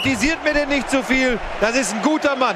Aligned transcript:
Kritisiert 0.00 0.44
mir 0.44 0.54
denn 0.54 0.68
nicht 0.68 0.88
zu 0.88 1.02
viel. 1.02 1.40
Das 1.60 1.74
ist 1.74 1.92
ein 1.92 2.02
guter 2.02 2.36
Mann. 2.36 2.54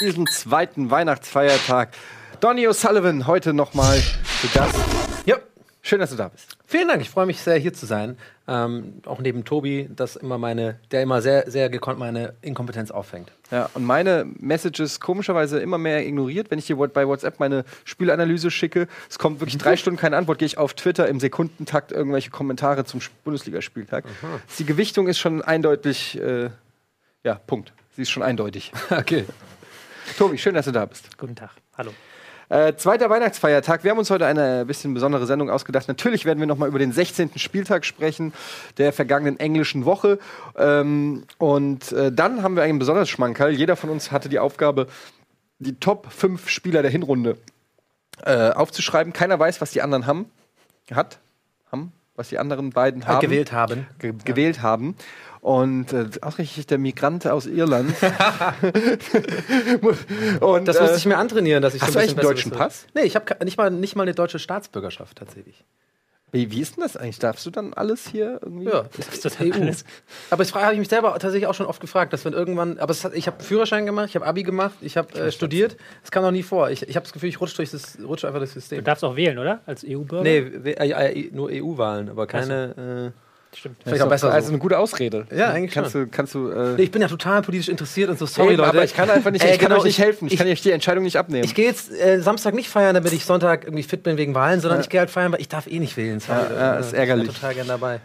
Diesen 0.00 0.26
zweiten 0.26 0.90
Weihnachtsfeiertag. 0.90 1.90
Donny 2.40 2.66
O'Sullivan 2.66 3.26
heute 3.26 3.52
nochmal 3.52 4.00
zu 4.40 4.48
Gast. 4.54 4.99
Schön, 5.90 5.98
dass 5.98 6.10
du 6.10 6.16
da 6.16 6.28
bist. 6.28 6.56
vielen 6.66 6.86
Dank. 6.86 7.02
Ich 7.02 7.10
freue 7.10 7.26
mich 7.26 7.40
sehr, 7.40 7.56
hier 7.56 7.72
zu 7.72 7.84
sein. 7.84 8.16
Ähm, 8.46 9.02
auch 9.06 9.18
neben 9.18 9.44
Tobi, 9.44 9.88
das 9.90 10.14
immer 10.14 10.38
meine, 10.38 10.78
der 10.92 11.02
immer 11.02 11.20
sehr, 11.20 11.50
sehr 11.50 11.68
gekonnt 11.68 11.98
meine 11.98 12.34
Inkompetenz 12.42 12.92
auffängt. 12.92 13.32
Ja, 13.50 13.68
und 13.74 13.82
meine 13.84 14.24
Messages 14.38 15.00
komischerweise 15.00 15.58
immer 15.58 15.78
mehr 15.78 16.06
ignoriert. 16.06 16.48
Wenn 16.52 16.60
ich 16.60 16.66
dir 16.68 16.76
bei 16.76 17.08
WhatsApp 17.08 17.40
meine 17.40 17.64
Spielanalyse 17.84 18.52
schicke, 18.52 18.86
es 19.08 19.18
kommt 19.18 19.40
wirklich 19.40 19.58
drei 19.58 19.76
Stunden 19.76 19.98
keine 19.98 20.16
Antwort, 20.16 20.38
gehe 20.38 20.46
ich 20.46 20.58
auf 20.58 20.74
Twitter 20.74 21.08
im 21.08 21.18
Sekundentakt 21.18 21.90
irgendwelche 21.90 22.30
Kommentare 22.30 22.84
zum 22.84 23.00
Sp- 23.02 23.10
Bundesligaspieltag. 23.24 24.04
Die 24.60 24.64
Gewichtung 24.66 25.08
ist 25.08 25.18
schon 25.18 25.42
eindeutig, 25.42 26.16
äh, 26.20 26.50
ja, 27.24 27.34
Punkt. 27.34 27.72
Sie 27.96 28.02
ist 28.02 28.10
schon 28.10 28.22
eindeutig. 28.22 28.70
Okay. 28.92 29.24
Tobi, 30.16 30.38
schön, 30.38 30.54
dass 30.54 30.66
du 30.66 30.70
da 30.72 30.86
bist. 30.86 31.18
Guten 31.18 31.34
Tag. 31.34 31.50
Hallo. 31.76 31.90
Äh, 32.50 32.74
zweiter 32.74 33.08
Weihnachtsfeiertag. 33.08 33.84
Wir 33.84 33.92
haben 33.92 33.98
uns 33.98 34.10
heute 34.10 34.26
eine 34.26 34.64
bisschen 34.66 34.92
besondere 34.92 35.24
Sendung 35.24 35.50
ausgedacht. 35.50 35.86
Natürlich 35.86 36.24
werden 36.24 36.40
wir 36.40 36.48
noch 36.48 36.58
mal 36.58 36.68
über 36.68 36.80
den 36.80 36.90
16. 36.90 37.30
Spieltag 37.36 37.84
sprechen, 37.84 38.32
der 38.76 38.92
vergangenen 38.92 39.38
englischen 39.38 39.84
Woche. 39.84 40.18
Ähm, 40.58 41.22
und 41.38 41.92
äh, 41.92 42.10
dann 42.10 42.42
haben 42.42 42.56
wir 42.56 42.64
einen 42.64 42.80
besonders 42.80 43.08
Schmankerl. 43.08 43.52
Jeder 43.52 43.76
von 43.76 43.88
uns 43.88 44.10
hatte 44.10 44.28
die 44.28 44.40
Aufgabe, 44.40 44.88
die 45.60 45.78
Top 45.78 46.10
5 46.10 46.48
Spieler 46.48 46.82
der 46.82 46.90
Hinrunde 46.90 47.36
äh, 48.24 48.50
aufzuschreiben. 48.50 49.12
Keiner 49.12 49.38
weiß, 49.38 49.60
was 49.60 49.70
die 49.70 49.80
anderen 49.80 50.06
haben. 50.06 50.28
Hat. 50.90 51.20
Haben. 51.70 51.92
Was 52.16 52.30
die 52.30 52.38
anderen 52.40 52.70
beiden 52.70 53.06
haben. 53.06 53.20
Gewählt 53.20 53.52
haben. 53.52 53.86
Ge 54.00 54.12
gewählt 54.24 54.60
haben. 54.60 54.96
Und 55.40 55.92
äh, 55.94 56.06
ausgerechnet 56.20 56.70
der 56.70 56.76
Migrant 56.78 57.26
aus 57.26 57.46
Irland. 57.46 57.94
und, 60.40 60.68
Das 60.68 60.78
musste 60.78 60.94
äh, 60.94 60.98
ich 60.98 61.06
mir 61.06 61.18
antrainieren, 61.18 61.62
dass 61.62 61.74
ich 61.74 61.82
hast 61.82 61.92
so 61.92 61.98
ein 61.98 62.06
du 62.08 62.12
einen 62.12 62.20
deutschen 62.22 62.52
wüsste. 62.52 62.86
Nee, 62.94 63.02
ich 63.02 63.16
habe 63.16 63.44
nicht 63.44 63.56
mal, 63.56 63.70
nicht 63.70 63.96
mal 63.96 64.02
eine 64.02 64.14
deutsche 64.14 64.38
Staatsbürgerschaft 64.38 65.16
tatsächlich. 65.16 65.64
Wie, 66.32 66.52
wie 66.52 66.60
ist 66.60 66.76
denn 66.76 66.84
das 66.84 66.96
eigentlich? 66.96 67.18
Darfst 67.18 67.44
du 67.44 67.50
dann 67.50 67.74
alles 67.74 68.06
hier 68.06 68.38
irgendwie? 68.42 68.66
Ja, 68.66 68.84
Ist 68.98 69.24
das 69.24 69.36
denn 69.38 69.52
alles? 69.52 69.84
Aber 70.30 70.44
das 70.44 70.54
habe 70.54 70.72
ich 70.74 70.78
mich 70.78 70.88
selber 70.88 71.10
tatsächlich 71.14 71.48
auch 71.48 71.54
schon 71.54 71.66
oft 71.66 71.80
gefragt, 71.80 72.12
dass 72.12 72.24
wenn 72.24 72.34
irgendwann, 72.34 72.78
aber 72.78 72.92
es 72.92 73.04
hat, 73.04 73.14
ich 73.14 73.26
habe 73.26 73.38
einen 73.38 73.46
Führerschein 73.46 73.84
gemacht, 73.84 74.10
ich 74.10 74.14
habe 74.14 74.26
Abi 74.26 74.44
gemacht, 74.44 74.76
ich 74.80 74.96
habe 74.96 75.12
äh, 75.18 75.32
studiert, 75.32 75.76
das 76.02 76.12
kam 76.12 76.22
noch 76.22 76.30
nie 76.30 76.44
vor. 76.44 76.70
Ich, 76.70 76.82
ich 76.88 76.94
habe 76.94 77.02
das 77.02 77.12
Gefühl, 77.12 77.30
ich 77.30 77.40
rutsche 77.40 77.56
durch 77.56 77.72
das, 77.72 77.98
rutsche 78.00 78.28
einfach 78.28 78.38
Du 78.40 78.46
System. 78.46 78.84
darfst 78.84 79.02
auch 79.02 79.16
wählen, 79.16 79.38
oder? 79.38 79.60
Als 79.66 79.84
EU-Bürger? 79.84 80.22
Nee, 80.22 80.52
we- 80.62 80.78
äh, 80.78 81.20
äh, 81.20 81.30
nur 81.32 81.48
EU-Wahlen, 81.50 82.08
aber 82.10 82.28
keine. 82.28 82.74
Stimmt. 82.74 83.08
Äh, 83.08 83.10
vielleicht 83.52 84.02
auch 84.02 84.08
besser. 84.08 84.32
Also 84.32 84.46
so. 84.48 84.52
eine 84.52 84.58
gute 84.60 84.78
Ausrede. 84.78 85.26
Ja, 85.34 85.50
eigentlich 85.50 85.72
kannst 85.72 85.92
schon. 85.92 86.04
Du, 86.04 86.10
kannst 86.10 86.34
du. 86.34 86.48
Äh, 86.50 86.74
Nee, 86.76 86.82
ich 86.84 86.90
bin 86.90 87.02
ja 87.02 87.08
total 87.08 87.42
politisch 87.42 87.68
interessiert 87.68 88.08
und 88.10 88.18
so. 88.18 88.26
Sorry, 88.26 88.50
Eben, 88.52 88.58
Leute. 88.58 88.70
aber 88.70 88.84
ich 88.84 88.94
kann 88.94 89.10
einfach 89.10 89.30
nicht, 89.30 89.44
Äh, 89.44 89.52
ich 89.54 89.58
kann 89.58 89.68
genau, 89.68 89.80
euch 89.80 89.84
nicht 89.86 89.98
helfen. 89.98 90.26
Ich, 90.26 90.34
Ich, 90.34 90.38
kann 90.38 90.46
euch 90.48 90.62
die 90.62 90.70
Entscheidung 90.70 91.02
nicht 91.04 91.16
abnehmen. 91.16 91.44
ich 91.44 91.54
gehe 91.54 91.66
jetzt 91.66 91.90
äh, 91.92 92.20
Samstag 92.20 92.54
nicht 92.54 92.68
feiern, 92.68 92.94
damit 92.94 93.12
ich 93.12 93.24
Sonntag 93.24 93.64
irgendwie 93.64 93.82
fit 93.82 94.02
bin 94.02 94.16
wegen 94.16 94.34
Wahlen, 94.34 94.60
sondern 94.60 94.80
ich 94.80 94.88
gehe 94.88 95.00
halt 95.00 95.10
feiern, 95.10 95.32
weil 95.32 95.40
ich 95.40 95.48
darf 95.48 95.66
eh 95.66 95.78
nicht 95.80 95.96
wählen. 95.96 96.20
Sorry, 96.20 96.38
Ja, 96.54 96.56
ja, 96.56 96.74
ist 96.76 96.92
ärgerlich. 96.92 97.26
Ich 97.28 97.32
bin 97.32 97.40
total 97.40 97.54
gern 97.54 97.68
dabei. 97.68 98.00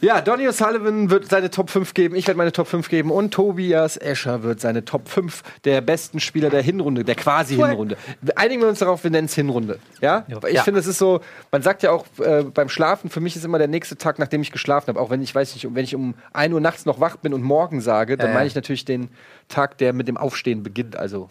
ja, 0.00 0.20
Donny 0.20 0.48
O'Sullivan 0.48 1.10
wird 1.10 1.28
seine 1.28 1.50
Top 1.50 1.70
5 1.70 1.92
geben, 1.94 2.16
ich 2.16 2.26
werde 2.26 2.38
meine 2.38 2.52
Top 2.52 2.66
5 2.68 2.88
geben 2.88 3.10
und 3.10 3.32
Tobias 3.34 3.96
Escher 3.98 4.42
wird 4.42 4.60
seine 4.60 4.84
Top 4.84 5.08
5 5.08 5.42
der 5.64 5.80
besten 5.82 6.20
Spieler 6.20 6.48
der 6.50 6.62
Hinrunde, 6.62 7.04
der 7.04 7.14
quasi 7.16 7.56
Hinrunde. 7.56 7.96
Einigen 8.34 8.62
wir 8.62 8.68
uns 8.68 8.78
darauf, 8.78 9.04
wir 9.04 9.10
nennen 9.10 9.26
es 9.26 9.34
Hinrunde. 9.34 9.78
Ja? 10.00 10.24
Ich 10.48 10.54
Ja. 10.54 10.62
finde, 10.62 10.80
es 10.80 10.86
ist 10.86 10.98
so, 10.98 11.20
man 11.52 11.62
sagt 11.62 11.82
ja 11.82 11.90
auch 11.90 12.06
äh, 12.20 12.42
beim 12.44 12.68
Schlafen, 12.68 13.10
für 13.10 13.20
mich 13.20 13.36
ist 13.36 13.44
immer 13.44 13.58
der 13.58 13.68
nächste 13.68 13.96
Tag, 13.96 14.18
nachdem 14.18 14.40
ich 14.42 14.52
geschlafen 14.52 14.85
habe, 14.88 15.00
auch 15.00 15.10
wenn 15.10 15.22
ich 15.22 15.34
weiß 15.34 15.54
nicht, 15.54 15.74
wenn 15.74 15.84
ich 15.84 15.94
um 15.94 16.14
1 16.32 16.52
Uhr 16.54 16.60
nachts 16.60 16.86
noch 16.86 17.00
wach 17.00 17.16
bin 17.16 17.34
und 17.34 17.42
morgen 17.42 17.80
sage, 17.80 18.16
dann 18.16 18.28
Ja, 18.28 18.32
ja. 18.32 18.38
meine 18.38 18.46
ich 18.46 18.54
natürlich 18.54 18.84
den 18.84 19.08
Tag, 19.48 19.78
der 19.78 19.92
mit 19.92 20.08
dem 20.08 20.16
Aufstehen 20.16 20.62
beginnt. 20.62 20.96
Also 20.96 21.28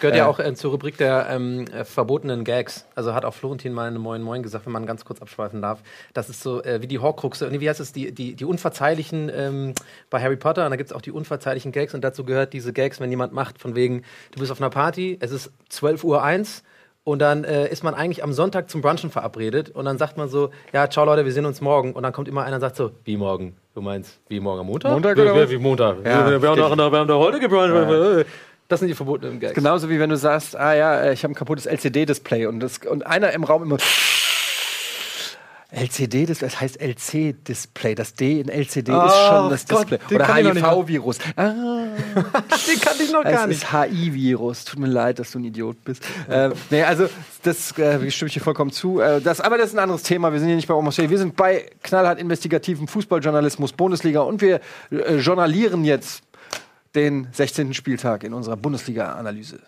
Gehört 0.00 0.16
ja 0.16 0.26
Äh. 0.26 0.28
auch 0.28 0.38
äh, 0.38 0.54
zur 0.54 0.72
Rubrik 0.72 0.98
der 0.98 1.26
ähm, 1.30 1.64
äh, 1.68 1.82
verbotenen 1.84 2.44
Gags. 2.44 2.84
Also 2.94 3.14
hat 3.14 3.24
auch 3.24 3.32
Florentin 3.32 3.72
mal 3.72 3.88
eine 3.88 3.98
Moin 3.98 4.20
Moin 4.20 4.42
gesagt, 4.42 4.66
wenn 4.66 4.72
man 4.74 4.84
ganz 4.84 5.06
kurz 5.06 5.22
abschweifen 5.22 5.62
darf. 5.62 5.80
Das 6.12 6.28
ist 6.28 6.42
so 6.42 6.62
äh, 6.62 6.82
wie 6.82 6.86
die 6.86 6.98
Horcruxe, 6.98 7.48
nee, 7.50 7.60
wie 7.60 7.68
heißt 7.70 7.80
es, 7.80 7.92
die, 7.94 8.12
die, 8.12 8.34
die 8.34 8.44
unverzeihlichen 8.44 9.30
ähm, 9.34 9.72
bei 10.10 10.20
Harry 10.20 10.36
Potter. 10.36 10.64
Und 10.66 10.70
da 10.70 10.76
gibt 10.76 10.90
es 10.90 10.96
auch 10.96 11.00
die 11.00 11.12
unverzeihlichen 11.12 11.72
Gags 11.72 11.94
und 11.94 12.02
dazu 12.04 12.24
gehört 12.24 12.52
diese 12.52 12.74
Gags, 12.74 13.00
wenn 13.00 13.08
jemand 13.08 13.32
macht, 13.32 13.58
von 13.58 13.74
wegen, 13.74 14.02
du 14.32 14.40
bist 14.40 14.52
auf 14.52 14.60
einer 14.60 14.68
Party, 14.70 15.16
es 15.20 15.30
ist 15.30 15.50
12 15.70 16.04
Uhr 16.04 16.22
eins 16.22 16.62
und 17.06 17.20
dann 17.20 17.44
äh, 17.44 17.68
ist 17.68 17.84
man 17.84 17.94
eigentlich 17.94 18.24
am 18.24 18.32
Sonntag 18.32 18.68
zum 18.68 18.80
Brunchen 18.82 19.10
verabredet 19.10 19.70
und 19.70 19.84
dann 19.84 19.96
sagt 19.96 20.16
man 20.16 20.28
so, 20.28 20.50
ja, 20.72 20.90
ciao 20.90 21.04
Leute, 21.04 21.24
wir 21.24 21.30
sehen 21.30 21.46
uns 21.46 21.60
morgen. 21.60 21.92
Und 21.92 22.02
dann 22.02 22.12
kommt 22.12 22.26
immer 22.26 22.42
einer 22.42 22.56
und 22.56 22.60
sagt 22.60 22.74
so, 22.74 22.90
wie 23.04 23.16
morgen? 23.16 23.54
Du 23.76 23.80
meinst, 23.80 24.18
wie 24.26 24.40
morgen 24.40 24.58
am 24.58 24.66
Montag? 24.66 24.90
Montag 24.90 25.16
wie, 25.16 25.20
oder 25.20 25.36
wie, 25.36 25.42
was? 25.42 25.50
wie 25.50 25.58
Montag? 25.58 25.98
Ja, 26.04 26.28
wir, 26.28 26.42
wir, 26.42 26.48
haben 26.50 26.56
doch, 26.58 26.76
wir 26.76 26.98
haben 26.98 27.06
doch 27.06 27.20
heute 27.20 27.38
gebruncht. 27.38 28.26
Das 28.66 28.80
sind 28.80 28.88
die 28.88 28.94
verbotenen 28.94 29.38
Gags. 29.38 29.54
Genauso 29.54 29.88
wie 29.88 30.00
wenn 30.00 30.10
du 30.10 30.16
sagst, 30.16 30.56
ah 30.56 30.74
ja, 30.74 30.96
äh, 31.00 31.12
ich 31.12 31.22
habe 31.22 31.30
ein 31.30 31.36
kaputtes 31.36 31.66
LCD-Display 31.66 32.46
und, 32.46 32.58
das- 32.58 32.78
und 32.78 33.06
einer 33.06 33.30
im 33.30 33.44
Raum 33.44 33.62
immer. 33.62 33.76
LCD-Display, 35.70 36.48
das 36.48 36.60
heißt 36.60 36.80
LC-Display. 36.80 37.94
Das 37.96 38.14
D 38.14 38.40
in 38.40 38.48
LCD 38.48 38.92
ist 38.92 38.98
Oh 38.98 39.28
schon 39.28 39.50
das 39.50 39.66
Gott, 39.66 39.90
Display. 39.90 40.16
Oder 40.16 40.34
HIV-Virus. 40.34 41.18
Ah, 41.36 41.52
Den 42.66 42.80
kannte 42.80 43.02
ich 43.02 43.12
noch 43.12 43.24
es 43.24 43.32
gar 43.32 43.46
nicht. 43.46 43.62
ist 43.62 43.72
HI-Virus. 43.72 44.64
Tut 44.64 44.78
mir 44.78 44.86
leid, 44.86 45.18
dass 45.18 45.32
du 45.32 45.40
ein 45.40 45.44
Idiot 45.44 45.82
bist. 45.84 46.02
äh, 46.28 46.50
nee, 46.70 46.82
also 46.84 47.08
das 47.42 47.76
äh, 47.78 48.10
stimme 48.10 48.28
ich 48.28 48.34
dir 48.34 48.40
vollkommen 48.40 48.70
zu. 48.70 49.00
Äh, 49.00 49.20
das, 49.20 49.40
aber 49.40 49.58
das 49.58 49.68
ist 49.68 49.74
ein 49.74 49.80
anderes 49.80 50.02
Thema. 50.04 50.32
Wir 50.32 50.38
sind 50.38 50.48
hier 50.48 50.56
nicht 50.56 50.68
bei 50.68 50.90
Fair. 50.92 51.10
Wir 51.10 51.18
sind 51.18 51.34
bei 51.36 51.68
knallhart 51.82 52.20
investigativen 52.20 52.86
Fußballjournalismus, 52.86 53.72
Bundesliga 53.72 54.20
und 54.20 54.40
wir 54.40 54.60
äh, 54.90 55.16
journalieren 55.16 55.84
jetzt 55.84 56.22
den 56.94 57.26
16. 57.32 57.74
Spieltag 57.74 58.22
in 58.24 58.32
unserer 58.32 58.56
Bundesliga-Analyse. 58.56 59.58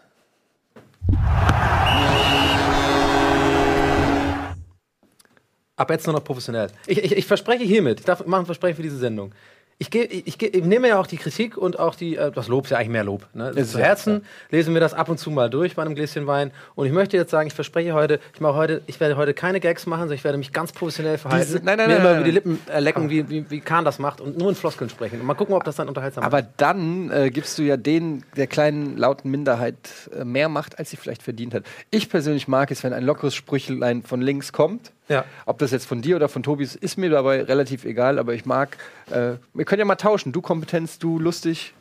Ab 5.78 5.90
jetzt 5.90 6.06
nur 6.06 6.14
noch 6.14 6.24
professionell. 6.24 6.68
Ich, 6.88 6.98
ich, 6.98 7.16
ich 7.16 7.26
verspreche 7.26 7.62
hiermit, 7.62 8.00
ich 8.00 8.06
darf 8.06 8.26
machen 8.26 8.42
ein 8.42 8.46
Versprechen 8.46 8.76
für 8.76 8.82
diese 8.82 8.98
Sendung. 8.98 9.32
Ich, 9.80 9.90
geh, 9.92 10.02
ich, 10.02 10.42
ich, 10.42 10.64
nehme 10.64 10.88
ja 10.88 10.98
auch 10.98 11.06
die 11.06 11.18
Kritik 11.18 11.56
und 11.56 11.78
auch 11.78 11.94
die, 11.94 12.16
äh, 12.16 12.32
das 12.32 12.48
Lob 12.48 12.64
ist 12.64 12.70
ja 12.70 12.78
eigentlich 12.78 12.88
mehr 12.88 13.04
Lob. 13.04 13.28
Ne? 13.32 13.50
Ist 13.50 13.70
Zu 13.70 13.78
ja, 13.78 13.84
Herzen 13.84 14.24
lesen 14.50 14.74
wir 14.74 14.80
das 14.80 14.92
ab 14.92 15.08
und 15.08 15.18
zu 15.18 15.30
mal 15.30 15.48
durch 15.48 15.76
bei 15.76 15.82
einem 15.82 15.94
Gläschen 15.94 16.26
Wein. 16.26 16.50
Und 16.74 16.86
ich 16.86 16.92
möchte 16.92 17.16
jetzt 17.16 17.30
sagen, 17.30 17.46
ich 17.46 17.54
verspreche 17.54 17.92
heute, 17.94 18.18
ich 18.34 18.40
mache 18.40 18.54
heute, 18.54 18.82
ich 18.88 18.98
werde 18.98 19.16
heute 19.16 19.34
keine 19.34 19.60
Gags 19.60 19.86
machen, 19.86 20.00
sondern 20.00 20.16
ich 20.16 20.24
werde 20.24 20.36
mich 20.36 20.52
ganz 20.52 20.72
professionell 20.72 21.16
verhalten. 21.16 21.46
Diese- 21.46 21.64
nein, 21.64 21.78
nein, 21.78 21.86
mir 21.90 21.94
nein, 21.94 22.00
immer 22.00 22.10
nein, 22.10 22.16
über 22.16 22.24
die. 22.24 22.30
Lippen 22.32 22.58
äh, 22.68 22.80
lecken, 22.80 23.08
wie, 23.08 23.30
wie, 23.30 23.48
wie 23.52 23.60
Kahn 23.60 23.84
das 23.84 24.00
macht 24.00 24.20
und 24.20 24.36
nur 24.36 24.48
in 24.48 24.56
Floskeln 24.56 24.90
sprechen. 24.90 25.20
Und 25.20 25.26
mal 25.26 25.34
gucken, 25.34 25.54
ob 25.54 25.62
das 25.62 25.76
dann 25.76 25.86
unterhaltsam 25.86 26.24
Aber 26.24 26.40
ist. 26.40 26.48
dann 26.56 27.12
äh, 27.12 27.30
gibst 27.30 27.56
du 27.56 27.62
ja 27.62 27.76
den 27.76 28.24
der 28.34 28.48
kleinen 28.48 28.96
lauten 28.96 29.30
Minderheit 29.30 29.76
äh, 30.12 30.24
mehr 30.24 30.48
Macht, 30.48 30.80
als 30.80 30.90
sie 30.90 30.96
vielleicht 30.96 31.22
verdient 31.22 31.54
hat. 31.54 31.62
Ich 31.92 32.08
persönlich 32.08 32.48
mag 32.48 32.72
es, 32.72 32.82
wenn 32.82 32.92
ein 32.92 33.04
lockeres 33.04 33.36
Sprüchlein 33.36 34.02
von 34.02 34.20
links 34.20 34.52
kommt. 34.52 34.90
Ja. 35.08 35.24
Ob 35.46 35.58
das 35.58 35.70
jetzt 35.70 35.86
von 35.86 36.02
dir 36.02 36.16
oder 36.16 36.28
von 36.28 36.42
Tobi 36.42 36.64
ist, 36.64 36.76
ist 36.76 36.98
mir 36.98 37.10
dabei 37.10 37.42
relativ 37.42 37.84
egal. 37.84 38.18
Aber 38.18 38.34
ich 38.34 38.44
mag, 38.44 38.76
äh, 39.10 39.32
wir 39.54 39.64
können 39.64 39.80
ja 39.80 39.84
mal 39.84 39.96
tauschen. 39.96 40.32
Du 40.32 40.40
Kompetenz, 40.40 40.98
du 40.98 41.18
lustig. 41.18 41.74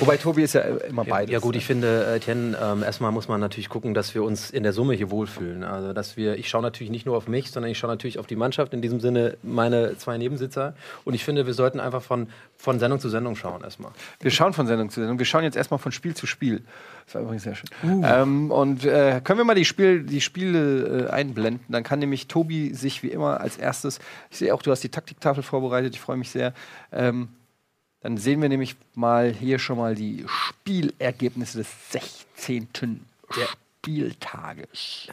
Wobei 0.00 0.16
Tobi 0.16 0.42
ist 0.42 0.54
ja 0.54 0.62
immer 0.62 1.04
beides. 1.04 1.32
Ja 1.32 1.38
gut, 1.38 1.56
ich 1.56 1.64
finde, 1.64 2.06
äh, 2.06 2.16
Etienne, 2.16 2.56
ähm, 2.60 2.82
erstmal 2.82 3.12
muss 3.12 3.28
man 3.28 3.40
natürlich 3.40 3.68
gucken, 3.68 3.94
dass 3.94 4.14
wir 4.14 4.22
uns 4.22 4.50
in 4.50 4.62
der 4.62 4.72
Summe 4.72 4.94
hier 4.94 5.10
wohlfühlen. 5.10 5.64
Also 5.64 5.92
dass 5.92 6.16
wir, 6.16 6.38
ich 6.38 6.48
schaue 6.48 6.62
natürlich 6.62 6.90
nicht 6.90 7.06
nur 7.06 7.16
auf 7.16 7.28
mich, 7.28 7.50
sondern 7.50 7.70
ich 7.70 7.78
schaue 7.78 7.90
natürlich 7.90 8.18
auf 8.18 8.26
die 8.26 8.36
Mannschaft, 8.36 8.72
in 8.74 8.82
diesem 8.82 9.00
Sinne 9.00 9.36
meine 9.42 9.96
zwei 9.98 10.18
Nebensitzer. 10.18 10.74
Und 11.04 11.14
ich 11.14 11.24
finde, 11.24 11.46
wir 11.46 11.54
sollten 11.54 11.80
einfach 11.80 12.02
von, 12.02 12.28
von 12.56 12.78
Sendung 12.78 13.00
zu 13.00 13.08
Sendung 13.08 13.36
schauen 13.36 13.62
erstmal. 13.62 13.92
Wir 14.20 14.30
schauen 14.30 14.52
von 14.52 14.66
Sendung 14.66 14.90
zu 14.90 15.00
Sendung. 15.00 15.18
Wir 15.18 15.26
schauen 15.26 15.44
jetzt 15.44 15.56
erstmal 15.56 15.78
von 15.78 15.92
Spiel 15.92 16.14
zu 16.14 16.26
Spiel. 16.26 16.62
Das 17.06 17.16
war 17.16 17.22
übrigens 17.22 17.42
sehr 17.42 17.54
schön. 17.54 17.68
Ähm, 17.82 18.50
und 18.50 18.84
äh, 18.84 19.20
können 19.22 19.38
wir 19.38 19.44
mal 19.44 19.54
die, 19.54 19.64
Spiel, 19.64 20.04
die 20.04 20.20
Spiele 20.20 21.08
äh, 21.08 21.10
einblenden? 21.10 21.64
Dann 21.68 21.82
kann 21.82 21.98
nämlich 21.98 22.28
Tobi 22.28 22.72
sich 22.72 23.02
wie 23.02 23.08
immer 23.08 23.40
als 23.40 23.58
erstes, 23.58 23.98
ich 24.30 24.38
sehe 24.38 24.54
auch, 24.54 24.62
du 24.62 24.70
hast 24.70 24.82
die 24.82 24.88
Taktiktafel 24.88 25.42
vorbereitet, 25.42 25.94
ich 25.94 26.00
freue 26.00 26.16
mich 26.16 26.30
sehr. 26.30 26.54
Ähm, 26.92 27.28
dann 28.04 28.18
sehen 28.18 28.42
wir 28.42 28.50
nämlich 28.50 28.76
mal 28.94 29.32
hier 29.32 29.58
schon 29.58 29.78
mal 29.78 29.94
die 29.94 30.26
Spielergebnisse 30.28 31.56
des 31.56 31.68
16. 31.88 32.68
Spieltages. 33.30 35.08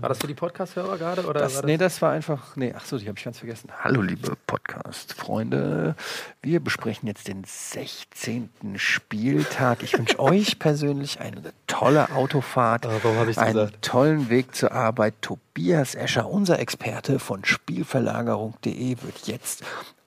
War 0.00 0.08
das 0.08 0.18
für 0.18 0.26
die 0.26 0.34
Podcast-Hörer 0.34 0.98
gerade? 0.98 1.24
Oder 1.24 1.38
Das, 1.38 1.54
war 1.54 1.66
nee, 1.66 1.76
das 1.76 2.02
war 2.02 2.10
einfach. 2.10 2.56
Nee, 2.56 2.74
ach 2.76 2.84
so, 2.84 2.98
die 2.98 3.06
habe 3.06 3.16
ich 3.16 3.24
ganz 3.24 3.38
vergessen. 3.38 3.70
Hallo, 3.80 4.02
liebe 4.02 4.36
Podcast-Freunde. 4.48 5.94
Wir 6.42 6.58
besprechen 6.58 7.06
jetzt 7.06 7.28
den 7.28 7.44
16. 7.44 8.50
Spieltag. 8.74 9.84
Ich 9.84 9.96
wünsche 9.96 10.18
euch 10.18 10.58
persönlich 10.58 11.20
eine 11.20 11.52
tolle 11.68 12.10
Autofahrt. 12.10 12.86
Ah, 12.86 12.98
warum 13.04 13.18
hab 13.18 13.28
ich's 13.28 13.38
einen 13.38 13.54
gesagt? 13.54 13.82
tollen 13.82 14.30
Weg 14.30 14.52
zur 14.56 14.72
Arbeit. 14.72 15.14
Tobias 15.20 15.94
Escher, 15.94 16.28
unser 16.28 16.58
Experte 16.58 17.20
von 17.20 17.44
Spielverlagerung.de, 17.44 18.96
wird 19.02 19.28
jetzt 19.28 19.62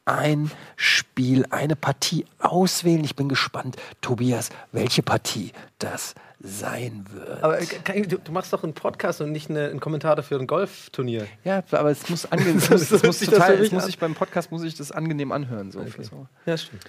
ein 0.09 0.51
Spiel, 0.75 1.45
eine 1.50 1.75
Partie 1.75 2.25
auswählen. 2.39 3.03
Ich 3.03 3.15
bin 3.15 3.29
gespannt, 3.29 3.77
Tobias, 4.01 4.50
welche 4.71 5.03
Partie 5.03 5.51
das 5.79 6.15
sein 6.41 7.06
wird. 7.11 7.44
Aber 7.44 7.61
äh, 7.61 7.65
kann- 7.65 8.03
du, 8.03 8.17
du 8.17 8.31
machst 8.31 8.53
doch 8.53 8.63
einen 8.63 8.73
Podcast 8.73 9.19
und 9.21 9.31
nicht 9.31 9.50
eine, 9.50 9.69
einen 9.69 9.79
Kommentator 9.79 10.23
für 10.23 10.39
ein 10.39 10.47
Golfturnier. 10.47 11.27
Ja, 11.44 11.63
aber 11.71 11.91
es 11.91 12.09
muss 12.09 12.31
angenehm, 12.31 12.57
es 12.59 12.69
muss, 12.69 12.91
es 12.91 13.03
muss 13.03 13.19
total, 13.19 13.56
es 13.56 13.71
muss 13.71 13.83
an? 13.83 13.88
sich 13.88 14.00
beim 14.00 14.15
Podcast 14.15 14.51
muss 14.51 14.63
ich 14.63 14.75
das 14.75 14.91
angenehm 14.91 15.31
anhören. 15.31 15.71
So. 15.71 15.83
So. 16.01 16.27
Ja, 16.45 16.57
stimmt. 16.57 16.85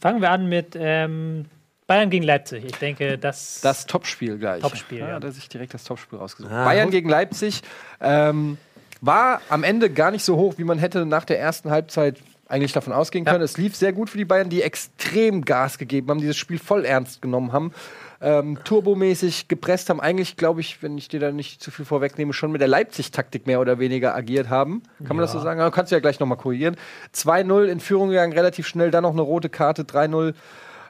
Fangen 0.00 0.20
wir 0.20 0.30
an 0.30 0.48
mit 0.48 0.76
ähm, 0.78 1.46
Bayern 1.86 2.10
gegen 2.10 2.24
Leipzig. 2.24 2.64
Ich 2.66 2.76
denke, 2.76 3.16
das, 3.18 3.60
Das 3.62 3.86
Topspiel 3.86 4.38
gleich. 4.38 4.60
Topspiel, 4.62 4.98
ja. 4.98 5.08
ja. 5.08 5.20
Da 5.20 5.30
sich 5.32 5.48
direkt 5.48 5.72
das 5.74 5.84
Topspiel 5.84 6.18
rausgesucht. 6.18 6.52
Ah, 6.52 6.64
Bayern 6.64 6.84
gut. 6.86 6.92
gegen 6.92 7.08
Leipzig 7.08 7.62
ähm, 8.00 8.58
war 9.00 9.40
am 9.48 9.64
Ende 9.64 9.88
gar 9.90 10.10
nicht 10.10 10.24
so 10.24 10.36
hoch, 10.36 10.54
wie 10.58 10.64
man 10.64 10.78
hätte 10.78 11.06
nach 11.06 11.24
der 11.24 11.40
ersten 11.40 11.70
Halbzeit 11.70 12.18
eigentlich 12.50 12.72
davon 12.72 12.92
ausgehen 12.92 13.24
können. 13.24 13.42
Es 13.42 13.56
lief 13.56 13.76
sehr 13.76 13.92
gut 13.92 14.10
für 14.10 14.18
die 14.18 14.24
Bayern, 14.24 14.50
die 14.50 14.62
extrem 14.62 15.44
Gas 15.44 15.78
gegeben 15.78 16.08
haben, 16.10 16.20
dieses 16.20 16.36
Spiel 16.36 16.58
voll 16.58 16.84
ernst 16.84 17.22
genommen 17.22 17.52
haben. 17.52 17.72
Ähm, 18.20 18.58
turbomäßig 18.64 19.48
gepresst 19.48 19.88
haben, 19.88 19.98
eigentlich, 19.98 20.36
glaube 20.36 20.60
ich, 20.60 20.82
wenn 20.82 20.98
ich 20.98 21.08
dir 21.08 21.20
da 21.20 21.32
nicht 21.32 21.62
zu 21.62 21.70
viel 21.70 21.86
vorwegnehme, 21.86 22.34
schon 22.34 22.52
mit 22.52 22.60
der 22.60 22.68
Leipzig-Taktik 22.68 23.46
mehr 23.46 23.60
oder 23.60 23.78
weniger 23.78 24.14
agiert 24.14 24.50
haben. 24.50 24.82
Kann 24.98 25.16
man 25.16 25.22
das 25.22 25.32
so 25.32 25.40
sagen? 25.40 25.60
Aber 25.60 25.70
kannst 25.70 25.90
du 25.90 25.96
ja 25.96 26.00
gleich 26.00 26.20
nochmal 26.20 26.36
korrigieren. 26.36 26.76
2-0 27.14 27.64
in 27.64 27.80
Führung 27.80 28.10
gegangen, 28.10 28.34
relativ 28.34 28.66
schnell, 28.66 28.90
dann 28.90 29.04
noch 29.04 29.12
eine 29.12 29.22
rote 29.22 29.48
Karte, 29.48 29.84
3-0. 29.84 30.34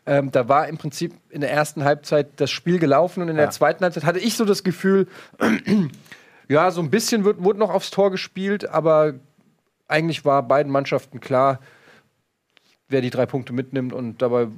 Ähm, 0.07 0.33
da 0.33 0.49
war 0.49 0.67
im 0.67 0.79
Prinzip 0.79 1.15
in 1.29 1.41
der 1.41 1.53
ersten 1.53 1.85
Halbzeit 1.85 2.29
das 2.37 2.51
Spiel 2.51 2.79
gelaufen 2.79 3.23
und 3.23 3.29
in 3.29 3.37
der 3.37 3.51
zweiten 3.51 3.85
Halbzeit 3.85 4.05
hatte 4.05 4.19
ich 4.19 4.35
so 4.35 4.45
das 4.45 4.65
Gefühl, 4.65 5.07
ja, 6.49 6.71
so 6.73 6.81
ein 6.81 6.91
bisschen 6.91 7.25
wird, 7.25 7.45
wurde 7.45 7.61
noch 7.61 7.71
aufs 7.71 7.91
Tor 7.91 8.11
gespielt, 8.11 8.69
aber 8.69 9.15
eigentlich 9.91 10.25
war 10.25 10.43
beiden 10.43 10.71
Mannschaften 10.73 11.21
klar, 11.21 11.59
wer 12.89 13.01
die 13.01 13.11
drei 13.11 13.25
Punkte 13.25 13.53
mitnimmt 13.53 13.93
und 13.93 14.21
dabei 14.21 14.49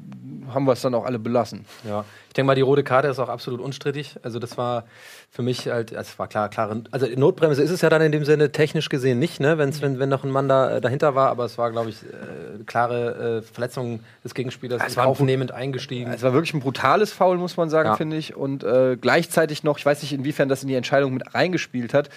haben 0.53 0.65
wir 0.65 0.73
es 0.73 0.81
dann 0.81 0.95
auch 0.95 1.05
alle 1.05 1.19
belassen. 1.19 1.67
Ja, 1.87 2.05
ich 2.29 2.33
denke 2.33 2.47
mal, 2.47 2.55
die 2.55 2.63
rote 2.63 2.83
Karte 2.83 3.09
ist 3.09 3.19
auch 3.19 3.29
absolut 3.29 3.61
unstrittig. 3.61 4.17
Also 4.23 4.39
das 4.39 4.57
war 4.57 4.85
für 5.31 5.43
mich 5.43 5.69
halt, 5.69 5.93
es 5.93 6.19
war 6.19 6.29
klar, 6.29 6.49
klare, 6.49 6.83
also 6.91 7.07
Notbremse 7.15 7.63
ist 7.63 7.71
es 7.71 7.83
ja 7.83 7.91
dann 7.91 8.01
in 8.01 8.11
dem 8.11 8.25
Sinne 8.25 8.51
technisch 8.51 8.89
gesehen 8.89 9.19
nicht, 9.19 9.39
ne, 9.39 9.59
wenn's, 9.59 9.83
wenn, 9.83 9.99
wenn 9.99 10.09
noch 10.09 10.25
ein 10.25 10.31
Mann 10.31 10.49
da 10.49 10.77
äh, 10.77 10.81
dahinter 10.81 11.15
war, 11.15 11.29
aber 11.29 11.45
es 11.45 11.59
war, 11.59 11.71
glaube 11.71 11.91
ich, 11.91 12.03
äh, 12.05 12.65
klare 12.65 13.39
äh, 13.39 13.43
Verletzung 13.43 14.01
des 14.25 14.35
Gegenspielers, 14.35 14.83
Es 14.87 14.97
war 14.97 15.07
aufnehmend 15.07 15.53
eingestiegen. 15.53 16.11
Es 16.11 16.23
war 16.23 16.33
wirklich 16.33 16.55
ein 16.55 16.61
brutales 16.61 17.13
Foul, 17.13 17.37
muss 17.37 17.59
man 17.59 17.69
sagen, 17.69 17.91
Ja. 17.91 17.97
finde 17.97 18.17
ich. 18.17 18.35
Und 18.35 18.65
äh, 18.65 18.97
gleichzeitig 18.99 19.63
noch, 19.63 19.77
ich 19.79 19.85
weiß 19.85 20.01
nicht, 20.03 20.15
inwiefern 20.15 20.49
das 20.49 20.63
in 20.63 20.69
die 20.69 20.75
Entscheidung 20.75 21.13
mit 21.13 21.35
reingespielt 21.35 21.93
hat, 21.93 22.09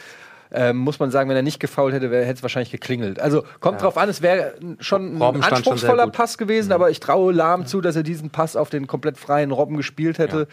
ähm, 0.52 0.78
muss 0.78 1.00
man 1.00 1.12
sagen, 1.12 1.30
wenn 1.30 1.36
er 1.36 1.42
nicht 1.42 1.60
gefault 1.60 1.94
hätte, 1.94 2.10
hätte 2.10 2.34
es 2.34 2.42
wahrscheinlich 2.44 2.72
geklingelt. 2.72 3.20
Also 3.20 3.44
kommt 3.60 3.82
drauf 3.82 3.98
an, 3.98 4.10
es 4.10 4.22
wäre 4.22 4.54
schon 4.80 5.16
ein 5.16 5.22
Robben 5.22 5.42
schon 5.42 5.50
sehr 5.50 5.58
anspruchsvoller. 5.58 6.08
Mhm. 6.08 6.12
Pass 6.12 6.38
gewesen, 6.38 6.72
aber 6.72 6.90
ich 6.90 7.00
traue 7.00 7.34
Lahm 7.34 7.66
zu, 7.66 7.82
dass 7.82 7.96
er 7.96 8.04
diesen 8.04 8.30
Pass 8.30 8.56
auf 8.56 8.70
den 8.70 8.88
komplett 8.88 9.18
freien 9.18 9.52
Robben 9.52 9.78
gespielt 9.78 10.18
hätte. 10.20 10.48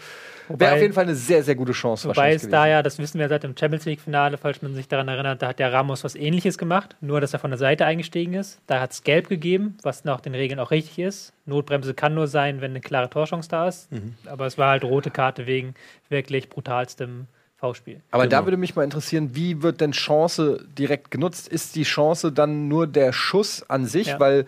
Wobei- 0.49 0.67
Wäre 0.67 0.75
auf 0.75 0.81
jeden 0.83 0.93
Fall 0.93 1.05
eine 1.05 1.15
sehr, 1.15 1.43
sehr 1.45 1.55
gute 1.55 1.73
Chance 1.73 2.09
Wobei 2.09 2.35
es 2.35 2.49
da 2.49 2.67
ja, 2.67 2.83
das 2.83 2.99
wissen 2.99 3.19
wir 3.19 3.29
seit 3.29 3.45
dem 3.45 3.57
Champions 3.57 3.85
League-Finale, 3.85 4.39
falls 4.39 4.61
man 4.61 4.75
sich 4.75 4.89
daran 4.89 5.09
erinnert, 5.09 5.41
da 5.41 5.49
hat 5.49 5.59
der 5.59 5.73
Ramos 5.73 6.05
was 6.05 6.15
ähnliches 6.15 6.59
gemacht, 6.59 6.97
nur 7.01 7.21
dass 7.21 7.33
er 7.33 7.39
von 7.39 7.51
der 7.51 7.59
Seite 7.59 7.87
eingestiegen 7.87 8.35
ist. 8.35 8.61
Da 8.67 8.81
hat 8.81 8.91
es 8.91 9.05
gelb 9.05 9.29
gegeben, 9.29 9.77
was 9.83 10.05
nach 10.05 10.21
den 10.21 10.35
Regeln 10.35 10.59
auch 10.59 10.71
richtig 10.71 10.99
ist. 10.99 11.33
Notbremse 11.47 11.95
kann 11.95 12.15
nur 12.15 12.27
sein, 12.27 12.61
wenn 12.61 12.73
eine 12.73 12.81
klare 12.81 13.09
Torchance 13.09 13.49
da 13.49 13.69
ist. 13.69 13.91
Mhm. 13.93 14.15
Aber 14.27 14.47
es 14.47 14.59
war 14.59 14.71
halt 14.71 14.85
rote 14.85 15.11
Karte 15.11 15.47
wegen 15.47 15.75
wirklich 16.09 16.49
brutalstem 16.49 17.27
V-Spiel. 17.63 18.01
Aber 18.11 18.27
da 18.27 18.39
Genau. 18.39 18.47
würde 18.49 18.57
mich 18.57 18.75
mal 18.75 18.83
interessieren, 18.83 19.31
wie 19.35 19.63
wird 19.63 19.81
denn 19.81 19.93
Chance 19.93 20.67
direkt 20.77 21.13
genutzt? 21.13 21.47
Ist 21.47 21.77
die 21.77 21.85
Chance 21.85 22.33
dann 22.33 22.67
nur 22.67 22.89
der 22.89 23.13
Schuss 23.13 23.65
an 23.71 23.87
sich? 23.87 24.09
Ja. 24.09 24.21
Weil, 24.21 24.47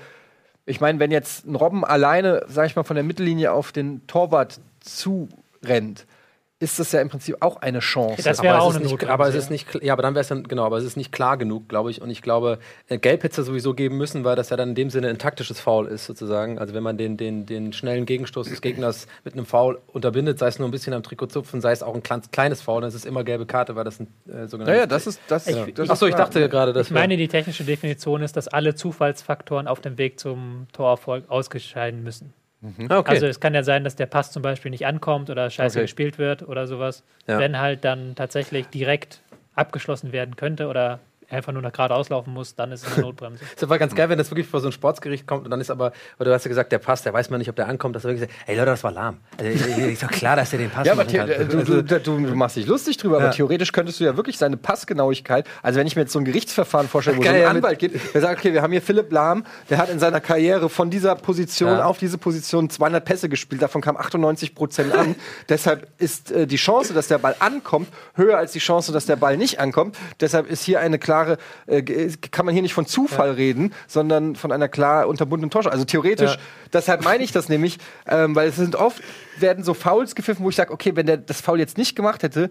ich 0.67 0.81
meine, 0.81 0.99
wenn 0.99 1.13
jetzt 1.13 1.47
ein 1.47 1.55
Robben 1.55 1.85
alleine, 1.85 2.45
sag 2.49 2.67
ich 2.67 2.75
mal, 2.75 2.83
von 2.83 2.97
der 2.97 3.05
Mittellinie 3.05 3.53
auf 3.53 3.71
den 3.71 4.05
Torwart 4.09 4.59
zurennt, 4.81 6.07
ist 6.65 6.81
das 6.81 6.91
ja 6.93 7.01
im 7.01 7.09
Prinzip 7.09 7.37
auch 7.41 7.57
eine 7.59 7.79
Chance. 7.79 8.23
Das 8.23 8.43
wäre 8.43 8.55
aber 8.55 8.65
auch 8.65 8.71
es 8.71 8.77
ist 8.77 8.83
eine 8.83 8.93
nicht, 8.93 9.09
aber 9.09 9.29
es 9.29 9.35
ja. 9.35 9.41
ist 9.41 9.51
nicht, 9.51 9.83
ja, 9.83 9.93
aber 9.93 10.03
dann 10.03 10.15
wäre 10.15 10.23
es 10.23 10.29
dann, 10.29 10.43
genau, 10.45 10.65
aber 10.65 10.79
es 10.79 10.85
ist 10.85 10.97
nicht 10.97 11.13
klar 11.13 11.37
genug, 11.37 11.69
glaube 11.69 11.91
ich. 11.91 12.03
Und 12.03 12.11
ich 12.11 12.23
glaube, 12.23 12.59
äh, 12.89 12.99
Gelb 12.99 13.23
hätte 13.23 13.41
es 13.41 13.47
sowieso 13.47 13.75
geben 13.75 13.97
müssen, 13.99 14.25
weil 14.25 14.35
das 14.35 14.51
ja 14.51 14.57
dann 14.57 14.71
in 14.71 14.75
dem 14.75 14.91
Sinne 14.91 15.09
ein 15.09 15.19
taktisches 15.19 15.61
Foul 15.61 15.87
ist, 15.87 16.07
sozusagen. 16.07 16.59
Also 16.59 16.75
wenn 16.75 16.83
man 16.83 16.97
den, 16.97 17.17
den, 17.17 17.47
den 17.47 17.73
schnellen 17.73 18.07
Gegenstoß 18.07 18.49
des 18.49 18.61
Gegners 18.61 19.07
mit 19.23 19.35
einem 19.35 19.47
Foul 19.47 19.81
unterbindet, 19.93 20.39
sei 20.39 20.49
es 20.49 20.59
nur 20.59 20.67
ein 20.67 20.71
bisschen 20.73 20.95
am 20.95 21.03
Trikot 21.03 21.27
zupfen, 21.27 21.61
sei 21.61 21.73
es 21.73 21.83
auch 21.83 21.95
ein 21.95 22.03
kleines, 22.03 22.63
Foul, 22.63 22.81
dann 22.81 22.89
ist 22.89 22.95
es 22.95 23.05
immer 23.05 23.23
gelbe 23.25 23.47
Karte, 23.47 23.77
weil 23.77 23.85
das 23.85 24.01
ein 24.01 24.07
äh, 24.27 24.47
sogenanntes. 24.47 24.67
Naja, 24.67 24.87
das 24.87 25.07
ist 25.07 25.21
das. 25.29 25.47
Ich- 25.47 25.75
das 25.75 25.91
Achso, 25.91 26.07
ich 26.07 26.15
dachte 26.15 26.49
gerade, 26.49 26.73
dass 26.73 26.87
Ich 26.89 26.93
meine, 26.93 27.17
die 27.17 27.29
technische 27.29 27.65
Definition 27.65 28.23
ist, 28.23 28.37
dass 28.37 28.49
alle 28.49 28.75
Zufallsfaktoren 28.75 29.69
auf 29.69 29.81
dem 29.81 29.99
Weg 29.99 30.19
zum 30.19 30.67
Torerfolg 30.73 31.29
ausgescheiden 31.29 32.03
müssen. 32.03 32.33
Ah, 32.89 32.99
okay. 32.99 33.11
Also 33.11 33.27
es 33.27 33.41
kann 33.41 33.55
ja 33.55 33.63
sein, 33.63 33.85
dass 33.85 33.97
der 33.97 34.07
Pass 34.07 34.33
zum 34.33 34.43
Beispiel 34.43 34.71
nicht 34.71 34.87
ankommt 34.87 35.31
oder 35.31 35.51
scheiße 35.51 35.79
Okay. 35.79 35.85
gespielt 35.85 36.19
wird 36.19 36.43
oder 36.43 36.67
sowas. 36.67 37.05
Ja. 37.27 37.39
Wenn 37.39 37.59
halt 37.59 37.85
dann 37.85 38.15
tatsächlich 38.15 38.69
direkt 38.69 39.21
abgeschlossen 39.55 40.13
werden 40.13 40.37
könnte 40.37 40.69
oder 40.69 41.01
einfach 41.35 41.53
nur 41.53 41.63
nach 41.63 41.73
geradeaus 41.73 42.09
laufen 42.09 42.33
muss, 42.33 42.55
dann 42.55 42.73
ist 42.73 42.87
es 42.87 42.93
eine 42.95 43.03
Notbremse. 43.07 43.45
Es 43.57 43.69
war 43.69 43.79
ganz 43.79 43.95
geil, 43.95 44.09
wenn 44.09 44.19
das 44.19 44.31
wirklich 44.31 44.47
vor 44.47 44.61
so 44.61 44.69
ein 44.69 44.73
Sportsgericht 44.73 45.27
kommt 45.27 45.45
und 45.45 45.51
dann 45.51 45.61
ist 45.61 45.71
aber, 45.71 45.93
weil 46.19 46.25
du 46.27 46.33
hast 46.33 46.45
ja 46.45 46.49
gesagt, 46.49 46.73
der 46.73 46.79
Pass, 46.79 47.03
der 47.03 47.13
weiß 47.13 47.31
man 47.31 47.39
nicht, 47.39 47.49
ob 47.51 47.57
der 47.57 47.69
ankommt, 47.69 47.97
dass 47.97 48.05
er 48.05 48.11
wirklich 48.11 48.29
sagt, 48.31 48.49
ey 48.49 48.55
Leute, 48.57 48.67
das 48.71 48.85
war 48.85 48.93
lahm. 48.93 49.19
Also, 49.39 49.51
ist 49.51 50.03
doch 50.03 50.11
klar, 50.11 50.37
dass 50.37 50.53
er 50.53 50.59
den 50.59 50.71
Pass 50.71 50.87
Ja, 50.87 50.93
aber 50.93 51.05
the- 51.09 51.19
du, 51.49 51.65
du, 51.65 51.83
du, 51.83 51.99
du 52.01 52.35
machst 52.35 52.57
dich 52.57 52.67
lustig 52.67 52.97
drüber, 52.97 53.17
aber 53.17 53.27
Ja. 53.27 53.31
theoretisch 53.33 53.73
könntest 53.73 54.01
du 54.01 54.05
ja 54.05 54.17
wirklich 54.17 54.39
seine 54.39 54.57
Passgenauigkeit, 54.57 55.47
also 55.63 55.79
wenn 55.81 55.87
ich 55.87 55.97
mir 55.97 56.03
jetzt 56.03 56.13
so 56.13 56.19
ein 56.19 56.25
Gerichtsverfahren 56.25 56.89
vorstelle, 56.89 57.17
wo 57.17 57.23
Geil, 57.23 57.43
so 57.43 57.49
ein 57.49 57.57
Anwalt 57.57 57.79
geht, 57.79 57.93
der 58.15 58.21
sagt, 58.21 58.39
okay, 58.41 58.53
wir 58.53 58.63
haben 58.63 58.73
hier 58.73 58.83
Philipp 58.83 59.11
Lahm, 59.13 59.45
der 59.71 59.79
hat 59.79 59.89
in 59.91 59.99
seiner 59.99 60.21
Karriere 60.21 60.69
von 60.69 60.91
dieser 60.91 61.15
Position 61.15 61.71
Ja. 61.79 61.85
auf 61.85 61.99
diese 61.99 62.19
Position 62.19 62.69
200 62.71 63.05
Pässe 63.05 63.29
gespielt, 63.29 63.63
davon 63.63 63.81
kamen 63.81 63.99
98 63.99 64.55
Prozent 64.55 64.95
an. 64.95 65.15
Deshalb 65.49 65.89
ist 65.99 66.31
äh, 66.31 66.47
die 66.47 66.57
Chance, 66.57 66.93
dass 66.95 67.09
der 67.09 67.19
Ball 67.19 67.35
ankommt, 67.39 67.89
höher 68.15 68.37
als 68.39 68.53
die 68.53 68.59
Chance, 68.59 68.93
dass 68.93 69.07
der 69.07 69.17
Ball 69.17 69.37
nicht 69.37 69.61
ankommt. 69.61 69.97
Deshalb 70.21 70.51
ist 70.51 70.63
hier 70.65 70.81
eine 70.81 70.99
klare, 70.99 71.24
äh, 71.67 71.83
ge- 71.83 72.13
kann 72.31 72.47
man 72.47 72.53
hier 72.55 72.63
nicht 72.63 72.75
von 72.75 72.87
Zufall 72.87 73.33
reden, 73.33 73.73
sondern 73.87 74.37
von 74.37 74.53
einer 74.53 74.69
klar 74.69 75.09
unterbundenen 75.09 75.51
Torschance. 75.51 75.73
Also 75.73 75.85
theoretisch, 75.85 76.33
Ja. 76.35 76.41
deshalb 76.73 77.05
meine 77.05 77.25
ich 77.25 77.33
das 77.33 77.49
nämlich, 77.49 77.79
ähm, 78.09 78.35
weil 78.37 78.49
es 78.49 78.57
sind 78.57 78.77
oft, 78.77 79.03
werden 79.39 79.65
so 79.65 79.75
Fouls 79.75 80.15
gepfiffen, 80.15 80.45
wo 80.45 80.51
ich 80.51 80.57
sage, 80.57 80.73
okay, 80.73 80.93
wenn 80.97 81.07
der 81.07 81.17
das 81.19 81.41
Foul 81.41 81.59
jetzt 81.59 81.79
nicht 81.79 81.97
gemacht 81.97 82.23
hätte, 82.23 82.51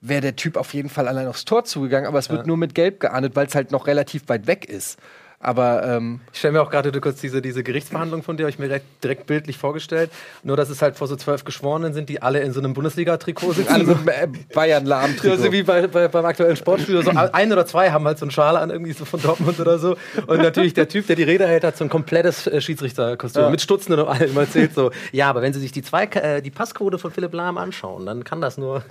wäre 0.00 0.20
der 0.20 0.36
Typ 0.36 0.56
auf 0.56 0.74
jeden 0.74 0.88
Fall 0.90 1.08
allein 1.08 1.26
aufs 1.26 1.44
Tor 1.44 1.64
zugegangen, 1.64 2.06
aber 2.06 2.18
es 2.18 2.28
wird 2.30 2.46
nur 2.46 2.56
mit 2.56 2.74
Gelb 2.74 3.00
geahndet, 3.00 3.34
weil 3.34 3.46
es 3.46 3.54
halt 3.54 3.70
noch 3.72 3.86
relativ 3.86 4.28
weit 4.28 4.46
weg 4.46 4.64
ist. 4.66 4.98
Aber 5.46 5.84
ähm, 5.86 6.18
Ich 6.32 6.40
stelle 6.40 6.54
mir 6.54 6.60
auch 6.60 6.70
gerade 6.72 6.90
kurz 7.00 7.20
diese, 7.20 7.40
diese 7.40 7.62
Gerichtsverhandlung 7.62 8.24
von 8.24 8.36
dir, 8.36 8.42
habe 8.42 8.50
ich 8.50 8.58
mir 8.58 8.66
direkt, 8.66 9.04
direkt 9.04 9.26
bildlich 9.28 9.56
vorgestellt. 9.56 10.10
Nur, 10.42 10.56
dass 10.56 10.70
es 10.70 10.82
halt 10.82 10.96
vor 10.96 11.06
so 11.06 11.14
zwölf 11.14 11.44
Geschworenen 11.44 11.94
sind, 11.94 12.08
die 12.08 12.20
alle 12.20 12.40
in 12.40 12.52
so 12.52 12.58
einem 12.58 12.74
Bundesliga-Trikot 12.74 13.52
sitzen. 13.52 13.72
alle 13.72 13.84
mit 13.84 14.08
äh, 14.08 14.26
bayern 14.52 14.86
lahm 14.86 15.14
Ja, 15.22 15.36
so 15.36 15.52
wie 15.52 15.62
bei, 15.62 15.86
bei, 15.86 16.08
beim 16.08 16.24
aktuellen 16.24 16.56
Sportspiel. 16.56 17.00
So 17.04 17.12
ein 17.12 17.52
oder 17.52 17.64
zwei 17.64 17.92
haben 17.92 18.04
halt 18.06 18.18
so 18.18 18.24
einen 18.24 18.32
Schal 18.32 18.56
an, 18.56 18.70
irgendwie 18.70 18.92
so 18.92 19.04
von 19.04 19.22
Dortmund 19.22 19.60
oder 19.60 19.78
so. 19.78 19.96
Und 20.26 20.42
natürlich 20.42 20.74
der 20.74 20.88
Typ, 20.88 21.06
der 21.06 21.14
die 21.14 21.22
Rede 21.22 21.46
hält, 21.46 21.62
hat 21.62 21.76
so 21.76 21.84
ein 21.84 21.90
komplettes 21.90 22.48
äh, 22.48 22.60
Schiedsrichterkostüm 22.60 23.44
Ja. 23.44 23.50
mit 23.50 23.60
Stutzen 23.60 23.92
und 23.92 24.00
allem. 24.08 24.34
Man 24.34 24.46
erzählt 24.46 24.74
so, 24.74 24.90
ja, 25.12 25.30
aber 25.30 25.42
wenn 25.42 25.52
Sie 25.52 25.60
sich 25.60 25.70
die, 25.70 25.82
zwei, 25.82 26.06
äh, 26.06 26.42
die 26.42 26.50
Passquote 26.50 26.98
von 26.98 27.12
Philipp 27.12 27.32
Lahm 27.32 27.56
anschauen, 27.56 28.04
dann 28.04 28.24
kann 28.24 28.40
das 28.40 28.58
nur. 28.58 28.82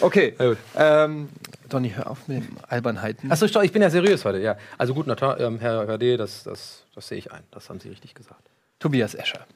Okay. 0.00 0.34
Ähm, 0.76 1.28
Donny, 1.68 1.90
hör 1.90 2.10
auf 2.10 2.28
mit 2.28 2.44
Albernheiten. 2.68 3.30
Achso, 3.30 3.46
ich 3.62 3.72
bin 3.72 3.82
ja 3.82 3.90
seriös 3.90 4.24
heute, 4.24 4.38
ja. 4.38 4.56
Also 4.76 4.94
gut, 4.94 5.06
toll, 5.16 5.36
ähm, 5.38 5.58
Herr 5.60 5.86
Hörde, 5.86 6.16
das, 6.16 6.44
das, 6.44 6.84
das 6.94 7.08
sehe 7.08 7.18
ich 7.18 7.32
ein. 7.32 7.42
Das 7.50 7.68
haben 7.68 7.80
Sie 7.80 7.88
richtig 7.88 8.14
gesagt. 8.14 8.48
Tobias 8.78 9.14
Escher. 9.14 9.46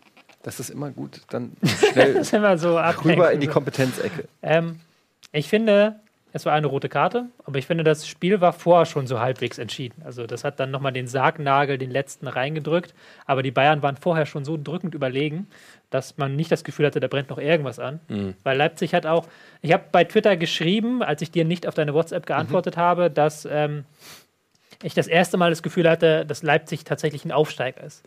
Das 0.43 0.61
ist 0.61 0.71
immer 0.71 0.91
gut. 0.91 1.23
Dann 1.31 1.57
schnell 1.93 2.15
Das 2.15 2.29
ist 2.29 2.33
immer 2.35 2.59
so 2.59 2.79
rüber 3.05 3.33
in 3.33 3.41
die. 3.41 3.47
Kompetenzecke. 3.47 4.29
Ähm, 4.43 4.81
ich 5.33 5.49
finde, 5.49 6.01
es 6.35 6.47
war 6.47 6.55
eine 6.55 6.67
rote 6.67 6.89
Karte, 6.89 7.27
aber 7.45 7.59
ich 7.59 7.67
finde, 7.67 7.85
das 7.85 8.07
Spiel 8.07 8.41
war 8.41 8.53
vorher 8.53 8.87
schon 8.87 9.07
so 9.07 9.21
halbwegs 9.21 9.59
entschieden. 9.59 10.03
Also 10.05 10.27
das 10.27 10.45
hat 10.45 10.59
dann 10.59 10.71
nochmal 10.71 10.93
den 10.93 11.07
Sargnagel, 11.07 11.77
den 11.77 11.91
letzten 11.91 12.27
reingedrückt. 12.27 12.95
Aber 13.27 13.43
die 13.43 13.51
Bayern 13.51 13.83
waren 13.83 13.97
vorher 13.97 14.25
schon 14.25 14.45
so 14.45 14.57
drückend 14.57 14.95
überlegen, 14.95 15.47
dass 15.91 16.17
man 16.17 16.35
nicht 16.35 16.51
das 16.51 16.65
Gefühl 16.65 16.87
hatte, 16.87 17.01
da 17.01 17.09
brennt 17.09 17.29
noch 17.29 17.39
irgendwas 17.39 17.79
an. 17.79 18.01
Weil 18.45 18.57
Leipzig 18.57 18.95
hat 18.95 19.05
auch, 19.05 19.27
ich 19.61 19.73
habe 19.73 19.85
bei 19.93 20.05
Twitter 20.05 20.37
geschrieben, 20.37 21.03
als 21.03 21.21
ich 21.21 21.31
dir 21.31 21.45
nicht 21.45 21.67
auf 21.67 21.75
deine 21.75 21.93
WhatsApp 21.93 22.25
geantwortet 22.25 22.77
habe, 22.79 23.11
dass 23.11 23.47
ähm, 23.51 23.85
ich 24.83 24.95
das 24.95 25.09
erste 25.09 25.37
Mal 25.37 25.51
das 25.51 25.63
Gefühl 25.63 25.89
hatte, 25.89 26.25
dass 26.25 26.43
Leipzig 26.43 26.85
tatsächlich 26.85 27.27
ein 27.27 27.33
Aufsteiger 27.33 27.85
ist. 27.85 28.03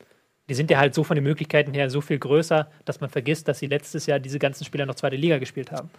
Die 0.47 0.53
sind 0.53 0.69
ja 0.69 0.77
halt 0.77 0.93
so 0.93 1.03
von 1.03 1.15
den 1.15 1.23
Möglichkeiten 1.23 1.73
her 1.73 1.89
so 1.89 2.01
viel 2.01 2.19
größer, 2.19 2.69
dass 2.85 3.01
man 3.01 3.09
vergisst, 3.09 3.47
dass 3.47 3.59
sie 3.59 3.67
letztes 3.67 4.05
Jahr 4.05 4.19
diese 4.19 4.37
ganzen 4.39 4.63
Spieler 4.63 4.85
noch 4.85 4.95
zweite 4.95 5.15
Liga 5.15 5.39
gespielt 5.39 5.71
haben. 5.71 5.89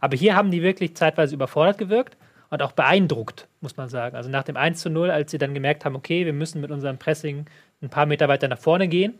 Aber 0.00 0.16
hier 0.16 0.34
haben 0.34 0.50
die 0.50 0.62
wirklich 0.62 0.96
zeitweise 0.96 1.34
überfordert 1.34 1.78
gewirkt 1.78 2.16
und 2.50 2.62
auch 2.62 2.72
beeindruckt, 2.72 3.46
muss 3.60 3.76
man 3.76 3.88
sagen. 3.88 4.16
Also 4.16 4.28
nach 4.28 4.42
dem 4.42 4.56
1 4.56 4.80
zu 4.80 4.90
0, 4.90 5.10
als 5.10 5.30
sie 5.30 5.38
dann 5.38 5.54
gemerkt 5.54 5.84
haben, 5.84 5.94
okay, 5.94 6.26
wir 6.26 6.32
müssen 6.32 6.60
mit 6.60 6.70
unserem 6.70 6.98
Pressing 6.98 7.46
ein 7.80 7.88
paar 7.90 8.06
Meter 8.06 8.28
weiter 8.28 8.48
nach 8.48 8.58
vorne 8.58 8.88
gehen, 8.88 9.14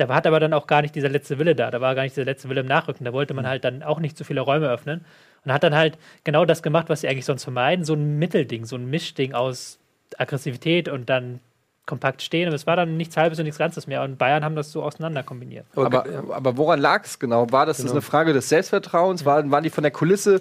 da 0.00 0.08
hat 0.14 0.26
aber 0.26 0.40
dann 0.40 0.54
auch 0.54 0.66
gar 0.66 0.80
nicht 0.80 0.94
dieser 0.94 1.10
letzte 1.10 1.38
Wille 1.38 1.54
da. 1.54 1.70
Da 1.70 1.82
war 1.82 1.94
gar 1.94 2.04
nicht 2.04 2.16
dieser 2.16 2.24
letzte 2.24 2.48
Wille 2.48 2.62
im 2.62 2.66
Nachrücken. 2.66 3.04
Da 3.04 3.12
wollte 3.12 3.34
man 3.34 3.46
halt 3.46 3.64
dann 3.64 3.82
auch 3.82 4.00
nicht 4.00 4.16
so 4.16 4.24
viele 4.24 4.40
Räume 4.40 4.66
öffnen. 4.70 5.04
Und 5.44 5.52
hat 5.52 5.62
dann 5.62 5.74
halt 5.74 5.98
genau 6.24 6.46
das 6.46 6.62
gemacht, 6.62 6.88
was 6.88 7.02
sie 7.02 7.08
eigentlich 7.08 7.26
sonst 7.26 7.44
vermeiden. 7.44 7.84
So 7.84 7.92
ein 7.92 8.18
Mittelding, 8.18 8.64
so 8.64 8.76
ein 8.76 8.88
Mischding 8.88 9.34
aus 9.34 9.78
Aggressivität 10.16 10.88
und 10.88 11.10
dann 11.10 11.40
kompakt 11.90 12.22
stehen. 12.22 12.46
Aber 12.46 12.56
es 12.56 12.66
war 12.66 12.76
dann 12.76 12.96
nichts 12.96 13.18
Halbes 13.18 13.38
und 13.38 13.44
nichts 13.44 13.58
Ganzes 13.58 13.86
mehr. 13.86 14.02
Und 14.02 14.16
Bayern 14.16 14.44
haben 14.44 14.56
das 14.56 14.72
so 14.72 14.82
auseinander 14.82 15.22
kombiniert. 15.22 15.66
Aber, 15.76 16.06
aber 16.30 16.56
woran 16.56 16.80
lag 16.80 17.04
es 17.04 17.18
genau? 17.18 17.50
War 17.50 17.66
das, 17.66 17.78
das 17.78 17.90
eine 17.90 18.00
Frage 18.00 18.32
des 18.32 18.48
Selbstvertrauens? 18.48 19.26
Waren, 19.26 19.50
waren 19.50 19.64
die 19.64 19.70
von 19.70 19.82
der 19.82 19.90
Kulisse 19.90 20.40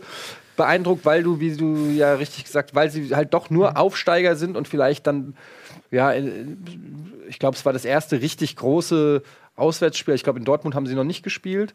beeindruckt, 0.55 1.05
weil 1.05 1.23
du, 1.23 1.39
wie 1.39 1.55
du 1.55 1.87
ja 1.87 2.13
richtig 2.13 2.45
gesagt, 2.45 2.75
weil 2.75 2.89
sie 2.89 3.15
halt 3.15 3.33
doch 3.33 3.49
nur 3.49 3.77
Aufsteiger 3.77 4.35
sind 4.35 4.55
und 4.55 4.67
vielleicht 4.67 5.07
dann, 5.07 5.35
ja, 5.89 6.11
äh, 6.11 6.45
ich 7.27 7.39
glaube, 7.39 7.57
es 7.57 7.65
war 7.65 7.73
das 7.73 7.85
erste 7.85 8.21
richtig 8.21 8.55
große 8.55 9.23
Auswärtsspiel. 9.55 10.13
Ich 10.13 10.23
glaube, 10.23 10.39
in 10.39 10.45
Dortmund 10.45 10.75
haben 10.75 10.85
sie 10.85 10.95
noch 10.95 11.03
nicht 11.03 11.23
gespielt. 11.23 11.73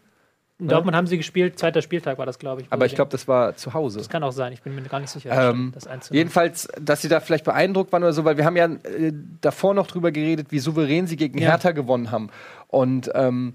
In 0.60 0.68
Dortmund 0.68 0.96
haben 0.96 1.08
sie 1.08 1.16
gespielt, 1.16 1.58
zweiter 1.58 1.82
Spieltag 1.82 2.16
war 2.16 2.26
das, 2.26 2.38
glaube 2.38 2.62
ich. 2.62 2.68
Aber 2.70 2.86
ich 2.86 2.94
glaube, 2.94 3.10
das 3.10 3.26
war 3.26 3.56
zu 3.56 3.74
Hause. 3.74 3.98
Das 3.98 4.08
kann 4.08 4.22
auch 4.22 4.30
sein, 4.30 4.52
ich 4.52 4.62
bin 4.62 4.74
mir 4.74 4.82
gar 4.82 5.00
nicht 5.00 5.10
sicher. 5.10 5.50
Ähm, 5.50 5.72
das 5.74 5.88
1 5.88 6.06
zu 6.06 6.12
0. 6.12 6.16
Jedenfalls, 6.18 6.68
dass 6.80 7.02
sie 7.02 7.08
da 7.08 7.18
vielleicht 7.18 7.44
beeindruckt 7.44 7.90
waren 7.92 8.04
oder 8.04 8.12
so, 8.12 8.24
weil 8.24 8.36
wir 8.36 8.44
haben 8.44 8.56
ja 8.56 8.66
äh, 8.66 9.12
davor 9.40 9.74
noch 9.74 9.88
drüber 9.88 10.12
geredet, 10.12 10.48
wie 10.50 10.60
souverän 10.60 11.08
sie 11.08 11.16
gegen 11.16 11.38
Ja. 11.38 11.50
Hertha 11.50 11.72
gewonnen 11.72 12.12
haben. 12.12 12.30
Und 12.68 13.10
ähm, 13.14 13.54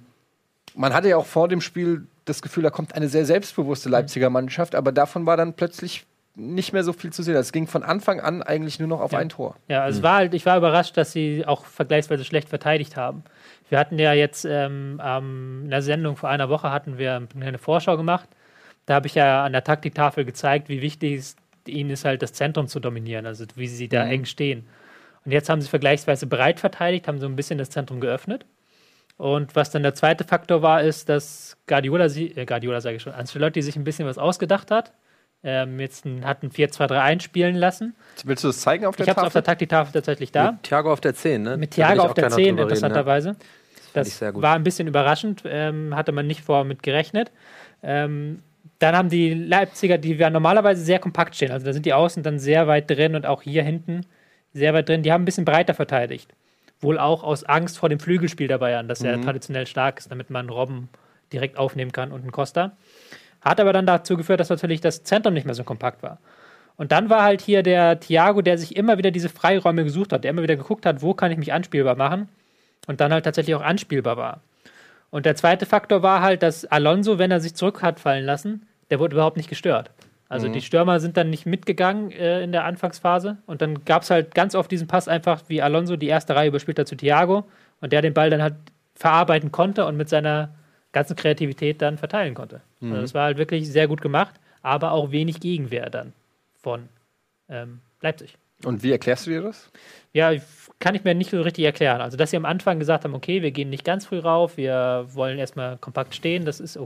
man 0.75 0.93
hatte 0.93 1.07
ja 1.07 1.15
auch 1.15 1.25
vor 1.25 1.47
dem 1.47 1.61
Spiel 1.61 2.05
das 2.25 2.41
Gefühl, 2.41 2.63
da 2.63 2.69
kommt 2.69 2.93
eine 2.95 3.07
sehr 3.07 3.25
selbstbewusste 3.25 3.87
Leipziger 3.89 4.29
Mannschaft, 4.29 4.75
aber 4.75 4.91
davon 4.91 5.25
war 5.25 5.37
dann 5.37 5.53
plötzlich 5.53 6.05
nicht 6.35 6.73
mehr 6.73 6.83
so 6.83 6.93
viel 6.93 7.11
zu 7.11 7.23
sehen. 7.23 7.35
Es 7.35 7.51
ging 7.51 7.65
von 7.67 7.83
Anfang 7.83 8.19
an 8.19 8.43
eigentlich 8.43 8.77
nur 8.79 8.87
noch 8.87 9.01
auf 9.01 9.11
Ja. 9.13 9.19
ein 9.19 9.29
Tor. 9.29 9.55
Ja, 9.67 9.83
also 9.83 9.97
es 9.99 10.03
war 10.03 10.15
halt, 10.17 10.33
ich 10.33 10.45
war 10.45 10.57
überrascht, 10.57 10.95
dass 10.95 11.11
sie 11.13 11.43
auch 11.45 11.65
vergleichsweise 11.65 12.23
schlecht 12.23 12.49
verteidigt 12.49 12.95
haben. 12.97 13.23
Wir 13.69 13.79
hatten 13.79 13.99
ja 13.99 14.13
jetzt 14.13 14.45
ähm, 14.45 14.99
ähm, 15.03 15.61
in 15.65 15.69
der 15.69 15.81
Sendung 15.81 16.15
vor 16.17 16.29
einer 16.29 16.49
Woche 16.49 16.71
hatten 16.71 16.97
wir 16.97 17.27
eine 17.39 17.57
Vorschau 17.57 17.97
gemacht. 17.97 18.27
Da 18.85 18.95
habe 18.95 19.07
ich 19.07 19.15
ja 19.15 19.45
an 19.45 19.53
der 19.53 19.63
Taktiktafel 19.63 20.25
gezeigt, 20.25 20.69
wie 20.69 20.81
wichtig 20.81 21.19
es 21.19 21.35
ihnen 21.67 21.91
ist, 21.91 22.05
halt 22.05 22.21
das 22.23 22.33
Zentrum 22.33 22.67
zu 22.67 22.79
dominieren, 22.79 23.25
also 23.27 23.45
wie 23.55 23.67
sie 23.67 23.87
da 23.87 24.03
eng 24.05 24.25
stehen. 24.25 24.67
Und 25.25 25.31
jetzt 25.31 25.49
haben 25.49 25.61
sie 25.61 25.69
vergleichsweise 25.69 26.25
breit 26.25 26.59
verteidigt, 26.59 27.07
haben 27.07 27.19
so 27.19 27.27
ein 27.27 27.35
bisschen 27.35 27.59
das 27.59 27.69
Zentrum 27.69 27.99
geöffnet. 27.99 28.45
Und 29.17 29.55
was 29.55 29.69
dann 29.69 29.83
der 29.83 29.93
zweite 29.93 30.23
Faktor 30.23 30.61
war, 30.61 30.81
ist, 30.81 31.09
dass 31.09 31.57
Guardiola, 31.67 32.05
äh, 32.05 32.45
Guardiola 32.45 32.81
sage 32.81 32.95
ich 32.95 33.03
schon, 33.03 33.13
Ancelotti 33.13 33.61
sich 33.61 33.75
ein 33.75 33.83
bisschen 33.83 34.07
was 34.07 34.17
ausgedacht 34.17 34.71
hat. 34.71 34.93
Ähm, 35.41 35.79
jetzt 35.79 36.05
ein, 36.05 36.25
hat 36.25 36.43
ein 36.43 36.51
4-2-3-1 36.51 37.21
spielen 37.21 37.55
lassen. 37.55 37.95
Willst 38.25 38.43
du 38.43 38.49
das 38.49 38.59
zeigen 38.59 38.85
auf 38.85 38.97
der 38.97 39.05
Ich 39.05 39.09
habe 39.09 39.21
es 39.21 39.27
auf 39.27 39.33
Tafel? 39.33 39.41
der 39.41 39.43
Taktiktafel 39.45 39.93
tatsächlich 39.93 40.31
da. 40.33 40.51
Mit 40.51 40.63
Thiago 40.63 40.91
auf 40.91 40.99
der 40.99 41.15
10, 41.15 41.41
ne? 41.41 41.57
Mit 41.57 41.71
Thiago 41.71 41.93
ich 41.93 41.99
auf 42.01 42.13
der 42.13 42.23
gerne 42.23 42.35
10, 42.35 42.43
drüber 42.43 42.49
reden, 42.49 42.55
ne? 42.55 42.61
interessanterweise. 42.63 43.35
ich 43.85 43.93
Das 43.93 44.19
sehr 44.19 44.33
gut. 44.33 44.41
war 44.41 44.55
ein 44.55 44.63
bisschen 44.63 44.87
überraschend, 44.87 45.43
ähm, 45.45 45.95
hatte 45.95 46.11
man 46.11 46.27
nicht 46.27 46.41
vor 46.41 46.65
mit 46.65 46.83
gerechnet. 46.83 47.31
Ähm, 47.81 48.39
dann 48.79 48.95
haben 48.95 49.09
die 49.09 49.33
Leipziger, 49.33 49.97
die 49.97 50.13
ja 50.13 50.29
normalerweise 50.29 50.83
sehr 50.83 50.99
kompakt 50.99 51.35
stehen, 51.35 51.51
also 51.51 51.65
da 51.65 51.73
sind 51.73 51.85
die 51.85 51.93
Außen 51.93 52.23
dann 52.23 52.39
sehr 52.39 52.67
weit 52.67 52.89
drin 52.89 53.15
und 53.15 53.25
auch 53.25 53.41
hier 53.41 53.63
hinten 53.63 54.05
sehr 54.53 54.73
weit 54.73 54.89
drin, 54.89 55.03
die 55.03 55.11
haben 55.11 55.21
ein 55.21 55.25
bisschen 55.25 55.45
breiter 55.45 55.73
verteidigt. 55.73 56.33
Wohl 56.81 56.97
auch 56.97 57.23
aus 57.23 57.43
Angst 57.43 57.77
vor 57.77 57.89
dem 57.89 57.99
Flügelspiel 57.99 58.47
der 58.47 58.57
Bayern, 58.57 58.87
das 58.87 59.01
ja 59.01 59.17
traditionell 59.17 59.67
stark 59.67 59.99
ist, 59.99 60.11
damit 60.11 60.29
man 60.29 60.49
Robben 60.49 60.89
direkt 61.33 61.57
aufnehmen 61.57 61.91
kann 61.91 62.11
und 62.11 62.21
einen 62.21 62.31
Costa. 62.31 62.77
Hat 63.41 63.59
aber 63.59 63.73
dann 63.73 63.85
dazu 63.85 64.17
geführt, 64.17 64.39
dass 64.39 64.49
natürlich 64.49 64.81
das 64.81 65.03
Zentrum 65.03 65.33
nicht 65.33 65.45
mehr 65.45 65.55
so 65.55 65.63
kompakt 65.63 66.03
war. 66.03 66.19
Und 66.77 66.91
dann 66.91 67.09
war 67.09 67.23
halt 67.23 67.41
hier 67.41 67.61
der 67.63 67.99
Thiago, 67.99 68.41
der 68.41 68.57
sich 68.57 68.75
immer 68.75 68.97
wieder 68.97 69.11
diese 69.11 69.29
Freiräume 69.29 69.83
gesucht 69.83 70.13
hat, 70.13 70.23
der 70.23 70.31
immer 70.31 70.43
wieder 70.43 70.55
geguckt 70.55 70.85
hat, 70.85 71.01
wo 71.01 71.13
kann 71.13 71.31
ich 71.31 71.37
mich 71.37 71.51
anspielbar 71.51 71.95
machen 71.95 72.29
und 72.87 73.01
dann 73.01 73.11
halt 73.11 73.25
tatsächlich 73.25 73.55
auch 73.55 73.61
anspielbar 73.61 74.17
war. 74.17 74.41
Und 75.09 75.25
der 75.25 75.35
zweite 75.35 75.65
Faktor 75.65 76.03
war 76.03 76.21
halt, 76.21 76.43
dass 76.43 76.65
Alonso, 76.65 77.19
wenn 77.19 77.31
er 77.31 77.39
sich 77.39 77.55
zurück 77.55 77.81
hat 77.81 77.99
fallen 77.99 78.25
lassen, 78.25 78.67
der 78.89 78.99
wurde 78.99 79.15
überhaupt 79.15 79.37
nicht 79.37 79.49
gestört. 79.49 79.91
Also 80.29 80.47
die 80.47 80.61
Stürmer 80.61 80.99
sind 80.99 81.17
dann 81.17 81.31
nicht 81.31 81.47
mitgegangen 81.47 82.11
äh, 82.11 82.43
in 82.43 82.51
der 82.51 82.63
Anfangsphase 82.65 83.37
und 83.47 83.63
dann 83.63 83.83
gab 83.83 84.03
es 84.03 84.11
halt 84.11 84.35
ganz 84.35 84.53
oft 84.53 84.69
diesen 84.69 84.87
Pass 84.87 85.07
einfach, 85.07 85.41
wie 85.47 85.61
Alonso 85.63 85.95
die 85.95 86.07
erste 86.07 86.35
Reihe 86.35 86.49
überspielt 86.49 86.77
hat 86.77 86.87
zu 86.87 86.95
Thiago 86.95 87.45
und 87.81 87.91
der 87.91 88.03
den 88.03 88.13
Ball 88.13 88.29
dann 88.29 88.43
halt 88.43 88.53
verarbeiten 88.93 89.51
konnte 89.51 89.87
und 89.87 89.97
mit 89.97 90.07
seiner 90.07 90.53
ganzen 90.91 91.15
Kreativität 91.15 91.81
dann 91.81 91.97
verteilen 91.97 92.33
konnte. 92.33 92.61
Also 92.81 93.01
das 93.01 93.13
war 93.13 93.25
halt 93.25 93.37
wirklich 93.37 93.69
sehr 93.69 93.87
gut 93.87 94.01
gemacht, 94.01 94.35
aber 94.61 94.91
auch 94.91 95.11
wenig 95.11 95.39
Gegenwehr 95.39 95.89
dann 95.89 96.13
von 96.61 96.89
ähm, 97.49 97.81
Leipzig. 98.01 98.35
Und 98.65 98.83
wie 98.83 98.91
erklärst 98.91 99.25
du 99.25 99.31
dir 99.31 99.41
das? 99.41 99.71
Ja, 100.11 100.33
kann 100.79 100.95
ich 100.95 101.03
mir 101.03 101.15
nicht 101.15 101.31
so 101.31 101.41
richtig 101.41 101.63
erklären. 101.63 102.01
Also, 102.01 102.17
dass 102.17 102.31
sie 102.31 102.37
am 102.37 102.45
Anfang 102.45 102.79
gesagt 102.79 103.05
haben, 103.05 103.13
okay, 103.13 103.41
wir 103.41 103.51
gehen 103.51 103.69
nicht 103.69 103.85
ganz 103.85 104.05
früh 104.05 104.19
rauf, 104.19 104.57
wir 104.57 105.07
wollen 105.11 105.39
erstmal 105.39 105.77
kompakt 105.77 106.13
stehen, 106.13 106.45
das 106.45 106.59
ist, 106.59 106.77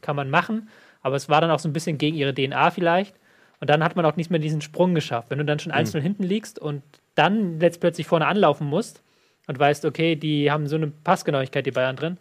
kann 0.00 0.16
man 0.16 0.30
machen. 0.30 0.68
Aber 1.00 1.16
es 1.16 1.28
war 1.28 1.40
dann 1.40 1.50
auch 1.50 1.58
so 1.58 1.68
ein 1.68 1.72
bisschen 1.72 1.98
gegen 1.98 2.16
ihre 2.16 2.34
DNA 2.34 2.70
vielleicht. 2.70 3.14
Und 3.60 3.70
dann 3.70 3.84
hat 3.84 3.94
man 3.94 4.04
auch 4.04 4.16
nicht 4.16 4.30
mehr 4.30 4.40
diesen 4.40 4.60
Sprung 4.60 4.94
geschafft. 4.94 5.30
Wenn 5.30 5.38
du 5.38 5.44
dann 5.44 5.60
schon 5.60 5.72
1-0 5.72 6.00
hinten 6.00 6.24
liegst 6.24 6.58
und 6.58 6.82
dann 7.14 7.60
jetzt 7.60 7.80
plötzlich 7.80 8.06
vorne 8.06 8.26
anlaufen 8.26 8.66
musst 8.66 9.02
und 9.46 9.58
weißt, 9.58 9.84
okay, 9.84 10.16
die 10.16 10.50
haben 10.50 10.66
so 10.66 10.74
eine 10.74 10.88
Passgenauigkeit, 10.88 11.66
die 11.66 11.70
Bayern 11.70 11.94
drin, 11.94 12.18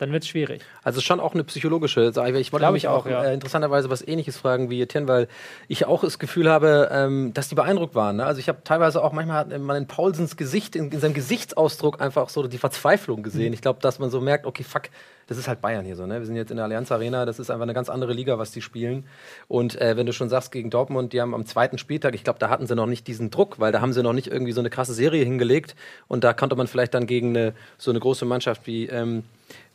dann 0.00 0.12
wird 0.12 0.22
es 0.22 0.28
schwierig. 0.28 0.62
Also 0.82 1.02
schon 1.02 1.20
auch 1.20 1.34
eine 1.34 1.44
psychologische 1.44 2.12
Sache. 2.12 2.38
Ich 2.38 2.52
wollte 2.52 2.70
mich 2.72 2.84
ich 2.84 2.88
auch 2.88 3.00
auch, 3.00 3.06
ja. 3.06 3.24
äh, 3.24 3.34
interessanterweise 3.34 3.90
was 3.90 4.06
ähnliches 4.06 4.38
fragen 4.38 4.70
wie 4.70 4.80
Etienne, 4.80 5.06
weil 5.08 5.28
ich 5.68 5.84
auch 5.86 6.00
das 6.02 6.18
Gefühl 6.18 6.50
habe, 6.50 6.88
ähm, 6.90 7.34
dass 7.34 7.48
die 7.48 7.54
beeindruckt 7.54 7.94
waren. 7.94 8.16
Ne? 8.16 8.24
Also 8.24 8.40
ich 8.40 8.48
habe 8.48 8.60
teilweise 8.64 9.04
auch 9.04 9.12
manchmal 9.12 9.36
hat 9.36 9.58
man 9.58 9.76
in 9.76 9.86
Paulsens 9.86 10.38
Gesicht, 10.38 10.74
in, 10.74 10.90
in 10.90 11.00
seinem 11.00 11.12
Gesichtsausdruck 11.12 12.00
einfach 12.00 12.30
so 12.30 12.46
die 12.46 12.56
Verzweiflung 12.56 13.22
gesehen. 13.22 13.48
Mhm. 13.48 13.54
Ich 13.54 13.60
glaube, 13.60 13.80
dass 13.82 13.98
man 13.98 14.08
so 14.08 14.22
merkt, 14.22 14.46
okay, 14.46 14.62
fuck, 14.62 14.84
das 15.26 15.36
ist 15.36 15.48
halt 15.48 15.60
Bayern 15.60 15.84
hier 15.84 15.96
so. 15.96 16.06
Ne? 16.06 16.18
Wir 16.18 16.26
sind 16.26 16.36
jetzt 16.36 16.50
in 16.50 16.56
der 16.56 16.64
Allianz 16.64 16.90
Arena, 16.90 17.26
das 17.26 17.38
ist 17.38 17.50
einfach 17.50 17.62
eine 17.62 17.74
ganz 17.74 17.88
andere 17.90 18.14
Liga, 18.14 18.38
was 18.38 18.50
die 18.50 18.62
spielen. 18.62 19.04
Und 19.48 19.80
äh, 19.80 19.98
wenn 19.98 20.06
du 20.06 20.12
schon 20.12 20.28
sagst, 20.28 20.50
gegen 20.50 20.70
Dortmund, 20.70 21.12
die 21.12 21.20
haben 21.20 21.34
am 21.34 21.44
zweiten 21.44 21.76
Spieltag, 21.78 22.14
ich 22.14 22.24
glaube, 22.24 22.38
da 22.38 22.48
hatten 22.48 22.66
sie 22.66 22.74
noch 22.74 22.86
nicht 22.86 23.06
diesen 23.06 23.30
Druck, 23.30 23.60
weil 23.60 23.70
da 23.70 23.80
haben 23.80 23.92
sie 23.92 24.02
noch 24.02 24.12
nicht 24.12 24.28
irgendwie 24.28 24.52
so 24.52 24.60
eine 24.60 24.70
krasse 24.70 24.94
Serie 24.94 25.24
hingelegt. 25.24 25.76
Und 26.08 26.24
da 26.24 26.32
konnte 26.32 26.56
man 26.56 26.66
vielleicht 26.66 26.94
dann 26.94 27.06
gegen 27.06 27.36
eine, 27.36 27.52
so 27.76 27.90
eine 27.90 28.00
große 28.00 28.24
Mannschaft 28.24 28.66
wie 28.66 28.86
ähm, 28.86 29.24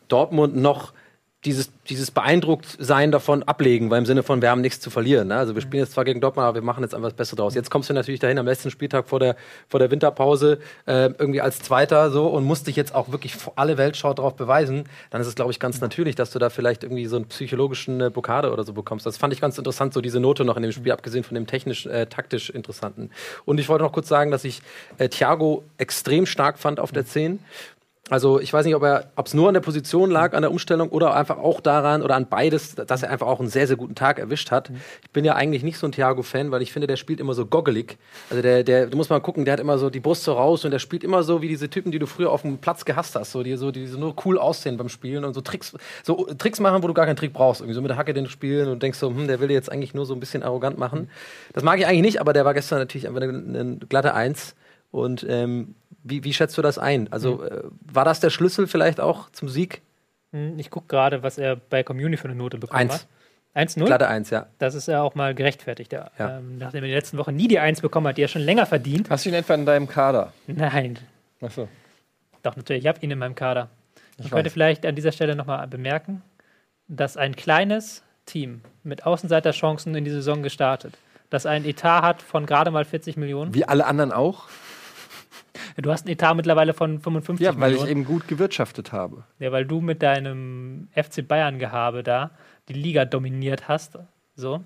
Dortmund 0.08 0.56
noch 0.56 0.94
dieses, 1.46 1.70
dieses 1.90 2.12
Beeindrucktsein 2.12 3.12
davon 3.12 3.44
ablegen, 3.44 3.90
weil 3.90 4.00
im 4.00 4.06
Sinne 4.06 4.24
von, 4.24 4.42
wir 4.42 4.50
haben 4.50 4.62
nichts 4.62 4.80
zu 4.80 4.90
verlieren. 4.90 5.28
Ne? 5.28 5.36
Also 5.36 5.54
wir 5.54 5.62
spielen 5.62 5.84
jetzt 5.84 5.94
zwar 5.94 6.04
gegen 6.04 6.20
Dortmund, 6.20 6.46
aber 6.46 6.56
wir 6.56 6.62
machen 6.64 6.84
jetzt 6.84 6.96
einfach 6.96 7.10
das 7.10 7.16
Beste 7.16 7.36
draus. 7.36 7.54
Jetzt 7.54 7.70
kommst 7.70 7.90
du 7.90 7.94
natürlich 7.94 8.20
dahin 8.20 8.40
am 8.40 8.46
letzten 8.48 8.72
Spieltag 8.72 9.08
vor 9.08 9.20
der, 9.20 9.36
vor 9.68 9.80
der 9.80 9.92
Winterpause 9.92 10.60
äh, 10.88 11.10
irgendwie 11.18 11.42
als 11.42 11.60
Zweiter 11.60 12.10
so 12.10 12.28
und 12.28 12.44
musst 12.44 12.68
dich 12.68 12.76
jetzt 12.76 12.96
auch 12.96 13.12
wirklich 13.12 13.36
vor 13.36 13.54
alle 13.58 13.78
Welt 13.78 13.96
schaut 13.96 14.20
drauf 14.20 14.36
beweisen. 14.36 14.86
Dann 15.12 15.22
ist 15.22 15.28
es, 15.28 15.36
glaube 15.36 15.52
ich, 15.52 15.60
ganz 15.60 15.82
natürlich, 15.82 16.16
dass 16.16 16.32
du 16.32 16.40
da 16.40 16.50
vielleicht 16.50 16.84
irgendwie 16.84 17.06
so 17.06 17.18
einen 17.18 17.26
psychologischen 17.26 18.02
äh, 18.02 18.10
Blockade 18.10 18.52
oder 18.52 18.64
so 18.64 18.74
bekommst. 18.74 19.06
Das 19.06 19.18
fand 19.18 19.32
ich 19.34 19.40
ganz 19.40 19.58
interessant, 19.58 19.94
so 19.94 20.02
diese 20.02 20.20
Note 20.20 20.46
noch 20.46 20.58
in 20.58 20.64
dem 20.64 20.72
Spiel, 20.72 20.92
abgesehen 20.92 21.24
von 21.24 21.36
dem 21.36 21.46
technisch, 21.46 21.86
äh, 21.86 22.08
taktisch 22.08 22.50
interessanten. 22.50 23.12
Und 23.46 23.60
ich 23.60 23.70
wollte 23.70 23.84
noch 23.84 23.92
kurz 23.92 24.08
sagen, 24.08 24.32
dass 24.32 24.44
ich 24.46 24.62
äh, 24.98 25.10
Thiago 25.10 25.64
extrem 25.78 26.26
stark 26.26 26.58
fand 26.58 26.80
auf 26.80 26.92
der 26.92 27.06
10. 27.06 27.40
Also 28.12 28.40
ich 28.40 28.54
weiß 28.54 28.68
nicht, 28.68 28.76
ob 28.76 28.84
er, 28.84 29.12
es 29.24 29.34
nur 29.34 29.48
an 29.48 29.56
der 29.56 29.62
Position 29.62 30.12
lag, 30.12 30.34
an 30.34 30.44
der 30.44 30.52
Umstellung 30.52 30.90
oder 30.90 31.16
einfach 31.16 31.40
auch 31.40 31.60
daran 31.60 32.04
oder 32.04 32.16
an 32.16 32.28
beides, 32.30 32.76
dass 32.76 33.02
er 33.02 33.10
einfach 33.10 33.26
auch 33.26 33.40
einen 33.40 33.50
sehr, 33.50 33.66
sehr 33.66 33.78
guten 33.78 33.96
Tag 33.96 34.20
erwischt 34.20 34.52
hat. 34.52 34.70
Ich 35.02 35.10
bin 35.10 35.26
ja 35.26 35.34
eigentlich 35.34 35.64
nicht 35.64 35.80
so 35.80 35.88
ein 35.88 35.92
Thiago-Fan, 35.92 36.52
weil 36.52 36.62
ich 36.62 36.72
finde, 36.72 36.86
der 36.86 36.98
spielt 36.98 37.20
immer 37.20 37.34
so 37.34 37.48
goggelig. 37.48 37.98
Also 38.30 38.44
der, 38.44 38.64
der, 38.64 38.86
du 38.86 38.96
musst 38.96 39.10
mal 39.10 39.20
gucken, 39.22 39.44
der 39.44 39.54
hat 39.54 39.60
immer 39.60 39.80
so 39.80 39.90
die 39.90 40.02
Brust 40.02 40.24
so 40.24 40.34
raus 40.34 40.64
und 40.66 40.70
der 40.70 40.78
spielt 40.78 41.04
immer 41.04 41.24
so 41.24 41.42
wie 41.42 41.48
diese 41.48 41.68
Typen, 41.68 41.92
die 41.92 41.98
du 41.98 42.06
früher 42.06 42.32
auf 42.32 42.44
dem 42.44 42.60
Platz 42.60 42.86
gehasst 42.86 43.16
hast, 43.16 43.32
so 43.32 43.42
die 43.42 43.56
so, 43.56 43.72
die 43.72 43.88
so 43.88 43.98
nur 43.98 44.14
cool 44.24 44.38
aussehen 44.38 44.78
beim 44.78 44.90
Spielen 44.90 45.26
und 45.26 45.34
so 45.34 45.42
Tricks, 45.42 45.74
so 46.04 46.28
Tricks 46.38 46.60
machen, 46.60 46.84
wo 46.84 46.88
du 46.88 46.94
gar 46.94 47.08
keinen 47.08 47.16
Trick 47.16 47.34
brauchst. 47.34 47.62
Irgendwie 47.62 47.74
so 47.74 47.82
mit 47.82 47.90
der 47.90 47.98
Hacke 47.98 48.14
den 48.14 48.30
spielen 48.30 48.70
und 48.70 48.84
denkst 48.84 49.00
so, 49.00 49.10
hm, 49.10 49.28
der 49.28 49.40
will 49.40 49.50
jetzt 49.50 49.72
eigentlich 49.72 49.96
nur 49.96 50.06
so 50.06 50.14
ein 50.14 50.20
bisschen 50.20 50.44
arrogant 50.44 50.78
machen. 50.78 51.10
Das 51.54 51.64
mag 51.64 51.80
ich 51.80 51.88
eigentlich 51.88 52.04
nicht, 52.04 52.22
aber 52.22 52.34
der 52.34 52.46
war 52.46 52.54
gestern 52.54 52.78
natürlich 52.78 53.08
einfach 53.08 53.22
eine, 53.22 53.60
eine 53.60 53.78
glatte 53.78 54.14
Eins. 54.14 54.54
Und 54.92 55.26
ähm, 55.28 55.76
wie, 56.06 56.24
wie 56.24 56.34
schätzt 56.34 56.58
du 56.58 56.62
das 56.62 56.78
ein? 56.78 57.12
Also 57.12 57.44
äh, 57.44 57.64
war 57.82 58.06
das 58.06 58.20
der 58.22 58.30
Schlüssel 58.30 58.68
vielleicht 58.68 59.00
auch 59.02 59.30
zum 59.32 59.50
Sieg? 59.50 59.82
Hm, 60.32 60.58
Ich 60.60 60.70
gucke 60.70 60.88
gerade, 60.88 61.22
was 61.24 61.38
er 61.38 61.56
bei 61.58 61.84
Community 61.84 62.18
für 62.22 62.28
eine 62.30 62.36
Note 62.38 62.58
bekommen 62.58 62.80
Eins. 62.80 62.94
hat. 62.94 63.08
1-0? 63.70 63.86
Glatte 63.86 64.08
Eins, 64.08 64.30
ja. 64.32 64.48
Das 64.60 64.76
ist 64.76 64.88
ja 64.88 65.02
auch 65.02 65.16
mal 65.16 65.34
gerechtfertigt. 65.34 65.94
Ja. 65.94 66.12
Ja. 66.20 66.38
Ähm, 66.40 66.58
nachdem 66.58 66.84
er 66.84 66.88
in 66.88 66.92
der 66.92 66.98
letzten 67.00 67.18
Woche 67.18 67.32
nie 67.32 67.48
die 67.48 67.60
1 67.60 67.82
bekommen 67.82 68.08
hat, 68.08 68.18
die 68.18 68.22
er 68.24 68.28
schon 68.28 68.42
länger 68.42 68.66
verdient. 68.66 69.10
Hast 69.10 69.26
du 69.26 69.30
ihn 69.30 69.36
etwa 69.36 69.54
in 69.56 69.66
deinem 69.66 69.88
Kader? 69.88 70.34
Nein, 70.48 71.00
Achso. 71.42 71.68
doch 72.44 72.56
natürlich, 72.58 72.84
ich 72.84 72.88
habe 72.88 73.00
ihn 73.02 73.12
in 73.12 73.18
meinem 73.20 73.36
Kader. 73.36 73.70
Ich, 74.18 74.26
Ich 74.26 74.32
wollte 74.32 74.48
weiß. 74.48 74.54
vielleicht 74.54 74.86
an 74.86 74.96
dieser 74.96 75.12
Stelle 75.14 75.36
nochmal 75.36 75.66
bemerken, 75.68 76.22
dass 76.88 77.16
ein 77.18 77.36
kleines 77.36 78.04
Team 78.26 78.62
mit 78.84 79.06
Außenseiterchancen 79.06 79.96
in 79.96 80.04
die 80.04 80.12
Saison 80.12 80.44
gestartet, 80.44 80.98
das 81.30 81.46
einen 81.46 81.64
Etat 81.66 82.02
hat 82.02 82.22
von 82.22 82.46
gerade 82.46 82.72
mal 82.72 82.84
40 82.86 83.16
Millionen. 83.18 83.54
Wie 83.54 83.66
alle 83.66 83.86
anderen 83.86 84.12
auch? 84.12 84.48
Du 85.78 85.92
hast 85.92 86.06
einen 86.06 86.14
Etat 86.14 86.34
mittlerweile 86.36 86.74
von 86.74 87.00
55 87.00 87.44
Ja, 87.46 87.60
weil 87.60 87.72
ich 87.74 87.80
Millionen. 87.82 87.92
eben 87.92 88.06
gut 88.06 88.28
gewirtschaftet 88.28 88.92
habe. 88.92 89.24
Ja, 89.40 89.52
weil 89.52 89.66
du 89.66 89.82
mit 89.82 90.02
deinem 90.04 90.88
FC 90.94 91.28
Bayern-Gehabe 91.28 92.04
da 92.04 92.32
die 92.70 92.74
Liga 92.74 93.06
dominiert 93.06 93.68
hast. 93.68 93.98
So. 94.36 94.62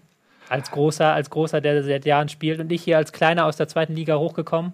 Als 0.50 0.72
großer, 0.72 1.14
als 1.14 1.30
großer, 1.30 1.62
der 1.62 1.84
seit 1.84 2.06
Jahren 2.06 2.30
spielt 2.30 2.60
und 2.60 2.72
ich 2.72 2.84
hier 2.84 2.98
als 2.98 3.12
Kleiner 3.12 3.46
aus 3.46 3.58
der 3.58 3.68
zweiten 3.68 3.94
Liga 3.94 4.18
hochgekommen. 4.18 4.74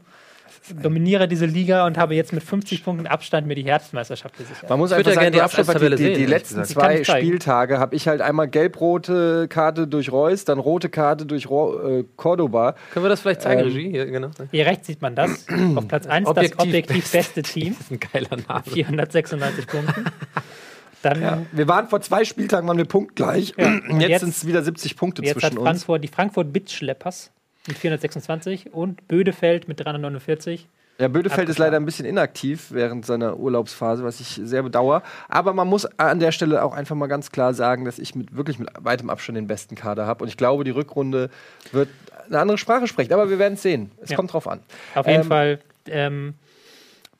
Dominiere 0.81 1.27
diese 1.27 1.45
Liga 1.45 1.85
und 1.85 1.97
habe 1.97 2.15
jetzt 2.15 2.33
mit 2.33 2.43
50 2.43 2.83
Punkten 2.83 3.07
Abstand 3.07 3.47
mir 3.47 3.55
die 3.55 3.63
Herbstmeisterschaft 3.63 4.37
gesichert. 4.37 4.69
Man 4.69 4.79
muss 4.79 4.91
Ich 4.91 4.97
einfach 4.97 5.05
würde 5.05 5.09
ja 5.11 5.15
sagen, 5.15 5.23
gerne 5.25 5.35
die 5.37 5.41
Abschlusstabelle 5.41 5.95
die, 5.95 6.03
die, 6.05 6.13
die 6.15 6.25
letzten 6.25 6.63
zwei. 6.65 7.03
Spieltage 7.03 7.79
habe 7.79 7.95
ich 7.95 8.07
halt 8.07 8.21
einmal 8.21 8.47
gelb-rote 8.47 9.47
Karte 9.47 9.87
durch 9.87 10.11
Reus, 10.11 10.45
dann 10.45 10.59
rote 10.59 10.89
Karte 10.89 11.25
durch 11.25 11.49
Ro 11.49 11.99
äh, 11.99 12.05
Cordoba. 12.15 12.75
Können 12.93 13.05
wir 13.05 13.09
das 13.09 13.21
vielleicht 13.21 13.41
zeigen, 13.41 13.61
Ähm, 13.61 13.67
Regie? 13.67 13.89
Hier, 13.91 14.05
genau. 14.07 14.29
Das 14.37 14.47
Hier 14.51 14.65
rechts 14.65 14.87
sieht 14.87 15.01
man 15.01 15.15
das. 15.15 15.45
Auf 15.75 15.87
Platz 15.87 16.07
1 16.07 16.25
das 16.27 16.37
Objektiv 16.37 16.59
objektiv 16.59 17.11
beste 17.11 17.41
Team. 17.41 17.75
ist 17.79 17.91
ein 17.91 17.99
geiler 17.99 18.37
Name. 18.47 18.63
496 18.65 19.67
Punkten. 19.67 20.05
Dann 21.01 21.45
Wir 21.51 21.67
waren 21.67 21.87
vor 21.87 22.01
zwei 22.01 22.25
Spieltagen 22.25 22.67
waren 22.67 22.77
wir 22.77 22.85
punktgleich. 22.85 23.53
Ja, 23.57 23.73
jetzt, 23.99 24.09
jetzt- 24.09 24.19
sind 24.21 24.29
es 24.29 24.47
wieder 24.47 24.63
70 24.63 24.97
Punkte 24.97 25.21
jetzt 25.23 25.35
hat 25.35 25.41
zwischen 25.41 25.57
uns. 25.59 25.67
Frankfurt 25.67 26.03
die 26.03 26.07
Frankfurt 26.07 26.51
Bitschleppers 26.51 27.31
mit 27.67 27.77
426 27.77 28.73
und 28.73 29.07
Bödefeld 29.07 29.67
mit 29.67 29.79
349. 29.83 30.67
Ja, 30.97 31.09
Bödefeld 31.09 31.49
ist 31.49 31.57
leider 31.57 31.75
ein 31.75 31.83
bisschen 31.85 32.05
inaktiv 32.05 32.67
während 32.71 33.05
seiner 33.05 33.37
Urlaubsphase, 33.37 34.05
was 34.05 34.21
ich 34.21 34.39
sehr 34.41 34.63
bedauere. 34.63 35.03
Aber 35.27 35.51
man 35.53 35.67
muss 35.67 35.85
an 35.99 36.19
der 36.21 36.31
Stelle 36.31 36.63
auch 36.63 36.73
einfach 36.73 36.95
mal 36.95 37.07
ganz 37.07 37.31
klar 37.31 37.53
sagen, 37.53 37.83
dass 37.83 37.99
ich 37.99 38.15
mit 38.15 38.35
wirklich 38.37 38.59
mit 38.59 38.69
weitem 38.79 39.09
Abstand 39.09 39.37
den 39.37 39.47
besten 39.47 39.75
Kader 39.75 40.05
habe. 40.07 40.23
Und 40.23 40.29
ich 40.29 40.37
glaube, 40.37 40.63
die 40.63 40.71
Rückrunde 40.71 41.29
wird 41.73 41.89
eine 42.27 42.39
andere 42.39 42.57
Sprache 42.57 42.87
sprechen. 42.87 43.11
Aber 43.11 43.29
wir 43.29 43.39
werden 43.39 43.55
es 43.55 43.61
sehen. 43.61 43.91
Es 44.01 44.11
Ja. 44.11 44.15
kommt 44.15 44.31
drauf 44.31 44.47
an. 44.47 44.61
Auf 44.93 45.05
jeden 45.05 45.23
Ähm, 45.23 45.27
Fall, 45.27 45.59
ähm, 45.87 46.33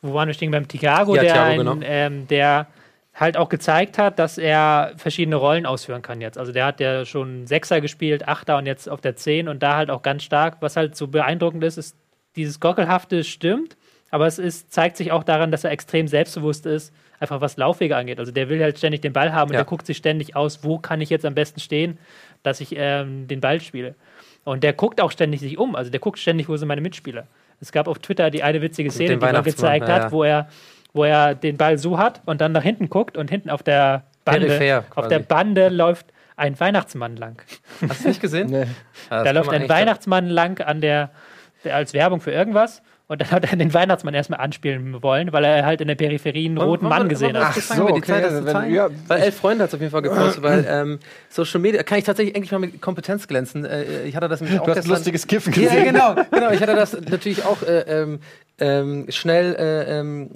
wo 0.02 0.14
waren 0.14 0.28
wir 0.30 0.34
stehen? 0.34 0.52
Beim 0.52 0.70
Thiago, 0.70 1.14
Ja, 1.16 1.24
der, 1.24 1.34
Thiago, 1.34 1.50
ein, 1.52 1.58
genau. 1.58 1.78
ähm, 1.86 2.28
der 2.30 2.68
halt 3.16 3.38
auch 3.38 3.48
gezeigt 3.48 3.98
hat, 3.98 4.20
dass 4.20 4.38
er 4.38 4.92
verschiedene 4.98 5.38
Rollen 5.38 5.66
ausführen 5.66 6.02
kann 6.02 6.20
jetzt. 6.20 6.38
Also 6.38 6.52
der 6.52 6.66
hat 6.66 6.82
ja 6.82 7.06
schon 7.06 7.48
Sechser 7.48 7.80
gespielt, 7.80 8.28
Achter 8.28 8.58
und 8.58 8.66
jetzt 8.66 8.90
auf 8.90 9.00
der 9.00 9.16
Zehn 9.16 9.48
und 9.48 9.64
da 9.64 9.78
halt 9.78 9.90
auch 9.90 10.02
ganz 10.02 10.24
stark. 10.24 10.58
Was 10.60 10.76
halt 10.76 10.98
so 10.98 11.08
beeindruckend 11.08 11.64
ist, 11.64 11.78
ist 11.78 11.96
dieses 12.36 12.60
Gockelhafte 12.60 13.24
stimmt, 13.24 13.78
aber 14.12 14.28
es 14.28 14.38
ist, 14.38 14.74
zeigt 14.74 14.98
sich 14.98 15.14
auch 15.14 15.24
daran, 15.24 15.50
dass 15.50 15.64
er 15.64 15.72
extrem 15.72 16.10
selbstbewusst 16.10 16.66
ist, 16.66 16.94
einfach 17.20 17.40
was 17.40 17.56
Laufwege 17.56 17.96
angeht. 17.96 18.20
Also 18.20 18.34
der 18.34 18.50
will 18.50 18.62
halt 18.62 18.78
ständig 18.78 19.02
den 19.02 19.14
Ball 19.14 19.32
haben 19.32 19.50
und 19.50 19.54
Ja. 19.54 19.60
der 19.60 19.66
guckt 19.66 19.86
sich 19.86 19.96
ständig 19.96 20.36
aus, 20.36 20.66
wo 20.66 20.78
kann 20.78 21.00
ich 21.00 21.10
jetzt 21.10 21.26
am 21.26 21.36
besten 21.36 21.62
stehen, 21.62 21.98
dass 22.44 22.60
ich 22.60 22.76
ähm, 22.78 23.30
den 23.30 23.40
Ball 23.40 23.62
spiele. 23.62 23.96
Und 24.44 24.64
der 24.64 24.74
guckt 24.74 25.00
auch 25.00 25.12
ständig 25.12 25.40
sich 25.40 25.58
um. 25.58 25.76
Also 25.76 25.90
der 25.90 26.02
guckt 26.02 26.20
ständig, 26.20 26.50
wo 26.50 26.58
sind 26.58 26.68
meine 26.68 26.82
Mitspieler. 26.82 27.28
Es 27.62 27.72
gab 27.72 27.88
auf 27.88 28.00
Twitter 28.00 28.30
die 28.30 28.44
eine 28.44 28.62
witzige 28.62 28.92
Szene, 28.92 29.18
die 29.18 29.26
man 29.26 29.44
gezeigt 29.44 29.88
ja, 29.88 29.94
hat, 29.96 30.04
ja. 30.04 30.12
wo 30.12 30.24
er, 30.24 30.50
wo 30.96 31.04
er 31.04 31.36
den 31.36 31.58
Ball 31.58 31.78
so 31.78 32.00
hat 32.00 32.22
und 32.26 32.42
dann 32.42 32.52
nach 32.54 32.64
hinten 32.64 32.90
guckt 32.90 33.18
und 33.18 33.30
hinten 33.30 33.50
auf 33.52 33.62
der 33.62 34.04
Bande, 34.24 34.48
Peripher 34.48 34.84
auf 34.96 35.08
der 35.08 35.20
Bande 35.20 35.70
läuft 35.70 36.08
ein 36.38 36.60
Weihnachtsmann 36.60 37.16
lang. 37.16 37.42
Hast 37.88 38.04
du 38.04 38.08
nicht 38.10 38.22
gesehen? 38.22 38.50
Nee. 38.50 38.60
Ja, 38.62 38.66
das 38.66 38.70
Da 39.10 39.24
kann 39.24 39.36
läuft 39.36 39.52
man 39.52 39.62
ein 39.62 39.70
Weihnachtsmann 39.70 40.28
lang 40.30 40.60
an 40.62 40.82
der, 40.82 41.12
der 41.64 41.76
als 41.76 41.94
Werbung 41.94 42.20
für 42.22 42.32
irgendwas. 42.32 42.82
Und 43.08 43.22
dann 43.22 43.30
hat 43.30 43.46
er 43.52 43.56
den 43.56 43.72
Weihnachtsmann 43.72 44.16
erstmal 44.16 44.40
anspielen 44.40 45.04
wollen, 45.04 45.32
weil 45.32 45.44
er 45.46 45.64
halt 45.64 45.80
in 45.80 45.88
der 45.88 45.94
Peripherie 45.94 46.48
einen 46.48 46.58
roten 46.58 46.88
Mann 46.88 47.08
gesehen 47.08 47.38
hat. 47.38 47.56
das 47.56 47.70
Ach 47.70 47.76
so, 47.76 47.88
wir 47.88 47.94
die 47.94 48.02
Zeit, 48.02 48.24
okay, 48.24 48.34
das 48.34 48.40
zu 48.40 48.46
wenn- 48.48 48.52
zeigen? 48.54 48.74
ja, 48.74 48.90
weil 49.08 49.22
elf 49.22 49.38
Freunde 49.38 49.64
hat 49.64 49.68
es 49.70 49.76
auf 49.76 49.80
jeden 49.80 49.92
Fall 49.92 50.02
gepostet, 50.02 50.42
weil 50.42 50.66
ähm, 50.70 51.00
Social 51.30 51.60
Media 51.60 51.84
kann 51.84 52.00
ich 52.00 52.04
tatsächlich 52.04 52.34
endlich 52.36 52.52
mal 52.52 52.58
mit 52.58 52.82
Kompetenz 52.82 53.28
glänzen. 53.28 53.64
Äh, 53.64 54.06
ich 54.06 54.16
hatte 54.16 54.28
das 54.28 54.42
nämlich 54.42 54.60
auch 54.60 54.66
Du 54.66 54.72
hast 54.72 54.86
ein 54.86 54.90
lustiges 54.90 55.28
Kiffen 55.28 55.54
Ja, 55.54 55.62
gesehen. 55.70 55.84
genau, 55.84 56.16
genau. 56.32 56.50
Ich 56.50 56.62
hatte 56.62 56.74
das 56.76 56.94
natürlich 57.00 57.46
auch 57.46 57.62
äh, 57.62 57.82
ähm, 57.82 58.20
ähm, 58.60 59.06
schnell 59.10 59.54
äh, 59.56 60.00
ähm, 60.00 60.32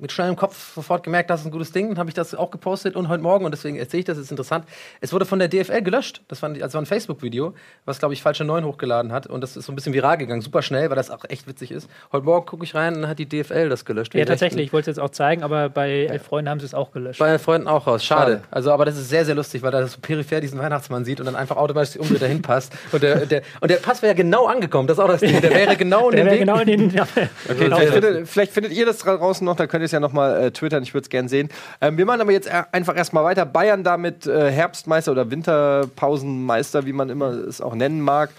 mit 0.00 0.12
schnellem 0.12 0.36
Kopf 0.36 0.74
sofort 0.74 1.02
gemerkt, 1.02 1.30
das 1.30 1.40
ist 1.40 1.46
ein 1.46 1.50
gutes 1.52 1.72
Ding. 1.72 1.88
Dann 1.90 1.98
habe 1.98 2.08
ich 2.08 2.14
das 2.14 2.34
auch 2.34 2.50
gepostet 2.50 2.96
und 2.96 3.08
heute 3.08 3.22
Morgen, 3.22 3.44
und 3.44 3.52
deswegen 3.52 3.76
erzähle 3.76 4.00
ich 4.00 4.04
das, 4.06 4.18
ist 4.18 4.30
interessant. 4.30 4.64
Es 5.00 5.12
wurde 5.12 5.24
von 5.26 5.38
der 5.38 5.48
DFL 5.48 5.82
gelöscht. 5.82 6.22
Das 6.28 6.42
war, 6.42 6.50
also 6.50 6.74
war 6.74 6.82
ein 6.82 6.86
Facebook-Video, 6.86 7.54
was, 7.84 7.98
glaube 7.98 8.14
ich, 8.14 8.22
falsche 8.22 8.44
9 8.44 8.64
hochgeladen 8.64 9.12
hat. 9.12 9.26
Und 9.26 9.40
das 9.42 9.56
ist 9.56 9.66
so 9.66 9.72
ein 9.72 9.74
bisschen 9.76 9.92
viral 9.92 10.16
gegangen, 10.18 10.40
super 10.40 10.62
schnell, 10.62 10.88
weil 10.90 10.96
das 10.96 11.10
auch 11.10 11.24
echt 11.28 11.46
witzig 11.46 11.70
ist. 11.70 11.88
Heute 12.12 12.24
Morgen 12.24 12.46
gucke 12.46 12.64
ich 12.64 12.74
rein 12.74 12.94
und 12.94 13.02
dann 13.02 13.10
hat 13.10 13.18
die 13.18 13.28
DFL 13.28 13.68
das 13.68 13.84
gelöscht. 13.84 14.14
Ja, 14.14 14.24
tatsächlich. 14.24 14.42
rechten- 14.58 14.66
Ich 14.66 14.72
wollte 14.72 14.90
es 14.90 14.96
jetzt 14.96 15.02
auch 15.04 15.10
zeigen, 15.10 15.42
aber 15.42 15.68
bei 15.68 16.06
elf 16.06 16.22
Freunden 16.22 16.48
haben 16.50 16.60
sie 16.60 16.66
es 16.66 16.74
auch 16.74 16.92
gelöscht. 16.92 17.18
bei 17.18 17.38
Freunden 17.38 17.68
auch 17.68 17.86
raus. 17.86 18.04
Schade. 18.04 18.20
Schade. 18.32 18.42
Also, 18.50 18.72
aber 18.72 18.84
das 18.84 18.96
ist 18.98 19.08
sehr, 19.08 19.24
sehr 19.24 19.34
lustig, 19.34 19.62
weil 19.62 19.72
er 19.74 19.86
so 19.86 19.98
peripher 20.00 20.40
diesen 20.40 20.58
Weihnachtsmann 20.58 21.04
sieht 21.04 21.20
und 21.20 21.26
dann 21.26 21.36
einfach 21.36 21.56
automatisch 21.56 21.96
umdreht 21.96 22.22
dahin 22.22 22.42
passt. 22.42 22.72
Und 22.92 23.02
der, 23.02 23.26
der, 23.26 23.42
und 23.60 23.70
der 23.70 23.76
Pass 23.76 24.02
wäre 24.02 24.12
ja 24.12 24.16
genau 24.16 24.46
angekommen. 24.46 24.86
Das 24.88 24.98
ist 24.98 25.02
auch 25.04 25.08
das 25.08 25.20
Ding. 25.20 25.40
Der 25.40 25.50
wäre 25.50 25.76
genau 25.76 26.10
in 26.10 26.16
Der 26.16 26.24
dem 26.24 26.26
wäre 26.26 26.34
Weg. 26.34 26.40
genau 26.40 26.58
in 26.60 26.66
den. 26.66 26.90
Ja, 26.94 27.06
Okay, 27.48 27.64
genau 27.64 27.76
vielleicht, 27.78 27.92
findet, 27.92 28.28
vielleicht 28.28 28.52
findet 28.52 28.72
ihr 28.72 28.86
das 28.86 28.98
draußen 28.98 29.44
noch, 29.44 29.56
dann 29.56 29.68
könnt 29.68 29.82
ihr 29.82 29.88
es 29.90 29.92
ja 29.92 30.00
noch 30.00 30.12
mal 30.12 30.36
äh, 30.44 30.50
twittern, 30.50 30.82
ich 30.82 30.94
würde 30.94 31.04
es 31.04 31.10
gerne 31.10 31.28
sehen. 31.28 31.48
Ähm, 31.80 31.96
wir 31.98 32.06
machen 32.06 32.20
aber 32.20 32.32
jetzt 32.32 32.46
äh, 32.48 32.62
einfach 32.72 32.96
erstmal 32.96 33.24
weiter. 33.24 33.44
Bayern 33.44 33.84
damit 33.84 34.26
äh, 34.26 34.50
Herbstmeister 34.50 35.12
oder 35.12 35.30
Winterpausenmeister, 35.30 36.86
wie 36.86 36.92
man 36.92 37.10
immer 37.10 37.30
es 37.30 37.60
auch 37.60 37.74
nennen 37.74 38.00
mag. 38.00 38.30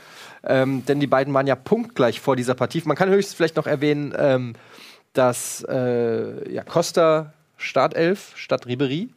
Ähm, 0.44 0.84
denn 0.86 1.00
die 1.00 1.08
beiden 1.08 1.34
waren 1.34 1.46
ja 1.48 1.56
punktgleich 1.56 2.20
vor 2.20 2.36
dieser 2.36 2.56
Partie. 2.56 2.82
Man 2.86 2.98
kann 2.98 3.10
höchstens 3.10 3.36
vielleicht 3.36 3.56
noch 3.58 3.68
erwähnen, 3.68 4.14
ähm, 4.18 4.54
dass 5.14 5.64
äh, 5.70 6.52
ja, 6.52 6.64
Costa 6.64 7.34
Startelf 7.58 8.32
statt 8.36 8.66
Ribery. 8.66 9.10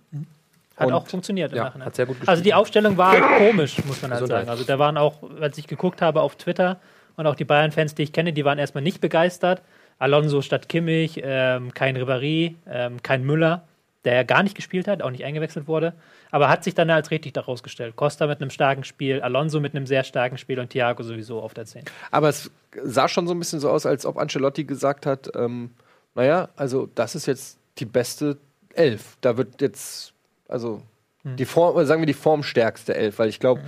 Hat 0.76 0.88
Und- 0.88 0.92
auch 0.92 1.06
funktioniert 1.06 1.52
im 1.52 1.58
Ja, 1.58 1.64
Nachhinein. 1.64 1.86
hat 1.86 1.94
sehr 1.96 2.04
gut 2.06 2.16
gespielt. 2.16 2.28
Also 2.28 2.42
die 2.42 2.52
Aufstellung 2.52 2.96
war 2.98 3.14
komisch, 3.38 3.76
muss 3.86 4.02
man 4.02 4.10
halt 4.10 4.20
Gesundheit. 4.20 4.46
sagen. 4.46 4.50
Also 4.50 4.64
da 4.64 4.78
waren 4.78 4.98
auch, 4.98 5.22
als 5.40 5.56
ich 5.56 5.66
geguckt 5.66 6.02
habe 6.02 6.20
auf 6.20 6.36
Twitter 6.36 6.78
und 7.16 7.26
auch 7.26 7.36
die 7.36 7.44
Bayern-Fans, 7.44 7.94
die 7.94 8.02
ich 8.02 8.12
kenne, 8.12 8.32
die 8.32 8.44
waren 8.44 8.58
erstmal 8.58 8.82
nicht 8.82 9.00
begeistert. 9.00 9.62
Alonso 9.98 10.42
statt 10.42 10.68
Kimmich, 10.68 11.20
ähm, 11.22 11.72
kein 11.74 11.96
Ribéry, 11.96 12.54
ähm, 12.68 13.02
kein 13.02 13.24
Müller, 13.24 13.64
der 14.04 14.14
ja 14.14 14.22
gar 14.22 14.42
nicht 14.42 14.54
gespielt 14.54 14.86
hat, 14.86 15.02
auch 15.02 15.10
nicht 15.10 15.24
eingewechselt 15.24 15.66
wurde, 15.66 15.94
aber 16.30 16.48
hat 16.48 16.64
sich 16.64 16.74
dann 16.74 16.90
als 16.90 17.10
richtig 17.10 17.32
daraus 17.32 17.62
gestellt. 17.62 17.96
Costa 17.96 18.26
mit 18.26 18.40
einem 18.40 18.50
starken 18.50 18.84
Spiel, 18.84 19.22
Alonso 19.22 19.60
mit 19.60 19.74
einem 19.74 19.86
sehr 19.86 20.04
starken 20.04 20.36
Spiel 20.36 20.58
und 20.60 20.70
Thiago 20.70 21.02
sowieso 21.02 21.40
auf 21.40 21.54
der 21.54 21.64
10. 21.64 21.84
Aber 22.10 22.28
es 22.28 22.50
sah 22.82 23.08
schon 23.08 23.26
so 23.26 23.34
ein 23.34 23.38
bisschen 23.38 23.60
so 23.60 23.70
aus, 23.70 23.86
als 23.86 24.04
ob 24.04 24.18
Ancelotti 24.18 24.64
gesagt 24.64 25.06
hat, 25.06 25.30
ähm, 25.36 25.70
naja, 26.14 26.48
also 26.56 26.88
das 26.94 27.14
ist 27.14 27.26
jetzt 27.26 27.58
die 27.78 27.86
beste 27.86 28.36
Elf. 28.74 29.16
Da 29.20 29.36
wird 29.36 29.60
jetzt, 29.60 30.12
also 30.48 30.82
die 31.24 31.46
Form, 31.46 31.84
sagen 31.86 32.02
wir 32.02 32.06
die 32.06 32.12
formstärkste 32.12 32.94
Elf, 32.94 33.18
weil 33.18 33.30
ich 33.30 33.40
glaube, 33.40 33.62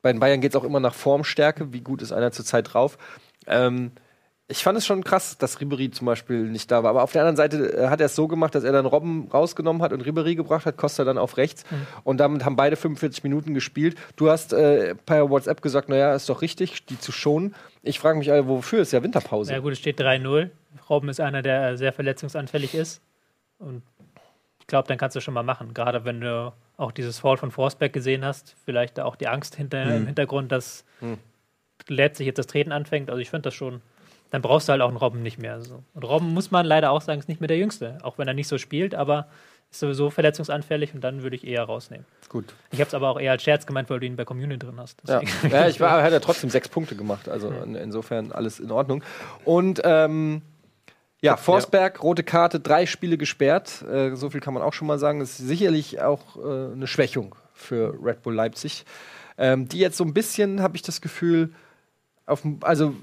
bei 0.00 0.12
den 0.12 0.20
Bayern 0.20 0.40
geht 0.40 0.52
es 0.52 0.56
auch 0.56 0.64
immer 0.64 0.80
nach 0.80 0.94
Formstärke, 0.94 1.72
wie 1.72 1.80
gut 1.80 2.02
ist 2.02 2.12
einer 2.12 2.32
zurzeit 2.32 2.72
drauf. 2.72 2.98
Ähm, 3.46 3.92
ich 4.52 4.62
fand 4.62 4.78
es 4.78 4.86
schon 4.86 5.02
krass, 5.02 5.36
dass 5.38 5.60
Ribery 5.60 5.90
zum 5.90 6.06
Beispiel 6.06 6.42
nicht 6.44 6.70
da 6.70 6.82
war. 6.82 6.90
Aber 6.90 7.02
auf 7.02 7.12
der 7.12 7.22
anderen 7.22 7.36
Seite 7.36 7.76
äh, 7.76 7.88
hat 7.88 8.00
er 8.00 8.06
es 8.06 8.14
so 8.14 8.28
gemacht, 8.28 8.54
dass 8.54 8.62
er 8.64 8.72
dann 8.72 8.86
Robben 8.86 9.28
rausgenommen 9.32 9.82
hat 9.82 9.92
und 9.92 10.02
Ribery 10.02 10.34
gebracht 10.34 10.66
hat, 10.66 10.76
Costa 10.76 11.04
dann 11.04 11.18
auf 11.18 11.36
rechts. 11.38 11.64
Und 12.04 12.18
damit 12.18 12.44
haben 12.44 12.54
beide 12.56 12.76
45 12.76 13.24
Minuten 13.24 13.54
gespielt. 13.54 13.96
Du 14.16 14.30
hast 14.30 14.52
äh, 14.52 14.94
per 14.94 15.30
WhatsApp 15.30 15.62
gesagt, 15.62 15.88
naja, 15.88 16.14
ist 16.14 16.28
doch 16.28 16.42
richtig, 16.42 16.86
die 16.86 16.98
zu 16.98 17.10
schonen. 17.12 17.54
Ich 17.82 17.98
frage 17.98 18.18
mich, 18.18 18.28
äh, 18.28 18.46
wofür 18.46 18.82
ist 18.82 18.92
ja 18.92 19.02
Winterpause? 19.02 19.52
Ja 19.52 19.58
gut, 19.58 19.72
es 19.72 19.78
steht 19.78 20.00
3-0. 20.00 20.50
Robben 20.88 21.08
ist 21.08 21.20
einer, 21.20 21.42
der 21.42 21.76
sehr 21.76 21.92
verletzungsanfällig 21.92 22.74
ist. 22.74 23.00
Und 23.58 23.82
ich 24.60 24.66
glaube, 24.66 24.86
dann 24.88 24.98
kannst 24.98 25.16
du 25.16 25.20
schon 25.20 25.34
mal 25.34 25.42
machen. 25.42 25.74
Gerade 25.74 26.04
wenn 26.04 26.20
du 26.20 26.52
auch 26.76 26.92
dieses 26.92 27.18
Fall 27.18 27.36
von 27.36 27.50
Forsberg 27.50 27.92
gesehen 27.92 28.24
hast, 28.24 28.54
vielleicht 28.64 29.00
auch 29.00 29.16
die 29.16 29.28
Angst 29.28 29.56
hinter, 29.56 29.84
Hm. 29.84 29.96
im 29.96 30.06
Hintergrund, 30.06 30.52
dass 30.52 30.84
letztlich 31.88 32.26
jetzt 32.26 32.38
das 32.38 32.46
Treten 32.46 32.72
anfängt. 32.72 33.10
Also 33.10 33.20
ich 33.20 33.30
finde 33.30 33.42
das 33.48 33.54
schon. 33.54 33.80
Dann 34.32 34.40
brauchst 34.40 34.66
du 34.66 34.72
halt 34.72 34.80
auch 34.80 34.88
einen 34.88 34.96
Robben 34.96 35.22
nicht 35.22 35.38
mehr. 35.38 35.60
So. 35.60 35.82
Und 35.92 36.04
Robben 36.04 36.32
muss 36.32 36.50
man 36.50 36.64
leider 36.64 36.90
auch 36.90 37.02
sagen, 37.02 37.20
ist 37.20 37.28
nicht 37.28 37.42
mehr 37.42 37.48
der 37.48 37.58
Jüngste. 37.58 37.98
Auch 38.02 38.16
wenn 38.16 38.26
er 38.26 38.34
nicht 38.34 38.48
so 38.48 38.56
spielt, 38.56 38.94
aber 38.94 39.28
ist 39.70 39.80
sowieso 39.80 40.08
verletzungsanfällig 40.08 40.94
und 40.94 41.02
dann 41.02 41.22
würde 41.22 41.36
ich 41.36 41.46
eher 41.46 41.64
rausnehmen. 41.64 42.06
Gut. 42.30 42.46
Ich 42.70 42.80
habe 42.80 42.88
es 42.88 42.94
aber 42.94 43.10
auch 43.10 43.20
eher 43.20 43.32
als 43.32 43.42
Scherz 43.42 43.66
gemeint, 43.66 43.90
weil 43.90 44.00
du 44.00 44.06
ihn 44.06 44.16
bei 44.16 44.24
Community 44.24 44.66
drin 44.66 44.76
hast. 44.78 45.02
Ja, 45.06 45.20
ja 45.50 45.68
ich 45.68 45.80
war, 45.80 45.90
er 45.98 46.04
hat 46.04 46.12
ja 46.12 46.20
trotzdem 46.20 46.48
sechs 46.48 46.70
Punkte 46.70 46.96
gemacht. 46.96 47.28
Also 47.28 47.50
in, 47.50 47.74
insofern 47.74 48.32
alles 48.32 48.58
in 48.58 48.70
Ordnung. 48.70 49.04
Und 49.44 49.82
ähm, 49.84 50.40
ja, 51.20 51.36
Forsberg, 51.36 52.02
rote 52.02 52.22
Karte, 52.22 52.58
drei 52.58 52.86
Spiele 52.86 53.18
gesperrt. 53.18 53.82
Äh, 53.82 54.16
so 54.16 54.30
viel 54.30 54.40
kann 54.40 54.54
man 54.54 54.62
auch 54.62 54.72
schon 54.72 54.88
mal 54.88 54.98
sagen. 54.98 55.20
Das 55.20 55.38
ist 55.38 55.46
sicherlich 55.46 56.00
auch 56.00 56.36
äh, 56.36 56.72
eine 56.72 56.86
Schwächung 56.86 57.34
für 57.52 57.94
Red 58.02 58.22
Bull 58.22 58.34
Leipzig. 58.34 58.86
Ähm, 59.36 59.68
die 59.68 59.78
jetzt 59.78 59.98
so 59.98 60.04
ein 60.04 60.14
bisschen, 60.14 60.62
habe 60.62 60.76
ich 60.76 60.82
das 60.82 61.02
Gefühl, 61.02 61.50
auf, 62.24 62.42
also 62.62 62.94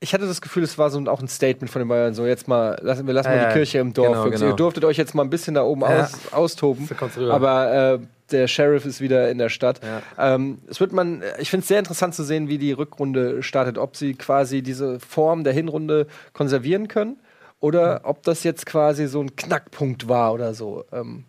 ich 0.00 0.14
hatte 0.14 0.26
das 0.26 0.40
Gefühl, 0.40 0.62
es 0.62 0.78
war 0.78 0.90
so 0.90 1.00
auch 1.06 1.20
ein 1.20 1.28
Statement 1.28 1.70
von 1.70 1.80
den 1.80 1.88
Bayern, 1.88 2.14
so 2.14 2.24
jetzt 2.26 2.46
mal, 2.46 2.78
lassen, 2.82 3.06
wir 3.06 3.14
lassen 3.14 3.30
Ja, 3.30 3.36
mal 3.36 3.46
die 3.48 3.52
Kirche 3.54 3.78
im 3.78 3.92
Dorf. 3.92 4.08
genau, 4.24 4.30
genau. 4.30 4.46
Ihr 4.46 4.52
durftet 4.56 4.84
euch 4.84 4.96
jetzt 4.96 5.14
mal 5.14 5.22
ein 5.24 5.30
bisschen 5.30 5.54
da 5.54 5.62
oben 5.64 5.80
Ja. 5.82 6.04
aus, 6.04 6.32
austoben. 6.32 6.88
Aber 7.30 7.72
äh, 7.94 7.98
der 8.30 8.46
Sheriff 8.46 8.84
ist 8.84 9.00
wieder 9.00 9.30
in 9.30 9.38
der 9.38 9.48
Stadt. 9.48 9.80
Ja. 9.82 10.34
Ähm, 10.34 10.58
es 10.68 10.78
wird 10.80 10.92
man, 10.92 11.22
ich 11.38 11.50
finde 11.50 11.62
es 11.62 11.68
sehr 11.68 11.78
interessant 11.80 12.14
zu 12.14 12.22
sehen, 12.22 12.48
wie 12.48 12.58
die 12.58 12.72
Rückrunde 12.72 13.42
startet, 13.42 13.76
ob 13.78 13.96
sie 13.96 14.14
quasi 14.14 14.62
diese 14.62 15.00
Form 15.00 15.42
der 15.44 15.52
Hinrunde 15.52 16.06
konservieren 16.32 16.86
können 16.88 17.16
oder 17.58 18.02
ob 18.04 18.22
das 18.22 18.44
jetzt 18.44 18.66
quasi 18.66 19.08
so 19.08 19.20
ein 19.20 19.34
Knackpunkt 19.34 20.08
war 20.08 20.32
oder 20.32 20.54
so. 20.54 20.84
Ähm, 20.92 21.24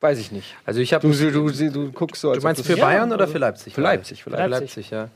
Weiß 0.00 0.18
ich 0.18 0.30
nicht. 0.32 0.56
Also 0.64 0.80
ich 0.80 0.94
habe 0.94 1.06
Du, 1.06 1.12
du, 1.30 1.50
du, 1.50 1.70
du 1.70 1.92
guckst 1.92 2.22
so, 2.22 2.30
als 2.30 2.38
Du 2.40 2.44
meinst 2.46 2.64
für 2.64 2.76
Bayern 2.76 3.08
Ja, 3.10 3.14
oder 3.16 3.26
für 3.26 3.38
Leipzig? 3.38 3.74
Für 3.74 3.80
Leipzig, 3.80 4.22
für 4.22 4.30
Für 4.30 4.36
Leipzig. 4.36 4.60
Leipzig, 4.60 4.90
ja. 4.90 5.08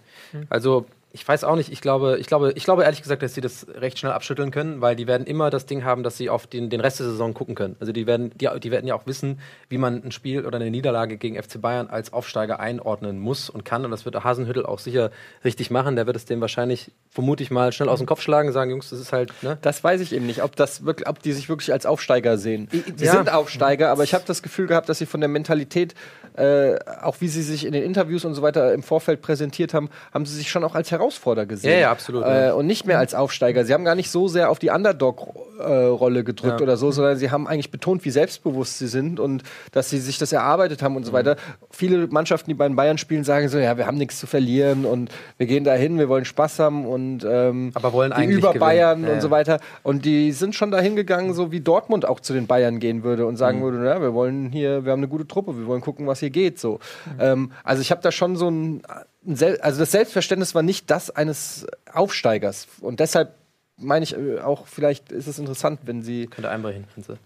Also 0.51 0.85
ich 1.15 1.27
weiß 1.27 1.45
auch 1.45 1.55
nicht, 1.55 1.71
ich 1.71 1.81
glaube, 1.81 2.19
ich 2.19 2.27
glaube, 2.27 2.53
ich 2.57 2.65
glaube 2.65 2.83
ehrlich 2.83 3.01
gesagt, 3.01 3.23
dass 3.23 3.35
sie 3.35 3.41
das 3.41 3.69
recht 3.73 4.01
schnell 4.01 4.11
abschütteln 4.11 4.51
können, 4.51 4.81
weil 4.81 4.97
die 4.97 5.07
werden 5.07 5.29
immer 5.29 5.49
das 5.49 5.65
Ding 5.65 5.85
haben, 5.85 6.03
dass 6.03 6.17
sie 6.17 6.29
auf 6.29 6.49
den, 6.49 6.71
den 6.71 6.81
Rest 6.81 6.99
der 6.99 7.07
Saison 7.07 7.35
gucken 7.35 7.55
können. 7.55 7.77
Also 7.79 7.93
die 7.93 8.09
werden, 8.09 8.33
die, 8.35 8.49
die 8.59 8.71
werden 8.73 8.89
ja 8.89 8.97
auch 8.97 9.07
wissen, 9.07 9.39
wie 9.69 9.79
man 9.79 10.03
ein 10.03 10.11
Spiel 10.11 10.45
oder 10.45 10.57
eine 10.57 10.73
Niederlage 10.73 11.17
gegen 11.17 11.41
FC 11.41 11.61
Bayern 11.61 11.87
als 11.87 12.13
Aufsteiger 12.13 12.59
einordnen 12.59 13.21
muss 13.21 13.49
und 13.49 13.65
kann. 13.65 13.85
Und 13.85 13.93
das 13.93 14.05
wird 14.05 14.17
der 14.17 14.25
Hasenhüttel 14.25 14.67
auch 14.67 14.81
sicher 14.81 15.13
richtig 15.45 15.71
machen. 15.71 15.95
Der 15.95 16.07
wird 16.07 16.17
es 16.17 16.25
dem 16.25 16.41
wahrscheinlich, 16.41 16.91
vermute 17.11 17.45
ich 17.45 17.53
mal, 17.53 17.71
schnell 17.71 17.91
aus 17.91 18.01
dem 18.01 18.09
Kopf 18.09 18.21
schlagen, 18.21 18.51
sagen, 18.51 18.73
Jungs, 18.73 18.91
das 18.91 18.99
ist 18.99 19.13
halt, 19.13 19.33
ne? 19.45 19.57
Das 19.63 19.85
weiß 19.85 20.01
ich 20.01 20.13
eben 20.13 20.27
nicht, 20.27 20.43
ob, 20.43 20.57
das 20.57 20.85
wirklich, 20.85 21.09
ob 21.09 21.23
die 21.23 21.33
sich 21.33 21.49
wirklich 21.49 21.73
als 21.73 21.87
Aufsteiger 21.87 22.39
sehen. 22.39 22.69
Sie 22.97 23.05
ja. 23.05 23.13
sind 23.13 23.33
Aufsteiger, 23.33 23.91
aber 23.91 24.03
ich 24.03 24.15
habe 24.15 24.25
das 24.27 24.43
Gefühl 24.43 24.67
gehabt, 24.67 24.89
dass 24.89 24.99
sie 24.99 25.07
von 25.07 25.21
der 25.21 25.29
Mentalität, 25.29 25.95
äh, 26.37 26.75
auch 27.03 27.21
wie 27.21 27.29
sie 27.29 27.43
sich 27.43 27.65
in 27.67 27.73
den 27.73 27.85
Interviews 27.85 28.25
und 28.25 28.35
so 28.35 28.43
weiter 28.43 28.75
im 28.75 28.83
Vorfeld 28.83 29.23
präsentiert 29.23 29.75
haben, 29.75 29.91
haben 30.13 30.27
sie 30.27 30.35
sich 30.35 30.51
schon 30.51 30.65
auch 30.65 30.75
als 30.75 30.91
Herausforderer 30.91 31.04
gesehen. 31.47 31.73
Ja, 31.73 31.79
ja, 31.79 31.91
absolut, 31.91 32.25
Äh, 32.25 32.53
und 32.53 32.67
nicht 32.67 32.87
mehr 32.87 32.99
als 32.99 33.15
Aufsteiger. 33.15 33.65
Sie 33.65 33.73
haben 33.75 33.85
gar 33.85 33.95
nicht 33.95 34.11
so 34.11 34.29
sehr 34.29 34.51
auf 34.51 34.59
die 34.59 34.71
Underdog-Rolle 34.71 36.25
gedrückt 36.25 36.61
Ja. 36.61 36.65
oder 36.65 36.77
so, 36.77 36.91
sondern 36.91 37.17
sie 37.17 37.31
haben 37.31 37.47
eigentlich 37.47 37.71
betont, 37.71 38.05
wie 38.05 38.11
selbstbewusst 38.11 38.79
sie 38.79 38.87
sind 38.89 39.21
und 39.21 39.43
dass 39.73 39.91
sie 39.91 39.99
sich 39.99 40.19
das 40.19 40.33
erarbeitet 40.33 40.83
haben 40.83 40.93
Mhm. 40.93 40.97
und 40.99 41.05
so 41.05 41.13
weiter. 41.13 41.37
Viele 41.71 42.07
Mannschaften, 42.09 42.51
die 42.51 42.55
bei 42.55 42.67
den 42.67 42.77
Bayern 42.77 42.99
spielen, 42.99 43.25
sagen 43.25 43.49
so, 43.49 43.59
ja, 43.59 43.77
wir 43.77 43.87
haben 43.87 43.97
nichts 43.99 44.19
zu 44.19 44.27
verlieren 44.27 44.85
und 44.85 45.11
wir 45.39 45.47
gehen 45.47 45.65
dahin, 45.65 45.99
wir 45.99 46.09
wollen 46.09 46.25
Spaß 46.25 46.59
haben 46.59 46.87
und 46.87 47.25
ähm, 47.29 47.71
Aber 47.75 47.93
wollen 47.93 48.11
die 48.11 48.17
eigentlich 48.17 48.39
über 48.39 48.49
gewinnen. 48.49 48.61
Bayern 48.61 49.05
Ja, 49.05 49.13
und 49.15 49.21
so 49.23 49.31
weiter. 49.31 49.61
Und 49.83 50.05
die 50.05 50.33
sind 50.33 50.55
schon 50.55 50.71
dahin 50.71 50.97
gegangen, 50.97 51.35
so 51.35 51.53
wie 51.53 51.61
Dortmund 51.61 52.07
auch 52.07 52.21
zu 52.21 52.33
den 52.33 52.47
Bayern 52.47 52.79
gehen 52.81 53.03
würde 53.05 53.27
und 53.27 53.35
Mhm. 53.35 53.39
sagen 53.39 53.63
würde, 53.63 53.85
ja, 53.85 54.01
wir 54.01 54.15
wollen 54.15 54.51
hier, 54.51 54.85
wir 54.85 54.93
haben 54.93 55.01
eine 55.01 55.09
gute 55.09 55.27
Truppe, 55.27 55.57
wir 55.59 55.67
wollen 55.67 55.81
gucken, 55.81 56.07
was 56.07 56.21
hier 56.21 56.31
geht. 56.31 56.59
So. 56.59 56.75
Mhm. 57.07 57.21
Ähm, 57.21 57.53
also 57.63 57.81
ich 57.83 57.91
habe 57.91 58.01
da 58.03 58.13
schon 58.13 58.37
so 58.37 58.49
ein, 58.51 58.83
also 59.27 59.81
das 59.81 59.91
Selbstverständnis 59.91 60.55
war 60.55 60.63
nicht 60.63 60.91
das 60.91 61.11
eines 61.11 61.67
Aufsteigers. 61.93 62.69
Und 62.81 63.01
deshalb 63.01 63.35
meine 63.77 64.05
ich 64.05 64.17
äh, 64.17 64.41
auch, 64.41 64.67
vielleicht 64.67 65.11
ist 65.13 65.27
es 65.27 65.39
interessant, 65.39 65.81
wenn 65.85 66.03
sie. 66.03 66.27
Könnte 66.27 66.51
einbrechen, 66.51 66.85
Prinze. 66.93 67.19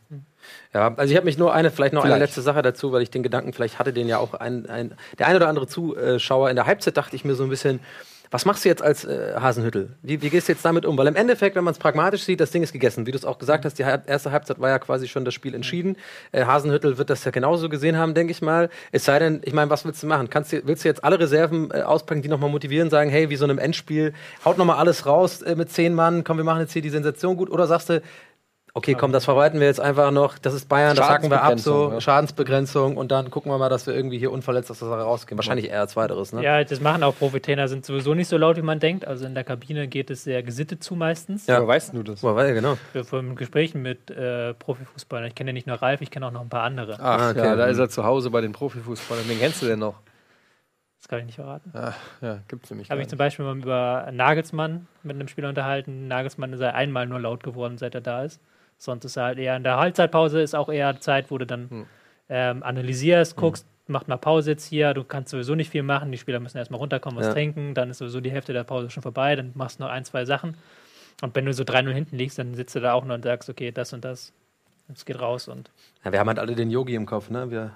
Ja, 0.72 0.94
also 0.96 1.10
ich 1.10 1.16
habe 1.16 1.26
mich 1.26 1.38
nur 1.38 1.52
eine, 1.52 1.70
vielleicht 1.70 1.92
noch 1.92 2.02
Vielleicht. 2.02 2.14
eine 2.14 2.24
letzte 2.24 2.42
Sache 2.42 2.62
dazu, 2.62 2.92
weil 2.92 3.02
ich 3.02 3.10
den 3.10 3.22
Gedanken, 3.22 3.52
vielleicht 3.52 3.78
hatte 3.78 3.92
den 3.92 4.08
ja 4.08 4.18
auch 4.18 4.34
ein, 4.34 4.66
ein 4.66 4.92
der 5.18 5.26
ein 5.26 5.36
oder 5.36 5.48
andere 5.48 5.66
Zuschauer 5.66 6.48
in 6.48 6.56
der 6.56 6.66
Halbzeit, 6.66 6.96
dachte 6.96 7.16
ich 7.16 7.24
mir 7.24 7.34
so 7.34 7.44
ein 7.44 7.50
bisschen, 7.50 7.80
was 8.30 8.44
machst 8.44 8.64
du 8.64 8.68
jetzt 8.68 8.82
als 8.82 9.04
äh, 9.04 9.34
Hasenhüttel? 9.36 9.90
Wie, 10.02 10.20
wie 10.20 10.30
gehst 10.30 10.48
du 10.48 10.52
jetzt 10.52 10.64
damit 10.64 10.84
um? 10.84 10.98
Weil 10.98 11.06
im 11.06 11.16
Endeffekt, 11.16 11.56
wenn 11.56 11.64
man 11.64 11.72
es 11.72 11.78
pragmatisch 11.78 12.22
sieht, 12.24 12.40
das 12.40 12.50
Ding 12.50 12.62
ist 12.62 12.72
gegessen. 12.72 13.06
Wie 13.06 13.10
du 13.10 13.18
es 13.18 13.24
auch 13.24 13.38
gesagt 13.38 13.64
hast, 13.64 13.78
die 13.78 13.82
erste 13.82 14.32
Halbzeit 14.32 14.60
war 14.60 14.68
ja 14.68 14.78
quasi 14.78 15.08
schon 15.08 15.24
das 15.24 15.34
Spiel 15.34 15.54
entschieden. 15.54 15.96
Äh, 16.32 16.44
Hasenhüttel 16.44 16.98
wird 16.98 17.10
das 17.10 17.24
ja 17.24 17.30
genauso 17.30 17.68
gesehen 17.68 17.96
haben, 17.96 18.14
denke 18.14 18.30
ich 18.32 18.42
mal. 18.42 18.68
Es 18.92 19.04
sei 19.04 19.18
denn, 19.18 19.40
ich 19.44 19.52
meine, 19.52 19.70
was 19.70 19.84
willst 19.84 20.02
du 20.02 20.06
machen? 20.06 20.28
Kannst 20.30 20.52
du, 20.52 20.60
willst 20.66 20.84
du 20.84 20.88
jetzt 20.88 21.04
alle 21.04 21.18
Reserven 21.18 21.70
äh, 21.70 21.82
auspacken, 21.82 22.22
die 22.22 22.28
nochmal 22.28 22.50
motivieren, 22.50 22.90
sagen, 22.90 23.10
hey, 23.10 23.30
wie 23.30 23.36
so 23.36 23.44
einem 23.44 23.58
Endspiel, 23.58 24.12
haut 24.44 24.58
nochmal 24.58 24.76
alles 24.76 25.06
raus 25.06 25.42
äh, 25.42 25.56
mit 25.56 25.70
zehn 25.70 25.94
Mann, 25.94 26.24
komm, 26.24 26.36
wir 26.36 26.44
machen 26.44 26.60
jetzt 26.60 26.72
hier 26.72 26.82
die 26.82 26.90
Sensation 26.90 27.36
gut? 27.36 27.50
Oder 27.50 27.66
sagst 27.66 27.88
du, 27.88 28.02
Okay, 28.74 28.94
komm, 28.94 29.10
das 29.12 29.24
verwalten 29.24 29.58
wir 29.60 29.66
jetzt 29.66 29.80
einfach 29.80 30.10
noch. 30.10 30.38
Das 30.38 30.54
ist 30.54 30.68
Bayern, 30.68 30.94
das 30.94 31.08
hacken 31.08 31.30
wir 31.30 31.42
ab, 31.42 31.58
so 31.58 31.70
Schadensbegrenzung, 31.70 31.92
ja. 31.94 32.00
Schadensbegrenzung 32.00 32.96
und 32.96 33.10
dann 33.10 33.30
gucken 33.30 33.50
wir 33.50 33.58
mal, 33.58 33.68
dass 33.68 33.86
wir 33.86 33.94
irgendwie 33.94 34.18
hier 34.18 34.30
unverletzt 34.30 34.70
aus 34.70 34.78
der 34.78 34.88
Sache 34.88 35.00
rausgehen. 35.02 35.36
Wahrscheinlich 35.38 35.68
eher 35.68 35.88
zweiteres, 35.88 36.32
ne? 36.32 36.42
Ja, 36.44 36.62
das 36.62 36.80
machen 36.80 37.02
auch 37.02 37.16
Profitrainer, 37.16 37.66
sind 37.66 37.84
sowieso 37.84 38.14
nicht 38.14 38.28
so 38.28 38.36
laut, 38.36 38.56
wie 38.56 38.62
man 38.62 38.78
denkt. 38.78 39.06
Also 39.06 39.26
in 39.26 39.34
der 39.34 39.44
Kabine 39.44 39.88
geht 39.88 40.10
es 40.10 40.24
sehr 40.24 40.42
gesittet 40.42 40.84
zu 40.84 40.94
meistens. 40.94 41.46
Ja. 41.46 41.56
Woher 41.56 41.68
weißt 41.68 41.94
du 41.94 42.02
das? 42.02 42.20
Boah, 42.20 42.36
weil, 42.36 42.54
genau. 42.54 42.76
Von 43.04 43.34
Gesprächen 43.36 43.82
mit 43.82 44.10
äh, 44.10 44.54
Profifußballern. 44.54 45.26
Ich 45.28 45.34
kenne 45.34 45.50
ja 45.50 45.54
nicht 45.54 45.66
nur 45.66 45.76
Ralf, 45.82 46.00
ich 46.00 46.10
kenne 46.10 46.26
auch 46.26 46.32
noch 46.32 46.42
ein 46.42 46.48
paar 46.48 46.62
andere. 46.62 46.98
Ach, 47.00 47.18
Ah, 47.20 47.30
okay. 47.30 47.38
ja, 47.40 47.56
da 47.56 47.66
ist 47.66 47.78
er 47.78 47.88
zu 47.88 48.04
Hause 48.04 48.30
bei 48.30 48.40
den 48.40 48.52
Profifußballern. 48.52 49.24
Wen 49.28 49.38
kennst 49.38 49.60
du 49.62 49.66
denn 49.66 49.80
noch? 49.80 49.94
Das 51.00 51.08
kann 51.08 51.20
ich 51.20 51.26
nicht 51.26 51.36
verraten. 51.36 51.72
Ach, 51.74 51.94
ja, 52.20 52.38
gibt's 52.48 52.70
nämlich. 52.70 52.90
Habe 52.90 53.00
ich 53.00 53.08
zum 53.08 53.18
Beispiel 53.18 53.44
mal 53.44 53.56
über 53.56 54.08
Nagelsmann 54.12 54.88
mit 55.02 55.14
einem 55.16 55.28
Spieler 55.28 55.48
unterhalten. 55.48 56.08
Nagelsmann 56.08 56.56
sei 56.56 56.72
einmal 56.74 57.06
nur 57.06 57.20
laut 57.20 57.42
geworden, 57.42 57.78
seit 57.78 57.94
er 57.94 58.00
da 58.00 58.24
ist. 58.24 58.40
Sonst 58.78 59.04
ist 59.04 59.16
er 59.16 59.24
halt 59.24 59.38
eher 59.38 59.56
in 59.56 59.64
der 59.64 59.76
Halbzeitpause, 59.76 60.40
ist 60.40 60.54
auch 60.54 60.68
eher 60.68 61.00
Zeit, 61.00 61.30
wo 61.30 61.38
du 61.38 61.46
dann 61.46 61.68
Hm. 61.70 61.86
ähm, 62.28 62.62
analysierst, 62.62 63.36
guckst, 63.36 63.66
mach 63.88 64.06
mal 64.06 64.16
Pause 64.18 64.52
jetzt 64.52 64.64
hier, 64.66 64.94
du 64.94 65.02
kannst 65.02 65.30
sowieso 65.30 65.54
nicht 65.54 65.70
viel 65.70 65.82
machen, 65.82 66.12
die 66.12 66.18
Spieler 66.18 66.40
müssen 66.40 66.58
erstmal 66.58 66.78
runterkommen, 66.78 67.18
was 67.18 67.26
Ja. 67.26 67.32
trinken, 67.32 67.74
dann 67.74 67.90
ist 67.90 67.98
sowieso 67.98 68.20
die 68.20 68.30
Hälfte 68.30 68.52
der 68.52 68.64
Pause 68.64 68.90
schon 68.90 69.02
vorbei, 69.02 69.34
dann 69.34 69.50
machst 69.54 69.78
du 69.80 69.84
noch 69.84 69.90
ein, 69.90 70.04
zwei 70.04 70.24
Sachen. 70.24 70.56
Und 71.22 71.34
wenn 71.34 71.44
du 71.46 71.52
so 71.52 71.64
3-0 71.64 71.92
hinten 71.92 72.16
liegst, 72.16 72.38
dann 72.38 72.54
sitzt 72.54 72.76
du 72.76 72.80
da 72.80 72.92
auch 72.92 73.04
nur 73.04 73.14
und 73.16 73.24
sagst, 73.24 73.48
okay, 73.50 73.72
das 73.72 73.92
und 73.92 74.04
das. 74.04 74.32
Es 74.92 75.04
geht 75.04 75.20
raus 75.20 75.48
und 75.48 75.70
Ja, 76.04 76.12
wir 76.12 76.18
haben 76.20 76.28
halt 76.28 76.38
alle 76.38 76.54
den 76.54 76.70
Yogi 76.70 76.94
im 76.94 77.04
Kopf, 77.06 77.28
ne? 77.30 77.50
Wir, 77.50 77.72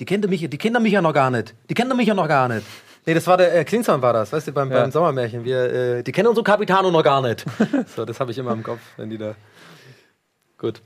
die 0.00 0.04
kennen 0.04 0.30
mich, 0.30 0.48
die 0.48 0.58
kennen 0.58 0.82
mich 0.82 0.92
ja 0.92 1.02
noch 1.02 1.12
gar 1.12 1.30
nicht. 1.30 1.54
Die 1.68 1.74
kennen 1.74 1.94
mich 1.96 2.06
ja 2.06 2.14
noch 2.14 2.28
gar 2.28 2.46
nicht. 2.48 2.64
Nee, 3.04 3.14
das 3.14 3.26
war 3.26 3.36
der 3.36 3.54
äh, 3.54 3.64
Klinsmann 3.64 4.00
war 4.00 4.12
das, 4.12 4.32
weißt 4.32 4.48
du, 4.48 4.52
beim, 4.52 4.70
Ja. 4.70 4.82
beim 4.82 4.90
Sommermärchen. 4.90 5.44
Wir, 5.44 5.58
äh, 5.98 6.02
die 6.02 6.12
kennen 6.12 6.28
unsere 6.28 6.44
Capitano 6.44 6.90
noch 6.90 7.02
gar 7.02 7.20
nicht. 7.22 7.44
so, 7.96 8.04
das 8.04 8.20
habe 8.20 8.30
ich 8.30 8.38
immer 8.38 8.52
im 8.52 8.62
Kopf, 8.62 8.80
wenn 8.96 9.10
die 9.10 9.18
da. 9.18 9.34
Gut. 10.58 10.82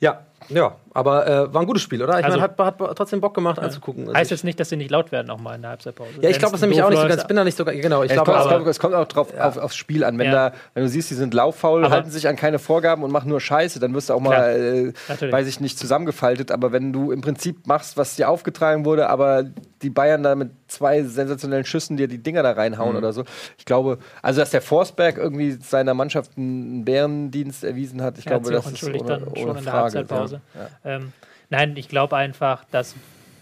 Ja, 0.00 0.26
ja, 0.48 0.74
aber 0.92 1.26
äh, 1.26 1.54
war 1.54 1.60
ein 1.60 1.66
gutes 1.66 1.82
Spiel, 1.82 2.02
oder? 2.02 2.18
Ich 2.18 2.24
Also- 2.24 2.38
meine, 2.40 2.52
hat, 2.58 2.78
hat 2.80 2.96
trotzdem 2.96 3.20
Bock 3.20 3.34
gemacht 3.34 3.58
anzugucken. 3.58 4.04
Also 4.08 4.14
heißt 4.16 4.26
ich- 4.26 4.38
jetzt 4.38 4.44
nicht, 4.44 4.58
dass 4.58 4.68
sie 4.70 4.76
nicht 4.76 4.90
laut 4.90 5.12
werden 5.12 5.30
auch 5.30 5.38
mal 5.40 5.54
in 5.54 5.62
der 5.62 5.70
Halbzeitpause. 5.70 6.10
ja, 6.20 6.28
ich 6.30 6.38
glaube 6.38 6.52
das 6.52 6.60
nämlich 6.62 6.82
auch 6.82 6.90
nicht 6.90 7.00
so 7.00 7.06
ganz. 7.08 7.22
Ich 7.22 7.28
bin 7.28 7.36
da 7.36 7.44
nicht 7.44 7.56
so 7.56 7.64
ganz. 7.64 7.80
Genau, 7.80 8.02
ich 8.02 8.10
es, 8.10 8.14
glaube 8.14 8.30
kommt, 8.32 8.40
es, 8.40 8.46
aber. 8.46 8.56
kommt, 8.56 8.68
es 8.68 8.78
kommt 8.80 8.94
auch 8.94 9.06
drauf, 9.06 9.28
auf, 9.38 9.56
aufs 9.58 9.76
Spiel 9.76 10.02
an. 10.04 10.18
Wenn, 10.18 10.26
Ja. 10.32 10.50
da, 10.50 10.56
wenn 10.74 10.82
du 10.82 10.88
siehst, 10.88 11.10
die 11.10 11.14
sind 11.14 11.34
lauffaul, 11.34 11.84
Aber- 11.84 11.94
halten 11.94 12.10
sich 12.10 12.26
an 12.26 12.36
keine 12.36 12.58
Vorgaben 12.58 13.02
und 13.04 13.12
machen 13.12 13.28
nur 13.28 13.40
Scheiße, 13.40 13.78
dann 13.78 13.94
wirst 13.94 14.08
du 14.10 14.14
auch 14.14 14.20
Klar. 14.20 14.30
mal, 14.32 14.92
äh, 15.20 15.32
weiß 15.32 15.46
ich 15.46 15.60
nicht, 15.60 15.78
zusammengefaltet. 15.78 16.50
Aber 16.50 16.72
wenn 16.72 16.92
du 16.92 17.12
im 17.12 17.20
Prinzip 17.20 17.66
machst, 17.66 17.96
was 17.96 18.16
dir 18.16 18.28
aufgetragen 18.28 18.84
wurde, 18.84 19.08
aber 19.08 19.44
die 19.82 19.90
Bayern 19.90 20.22
da 20.22 20.34
mit 20.34 20.50
zwei 20.68 21.02
sensationellen 21.02 21.64
Schüssen 21.64 21.96
dir 21.96 22.08
die 22.08 22.18
Dinger 22.22 22.42
da 22.42 22.52
Mhm. 22.52 22.58
reinhauen 22.58 22.96
oder 22.96 23.12
so. 23.12 23.24
Ich 23.58 23.64
glaube, 23.64 23.98
also 24.22 24.40
dass 24.40 24.50
der 24.50 24.62
Forsberg 24.62 25.18
irgendwie 25.18 25.52
seiner 25.60 25.94
Mannschaft 25.94 26.32
einen 26.36 26.84
Bärendienst 26.84 27.64
erwiesen 27.64 28.02
hat, 28.02 28.18
ich 28.18 28.24
glaube, 28.24 28.50
das 28.50 28.66
ist 28.70 28.82
ohne, 28.84 28.98
dann 29.04 29.24
ohne 29.24 29.38
schon 29.40 29.56
in 29.58 29.64
der 29.64 29.72
Frage. 29.72 30.29
Halbzeitpause. 30.36 30.40
Ja. 30.84 30.90
Ähm, 30.96 31.12
nein, 31.50 31.76
ich 31.76 31.88
glaube 31.88 32.16
einfach, 32.16 32.64
dass 32.70 32.94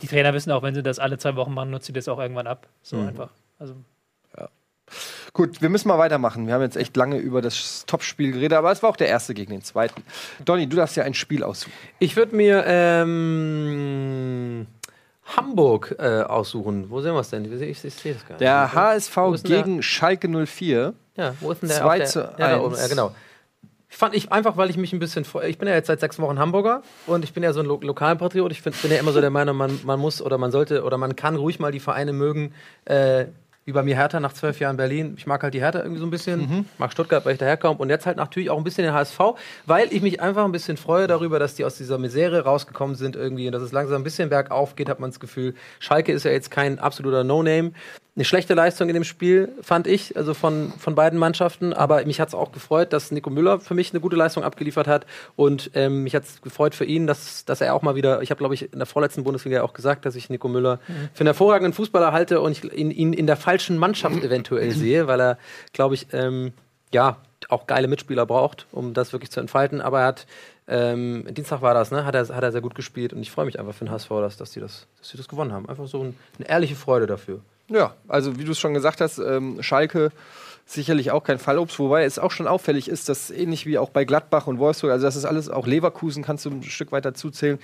die 0.02 0.06
Trainer 0.06 0.32
wissen 0.34 0.52
auch, 0.52 0.62
wenn 0.62 0.74
sie 0.74 0.82
das 0.82 0.98
alle 0.98 1.18
zwei 1.18 1.34
Wochen 1.36 1.52
machen, 1.54 1.70
nutzt 1.70 1.86
sie 1.86 1.92
das 1.92 2.08
auch 2.08 2.18
irgendwann 2.18 2.46
ab. 2.46 2.66
So 2.82 2.96
Mhm. 2.96 3.08
einfach. 3.08 3.30
Also 3.58 3.74
Gut, 5.34 5.60
wir 5.60 5.68
müssen 5.68 5.86
mal 5.88 5.98
weitermachen. 5.98 6.46
Wir 6.46 6.54
haben 6.54 6.62
jetzt 6.62 6.76
echt 6.78 6.96
lange 6.96 7.18
über 7.18 7.42
das 7.42 7.84
Topspiel 7.86 8.32
geredet, 8.32 8.54
aber 8.56 8.72
es 8.72 8.82
war 8.82 8.88
auch 8.88 8.96
der 8.96 9.08
erste 9.08 9.34
gegen 9.34 9.52
den 9.52 9.60
zweiten. 9.62 10.02
Donny, 10.44 10.66
du 10.66 10.76
darfst 10.78 10.96
ja 10.96 11.04
ein 11.04 11.12
Spiel 11.12 11.44
aussuchen. 11.44 11.72
Ich 11.98 12.16
würde 12.16 12.34
mir 12.34 12.64
ähm, 12.66 14.66
Hamburg 15.36 15.94
äh, 15.98 16.22
aussuchen. 16.22 16.88
Wo 16.90 17.00
sehen 17.02 17.12
wir 17.12 17.20
es 17.20 17.28
denn? 17.30 17.44
Ich, 17.44 17.60
ich, 17.60 17.84
ich 17.84 17.94
sehe 17.94 18.14
das 18.14 18.22
gar 18.22 18.30
nicht. 18.30 18.40
Der 18.40 18.72
HSV 18.72 19.14
denn 19.14 19.42
der? 19.50 19.62
gegen 19.62 19.82
Schalke 19.82 20.28
04. 20.46 20.94
Ja, 21.16 21.34
wo 21.40 21.52
ist 21.52 21.60
denn 21.62 21.68
der? 21.68 21.78
2 21.78 21.84
auf 21.86 21.96
der, 21.98 22.06
zu 22.06 22.18
ja, 22.20 22.30
da 22.38 22.60
oben, 22.60 22.74
1. 22.74 22.82
ja, 22.82 22.88
genau. 22.88 23.14
Fand 23.98 24.14
ich 24.14 24.30
einfach, 24.30 24.56
weil 24.56 24.70
ich 24.70 24.76
mich 24.76 24.92
ein 24.92 25.00
bisschen 25.00 25.24
vor. 25.24 25.42
Ich 25.42 25.58
bin 25.58 25.66
ja 25.66 25.74
jetzt 25.74 25.88
seit 25.88 25.98
sechs 25.98 26.20
Wochen 26.20 26.38
Hamburger 26.38 26.82
und 27.08 27.24
ich 27.24 27.32
bin 27.32 27.42
ja 27.42 27.52
so 27.52 27.58
ein 27.58 27.66
Lo 27.66 27.80
Lokalpatriot. 27.82 28.52
Ich 28.52 28.62
find, 28.62 28.80
bin 28.80 28.92
ja 28.92 28.98
immer 28.98 29.10
so 29.10 29.20
der 29.20 29.30
Meinung, 29.30 29.56
man, 29.56 29.80
man 29.82 29.98
muss 29.98 30.22
oder 30.22 30.38
man 30.38 30.52
sollte 30.52 30.84
oder 30.84 30.98
man 30.98 31.16
kann 31.16 31.34
ruhig 31.34 31.58
mal 31.58 31.72
die 31.72 31.80
Vereine 31.80 32.12
mögen. 32.12 32.54
Äh, 32.84 33.24
wie 33.64 33.72
bei 33.72 33.82
mir 33.82 33.96
Hertha 33.96 34.20
nach 34.20 34.34
zwölf 34.34 34.60
Jahren 34.60 34.76
Berlin. 34.76 35.14
Ich 35.18 35.26
mag 35.26 35.42
halt 35.42 35.52
die 35.52 35.60
Hertha 35.60 35.80
irgendwie 35.80 35.98
so 35.98 36.06
ein 36.06 36.10
bisschen. 36.10 36.40
Mag 36.78 36.92
Stuttgart, 36.92 37.26
weil 37.26 37.32
ich 37.32 37.38
daherkomme. 37.40 37.80
Und 37.80 37.90
jetzt 37.90 38.06
halt 38.06 38.16
natürlich 38.16 38.50
auch 38.50 38.56
ein 38.56 38.62
bisschen 38.62 38.84
den 38.84 38.94
HSV, 38.94 39.18
weil 39.66 39.92
ich 39.92 40.00
mich 40.00 40.20
einfach 40.22 40.44
ein 40.44 40.52
bisschen 40.52 40.76
freue 40.76 41.08
darüber, 41.08 41.40
dass 41.40 41.56
die 41.56 41.64
aus 41.64 41.76
dieser 41.76 41.98
Misere 41.98 42.44
rausgekommen 42.44 42.94
sind 42.94 43.16
irgendwie 43.16 43.46
und 43.46 43.52
dass 43.52 43.62
es 43.62 43.72
langsam 43.72 44.00
ein 44.00 44.04
bisschen 44.04 44.28
bergauf 44.28 44.76
geht, 44.76 44.88
hat 44.88 45.00
man 45.00 45.10
das 45.10 45.18
Gefühl. 45.18 45.54
Schalke 45.80 46.12
ist 46.12 46.24
ja 46.24 46.30
jetzt 46.30 46.52
kein 46.52 46.78
absoluter 46.78 47.24
No-Name. 47.24 47.72
Eine 48.18 48.24
schlechte 48.24 48.54
Leistung 48.54 48.88
in 48.88 48.94
dem 48.94 49.04
Spiel, 49.04 49.52
fand 49.62 49.86
ich, 49.86 50.16
also 50.16 50.34
von, 50.34 50.72
von 50.76 50.96
beiden 50.96 51.20
Mannschaften. 51.20 51.72
Aber 51.72 52.04
mich 52.04 52.18
hat 52.18 52.26
es 52.26 52.34
auch 52.34 52.50
gefreut, 52.50 52.92
dass 52.92 53.12
Nico 53.12 53.30
Müller 53.30 53.60
für 53.60 53.74
mich 53.74 53.92
eine 53.92 54.00
gute 54.00 54.16
Leistung 54.16 54.42
abgeliefert 54.42 54.88
hat. 54.88 55.06
Und 55.36 55.70
ähm, 55.74 56.02
mich 56.02 56.16
hat 56.16 56.24
es 56.24 56.42
gefreut 56.42 56.74
für 56.74 56.84
ihn, 56.84 57.06
dass, 57.06 57.44
dass 57.44 57.60
er 57.60 57.76
auch 57.76 57.82
mal 57.82 57.94
wieder, 57.94 58.20
ich 58.20 58.32
habe, 58.32 58.38
glaube 58.38 58.54
ich, 58.54 58.72
in 58.72 58.80
der 58.80 58.86
vorletzten 58.86 59.22
Bundesliga 59.22 59.62
auch 59.62 59.72
gesagt, 59.72 60.04
dass 60.04 60.16
ich 60.16 60.30
Nico 60.30 60.48
Müller 60.48 60.80
für 61.14 61.20
einen 61.20 61.28
hervorragenden 61.28 61.72
Fußballer 61.72 62.10
halte 62.10 62.40
und 62.40 62.50
ich 62.50 62.64
ihn, 62.76 62.90
ihn 62.90 63.12
in 63.12 63.28
der 63.28 63.36
falschen 63.36 63.78
Mannschaft 63.78 64.20
eventuell 64.24 64.72
sehe, 64.72 65.06
weil 65.06 65.20
er, 65.20 65.38
glaube 65.72 65.94
ich, 65.94 66.08
ähm, 66.12 66.52
ja, 66.92 67.18
auch 67.48 67.68
geile 67.68 67.86
Mitspieler 67.86 68.26
braucht, 68.26 68.66
um 68.72 68.94
das 68.94 69.12
wirklich 69.12 69.30
zu 69.30 69.38
entfalten. 69.38 69.80
Aber 69.80 70.00
er 70.00 70.06
hat, 70.06 70.26
ähm, 70.66 71.24
Dienstag 71.30 71.62
war 71.62 71.72
das, 71.72 71.92
ne? 71.92 72.04
Hat 72.04 72.16
er, 72.16 72.26
hat 72.34 72.42
er 72.42 72.50
sehr 72.50 72.62
gut 72.62 72.74
gespielt 72.74 73.12
und 73.12 73.22
ich 73.22 73.30
freue 73.30 73.46
mich 73.46 73.60
einfach 73.60 73.74
für 73.74 73.84
den 73.84 73.92
HSV, 73.92 74.08
dass, 74.08 74.36
dass, 74.36 74.50
die 74.50 74.58
das, 74.58 74.88
dass 74.98 75.10
die 75.10 75.18
das 75.18 75.28
gewonnen 75.28 75.52
haben. 75.52 75.68
Einfach 75.68 75.86
so 75.86 76.02
ein, 76.02 76.16
eine 76.36 76.48
ehrliche 76.48 76.74
Freude 76.74 77.06
dafür. 77.06 77.42
Ja, 77.68 77.94
also 78.06 78.38
wie 78.38 78.44
du 78.44 78.52
es 78.52 78.58
schon 78.58 78.74
gesagt 78.74 79.00
hast, 79.00 79.18
ähm, 79.18 79.62
Schalke 79.62 80.10
sicherlich 80.64 81.10
auch 81.10 81.22
kein 81.24 81.38
Fallobst, 81.38 81.78
wobei 81.78 82.04
es 82.04 82.18
auch 82.18 82.30
schon 82.30 82.46
auffällig 82.46 82.88
ist, 82.88 83.08
dass 83.08 83.30
ähnlich 83.30 83.64
wie 83.64 83.78
auch 83.78 83.90
bei 83.90 84.04
Gladbach 84.04 84.46
und 84.46 84.58
Wolfsburg, 84.58 84.92
also 84.92 85.06
das 85.06 85.16
ist 85.16 85.24
alles, 85.24 85.48
auch 85.48 85.66
Leverkusen 85.66 86.22
kannst 86.22 86.44
du 86.44 86.50
ein 86.50 86.62
Stück 86.62 86.92
weiter 86.92 87.14
zuzählen, 87.14 87.58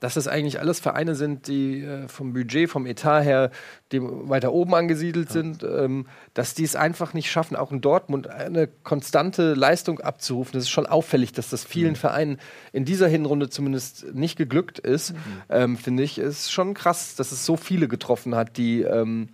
dass 0.00 0.14
das 0.14 0.26
eigentlich 0.26 0.58
alles 0.58 0.80
Vereine 0.80 1.14
sind, 1.14 1.46
die 1.46 1.82
äh, 1.82 2.08
vom 2.08 2.32
Budget, 2.32 2.68
vom 2.68 2.86
Etat 2.86 3.22
her 3.22 3.50
dem 3.92 4.28
weiter 4.28 4.52
oben 4.52 4.74
angesiedelt 4.74 5.30
sind, 5.30 5.62
ähm, 5.62 6.06
dass 6.34 6.54
die 6.54 6.64
es 6.64 6.74
einfach 6.74 7.14
nicht 7.14 7.30
schaffen, 7.30 7.56
auch 7.56 7.70
in 7.70 7.80
Dortmund 7.80 8.26
eine 8.26 8.66
konstante 8.66 9.54
Leistung 9.54 10.00
abzurufen. 10.00 10.54
Das 10.54 10.64
ist 10.64 10.70
schon 10.70 10.86
auffällig, 10.86 11.32
dass 11.32 11.50
das 11.50 11.62
vielen 11.62 11.94
Vereinen 11.94 12.38
in 12.72 12.84
dieser 12.84 13.06
Hinrunde 13.06 13.48
zumindest 13.48 14.12
nicht 14.12 14.36
geglückt 14.36 14.80
ist, 14.80 15.14
ähm, 15.48 15.76
finde 15.76 16.02
ich. 16.02 16.18
Ist 16.18 16.50
schon 16.50 16.74
krass, 16.74 17.14
dass 17.14 17.30
es 17.30 17.46
so 17.46 17.56
viele 17.56 17.86
getroffen 17.86 18.34
hat, 18.34 18.56
die 18.56 18.82
ähm, 18.82 19.28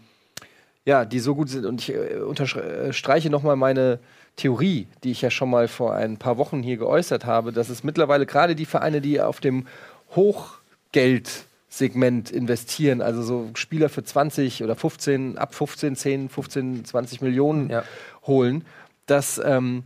ja, 0.88 1.05
die 1.05 1.20
so 1.20 1.35
gut 1.35 1.51
sind. 1.51 1.66
Und 1.66 1.83
ich 1.83 1.94
äh, 1.94 2.14
unterstreiche 2.16 3.29
nochmal 3.29 3.57
meine 3.57 3.98
Theorie, 4.37 4.87
die 5.05 5.11
ich 5.11 5.20
ja 5.20 5.31
schon 5.31 5.51
mal 5.51 5.68
vor 5.68 5.94
ein 5.94 6.16
paar 6.16 6.38
Wochen 6.38 6.62
hier 6.62 6.79
geäußert 6.79 7.27
habe, 7.27 7.53
dass 7.53 7.68
es 7.68 7.85
mittlerweile 7.85 8.24
gerade 8.24 8.55
die 8.55 8.64
Vereine, 8.64 9.03
die 9.03 9.20
auf 9.20 9.40
dem 9.40 9.66
Hochgeldsegment 10.16 12.31
investieren, 12.31 13.03
also 13.03 13.20
so 13.22 13.51
Spieler 13.55 13.90
für 13.90 14.03
20 14.03 14.64
oder 14.64 14.77
15, 14.77 15.37
ab 15.37 15.55
15, 15.55 15.94
10, 15.94 16.31
15, 16.31 16.87
20 16.87 17.20
Millionen 17.20 17.68
Ja. 17.68 17.85
holen, 18.27 18.64
dass, 19.05 19.38
ähm, 19.44 19.83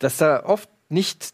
dass 0.00 0.16
da 0.16 0.42
oft 0.44 0.68
nicht 0.88 1.32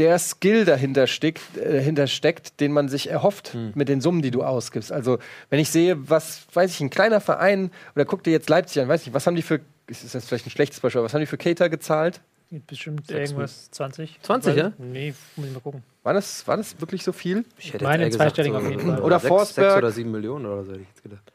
der 0.00 0.18
Skill 0.18 0.64
dahinter 0.64 1.06
steckt, 1.06 1.56
äh, 1.56 1.74
dahinter 1.74 2.06
steckt, 2.06 2.58
den 2.58 2.72
man 2.72 2.88
sich 2.88 3.10
erhofft 3.10 3.54
mit 3.74 3.88
den 3.88 4.00
Summen, 4.00 4.22
die 4.22 4.30
du 4.30 4.42
ausgibst. 4.42 4.90
Also, 4.90 5.18
wenn 5.50 5.60
ich 5.60 5.68
sehe, 5.68 6.08
was, 6.08 6.46
weiß 6.54 6.70
ich, 6.72 6.80
ein 6.80 6.90
kleiner 6.90 7.20
Verein, 7.20 7.70
oder 7.94 8.06
guck 8.06 8.24
dir 8.24 8.30
jetzt 8.32 8.48
Leipzig 8.48 8.82
an, 8.82 8.88
weiß 8.88 9.06
ich, 9.06 9.12
was 9.12 9.26
haben 9.26 9.36
die 9.36 9.42
für, 9.42 9.60
ist 9.86 10.14
das 10.14 10.24
vielleicht 10.24 10.46
ein 10.46 10.50
schlechtes 10.50 10.80
Beispiel, 10.80 11.00
aber 11.00 11.04
was 11.04 11.14
haben 11.14 11.20
die 11.20 11.26
für 11.26 11.36
Cater 11.36 11.68
gezahlt? 11.68 12.20
Bestimmt 12.66 13.06
Sechs 13.06 13.30
irgendwas 13.30 13.70
20. 13.70 14.18
20, 14.22 14.56
ja? 14.56 14.72
Nee, 14.78 15.14
muss 15.36 15.46
ich 15.46 15.52
mal 15.52 15.60
gucken. 15.60 15.84
War 16.02 16.14
das, 16.14 16.48
war 16.48 16.56
das 16.56 16.80
wirklich 16.80 17.04
so 17.04 17.12
viel? 17.12 17.44
Ich 17.58 17.72
hätte 17.72 17.84
meine 17.84 18.06
gesagt, 18.06 18.34
zweistellig 18.34 18.54
auf 18.54 18.68
jeden 18.68 18.80
Fall. 18.94 19.02
Oder 19.02 19.20
sechs, 19.20 19.28
Forsberg. 19.28 19.70
Sechs 19.72 19.78
oder 19.78 19.92
sieben 19.92 20.10
Millionen 20.10 20.46
oder 20.46 20.64
so 20.64 20.72
hätte 20.72 20.80
ich 20.80 20.88
jetzt 20.88 21.02
gedacht. 21.02 21.32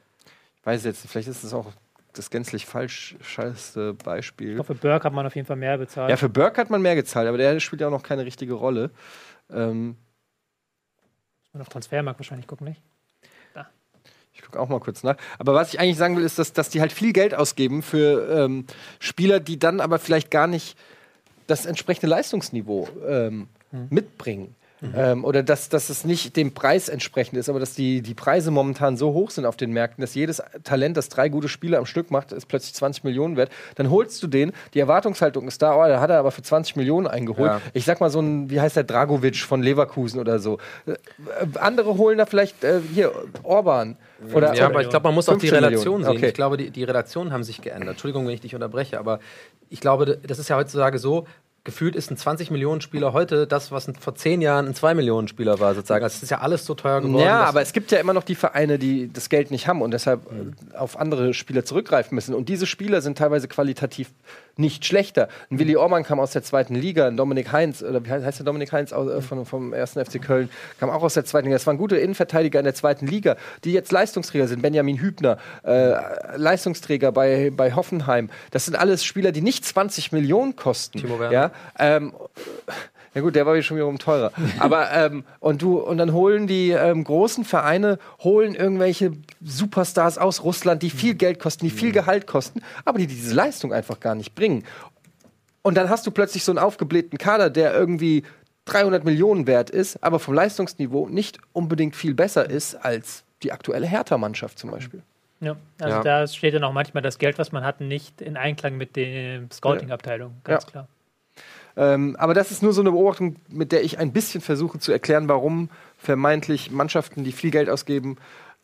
Ich 0.60 0.66
weiß 0.66 0.84
jetzt, 0.84 1.04
nicht, 1.04 1.12
vielleicht 1.12 1.30
ist 1.30 1.44
das 1.44 1.54
auch 1.54 1.72
das 2.18 2.30
gänzlich 2.30 2.66
falsch 2.66 3.16
scheiße 3.22 3.96
Ich 3.98 4.04
Beispiel. 4.04 4.56
glaube, 4.56 4.74
für 4.74 4.80
Burke 4.80 5.04
hat 5.06 5.14
man 5.14 5.26
auf 5.26 5.36
jeden 5.36 5.48
Fall 5.48 5.58
mehr 5.58 5.78
bezahlt. 5.78 6.10
Ja, 6.10 6.18
für 6.18 6.30
Burke 6.30 6.60
hat 6.62 6.70
man 6.70 6.82
mehr 6.82 6.96
gezahlt, 6.96 7.28
aber 7.28 7.38
der 7.38 7.60
spielt 7.60 7.82
ja 7.82 7.88
auch 7.88 7.92
noch 7.92 8.04
keine 8.04 8.26
richtige 8.26 8.54
Rolle. 8.54 8.92
Ähm, 9.52 9.96
Und 11.54 11.62
auf 11.62 11.70
Transfermarkt 11.70 12.20
wahrscheinlich 12.20 12.48
gucken, 12.48 12.68
nicht? 12.68 12.82
Ich 14.38 14.42
gucke 14.42 14.60
auch 14.60 14.68
mal 14.68 14.82
kurz 14.82 15.02
nach. 15.02 15.16
Aber 15.40 15.54
was 15.54 15.74
ich 15.74 15.80
eigentlich 15.80 15.96
sagen 15.98 16.18
will, 16.18 16.26
ist, 16.26 16.38
dass, 16.38 16.52
dass 16.52 16.68
die 16.68 16.82
halt 16.82 16.92
viel 16.92 17.14
Geld 17.14 17.34
ausgeben 17.34 17.82
für 17.82 18.30
ähm, 18.44 18.66
Spieler, 19.00 19.40
die 19.40 19.58
dann 19.58 19.80
aber 19.80 19.98
vielleicht 19.98 20.30
gar 20.30 20.46
nicht 20.48 20.78
das 21.48 21.66
entsprechende 21.66 22.08
Leistungsniveau 22.08 22.90
ähm, 23.08 23.48
mitbringen. 23.90 24.54
Ähm, 24.94 25.24
oder 25.24 25.42
dass, 25.42 25.70
dass 25.70 25.90
es 25.90 26.04
nicht 26.04 26.36
dem 26.36 26.54
Preis 26.54 26.90
entsprechend 26.90 27.38
ist, 27.38 27.50
aber 27.50 27.60
dass 27.60 27.74
die, 27.74 28.02
die 28.02 28.14
Preise 28.14 28.52
momentan 28.52 28.98
so 28.98 29.14
hoch 29.14 29.30
sind 29.30 29.46
auf 29.46 29.56
den 29.56 29.72
Märkten, 29.72 30.02
dass 30.02 30.16
jedes 30.16 30.44
Talent, 30.64 30.98
das 30.98 31.10
drei 31.10 31.30
gute 31.30 31.48
Spiele 31.48 31.78
am 31.78 31.86
Stück 31.86 32.12
macht, 32.12 32.32
ist 32.32 32.48
plötzlich 32.48 32.74
20 32.74 33.04
Millionen 33.04 33.38
wert. 33.38 33.52
Dann 33.76 33.90
holst 33.90 34.22
du 34.22 34.28
den, 34.28 34.52
die 34.74 34.80
Erwartungshaltung 34.80 35.48
ist 35.48 35.62
da, 35.62 35.76
oh, 35.76 35.88
da 35.88 36.02
hat 36.02 36.10
er 36.10 36.20
aber 36.20 36.32
für 36.32 36.42
20 36.42 36.76
Millionen 36.76 37.08
eingeholt. 37.08 37.52
Ja. 37.52 37.62
Ich 37.74 37.86
sag 37.86 38.02
mal 38.02 38.10
so 38.10 38.20
ein, 38.20 38.50
wie 38.50 38.60
heißt 38.60 38.76
der, 38.76 38.84
Dragovic 38.84 39.38
von 39.38 39.64
Leverkusen 39.64 40.20
oder 40.20 40.40
so. 40.40 40.60
Äh, 40.86 40.92
äh, 40.92 40.96
andere 41.60 41.98
holen 41.98 42.18
da 42.18 42.26
vielleicht, 42.26 42.64
äh, 42.64 42.82
hier, 42.94 43.12
Orban. 43.44 43.98
Oder, 44.34 44.54
ja, 44.56 44.68
aber 44.68 44.82
ich 44.82 44.90
glaube, 44.90 45.06
man 45.06 45.16
muss 45.16 45.30
auch 45.30 45.38
die 45.38 45.48
15 45.48 45.64
Relation 45.64 45.94
Millionen. 45.96 46.04
sehen. 46.04 46.18
Okay. 46.18 46.28
Ich 46.28 46.34
glaube, 46.34 46.58
die, 46.58 46.70
die 46.70 46.84
Relationen 46.84 47.32
haben 47.32 47.44
sich 47.44 47.62
geändert. 47.62 47.92
Entschuldigung, 47.92 48.26
wenn 48.28 48.34
ich 48.34 48.42
dich 48.42 48.56
unterbreche, 48.56 49.00
aber 49.00 49.20
ich 49.70 49.82
glaube, 49.82 50.18
das 50.18 50.40
ist 50.40 50.50
ja 50.50 50.56
heutzutage 50.58 51.00
so, 51.00 51.26
gefühlt 51.66 51.96
ist 51.96 52.12
ein 52.12 52.16
20 52.16 52.52
Millionen 52.52 52.80
Spieler 52.80 53.12
heute 53.12 53.48
das, 53.48 53.72
was 53.72 53.88
ein, 53.88 53.96
vor 53.96 54.16
zehn 54.16 54.42
Jahren 54.42 54.68
ein 54.68 54.76
2 54.76 54.94
Millionen 54.94 55.28
Spieler 55.28 55.60
war, 55.60 55.76
sozusagen. 55.76 56.04
Also 56.04 56.16
es 56.16 56.24
ist 56.24 56.30
ja 56.30 56.40
alles 56.40 56.66
so 56.66 56.76
teuer 56.76 57.02
geworden. 57.02 57.26
Ja, 57.26 57.44
aber 57.44 57.62
es 57.62 57.74
gibt 57.74 57.92
ja 57.92 57.98
immer 57.98 58.14
noch 58.14 58.24
die 58.24 58.36
Vereine, 58.36 58.80
die 58.80 59.12
das 59.12 59.30
Geld 59.30 59.52
nicht 59.52 59.68
haben 59.68 59.82
und 59.82 59.92
deshalb 59.92 60.22
äh, 60.28 60.78
auf 60.78 60.98
andere 60.98 61.34
Spieler 61.34 61.66
zurückgreifen 61.66 62.16
müssen. 62.16 62.34
Und 62.36 62.48
diese 62.48 62.68
Spieler 62.68 63.02
sind 63.02 63.18
teilweise 63.18 63.48
qualitativ 63.48 64.12
nicht 64.58 64.86
schlechter. 64.86 65.28
Ein 65.50 65.60
Willi 65.60 65.76
Ormann 65.76 66.04
kam 66.04 66.20
aus 66.20 66.32
der 66.32 66.44
zweiten 66.44 66.76
Liga, 66.76 67.08
ein 67.08 67.18
Dominik 67.18 67.52
Heinz, 67.52 67.84
oder 67.84 68.04
wie 68.06 68.10
heißt 68.10 68.26
heißt 68.26 68.40
der 68.40 68.46
Dominik 68.46 68.72
Heinz 68.72 68.94
aus, 68.94 69.10
äh, 69.10 69.22
von, 69.22 69.46
vom 69.46 69.74
ersten 69.74 70.04
FC 70.04 70.22
Köln, 70.22 70.50
kam 70.80 70.90
auch 70.90 71.04
aus 71.04 71.14
der 71.14 71.26
zweiten 71.26 71.48
Liga. 71.48 71.56
Das 71.56 71.68
waren 71.68 71.78
gute 71.78 71.98
Innenverteidiger 71.98 72.60
in 72.60 72.66
der 72.66 72.76
zweiten 72.76 73.08
Liga, 73.08 73.36
die 73.64 73.74
jetzt 73.74 73.92
Leistungsträger 73.92 74.48
sind. 74.48 74.62
Benjamin 74.62 75.00
Hübner, 75.00 75.38
äh, 75.64 76.38
Leistungsträger 76.38 77.12
bei, 77.12 77.52
bei 77.56 77.74
Hoffenheim. 77.74 78.30
Das 78.52 78.66
sind 78.66 78.76
alles 78.76 79.04
Spieler, 79.04 79.32
die 79.32 79.42
nicht 79.42 79.66
20 79.66 80.12
Millionen 80.12 80.56
kosten. 80.56 81.00
Timo 81.00 81.20
Werner. 81.20 81.34
Ja, 81.34 81.52
ähm, 81.80 82.14
ja 83.16 83.22
gut, 83.22 83.34
der 83.36 83.46
war 83.46 83.60
schon 83.62 83.78
wiederum 83.78 83.98
teurer. 83.98 84.32
Aber 84.60 84.92
ähm, 84.92 85.24
und 85.40 85.62
du 85.62 85.80
und 85.80 85.98
dann 85.98 86.12
holen 86.14 86.46
die 86.48 86.72
ähm, 86.72 87.04
großen 87.04 87.46
Vereine 87.46 87.98
holen 88.20 88.54
irgendwelche 88.54 89.14
Superstars 89.42 90.18
aus 90.18 90.44
Russland, 90.44 90.84
die 90.84 90.90
viel 90.90 91.16
Geld 91.16 91.40
kosten, 91.40 91.66
die 91.66 91.72
viel 91.72 91.92
Gehalt 91.92 92.28
kosten, 92.28 92.62
aber 92.84 93.00
die 93.00 93.08
diese 93.08 93.34
Leistung 93.34 93.74
einfach 93.74 94.00
gar 94.00 94.16
nicht 94.16 94.36
bringen. 94.36 94.64
Und 95.62 95.76
dann 95.78 95.90
hast 95.90 96.06
du 96.06 96.12
plötzlich 96.12 96.44
so 96.44 96.52
einen 96.52 96.60
aufgeblähten 96.60 97.18
Kader, 97.18 97.50
der 97.50 97.74
irgendwie 97.74 98.24
300 98.66 99.04
Millionen 99.06 99.48
wert 99.48 99.70
ist, 99.70 100.04
aber 100.04 100.20
vom 100.20 100.34
Leistungsniveau 100.34 101.08
nicht 101.08 101.40
unbedingt 101.54 101.96
viel 101.96 102.14
besser 102.14 102.50
ist 102.50 102.76
als 102.76 103.24
die 103.44 103.52
aktuelle 103.52 103.88
Hertha-Mannschaft 103.88 104.60
zum 104.60 104.72
Beispiel. 104.72 105.02
Ja, 105.40 105.56
also 105.80 105.98
Ja. 105.98 106.04
da 106.04 106.28
steht 106.28 106.54
dann 106.54 106.64
auch 106.64 106.74
manchmal 106.74 107.04
das 107.04 107.18
Geld, 107.18 107.38
was 107.38 107.52
man 107.52 107.64
hat, 107.64 107.80
nicht 107.82 108.22
in 108.22 108.38
Einklang 108.38 108.76
mit 108.78 108.96
der 108.96 109.42
Scouting-Abteilung. 109.52 110.36
Ganz 110.44 110.64
Ja. 110.66 110.70
klar. 110.70 110.88
Ähm, 111.78 112.16
aber 112.18 112.34
das 112.34 112.52
ist 112.52 112.64
nur 112.64 112.74
so 112.74 112.82
eine 112.82 112.92
Beobachtung, 112.92 113.36
mit 113.50 113.72
der 113.72 113.84
ich 113.84 114.00
ein 114.00 114.14
bisschen 114.14 114.42
versuche 114.42 114.80
zu 114.80 114.92
erklären, 114.92 115.28
warum 115.28 115.70
vermeintlich 115.98 116.72
Mannschaften, 116.72 117.24
die 117.24 117.32
viel 117.32 117.52
Geld 117.52 117.70
ausgeben, 117.70 118.18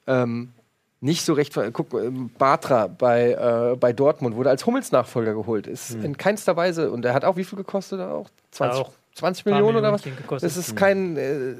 ähm, 0.08 0.54
nicht 1.02 1.26
so 1.26 1.34
recht. 1.34 1.58
Guck, 1.74 1.94
ähm, 1.96 2.30
Bartra 2.38 2.88
bei, 2.88 3.32
äh, 3.32 3.76
bei 3.76 3.92
Dortmund 3.92 4.36
wurde 4.36 4.52
als 4.52 4.66
Hummels 4.66 4.92
Nachfolger 4.92 5.34
geholt. 5.34 5.66
Ist 5.66 5.96
in 5.96 6.16
keinster 6.16 6.56
Weise. 6.56 6.92
Und 6.92 7.04
er 7.06 7.16
hat 7.16 7.26
auch 7.26 7.38
wie 7.38 7.44
viel 7.44 7.58
gekostet? 7.58 8.00
Auch 8.00 8.30
20, 8.52 8.82
Auch 8.82 8.92
20 9.16 9.44
Paar 9.44 9.54
Millionen 9.54 9.78
oder 9.78 9.92
was? 9.92 10.04
Das 10.42 10.58
ist 10.58 10.76
kein, 10.76 11.18
äh, 11.18 11.56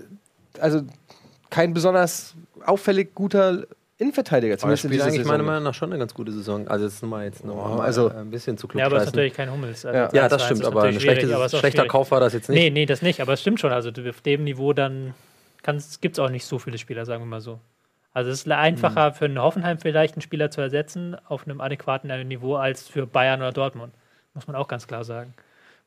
also 0.60 0.84
kein 1.50 1.74
besonders 1.74 2.36
auffällig 2.66 3.16
guter 3.16 3.64
Innenverteidiger. 4.02 4.54
Aber 4.54 4.58
er 4.58 4.60
Zumindest 4.78 4.86
in 4.86 4.90
spielt 4.92 5.02
eigentlich 5.04 5.18
Saison. 5.20 5.32
meiner 5.32 5.44
Meinung 5.44 5.64
nach 5.64 5.74
schon 5.74 5.92
eine 5.92 6.00
ganz 6.00 6.14
gute 6.14 6.32
Saison. 6.32 6.68
Also 6.68 6.86
jetzt 6.86 7.02
nochmal 7.04 7.26
jetzt 7.26 7.46
noch 7.46 7.56
mal, 7.78 7.86
also- 7.86 8.10
ein 8.10 8.32
bisschen 8.32 8.58
zu 8.58 8.68
klug 8.68 8.80
Ja, 8.80 8.88
aber 8.88 8.98
es 8.98 9.04
ist 9.04 9.10
natürlich 9.14 9.34
kein 9.34 9.52
Hummels. 9.52 9.86
Also 9.86 9.96
Ja. 9.98 10.04
Ja, 10.12 10.26
2-1 10.26 10.30
das 10.30 10.46
stimmt, 10.46 10.66
aber 10.66 10.82
ein 10.84 10.90
aber 10.96 11.00
schlechter 11.00 11.60
schwierig. 11.60 11.88
Kauf 11.90 12.12
war 12.12 12.20
das 12.20 12.34
jetzt 12.34 12.50
nicht. 12.50 12.58
Nee, 12.60 12.70
nee, 12.72 12.86
das 12.86 13.02
nicht, 13.02 13.22
aber 13.22 13.34
es 13.34 13.42
stimmt 13.42 13.60
schon. 13.60 13.72
Also 13.72 13.90
auf 14.10 14.22
dem 14.22 14.44
Niveau 14.44 14.74
dann 14.74 15.14
gibt 16.02 16.16
es 16.16 16.20
auch 16.20 16.30
nicht 16.30 16.46
so 16.46 16.58
viele 16.60 16.78
Spieler, 16.80 17.06
sagen 17.06 17.22
wir 17.22 17.28
mal 17.28 17.42
so. 17.42 17.60
Also 18.14 18.30
es 18.32 18.40
ist 18.42 18.52
einfacher 18.52 19.08
Hm. 19.08 19.14
für 19.14 19.26
einen 19.26 19.40
Hoffenheim 19.42 19.78
vielleicht 19.78 20.16
einen 20.16 20.22
Spieler 20.22 20.50
zu 20.52 20.60
ersetzen 20.62 21.16
auf 21.28 21.46
einem 21.46 21.62
adäquaten 21.62 22.10
Niveau 22.28 22.56
als 22.56 22.88
für 22.90 23.06
Bayern 23.08 23.40
oder 23.40 23.52
Dortmund. 23.52 23.94
Muss 24.34 24.48
man 24.48 24.56
auch 24.56 24.68
ganz 24.68 24.88
klar 24.88 25.04
sagen. 25.04 25.34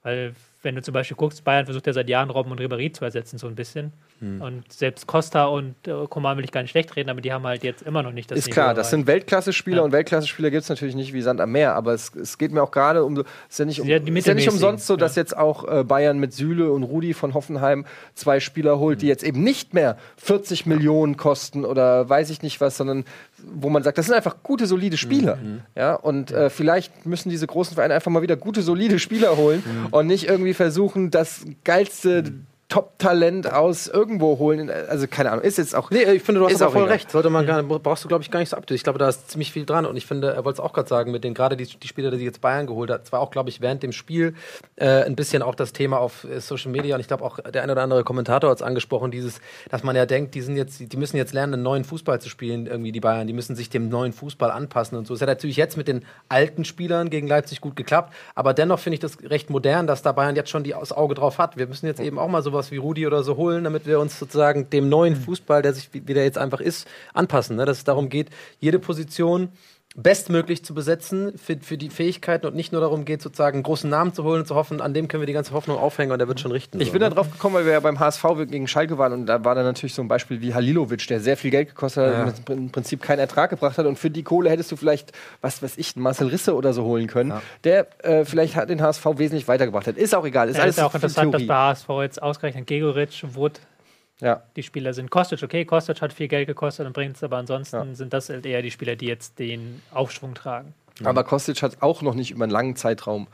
Weil 0.02 0.34
wenn 0.62 0.74
du 0.74 0.82
zum 0.82 0.94
Beispiel 0.94 1.16
guckst, 1.16 1.44
Bayern 1.44 1.64
versucht 1.64 1.86
ja 1.86 1.92
seit 1.92 2.08
Jahren 2.08 2.30
Robben 2.30 2.50
und 2.52 2.60
Ribéry 2.60 2.92
zu 2.92 3.04
ersetzen, 3.04 3.38
so 3.38 3.46
ein 3.46 3.54
bisschen. 3.54 3.92
Hm. 4.24 4.40
Und 4.40 4.72
selbst 4.72 5.06
Costa 5.06 5.44
und 5.46 5.74
äh, 5.86 6.06
Coman 6.08 6.36
will 6.36 6.44
ich 6.44 6.52
gar 6.52 6.62
nicht 6.62 6.70
schlecht 6.70 6.96
reden, 6.96 7.10
aber 7.10 7.20
die 7.20 7.32
haben 7.32 7.44
halt 7.44 7.62
jetzt 7.62 7.82
immer 7.82 8.02
noch 8.02 8.12
nicht 8.12 8.30
das 8.30 8.38
ist 8.38 8.46
Niveau 8.46 8.54
klar, 8.54 8.74
das 8.74 8.90
sind 8.90 9.06
Weltklasse-Spieler 9.06 9.78
Ja. 9.78 9.82
und 9.82 9.92
Weltklasse-Spieler 9.92 10.50
gibt 10.50 10.62
es 10.62 10.68
natürlich 10.68 10.94
nicht 10.94 11.12
wie 11.12 11.20
Sand 11.22 11.40
am 11.40 11.52
Meer, 11.52 11.74
aber 11.74 11.92
es, 11.92 12.14
es 12.14 12.38
geht 12.38 12.52
mir 12.52 12.62
auch 12.62 12.70
gerade 12.70 13.04
um, 13.04 13.16
es 13.18 13.24
ist 13.50 13.58
ja 13.58 13.64
nicht, 13.64 13.80
um, 13.80 13.86
Ja, 13.88 13.96
ist 13.98 14.26
ja 14.26 14.34
nicht 14.34 14.48
umsonst 14.48 14.86
so, 14.86 14.96
dass 14.96 15.16
jetzt 15.16 15.36
auch 15.36 15.66
äh, 15.68 15.84
Bayern 15.84 16.18
mit 16.18 16.32
Süle 16.32 16.72
und 16.72 16.82
Rudi 16.84 17.14
von 17.14 17.34
Hoffenheim 17.34 17.84
zwei 18.14 18.40
Spieler 18.40 18.78
holt, 18.78 18.98
Mhm. 18.98 19.00
die 19.00 19.06
jetzt 19.08 19.24
eben 19.24 19.42
nicht 19.42 19.74
mehr 19.74 19.96
40 20.16 20.66
Millionen 20.66 21.16
kosten 21.16 21.64
oder 21.64 22.08
weiß 22.08 22.30
ich 22.30 22.42
nicht 22.42 22.60
was, 22.60 22.76
sondern 22.76 23.04
wo 23.46 23.68
man 23.68 23.82
sagt, 23.82 23.98
das 23.98 24.06
sind 24.06 24.14
einfach 24.14 24.36
gute, 24.42 24.66
solide 24.66 24.96
Spieler. 24.96 25.36
Mhm. 25.36 25.60
Ja, 25.76 25.94
und 25.94 26.30
äh, 26.32 26.48
vielleicht 26.48 27.04
müssen 27.04 27.28
diese 27.28 27.46
großen 27.46 27.74
Vereine 27.74 27.92
einfach 27.94 28.10
mal 28.10 28.22
wieder 28.22 28.36
gute, 28.36 28.62
solide 28.62 28.98
Spieler 28.98 29.36
holen 29.36 29.62
Mhm. 29.66 29.86
und 29.90 30.06
nicht 30.06 30.28
irgendwie 30.28 30.54
versuchen, 30.54 31.10
das 31.10 31.44
geilste 31.64 32.32
Top-Talent 32.68 33.52
aus 33.52 33.88
irgendwo 33.88 34.38
holen. 34.38 34.70
Also 34.70 35.06
keine 35.06 35.30
Ahnung, 35.30 35.44
ist 35.44 35.58
jetzt 35.58 35.74
auch. 35.74 35.90
Nee, 35.90 36.02
ich 36.12 36.22
finde, 36.22 36.40
du 36.40 36.48
hast 36.48 36.62
auch 36.62 36.72
voll 36.72 36.84
recht. 36.84 37.10
Sollte 37.10 37.30
man 37.30 37.46
gar, 37.46 37.62
brauchst 37.62 38.04
du, 38.04 38.08
glaube 38.08 38.22
ich, 38.22 38.30
gar 38.30 38.40
nicht 38.40 38.48
so 38.48 38.56
abtun. 38.56 38.74
Ich 38.74 38.82
glaube, 38.82 38.98
da 38.98 39.08
ist 39.08 39.30
ziemlich 39.30 39.52
viel 39.52 39.66
dran. 39.66 39.86
Und 39.86 39.96
ich 39.96 40.06
finde, 40.06 40.32
er 40.32 40.44
wollte 40.44 40.60
es 40.60 40.60
auch 40.60 40.72
gerade 40.72 40.88
sagen, 40.88 41.12
mit 41.12 41.24
den 41.24 41.34
gerade 41.34 41.56
die, 41.56 41.66
die 41.66 41.88
Spieler, 41.88 42.10
die 42.10 42.24
jetzt 42.24 42.40
Bayern 42.40 42.66
geholt 42.66 42.90
hat, 42.90 43.04
es 43.04 43.12
war 43.12 43.20
auch, 43.20 43.30
glaube 43.30 43.50
ich, 43.50 43.60
während 43.60 43.82
dem 43.82 43.92
Spiel 43.92 44.34
äh, 44.76 45.04
ein 45.04 45.14
bisschen 45.14 45.42
auch 45.42 45.54
das 45.54 45.72
Thema 45.72 45.98
auf 45.98 46.24
äh, 46.24 46.40
Social 46.40 46.70
Media. 46.70 46.94
Und 46.94 47.00
ich 47.00 47.08
glaube 47.08 47.24
auch 47.24 47.38
der 47.38 47.62
ein 47.62 47.70
oder 47.70 47.82
andere 47.82 48.02
Kommentator 48.02 48.50
hat 48.50 48.58
es 48.58 48.62
angesprochen, 48.62 49.10
dieses, 49.10 49.40
dass 49.70 49.82
man 49.82 49.94
ja 49.94 50.06
denkt, 50.06 50.34
die 50.34 50.40
sind 50.40 50.56
jetzt, 50.56 50.80
die 50.80 50.96
müssen 50.96 51.16
jetzt 51.16 51.34
lernen, 51.34 51.54
einen 51.54 51.62
neuen 51.62 51.84
Fußball 51.84 52.20
zu 52.20 52.28
spielen, 52.28 52.66
irgendwie 52.66 52.92
die 52.92 53.00
Bayern. 53.00 53.26
Die 53.26 53.34
müssen 53.34 53.56
sich 53.56 53.68
dem 53.68 53.88
neuen 53.88 54.12
Fußball 54.12 54.50
anpassen 54.50 54.96
und 54.96 55.06
so. 55.06 55.14
Es 55.14 55.20
hat 55.20 55.28
natürlich 55.28 55.56
jetzt 55.56 55.76
mit 55.76 55.86
den 55.86 56.04
alten 56.28 56.64
Spielern 56.64 57.10
gegen 57.10 57.26
Leipzig 57.26 57.60
gut 57.60 57.76
geklappt. 57.76 58.12
Aber 58.34 58.54
dennoch 58.54 58.78
finde 58.78 58.94
ich 58.94 59.00
das 59.00 59.18
recht 59.22 59.50
modern, 59.50 59.86
dass 59.86 60.02
da 60.02 60.12
Bayern 60.12 60.34
jetzt 60.34 60.50
schon 60.50 60.64
die, 60.64 60.70
das 60.70 60.92
Auge 60.92 61.14
drauf 61.14 61.38
hat. 61.38 61.56
Wir 61.56 61.66
müssen 61.66 61.86
jetzt 61.86 62.00
eben 62.00 62.18
auch 62.18 62.28
mal 62.28 62.42
sowas 62.54 62.70
wie 62.70 62.76
Rudi 62.76 63.06
oder 63.06 63.24
so 63.24 63.36
holen, 63.36 63.64
damit 63.64 63.84
wir 63.84 63.98
uns 63.98 64.16
sozusagen 64.18 64.70
dem 64.70 64.88
neuen 64.88 65.16
Fußball, 65.16 65.60
der 65.60 65.74
sich 65.74 65.92
wie 65.92 66.06
wie 66.06 66.14
der 66.14 66.24
jetzt 66.24 66.38
einfach 66.38 66.60
ist, 66.60 66.86
anpassen. 67.12 67.56
Ne? 67.56 67.64
Dass 67.64 67.78
es 67.78 67.84
darum 67.84 68.08
geht, 68.08 68.30
jede 68.60 68.78
Position 68.78 69.48
bestmöglich 69.96 70.64
zu 70.64 70.74
besetzen 70.74 71.38
für, 71.38 71.56
für 71.60 71.78
die 71.78 71.88
Fähigkeiten 71.88 72.46
und 72.46 72.56
nicht 72.56 72.72
nur 72.72 72.80
darum 72.80 73.04
geht, 73.04 73.22
sozusagen 73.22 73.58
einen 73.58 73.62
großen 73.62 73.88
Namen 73.88 74.12
zu 74.12 74.24
holen 74.24 74.40
und 74.40 74.46
zu 74.46 74.56
hoffen, 74.56 74.80
an 74.80 74.92
dem 74.92 75.06
können 75.06 75.20
wir 75.22 75.26
die 75.26 75.32
ganze 75.32 75.52
Hoffnung 75.52 75.78
aufhängen 75.78 76.10
und 76.10 76.18
der 76.18 76.26
wird 76.26 76.40
schon 76.40 76.50
richten. 76.50 76.80
Ich 76.80 76.88
so, 76.88 76.92
bin 76.92 77.00
da 77.00 77.08
ne? 77.08 77.14
drauf 77.14 77.30
gekommen, 77.30 77.54
weil 77.54 77.64
wir 77.64 77.72
ja 77.74 77.80
beim 77.80 78.00
HSV 78.00 78.24
gegen 78.50 78.66
Schalke 78.66 78.98
waren 78.98 79.12
und 79.12 79.26
da 79.26 79.44
war 79.44 79.54
dann 79.54 79.64
natürlich 79.64 79.94
so 79.94 80.02
ein 80.02 80.08
Beispiel 80.08 80.40
wie 80.40 80.52
Halilovic, 80.52 81.06
der 81.06 81.20
sehr 81.20 81.36
viel 81.36 81.52
Geld 81.52 81.68
gekostet 81.68 82.12
Ja. 82.12 82.26
hat 82.26 82.34
und 82.50 82.58
im 82.58 82.70
Prinzip 82.72 83.02
keinen 83.02 83.20
Ertrag 83.20 83.50
gebracht 83.50 83.78
hat 83.78 83.86
und 83.86 83.96
für 83.96 84.10
die 84.10 84.24
Kohle 84.24 84.50
hättest 84.50 84.72
du 84.72 84.76
vielleicht, 84.76 85.12
was 85.40 85.62
weiß 85.62 85.78
ich, 85.78 85.94
Marcel 85.94 86.26
Risse 86.26 86.56
oder 86.56 86.72
so 86.72 86.82
holen 86.82 87.06
können, 87.06 87.30
Ja. 87.30 87.42
der 87.62 87.86
äh, 88.04 88.24
vielleicht 88.24 88.56
hat 88.56 88.70
den 88.70 88.82
HSV 88.82 89.04
wesentlich 89.16 89.46
weitergebracht 89.46 89.86
hat. 89.86 89.96
Ist 89.96 90.14
auch 90.14 90.26
egal, 90.26 90.48
ist 90.48 90.56
Ja, 90.56 90.62
alles 90.64 90.76
ist 90.76 90.82
auch 90.82 90.94
interessant, 90.94 91.32
dass 91.32 91.38
Theorie. 91.40 91.46
bei 91.46 91.54
HSV 91.54 91.88
jetzt 92.02 92.20
ausgerechnet 92.20 92.66
Gregoritsch, 92.66 93.24
Wood 93.34 93.60
Ja. 94.20 94.42
die 94.56 94.62
Spieler 94.62 94.94
sind. 94.94 95.10
Kostic, 95.10 95.42
okay, 95.42 95.64
Kostic 95.64 96.00
hat 96.00 96.12
viel 96.12 96.28
Geld 96.28 96.46
gekostet 96.46 96.86
und 96.86 96.92
bringt 96.92 97.16
es, 97.16 97.22
aber 97.24 97.36
ansonsten 97.38 97.76
Ja. 97.76 97.94
sind 97.94 98.12
das 98.12 98.28
halt 98.28 98.46
eher 98.46 98.62
die 98.62 98.70
Spieler, 98.70 98.94
die 98.96 99.06
jetzt 99.06 99.38
den 99.38 99.82
Aufschwung 99.92 100.34
tragen. 100.34 100.72
Aber 101.02 101.24
Kostic 101.24 101.60
hat 101.62 101.78
auch 101.82 102.02
noch 102.02 102.14
nicht 102.14 102.30
über 102.30 102.44
einen 102.44 102.52
langen 102.52 102.76
Zeitraum, 102.76 103.26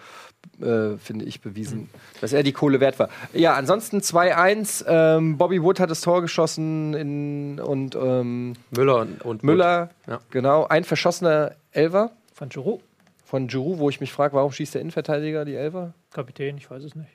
äh, 0.63 0.97
finde 0.97 1.27
ich, 1.27 1.43
bewiesen, 1.43 1.91
dass 2.23 2.33
er 2.33 2.43
die 2.43 2.53
Kohle 2.53 2.81
wert 2.81 2.99
war. 2.99 3.11
Ja, 3.35 3.53
ansonsten 3.55 3.99
2-1. 4.01 4.83
Ähm, 4.89 5.37
Bobby 5.37 5.63
Wood 5.63 5.79
hat 5.79 5.91
das 5.91 6.01
Tor 6.01 6.23
geschossen 6.23 6.95
in, 6.95 7.61
und 7.61 7.95
ähm, 7.97 8.55
Müller 8.71 9.01
und, 9.03 9.23
und 9.23 9.45
Müller, 9.45 9.91
Ja. 10.07 10.21
genau, 10.31 10.67
ein 10.69 10.85
verschossener 10.85 11.55
Elfer 11.73 12.13
Von 12.33 12.49
Giroud, 12.49 12.81
von 13.27 13.47
Giroud, 13.49 13.79
wo 13.79 13.91
ich 13.91 14.01
mich 14.01 14.11
frage, 14.11 14.35
warum 14.35 14.51
schießt 14.53 14.75
der 14.77 14.81
Innenverteidiger 14.81 15.45
die 15.45 15.55
Elfer? 15.57 15.93
Kapitän, 16.15 16.57
ich 16.57 16.71
weiß 16.71 16.83
es 16.83 16.95
nicht. 16.95 17.11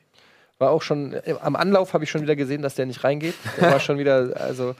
War 0.58 0.72
auch 0.72 0.82
schon, 0.82 1.14
äh, 1.14 1.36
am 1.42 1.56
Anlauf 1.56 1.94
habe 1.94 2.04
ich 2.04 2.10
schon 2.10 2.22
wieder 2.22 2.36
gesehen, 2.36 2.62
dass 2.62 2.76
der 2.76 2.86
nicht 2.86 3.04
reingeht. 3.04 3.36
Der 3.60 3.72
war 3.72 3.80
schon 3.80 3.98
wieder, 3.98 4.32
also 4.36 4.76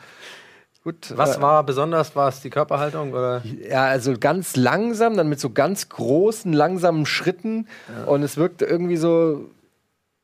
gut. 0.84 1.12
Was 1.16 1.38
äh, 1.38 1.42
war 1.42 1.64
besonders? 1.64 2.16
War 2.16 2.30
es 2.30 2.42
die 2.42 2.50
Körperhaltung 2.50 3.12
oder? 3.12 3.42
Ja, 3.70 3.86
also 3.86 4.14
ganz 4.18 4.56
langsam, 4.56 5.18
dann 5.18 5.28
mit 5.28 5.40
so 5.40 5.50
ganz 5.50 5.90
großen, 5.90 6.54
langsamen 6.54 7.06
Schritten. 7.06 7.68
Und 8.06 8.24
es 8.24 8.38
wirkt 8.38 8.62
irgendwie 8.62 8.98
so. 8.98 9.50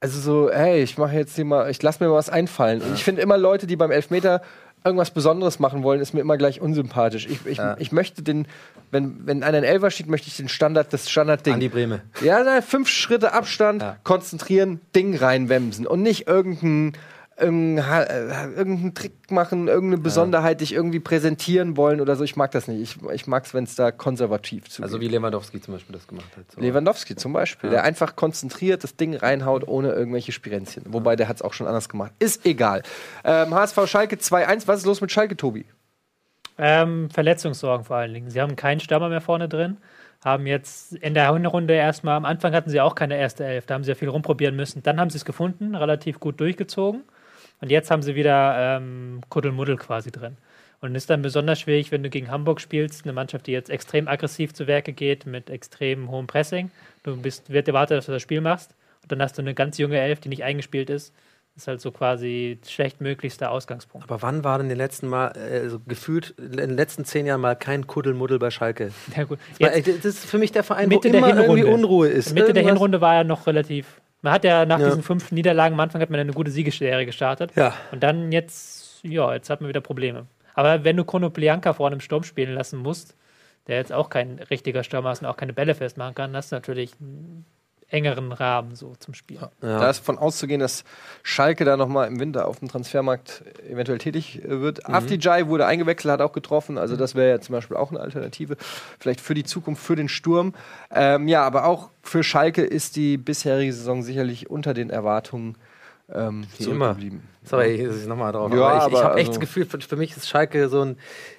Also 0.03 0.19
so, 0.19 0.51
hey, 0.51 0.81
ich 0.81 0.97
mache 0.97 1.15
jetzt 1.15 1.35
hier 1.35 1.45
mal, 1.45 1.69
ich 1.69 1.79
lasse 1.83 2.03
mir 2.03 2.09
mal 2.09 2.15
was 2.15 2.29
einfallen. 2.29 2.81
Und 2.81 2.95
ich 2.95 3.03
finde 3.03 3.21
immer 3.21 3.37
Leute, 3.37 3.67
die 3.67 3.75
beim 3.75 3.91
Elfmeter 3.91 4.41
irgendwas 4.83 5.11
Besonderes 5.11 5.59
machen 5.59 5.83
wollen, 5.83 6.01
ist 6.01 6.13
mir 6.13 6.21
immer 6.21 6.37
gleich 6.37 6.59
unsympathisch. 6.61 7.27
Ich, 7.29 7.45
ich, 7.45 7.57
Ja. 7.59 7.75
ich 7.79 7.91
möchte 7.91 8.23
den, 8.23 8.47
wenn, 8.89 9.25
wenn 9.27 9.43
einer 9.43 9.59
ein 9.59 9.63
Elfer 9.63 9.91
steht, 9.91 10.07
möchte 10.07 10.27
ich 10.27 10.37
den 10.37 10.49
Standard, 10.49 10.91
das 10.91 11.09
Standardding. 11.09 11.53
Andi 11.53 11.69
Breme. 11.69 12.01
Ja, 12.23 12.43
da 12.43 12.61
fünf 12.61 12.89
Schritte 12.89 13.33
Abstand, 13.33 13.81
Ja. 13.81 13.97
konzentrieren, 14.03 14.81
Ding 14.95 15.15
reinwemsen 15.15 15.85
und 15.85 16.01
nicht 16.01 16.27
irgendein, 16.27 16.93
irgendeinen 17.41 18.93
Trick 18.93 19.31
machen, 19.31 19.67
irgendeine 19.67 20.01
Besonderheit 20.01 20.61
dich 20.61 20.73
irgendwie 20.73 20.99
präsentieren 20.99 21.77
wollen 21.77 22.01
oder 22.01 22.15
so. 22.15 22.23
Ich 22.23 22.35
mag 22.35 22.51
das 22.51 22.67
nicht. 22.67 22.81
Ich, 22.81 23.11
ich 23.11 23.27
mag 23.27 23.45
es, 23.45 23.53
wenn 23.53 23.63
es 23.63 23.75
da 23.75 23.91
konservativ 23.91 24.69
zugeht. 24.69 24.83
Also 24.83 25.01
wie 25.01 25.07
Lewandowski 25.07 25.61
zum 25.61 25.73
Beispiel 25.73 25.93
das 25.93 26.07
gemacht 26.07 26.29
hat. 26.37 26.51
So. 26.51 26.61
Lewandowski 26.61 27.15
zum 27.15 27.33
Beispiel, 27.33 27.69
der 27.69 27.83
einfach 27.83 28.15
konzentriert 28.15 28.83
das 28.83 28.95
Ding 28.95 29.15
reinhaut, 29.15 29.67
ohne 29.67 29.91
irgendwelche 29.91 30.31
Spirenzchen. 30.31 30.83
Wobei, 30.87 31.15
der 31.15 31.27
hat 31.27 31.37
es 31.37 31.41
auch 31.41 31.53
schon 31.53 31.67
anders 31.67 31.89
gemacht. 31.89 32.11
Ist 32.19 32.45
egal. 32.45 32.83
Ähm, 33.23 33.53
HSV 33.53 33.87
Schalke 33.87 34.15
2-1. 34.15 34.67
Was 34.67 34.79
ist 34.79 34.85
los 34.85 35.01
mit 35.01 35.11
Schalke, 35.11 35.35
Tobi? 35.35 35.65
Ähm, 36.57 37.09
Verletzungssorgen 37.09 37.85
vor 37.85 37.97
allen 37.97 38.13
Dingen. 38.13 38.29
Sie 38.29 38.39
haben 38.39 38.55
keinen 38.55 38.79
Stürmer 38.79 39.09
mehr 39.09 39.21
vorne 39.21 39.49
drin. 39.49 39.77
Haben 40.23 40.45
jetzt 40.45 40.93
in 40.93 41.15
der 41.15 41.33
Hinrunde 41.33 41.73
erstmal, 41.73 42.15
am 42.15 42.25
Anfang 42.25 42.53
hatten 42.53 42.69
sie 42.69 42.79
auch 42.79 42.93
keine 42.93 43.17
erste 43.17 43.43
Elf, 43.43 43.65
da 43.65 43.73
haben 43.73 43.83
sie 43.83 43.89
ja 43.89 43.95
viel 43.95 44.09
rumprobieren 44.09 44.55
müssen. 44.55 44.83
Dann 44.83 44.99
haben 44.99 45.09
sie 45.09 45.17
es 45.17 45.25
gefunden, 45.25 45.73
relativ 45.73 46.19
gut 46.19 46.39
durchgezogen. 46.39 47.03
Und 47.61 47.69
jetzt 47.71 47.91
haben 47.91 48.01
sie 48.01 48.15
wieder 48.15 48.77
ähm, 48.77 49.21
Kuddelmuddel 49.29 49.77
quasi 49.77 50.11
drin. 50.11 50.37
Und 50.81 50.95
ist 50.95 51.11
dann 51.11 51.21
besonders 51.21 51.59
schwierig, 51.59 51.91
wenn 51.91 52.01
du 52.01 52.09
gegen 52.09 52.31
Hamburg 52.31 52.59
spielst, 52.59 53.03
eine 53.05 53.13
Mannschaft, 53.13 53.45
die 53.45 53.51
jetzt 53.51 53.69
extrem 53.69 54.07
aggressiv 54.07 54.53
zu 54.53 54.65
Werke 54.65 54.93
geht, 54.93 55.27
mit 55.27 55.49
extrem 55.51 56.09
hohem 56.09 56.25
Pressing. 56.25 56.71
Du 57.03 57.15
bist, 57.17 57.51
wird 57.51 57.67
erwartet, 57.67 57.99
dass 57.99 58.07
du 58.07 58.11
das 58.13 58.21
Spiel 58.23 58.41
machst. 58.41 58.71
Und 59.03 59.11
dann 59.11 59.21
hast 59.21 59.37
du 59.37 59.43
eine 59.43 59.53
ganz 59.53 59.77
junge 59.77 59.99
Elf, 59.99 60.19
die 60.21 60.29
nicht 60.29 60.43
eingespielt 60.43 60.89
ist. 60.89 61.13
Das 61.53 61.63
ist 61.63 61.67
halt 61.67 61.81
so 61.81 61.91
quasi 61.91 62.57
schlechtmöglichster 62.67 63.51
Ausgangspunkt. 63.51 64.09
Aber 64.09 64.21
wann 64.23 64.43
war 64.43 64.57
denn 64.57 64.69
den 64.69 64.77
letzten 64.77 65.07
Mal, 65.07 65.27
äh, 65.37 65.67
so 65.69 65.79
gefühlt 65.85 66.31
in 66.39 66.53
den 66.53 66.71
letzten 66.75 67.05
zehn 67.05 67.25
Jahren 67.27 67.41
mal 67.41 67.55
kein 67.55 67.85
Kuddelmuddel 67.85 68.39
bei 68.39 68.49
Schalke? 68.49 68.91
Ja, 69.15 69.25
gut. 69.25 69.37
Jetzt, 69.59 69.87
das 69.87 70.05
ist 70.05 70.25
für 70.25 70.37
mich 70.39 70.51
der 70.51 70.63
Verein, 70.63 70.89
Mitte 70.89 71.09
wo 71.09 71.11
der 71.11 71.19
immer 71.19 71.27
irgendwie 71.29 71.59
Hinrunde. 71.59 71.73
Unruhe 71.85 72.07
ist. 72.07 72.33
Mitte 72.33 72.53
der 72.53 72.63
Irgendwas- 72.63 72.69
Hinrunde 72.73 73.01
war 73.01 73.15
er 73.17 73.23
noch 73.23 73.45
relativ. 73.45 74.01
Man 74.21 74.33
hat 74.33 74.43
ja 74.43 74.65
nach 74.65 74.79
Ja. 74.79 74.87
diesen 74.87 75.03
fünf 75.03 75.31
Niederlagen 75.31 75.73
am 75.73 75.79
Anfang 75.79 76.01
hat 76.01 76.09
man 76.09 76.19
eine 76.19 76.33
gute 76.33 76.51
Siegesserie 76.51 77.05
gestartet. 77.05 77.51
Ja. 77.55 77.73
Und 77.91 78.03
dann 78.03 78.31
jetzt, 78.31 79.03
ja, 79.03 79.33
jetzt 79.33 79.49
hat 79.49 79.61
man 79.61 79.69
wieder 79.69 79.81
Probleme. 79.81 80.27
Aber 80.53 80.83
wenn 80.83 80.97
du 80.97 81.03
Konoplianka 81.05 81.73
vorne 81.73 81.95
im 81.95 82.01
Sturm 82.01 82.23
spielen 82.23 82.53
lassen 82.53 82.77
musst, 82.79 83.15
der 83.67 83.77
jetzt 83.77 83.93
auch 83.93 84.09
kein 84.09 84.39
richtiger 84.49 84.83
Stürmer 84.83 85.11
ist 85.11 85.21
und 85.21 85.27
auch 85.27 85.37
keine 85.37 85.53
Bälle 85.53 85.75
festmachen 85.75 86.15
kann, 86.15 86.35
hast 86.35 86.51
du 86.51 86.55
natürlich 86.55 86.91
engeren 87.91 88.31
Rahmen 88.31 88.75
so 88.75 88.95
zum 88.99 89.13
Spiel. 89.13 89.39
Da 89.59 89.89
ist 89.89 89.99
von 89.99 90.17
auszugehen, 90.17 90.61
dass 90.61 90.83
Schalke 91.23 91.65
da 91.65 91.75
nochmal 91.75 92.07
im 92.07 92.19
Winter 92.19 92.47
auf 92.47 92.59
dem 92.59 92.69
Transfermarkt 92.69 93.43
eventuell 93.69 93.97
tätig 93.97 94.43
äh, 94.43 94.61
wird. 94.61 94.87
Mhm. 94.87 94.95
Afdijay 94.95 95.47
wurde 95.47 95.65
eingewechselt, 95.65 96.11
hat 96.11 96.21
auch 96.21 96.31
getroffen. 96.31 96.77
Also 96.77 96.95
das 96.95 97.15
wäre 97.15 97.29
ja 97.29 97.41
zum 97.41 97.53
Beispiel 97.53 97.77
auch 97.77 97.91
eine 97.91 97.99
Alternative. 97.99 98.55
Vielleicht 98.99 99.21
für 99.21 99.33
die 99.33 99.43
Zukunft, 99.43 99.83
für 99.83 99.95
den 99.95 100.09
Sturm. 100.09 100.53
Ähm, 100.89 101.27
ja, 101.27 101.43
aber 101.43 101.65
auch 101.65 101.89
für 102.01 102.23
Schalke 102.23 102.63
ist 102.63 102.95
die 102.95 103.17
bisherige 103.17 103.73
Saison 103.73 104.03
sicherlich 104.03 104.49
unter 104.49 104.73
den 104.73 104.89
Erwartungen 104.89 105.55
ähm, 106.13 106.45
Wie 106.57 106.65
immer. 106.65 106.97
Sorry, 107.43 107.85
dass 107.85 108.01
ich 108.01 108.07
nochmal 108.07 108.31
drauf. 108.31 108.53
Ja, 108.53 108.61
aber 108.61 108.87
ich, 108.87 108.93
ich 108.93 109.03
habe 109.03 109.19
echt 109.19 109.29
also- 109.29 109.31
das 109.31 109.39
Gefühl, 109.39 109.65
für, 109.65 109.79
für 109.81 109.95
mich 109.95 110.15
ist 110.15 110.29
Schalke 110.29 110.69
so 110.69 110.81
ein. 110.81 110.97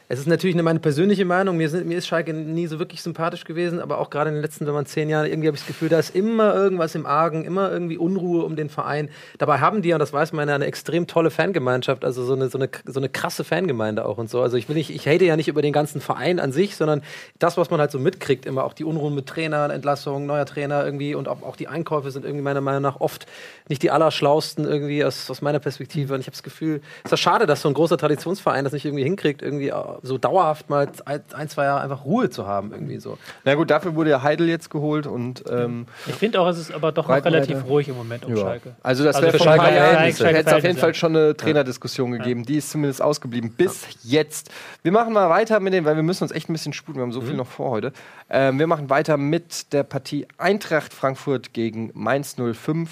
Es 0.08 0.18
ist 0.18 0.26
natürlich 0.26 0.54
eine, 0.54 0.62
meine 0.62 0.78
persönliche 0.78 1.24
Meinung. 1.24 1.56
Mir, 1.56 1.70
sind, 1.70 1.86
mir 1.86 1.96
ist 1.96 2.06
Schalke 2.06 2.34
nie 2.34 2.66
so 2.66 2.78
wirklich 2.78 3.00
sympathisch 3.00 3.44
gewesen, 3.44 3.80
aber 3.80 3.96
auch 3.96 4.10
gerade 4.10 4.28
in 4.28 4.34
den 4.34 4.42
letzten, 4.42 4.66
wenn 4.66 4.74
man 4.74 4.84
zehn 4.84 5.08
Jahren, 5.08 5.24
irgendwie 5.24 5.46
habe 5.48 5.54
ich 5.56 5.62
das 5.62 5.68
Gefühl, 5.68 5.88
da 5.88 5.98
ist 5.98 6.14
immer 6.14 6.54
irgendwas 6.54 6.94
im 6.94 7.06
Argen, 7.06 7.46
immer 7.46 7.72
irgendwie 7.72 7.96
Unruhe 7.96 8.44
um 8.44 8.54
den 8.54 8.68
Verein. 8.68 9.08
Dabei 9.38 9.60
haben 9.60 9.80
die, 9.80 9.94
und 9.94 10.00
das 10.00 10.12
weiß 10.12 10.34
man, 10.34 10.50
ja, 10.50 10.54
eine 10.54 10.66
extrem 10.66 11.06
tolle 11.06 11.30
Fangemeinschaft, 11.30 12.04
also 12.04 12.24
so 12.24 12.34
eine, 12.34 12.50
so 12.50 12.58
eine, 12.58 12.68
so 12.84 13.00
eine 13.00 13.08
krasse 13.08 13.42
Fangemeinde 13.42 14.04
auch 14.04 14.18
und 14.18 14.28
so. 14.28 14.42
Also 14.42 14.58
ich 14.58 14.68
will 14.68 14.76
nicht, 14.76 14.90
ich 14.90 15.08
hate 15.08 15.24
ja 15.24 15.34
nicht 15.36 15.48
über 15.48 15.62
den 15.62 15.72
ganzen 15.72 16.02
Verein 16.02 16.40
an 16.40 16.52
sich, 16.52 16.76
sondern 16.76 17.00
das, 17.38 17.56
was 17.56 17.70
man 17.70 17.80
halt 17.80 17.90
so 17.90 17.98
mitkriegt, 17.98 18.44
immer 18.44 18.64
auch 18.64 18.74
die 18.74 18.84
Unruhen 18.84 19.14
mit 19.14 19.26
Trainern, 19.26 19.70
Entlassungen, 19.70 20.26
neuer 20.26 20.44
Trainer 20.44 20.84
irgendwie 20.84 21.14
und 21.14 21.26
auch, 21.26 21.42
auch 21.42 21.56
die 21.56 21.68
Einkäufe 21.68 22.10
sind 22.10 22.26
irgendwie 22.26 22.42
meiner 22.42 22.60
Meinung 22.60 22.82
nach 22.82 23.00
oft 23.00 23.24
nicht 23.70 23.82
die 23.82 23.90
allerschlausten 23.90 24.66
irgendwie 24.66 25.02
aus, 25.06 25.30
aus 25.30 25.40
meiner 25.40 25.60
Perspektive. 25.60 25.91
Und 26.00 26.20
ich 26.20 26.26
habe 26.26 26.32
das 26.32 26.42
Gefühl, 26.42 26.80
es 26.98 27.04
ist 27.04 27.12
doch 27.12 27.18
schade, 27.18 27.46
dass 27.46 27.62
so 27.62 27.68
ein 27.68 27.74
großer 27.74 27.98
Traditionsverein 27.98 28.64
das 28.64 28.72
nicht 28.72 28.84
irgendwie 28.84 29.04
hinkriegt, 29.04 29.42
irgendwie 29.42 29.68
äh, 29.68 29.74
so 30.02 30.18
dauerhaft 30.18 30.70
mal 30.70 30.88
ein, 31.04 31.48
zwei 31.48 31.64
Jahre 31.64 31.80
einfach 31.80 32.04
Ruhe 32.04 32.30
zu 32.30 32.46
haben, 32.46 32.72
irgendwie 32.72 32.98
so. 32.98 33.18
Na 33.44 33.54
gut, 33.54 33.70
dafür 33.70 33.94
wurde 33.94 34.10
ja 34.10 34.22
Heidel 34.22 34.48
jetzt 34.48 34.70
geholt 34.70 35.06
und 35.06 35.44
ähm, 35.50 35.86
Ich 36.06 36.14
finde 36.14 36.40
auch, 36.40 36.48
es 36.48 36.58
ist 36.58 36.72
aber 36.72 36.92
doch 36.92 37.08
noch 37.08 37.24
relativ 37.24 37.64
ruhig 37.66 37.88
im 37.88 37.96
Moment 37.96 38.24
um 38.24 38.34
ja. 38.36 38.42
Schalke. 38.42 38.74
Also 38.82 39.04
das 39.04 39.16
Also 39.16 39.26
wäre 39.26 39.32
für 39.32 39.44
von 39.44 39.46
Schalke 39.46 39.64
hätte 39.64 40.48
es 40.48 40.52
auf 40.52 40.62
jeden. 40.62 40.78
Fall 40.78 40.94
schon 40.94 41.16
eine 41.16 41.36
Trainerdiskussion 41.36 42.12
gegeben. 42.12 42.44
Die 42.44 42.56
ist 42.56 42.70
zumindest 42.70 43.02
ausgeblieben. 43.02 43.52
Bis 43.52 43.86
jetzt. 44.02 44.50
Wir 44.82 44.92
machen 44.92 45.12
mal 45.12 45.28
weiter 45.28 45.60
mit 45.60 45.72
dem, 45.72 45.84
weil 45.84 45.96
wir 45.96 46.02
müssen 46.02 46.24
uns 46.24 46.32
echt 46.32 46.48
ein 46.48 46.52
bisschen 46.52 46.72
sputen. 46.72 47.00
Wir 47.00 47.02
haben 47.02 47.12
so 47.12 47.20
viel 47.20 47.34
noch 47.34 47.46
vor 47.46 47.70
heute. 47.70 47.92
Ähm, 48.30 48.58
wir 48.58 48.66
machen 48.66 48.90
weiter 48.90 49.16
mit 49.16 49.72
der 49.72 49.82
Partie 49.82 50.26
Eintracht 50.38 50.92
Frankfurt 50.92 51.52
gegen 51.52 51.90
Mainz 51.94 52.36
05. 52.36 52.88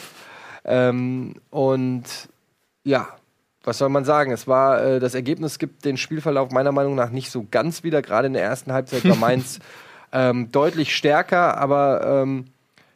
Ähm, 0.65 1.35
und 1.51 2.05
ja, 2.85 3.09
was 3.63 3.79
soll 3.79 3.89
man 3.91 4.05
sagen? 4.05 4.33
Es 4.33 4.47
war, 4.49 4.83
äh, 4.83 5.01
das 5.01 5.15
Ergebnis 5.15 5.59
gibt 5.59 5.85
den 5.85 5.97
Spielverlauf 5.97 6.51
meiner 6.51 6.73
Meinung 6.73 6.95
nach 6.95 7.11
nicht 7.11 7.31
so 7.31 7.47
ganz 7.51 7.85
wieder. 7.85 8.03
Gerade 8.03 8.27
in 8.27 8.33
der 8.33 8.43
ersten 8.43 8.73
Halbzeit 8.73 9.07
war 9.09 9.17
Mainz 9.17 9.59
ähm, 10.13 10.51
deutlich 10.51 10.97
stärker, 10.97 11.59
aber 11.59 12.23
ähm, 12.23 12.47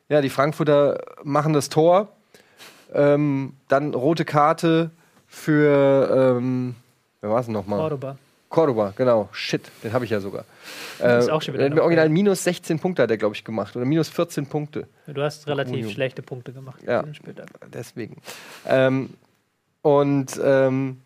ja, 0.09 0.21
die 0.21 0.31
Frankfurter 0.31 1.01
machen 1.23 1.53
das 1.53 1.69
Tor. 1.69 2.09
Ähm, 2.95 3.55
dann 3.69 3.93
rote 3.95 4.25
Karte 4.25 4.91
für, 5.27 6.37
ähm, 6.39 6.77
wer 7.21 7.31
war 7.31 7.41
es 7.41 7.49
nochmal? 7.49 7.81
Cordoba. 7.81 8.17
Cordoba, 8.49 8.93
genau. 8.97 9.29
Shit, 9.33 9.63
den 9.83 9.93
habe 9.93 10.05
ich 10.05 10.13
ja 10.13 10.21
sogar. 10.21 10.45
Äh, 11.03 11.19
Ist 11.19 11.29
auch 11.29 11.43
schon 11.43 11.55
wieder 11.55 11.63
der 11.63 11.71
hat 11.71 11.75
mir 11.75 11.79
noch 11.79 11.85
original 11.85 12.09
minus 12.09 12.45
16 12.45 12.79
Punkte 12.79 13.03
hat 13.03 13.11
er, 13.11 13.17
glaube 13.17 13.35
ich, 13.35 13.43
gemacht. 13.43 13.75
Oder 13.75 13.85
minus 13.85 14.09
14 14.11 14.47
Punkte. 14.47 14.87
Du 15.09 15.21
hast 15.23 15.49
relativ 15.49 15.73
Comunio. 15.73 15.91
schlechte 15.91 16.23
Punkte 16.23 16.53
gemacht. 16.53 16.81
Ja. 16.87 17.03
Deswegen. 17.73 18.19
Ähm, 18.65 19.11
und 19.85 20.41
ähm, 20.43 21.03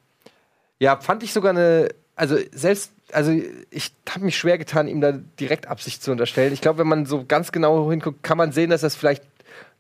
ja, 0.79 0.99
fand 0.99 1.25
ich 1.25 1.33
sogar 1.33 1.51
eine, 1.51 1.89
also 2.15 2.37
selbst, 2.53 2.93
also 3.11 3.33
ich 3.71 3.93
habe 4.09 4.25
mich 4.25 4.39
schwer 4.39 4.57
getan, 4.57 4.87
ihm 4.87 5.01
da 5.01 5.19
direkt 5.41 5.67
Absicht 5.67 6.01
zu 6.01 6.13
unterstellen. 6.13 6.53
Ich 6.53 6.61
glaube, 6.61 6.79
wenn 6.79 6.87
man 6.87 7.05
so 7.05 7.25
ganz 7.27 7.51
genau 7.51 7.91
hinguckt, 7.91 8.23
kann 8.23 8.39
man 8.39 8.53
sehen, 8.53 8.71
dass 8.71 8.85
es 8.85 8.95
vielleicht 8.95 9.25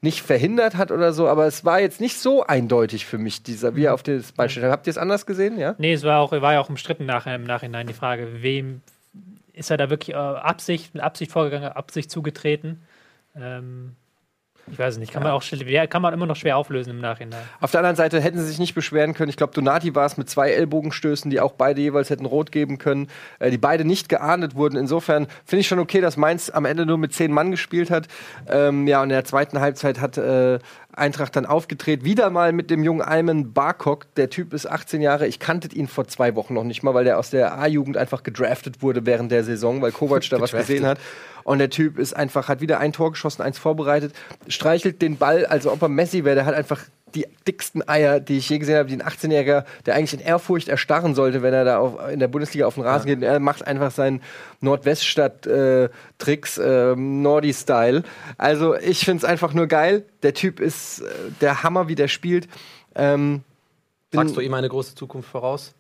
nicht 0.00 0.22
verhindert 0.22 0.76
hat 0.76 0.90
oder 0.90 1.12
so, 1.12 1.28
aber 1.28 1.46
es 1.46 1.64
war 1.64 1.78
jetzt 1.78 2.00
nicht 2.00 2.18
so 2.18 2.44
eindeutig 2.44 3.06
für 3.06 3.18
mich, 3.18 3.44
dieser, 3.44 3.76
wie 3.76 3.84
er 3.84 3.94
auf 3.94 4.02
das 4.02 4.32
steht. 4.48 4.64
Habt 4.64 4.88
ihr 4.88 4.90
es 4.90 4.98
anders 4.98 5.26
gesehen, 5.26 5.60
ja? 5.60 5.76
Nee, 5.78 5.92
es 5.92 6.02
war, 6.02 6.18
auch, 6.18 6.32
war 6.32 6.54
ja 6.54 6.60
auch 6.60 6.68
umstritten 6.68 7.06
nachher, 7.06 7.36
im 7.36 7.44
Nachhinein 7.44 7.86
die 7.86 7.92
Frage, 7.92 8.42
wem 8.42 8.80
ist 9.52 9.70
er 9.70 9.76
da 9.76 9.90
wirklich 9.90 10.16
äh, 10.16 10.18
Absicht, 10.18 10.92
mit 10.92 11.04
Absicht 11.04 11.30
vorgegangen, 11.30 11.68
Absicht 11.68 12.10
zugetreten? 12.10 12.82
Ähm, 13.36 13.94
ich 14.70 14.78
weiß 14.78 14.94
es 14.94 15.00
nicht, 15.00 15.12
kann, 15.12 15.22
man 15.22 15.32
auch, 15.32 15.42
schwer- 15.42 15.86
kann 15.86 16.02
man 16.02 16.14
immer 16.14 16.26
noch 16.26 16.36
schwer 16.36 16.56
auflösen 16.56 16.90
im 16.90 17.00
Nachhinein. 17.00 17.40
Auf 17.60 17.70
der 17.70 17.80
anderen 17.80 17.96
Seite 17.96 18.20
hätten 18.20 18.38
sie 18.38 18.46
sich 18.46 18.58
nicht 18.58 18.74
beschweren 18.74 19.14
können. 19.14 19.30
Ich 19.30 19.36
glaube, 19.36 19.52
Donati 19.52 19.94
war 19.94 20.06
es 20.06 20.16
mit 20.16 20.28
zwei 20.28 20.50
Ellbogenstößen, 20.50 21.30
die 21.30 21.40
auch 21.40 21.52
beide 21.52 21.80
jeweils 21.80 22.10
hätten 22.10 22.26
rot 22.26 22.52
geben 22.52 22.78
können, 22.78 23.08
äh, 23.38 23.50
die 23.50 23.58
beide 23.58 23.84
nicht 23.84 24.08
geahndet 24.08 24.54
wurden. 24.54 24.76
Insofern 24.76 25.26
finde 25.44 25.60
ich 25.60 25.68
schon 25.68 25.78
okay, 25.78 26.00
dass 26.00 26.16
Mainz 26.16 26.50
am 26.50 26.64
Ende 26.64 26.86
nur 26.86 26.98
mit 26.98 27.12
zehn 27.12 27.32
Mann 27.32 27.50
gespielt 27.50 27.90
hat. 27.90 28.08
Ähm, 28.48 28.86
ja, 28.86 28.98
und 28.98 29.04
in 29.04 29.10
der 29.10 29.24
zweiten 29.24 29.60
Halbzeit 29.60 30.00
hat 30.00 30.18
äh, 30.18 30.58
Eintracht 30.98 31.36
dann 31.36 31.46
aufgedreht. 31.46 32.04
Wieder 32.04 32.30
mal 32.30 32.52
mit 32.52 32.70
dem 32.70 32.82
jungen 32.82 33.02
Ayman 33.02 33.52
Barkok. 33.52 34.12
Der 34.16 34.30
Typ 34.30 34.52
ist 34.52 34.66
18 34.66 35.00
Jahre. 35.00 35.26
Ich 35.26 35.38
kannte 35.38 35.74
ihn 35.74 35.88
vor 35.88 36.06
zwei 36.08 36.34
Wochen 36.34 36.54
noch 36.54 36.64
nicht 36.64 36.82
mal, 36.82 36.94
weil 36.94 37.04
der 37.04 37.18
aus 37.18 37.30
der 37.30 37.58
A-Jugend 37.58 37.96
einfach 37.96 38.22
gedraftet 38.22 38.82
wurde 38.82 39.06
während 39.06 39.32
der 39.32 39.44
Saison, 39.44 39.80
weil 39.80 39.92
Kovac 39.92 40.28
da 40.30 40.40
was 40.40 40.52
gesehen 40.52 40.86
hat. 40.86 40.98
Und 41.44 41.58
der 41.58 41.70
Typ 41.70 41.98
ist 41.98 42.14
einfach, 42.14 42.48
hat 42.48 42.60
wieder 42.60 42.78
ein 42.78 42.92
Tor 42.92 43.12
geschossen, 43.12 43.40
eins 43.40 43.58
vorbereitet, 43.58 44.14
streichelt 44.48 45.00
den 45.00 45.16
Ball, 45.16 45.46
also 45.46 45.72
ob 45.72 45.80
er 45.80 45.88
Messi 45.88 46.24
wäre, 46.24 46.34
der 46.34 46.44
hat 46.44 46.54
einfach 46.54 46.82
die 47.14 47.26
dicksten 47.46 47.86
Eier, 47.88 48.20
die 48.20 48.38
ich 48.38 48.48
je 48.48 48.58
gesehen 48.58 48.76
habe, 48.76 48.88
die 48.88 48.94
ein 48.94 49.02
18-Jähriger, 49.02 49.64
der 49.86 49.94
eigentlich 49.94 50.14
in 50.14 50.20
Ehrfurcht 50.20 50.68
erstarren 50.68 51.14
sollte, 51.14 51.42
wenn 51.42 51.54
er 51.54 51.64
da 51.64 51.78
auf, 51.78 52.10
in 52.10 52.20
der 52.20 52.28
Bundesliga 52.28 52.66
auf 52.66 52.74
den 52.74 52.84
Rasen 52.84 53.08
ja. 53.08 53.14
geht. 53.14 53.24
Er 53.24 53.40
macht 53.40 53.66
einfach 53.66 53.90
seinen 53.90 54.22
Nordweststadt-Tricks, 54.60 56.58
äh, 56.58 56.92
äh, 56.92 56.96
Nordi-Style. 56.96 58.02
Also 58.36 58.74
ich 58.76 59.04
finde 59.04 59.18
es 59.18 59.24
einfach 59.24 59.54
nur 59.54 59.66
geil. 59.66 60.04
Der 60.22 60.34
Typ 60.34 60.60
ist 60.60 61.00
äh, 61.00 61.04
der 61.40 61.62
Hammer, 61.62 61.88
wie 61.88 61.94
der 61.94 62.08
spielt. 62.08 62.48
Ähm, 62.94 63.42
Sagst 64.12 64.36
du 64.36 64.40
ihm 64.40 64.54
eine 64.54 64.68
große 64.68 64.94
Zukunft 64.94 65.28
voraus? 65.28 65.74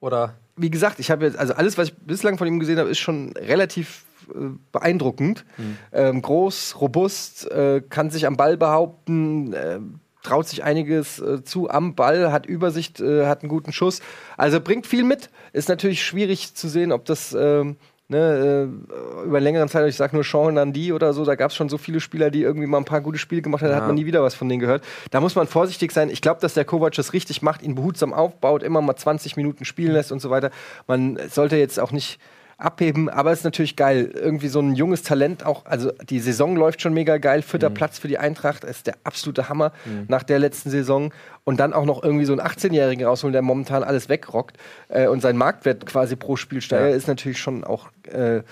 Oder? 0.00 0.34
Wie 0.56 0.70
gesagt, 0.70 0.98
ich 1.00 1.10
habe 1.10 1.24
jetzt, 1.26 1.38
also 1.38 1.54
alles, 1.54 1.76
was 1.76 1.88
ich 1.88 1.94
bislang 1.94 2.38
von 2.38 2.46
ihm 2.46 2.58
gesehen 2.58 2.78
habe, 2.78 2.88
ist 2.88 2.98
schon 2.98 3.32
relativ 3.32 4.04
äh, 4.28 4.50
beeindruckend. 4.72 5.44
Mhm. 5.56 5.78
Ähm, 5.92 6.22
groß, 6.22 6.80
robust, 6.80 7.50
äh, 7.50 7.82
kann 7.88 8.10
sich 8.10 8.26
am 8.26 8.36
Ball 8.36 8.56
behaupten, 8.56 9.52
äh, 9.52 9.78
traut 10.26 10.48
sich 10.48 10.64
einiges 10.64 11.18
äh, 11.20 11.42
zu 11.44 11.70
am 11.70 11.94
Ball, 11.94 12.32
hat 12.32 12.46
Übersicht, 12.46 13.00
äh, 13.00 13.26
hat 13.26 13.42
einen 13.42 13.48
guten 13.48 13.72
Schuss. 13.72 14.00
Also 14.36 14.60
bringt 14.60 14.86
viel 14.86 15.04
mit. 15.04 15.30
Ist 15.52 15.68
natürlich 15.68 16.04
schwierig 16.04 16.54
zu 16.54 16.68
sehen, 16.68 16.92
ob 16.92 17.04
das 17.04 17.32
ähm, 17.38 17.76
ne, 18.08 18.68
äh, 18.68 19.24
über 19.24 19.40
längeren 19.40 19.68
Zeit, 19.68 19.88
ich 19.88 19.96
sag 19.96 20.12
nur 20.12 20.24
Sean 20.24 20.54
Nandi 20.54 20.92
oder 20.92 21.12
so, 21.12 21.24
da 21.24 21.34
gab 21.34 21.50
es 21.50 21.56
schon 21.56 21.68
so 21.68 21.78
viele 21.78 22.00
Spieler, 22.00 22.30
die 22.30 22.42
irgendwie 22.42 22.66
mal 22.66 22.78
ein 22.78 22.84
paar 22.84 23.00
gute 23.00 23.18
Spiele 23.18 23.42
gemacht 23.42 23.62
haben, 23.62 23.70
da 23.70 23.76
hat 23.76 23.86
man 23.86 23.94
nie 23.94 24.06
wieder 24.06 24.22
was 24.22 24.34
von 24.34 24.48
denen 24.48 24.60
gehört. 24.60 24.84
Da 25.10 25.20
muss 25.20 25.34
man 25.34 25.46
vorsichtig 25.46 25.92
sein. 25.92 26.10
Ich 26.10 26.20
glaube, 26.20 26.40
dass 26.40 26.54
der 26.54 26.64
Kovac 26.64 26.94
das 26.94 27.12
richtig 27.12 27.42
macht, 27.42 27.62
ihn 27.62 27.74
behutsam 27.74 28.12
aufbaut, 28.12 28.62
immer 28.62 28.80
mal 28.80 28.96
20 28.96 29.36
Minuten 29.36 29.64
spielen 29.64 29.92
lässt 29.92 30.12
und 30.12 30.20
so 30.20 30.30
weiter. 30.30 30.50
Man 30.86 31.18
sollte 31.30 31.56
jetzt 31.56 31.78
auch 31.78 31.92
nicht 31.92 32.18
abheben, 32.58 33.08
aber 33.08 33.32
es 33.32 33.40
ist 33.40 33.44
natürlich 33.44 33.76
geil. 33.76 34.10
Irgendwie 34.14 34.48
so 34.48 34.60
ein 34.60 34.74
junges 34.74 35.02
Talent 35.02 35.44
auch, 35.44 35.66
also 35.66 35.92
die 36.08 36.20
Saison 36.20 36.56
läuft 36.56 36.80
schon 36.80 36.94
mega 36.94 37.18
geil. 37.18 37.42
Vierter 37.42 37.70
mhm. 37.70 37.74
Platz 37.74 37.98
für 37.98 38.08
die 38.08 38.18
Eintracht 38.18 38.64
ist 38.64 38.86
der 38.86 38.96
absolute 39.04 39.48
Hammer 39.48 39.72
mhm. 39.84 40.06
nach 40.08 40.22
der 40.22 40.38
letzten 40.38 40.70
Saison. 40.70 41.12
Und 41.44 41.60
dann 41.60 41.72
auch 41.72 41.84
noch 41.84 42.02
irgendwie 42.02 42.24
so 42.24 42.32
einen 42.32 42.40
18-Jährigen 42.40 43.04
rausholen, 43.06 43.32
der 43.32 43.42
momentan 43.42 43.84
alles 43.84 44.08
wegrockt 44.08 44.56
äh, 44.88 45.06
und 45.06 45.20
sein 45.20 45.36
Marktwert 45.36 45.86
quasi 45.86 46.16
pro 46.16 46.36
Spiel 46.36 46.60
steigert, 46.60 46.90
ja. 46.90 46.96
ist 46.96 47.08
natürlich 47.08 47.38
schon 47.38 47.62
auch 47.62 47.88
äh, 48.10 48.42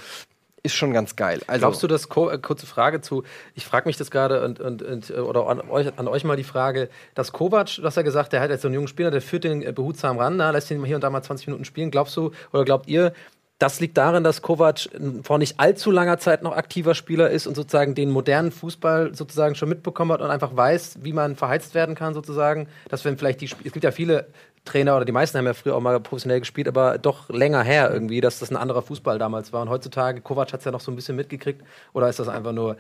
ist 0.65 0.75
schon 0.75 0.95
ganz 0.95 1.15
geil. 1.15 1.41
Also 1.47 1.61
Glaubst 1.61 1.83
du, 1.83 1.87
dass 1.87 2.07
äh, 2.07 2.39
kurze 2.39 2.67
Frage 2.67 3.03
zu, 3.03 3.23
ich 3.55 3.67
frage 3.67 3.87
mich 3.87 3.99
das 3.99 4.11
gerade 4.11 4.43
und, 4.43 4.61
und, 4.61 4.83
und, 4.83 5.11
äh, 5.11 5.15
oder 5.15 5.47
an 5.47 5.61
euch, 5.61 5.93
an 5.99 6.09
euch 6.09 6.25
mal 6.25 6.37
die 6.37 6.45
Frage, 6.45 6.89
dass 7.15 7.33
Kovac, 7.33 7.81
hast 7.83 7.97
ja 7.97 8.03
gesagt, 8.03 8.33
der 8.33 8.41
hat 8.41 8.49
jetzt 8.49 8.63
so 8.63 8.69
einen 8.69 8.75
jungen 8.75 8.89
Spieler, 8.89 9.11
der 9.11 9.21
führt 9.21 9.45
den 9.45 9.63
äh, 9.63 9.73
behutsam 9.73 10.19
ran, 10.19 10.39
na, 10.39 10.51
lässt 10.51 10.71
ihn 10.71 10.83
hier 10.85 10.97
und 10.97 11.05
da 11.05 11.11
mal 11.11 11.23
20 11.23 11.49
Minuten 11.49 11.67
spielen. 11.67 11.91
Glaubst 11.91 12.17
du 12.17 12.33
oder 12.51 12.65
glaubt 12.65 12.89
ihr, 12.89 13.13
das 13.59 13.81
liegt 13.81 13.97
darin, 13.97 14.25
dass 14.25 14.43
Kovac 14.43 14.89
vor 15.23 15.39
nicht 15.39 15.61
allzu 15.61 15.91
langer 15.91 16.19
Zeit 16.19 16.43
noch 16.43 16.57
aktiver 16.57 16.95
Spieler 16.95 17.31
ist 17.31 17.47
und 17.47 17.55
sozusagen 17.55 17.95
den 17.95 18.11
modernen 18.11 18.51
Fußball 18.51 19.15
sozusagen 19.15 19.55
schon 19.55 19.69
mitbekommen 19.69 20.13
hat 20.13 20.21
und 20.21 20.31
einfach 20.31 20.57
weiß, 20.57 20.99
wie 21.03 21.13
man 21.13 21.37
verheizt 21.37 21.75
werden 21.75 21.95
kann 21.95 22.15
sozusagen. 22.15 22.69
Dass 22.89 23.05
wenn 23.05 23.17
vielleicht 23.17 23.41
die, 23.41 23.47
es 23.47 23.73
gibt 23.73 23.85
ja 23.85 23.93
viele 23.93 24.27
Trainer 24.65 24.97
oder 24.97 25.05
die 25.05 25.13
meisten 25.13 25.39
haben 25.39 25.47
ja 25.47 25.55
früher 25.55 25.77
auch 25.77 25.81
mal 25.81 26.01
professionell 26.01 26.41
gespielt, 26.41 26.67
aber 26.67 26.99
doch 26.99 27.29
länger 27.29 27.63
her 27.63 27.91
irgendwie, 27.93 28.21
dass 28.21 28.41
das 28.41 28.51
ein 28.51 28.57
anderer 28.57 28.83
Fußball 28.83 29.19
damals 29.19 29.53
war. 29.53 29.63
Und 29.63 29.69
heutzutage, 29.69 30.21
Kovac 30.21 30.53
hat 30.53 30.61
es 30.61 30.65
ja 30.65 30.73
noch 30.73 30.81
so 30.81 30.91
ein 30.91 30.97
bisschen 30.97 31.17
mitgekriegt. 31.17 31.63
Oder 31.93 32.09
ist 32.09 32.19
das 32.19 32.29
einfach 32.29 32.53
nur 32.53 32.77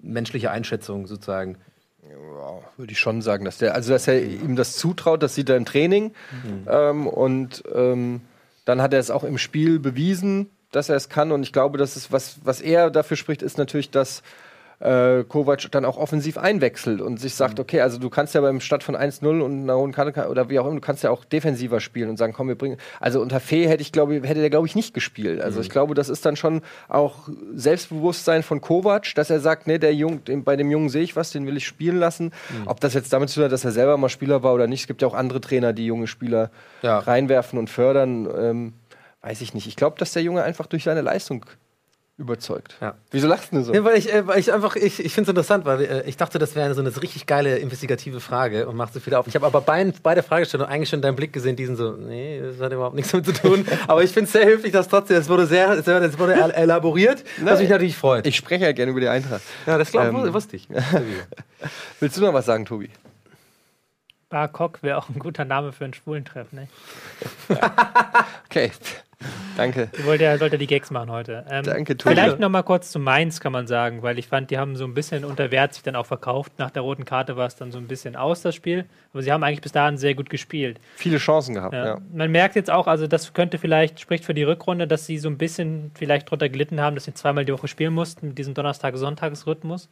menschliche 0.00 0.50
Einschätzung 0.50 1.06
sozusagen? 1.06 1.58
Ja, 2.02 2.60
würde 2.76 2.92
ich 2.92 3.00
schon 3.00 3.20
sagen, 3.20 3.44
dass 3.44 3.58
der, 3.58 3.74
also 3.74 3.92
dass 3.92 4.06
er 4.06 4.22
ihm 4.22 4.56
das 4.56 4.76
zutraut, 4.76 5.22
das 5.22 5.34
sieht 5.34 5.48
er 5.48 5.56
im 5.56 5.64
Training 5.64 6.12
mhm. 6.44 6.66
ähm, 6.68 7.06
und 7.08 7.64
ähm, 7.74 8.20
dann 8.66 8.82
hat 8.82 8.92
er 8.92 9.00
es 9.00 9.10
auch 9.10 9.24
im 9.24 9.38
Spiel 9.38 9.78
bewiesen, 9.78 10.50
dass 10.72 10.90
er 10.90 10.96
es 10.96 11.08
kann. 11.08 11.32
Und 11.32 11.42
ich 11.42 11.52
glaube, 11.54 11.78
dass 11.78 11.96
es, 11.96 12.12
was, 12.12 12.36
was 12.44 12.60
er 12.60 12.90
dafür 12.90 13.16
spricht, 13.16 13.40
ist 13.40 13.56
natürlich, 13.56 13.90
dass 13.90 14.22
äh, 14.80 15.24
Kovac 15.24 15.70
dann 15.70 15.84
auch 15.84 15.96
offensiv 15.96 16.38
einwechselt 16.38 17.00
und 17.00 17.18
sich 17.18 17.34
sagt, 17.34 17.58
mhm. 17.58 17.62
okay, 17.62 17.80
also 17.80 17.98
du 17.98 18.10
kannst 18.10 18.34
ja 18.34 18.40
beim 18.40 18.60
Start 18.60 18.82
von 18.82 18.96
1-0 18.96 19.40
und 19.40 19.62
einer 19.62 19.76
hohen 19.76 19.92
Karte 19.92 20.28
oder 20.28 20.50
wie 20.50 20.58
auch 20.58 20.66
immer, 20.66 20.74
du 20.74 20.80
kannst 20.80 21.02
ja 21.02 21.10
auch 21.10 21.24
defensiver 21.24 21.80
spielen 21.80 22.10
und 22.10 22.16
sagen, 22.16 22.32
komm, 22.32 22.48
wir 22.48 22.56
bringen. 22.56 22.76
Also 23.00 23.20
unter 23.20 23.40
Fee 23.40 23.66
hätte 23.68 23.82
ich 23.82 23.92
glaube, 23.92 24.14
hätte 24.14 24.40
der 24.40 24.50
glaube 24.50 24.66
ich 24.66 24.74
nicht 24.74 24.92
gespielt. 24.92 25.40
Also 25.40 25.58
mhm. 25.58 25.62
ich 25.62 25.70
glaube, 25.70 25.94
das 25.94 26.08
ist 26.08 26.26
dann 26.26 26.36
schon 26.36 26.62
auch 26.88 27.28
Selbstbewusstsein 27.54 28.42
von 28.42 28.60
Kovac, 28.60 29.14
dass 29.14 29.30
er 29.30 29.40
sagt, 29.40 29.66
nee, 29.66 29.78
der 29.78 29.94
Jung, 29.94 30.24
den, 30.24 30.44
bei 30.44 30.56
dem 30.56 30.70
Jungen 30.70 30.88
sehe 30.88 31.02
ich 31.02 31.16
was, 31.16 31.30
den 31.30 31.46
will 31.46 31.56
ich 31.56 31.66
spielen 31.66 31.98
lassen. 31.98 32.26
Mhm. 32.50 32.66
Ob 32.66 32.80
das 32.80 32.94
jetzt 32.94 33.12
damit 33.12 33.30
zu 33.30 33.36
tun 33.36 33.44
hat, 33.44 33.52
dass 33.52 33.64
er 33.64 33.72
selber 33.72 33.96
mal 33.96 34.08
Spieler 34.08 34.42
war 34.42 34.52
oder 34.54 34.66
nicht. 34.66 34.82
Es 34.82 34.86
gibt 34.86 35.02
ja 35.02 35.08
auch 35.08 35.14
andere 35.14 35.40
Trainer, 35.40 35.72
die 35.72 35.86
junge 35.86 36.06
Spieler 36.06 36.50
ja. 36.82 36.98
reinwerfen 36.98 37.58
und 37.58 37.70
fördern. 37.70 38.28
Ähm, 38.38 38.72
weiß 39.22 39.40
ich 39.40 39.54
nicht. 39.54 39.66
Ich 39.66 39.76
glaube, 39.76 39.98
dass 39.98 40.12
der 40.12 40.22
Junge 40.22 40.42
einfach 40.42 40.66
durch 40.66 40.84
seine 40.84 41.00
Leistung 41.00 41.46
überzeugt. 42.18 42.76
Ja. 42.80 42.94
Wieso 43.10 43.28
lachst 43.28 43.52
du 43.52 43.62
so? 43.62 43.74
Ja, 43.74 43.84
weil 43.84 43.98
ich, 43.98 44.12
äh, 44.12 44.26
weil 44.26 44.38
ich 44.38 44.52
einfach, 44.52 44.74
ich, 44.76 45.04
ich 45.04 45.12
finde 45.12 45.22
es 45.22 45.28
interessant, 45.28 45.66
weil 45.66 45.82
äh, 45.82 46.08
ich 46.08 46.16
dachte, 46.16 46.38
das 46.38 46.54
wäre 46.54 46.74
so 46.74 46.80
eine 46.80 46.90
richtig 47.02 47.26
geile 47.26 47.58
investigative 47.58 48.20
Frage 48.20 48.66
und 48.66 48.76
macht 48.76 48.94
so 48.94 49.00
viel 49.00 49.14
auf. 49.14 49.26
Ich 49.26 49.34
habe 49.34 49.44
aber 49.44 49.60
bei, 49.60 49.92
bei 50.02 50.14
der 50.14 50.22
Fragestellung 50.22 50.66
eigentlich 50.66 50.88
schon 50.88 51.02
deinen 51.02 51.16
Blick 51.16 51.34
gesehen, 51.34 51.56
diesen 51.56 51.76
so, 51.76 51.92
nee, 51.92 52.40
das 52.40 52.58
hat 52.58 52.72
überhaupt 52.72 52.94
nichts 52.94 53.12
damit 53.12 53.26
zu 53.26 53.32
tun. 53.34 53.66
aber 53.86 54.02
ich 54.02 54.12
finde 54.12 54.26
es 54.26 54.32
sehr 54.32 54.44
hilflich, 54.44 54.72
dass 54.72 54.88
trotzdem, 54.88 55.18
es 55.18 55.28
wurde 55.28 55.46
sehr, 55.46 55.72
es 55.72 56.18
wurde 56.18 56.34
elaboriert, 56.54 57.22
Nein, 57.36 57.46
was 57.52 57.60
mich 57.60 57.68
natürlich 57.68 57.96
freut. 57.96 58.26
Ich 58.26 58.36
spreche 58.36 58.64
ja 58.64 58.72
gerne 58.72 58.92
über 58.92 59.00
die 59.00 59.08
Eintracht. 59.08 59.42
Ja, 59.66 59.76
das 59.76 59.90
glaube 59.90 60.08
ähm, 60.08 60.32
wusste 60.32 60.56
ich. 60.56 60.68
Willst 62.00 62.16
du 62.16 62.22
noch 62.22 62.32
was 62.32 62.46
sagen, 62.46 62.64
Tobi? 62.64 62.88
Bar 64.30 64.48
Cock 64.48 64.82
wäre 64.82 64.96
auch 64.96 65.08
ein 65.08 65.18
guter 65.18 65.44
Name 65.44 65.72
für 65.72 65.84
einen 65.84 65.94
Schwulentreff, 65.94 66.52
ne? 66.52 66.66
okay. 68.46 68.72
Danke. 69.56 69.88
Ich 69.96 70.04
wollte 70.04 70.24
ja, 70.24 70.36
sollte 70.36 70.58
die 70.58 70.66
Gags 70.66 70.90
machen 70.90 71.10
heute. 71.10 71.44
Ähm, 71.48 71.64
Danke, 71.64 71.96
Tulle. 71.96 72.14
Vielleicht 72.14 72.38
noch 72.38 72.50
mal 72.50 72.62
kurz 72.62 72.90
zu 72.90 72.98
Mainz, 72.98 73.40
kann 73.40 73.52
man 73.52 73.66
sagen, 73.66 74.02
weil 74.02 74.18
ich 74.18 74.28
fand, 74.28 74.50
die 74.50 74.58
haben 74.58 74.76
so 74.76 74.84
ein 74.84 74.92
bisschen 74.92 75.24
unter 75.24 75.50
Wert 75.50 75.72
sich 75.74 75.82
dann 75.82 75.96
auch 75.96 76.04
verkauft. 76.06 76.52
Nach 76.58 76.70
der 76.70 76.82
roten 76.82 77.04
Karte 77.06 77.36
war 77.36 77.46
es 77.46 77.56
dann 77.56 77.72
so 77.72 77.78
ein 77.78 77.88
bisschen 77.88 78.16
aus, 78.16 78.42
das 78.42 78.54
Spiel. 78.54 78.84
Aber 79.12 79.22
sie 79.22 79.32
haben 79.32 79.42
eigentlich 79.42 79.62
bis 79.62 79.72
dahin 79.72 79.96
sehr 79.96 80.14
gut 80.14 80.28
gespielt. 80.28 80.78
Viele 80.96 81.16
Chancen 81.16 81.54
gehabt, 81.54 81.72
ja. 81.72 81.86
ja. 81.86 82.00
Man 82.12 82.30
merkt 82.30 82.56
jetzt 82.56 82.70
auch, 82.70 82.86
also 82.86 83.06
das 83.06 83.32
könnte 83.32 83.58
vielleicht, 83.58 84.00
spricht 84.00 84.24
für 84.24 84.34
die 84.34 84.42
Rückrunde, 84.42 84.86
dass 84.86 85.06
sie 85.06 85.18
so 85.18 85.28
ein 85.28 85.38
bisschen 85.38 85.90
vielleicht 85.94 86.30
drunter 86.30 86.48
gelitten 86.48 86.80
haben, 86.80 86.94
dass 86.94 87.04
sie 87.04 87.14
zweimal 87.14 87.46
die 87.46 87.52
Woche 87.52 87.68
spielen 87.68 87.94
mussten 87.94 88.28
mit 88.28 88.38
diesem 88.38 88.52
Donnerstag-Sonntagsrhythmus 88.52 89.88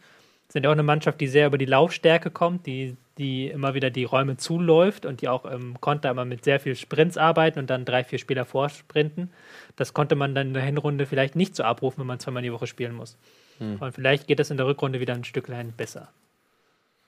sind 0.48 0.64
ja 0.64 0.70
auch 0.70 0.74
eine 0.74 0.82
Mannschaft, 0.82 1.20
die 1.20 1.26
sehr 1.26 1.46
über 1.46 1.58
die 1.58 1.64
Laufstärke 1.64 2.30
kommt, 2.30 2.66
die, 2.66 2.96
die 3.18 3.48
immer 3.48 3.74
wieder 3.74 3.90
die 3.90 4.04
Räume 4.04 4.36
zuläuft 4.36 5.06
und 5.06 5.20
die 5.20 5.28
auch 5.28 5.44
im 5.44 5.80
Konter 5.80 6.10
immer 6.10 6.24
mit 6.24 6.44
sehr 6.44 6.58
viel 6.60 6.74
Sprints 6.74 7.16
arbeiten 7.16 7.58
und 7.58 7.70
dann 7.70 7.84
drei, 7.84 8.04
vier 8.04 8.18
Spieler 8.18 8.44
vorsprinten. 8.44 9.30
Das 9.76 9.94
konnte 9.94 10.16
man 10.16 10.34
dann 10.34 10.48
in 10.48 10.54
der 10.54 10.62
Hinrunde 10.62 11.06
vielleicht 11.06 11.36
nicht 11.36 11.54
so 11.54 11.62
abrufen, 11.62 12.00
wenn 12.00 12.06
man 12.06 12.18
zweimal 12.18 12.42
die 12.42 12.52
Woche 12.52 12.66
spielen 12.66 12.94
muss. 12.94 13.16
Hm. 13.58 13.76
Und 13.80 13.92
vielleicht 13.92 14.26
geht 14.26 14.40
das 14.40 14.50
in 14.50 14.56
der 14.56 14.66
Rückrunde 14.66 15.00
wieder 15.00 15.14
ein 15.14 15.24
Stücklein 15.24 15.72
besser. 15.76 16.08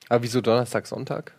Aber 0.07 0.23
wieso 0.23 0.39
Donnerstag, 0.41 0.87
Sonntag? 0.87 1.33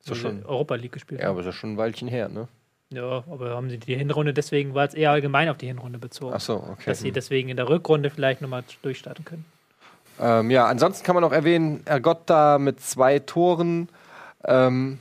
So 0.00 0.14
schon 0.14 0.44
Europa 0.44 0.74
League 0.74 0.92
gespielt. 0.92 1.20
Ja, 1.20 1.30
aber 1.30 1.40
ist 1.40 1.46
ja 1.46 1.52
schon 1.52 1.74
ein 1.74 1.76
Weilchen 1.76 2.08
her, 2.08 2.28
ne? 2.28 2.48
Ja, 2.90 3.24
aber 3.30 3.50
haben 3.50 3.70
sie 3.70 3.78
die 3.78 3.96
Hinrunde, 3.96 4.34
deswegen 4.34 4.74
war 4.74 4.86
es 4.86 4.94
eher 4.94 5.10
allgemein 5.10 5.48
auf 5.48 5.56
die 5.56 5.66
Hinrunde 5.66 5.98
bezogen. 5.98 6.34
Ach 6.34 6.40
so, 6.40 6.56
okay. 6.56 6.82
Dass 6.86 7.00
sie 7.00 7.12
deswegen 7.12 7.48
in 7.48 7.56
der 7.56 7.68
Rückrunde 7.68 8.10
vielleicht 8.10 8.42
nochmal 8.42 8.64
durchstarten 8.82 9.24
können. 9.24 9.44
Ähm, 10.20 10.50
ja, 10.50 10.66
ansonsten 10.66 11.04
kann 11.04 11.14
man 11.14 11.22
noch 11.22 11.32
erwähnen, 11.32 11.82
Ergotta 11.86 12.58
mit 12.58 12.80
zwei 12.80 13.18
Toren. 13.18 13.88
Ähm, 14.44 14.98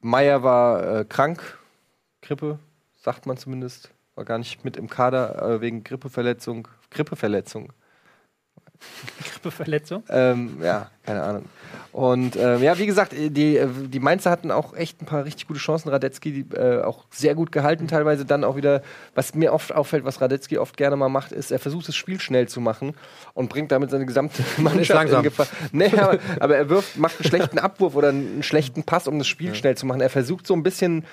Meier 0.00 0.42
war 0.42 1.00
äh, 1.00 1.04
krank, 1.04 1.58
Grippe, 2.22 2.58
sagt 2.96 3.26
man 3.26 3.36
zumindest. 3.36 3.90
War 4.14 4.24
gar 4.24 4.38
nicht 4.38 4.64
mit 4.64 4.76
im 4.76 4.88
Kader 4.88 5.42
äh, 5.42 5.60
wegen 5.60 5.84
Grippeverletzung. 5.84 6.68
Grippeverletzung. 6.90 7.72
Grippeverletzung? 9.32 10.02
Ähm, 10.08 10.58
ja, 10.62 10.90
keine 11.04 11.22
Ahnung. 11.22 11.44
Und 11.92 12.36
ähm, 12.36 12.62
ja, 12.62 12.76
wie 12.78 12.84
gesagt, 12.84 13.12
die, 13.12 13.30
die 13.64 14.00
Mainzer 14.00 14.30
hatten 14.30 14.50
auch 14.50 14.74
echt 14.74 15.00
ein 15.00 15.06
paar 15.06 15.24
richtig 15.24 15.46
gute 15.46 15.58
Chancen. 15.58 15.88
Radetzky 15.88 16.44
die, 16.44 16.54
äh, 16.54 16.82
auch 16.82 17.04
sehr 17.10 17.34
gut 17.34 17.52
gehalten, 17.52 17.88
teilweise 17.88 18.26
dann 18.26 18.44
auch 18.44 18.56
wieder, 18.56 18.82
was 19.14 19.34
mir 19.34 19.52
oft 19.52 19.74
auffällt, 19.74 20.04
was 20.04 20.20
Radetzky 20.20 20.58
oft 20.58 20.76
gerne 20.76 20.96
mal 20.96 21.08
macht, 21.08 21.32
ist, 21.32 21.50
er 21.50 21.58
versucht 21.58 21.88
das 21.88 21.96
Spiel 21.96 22.20
schnell 22.20 22.48
zu 22.48 22.60
machen 22.60 22.94
und 23.32 23.48
bringt 23.48 23.72
damit 23.72 23.90
seine 23.90 24.04
gesamte 24.04 24.42
Mannschaft 24.58 25.10
in 25.10 25.22
Gefahr. 25.22 25.46
Nee, 25.72 25.90
aber, 25.96 26.18
aber, 26.38 26.56
er 26.56 26.68
wirft, 26.68 26.98
macht 26.98 27.18
einen 27.18 27.28
schlechten 27.28 27.58
Abwurf 27.58 27.94
oder 27.94 28.10
einen 28.10 28.42
schlechten 28.42 28.82
Pass, 28.82 29.08
um 29.08 29.18
das 29.18 29.26
Spiel 29.26 29.48
ja. 29.48 29.54
schnell 29.54 29.76
zu 29.76 29.86
machen. 29.86 30.02
Er 30.02 30.10
versucht 30.10 30.46
so 30.46 30.52
ein 30.52 30.62
bisschen 30.62 31.06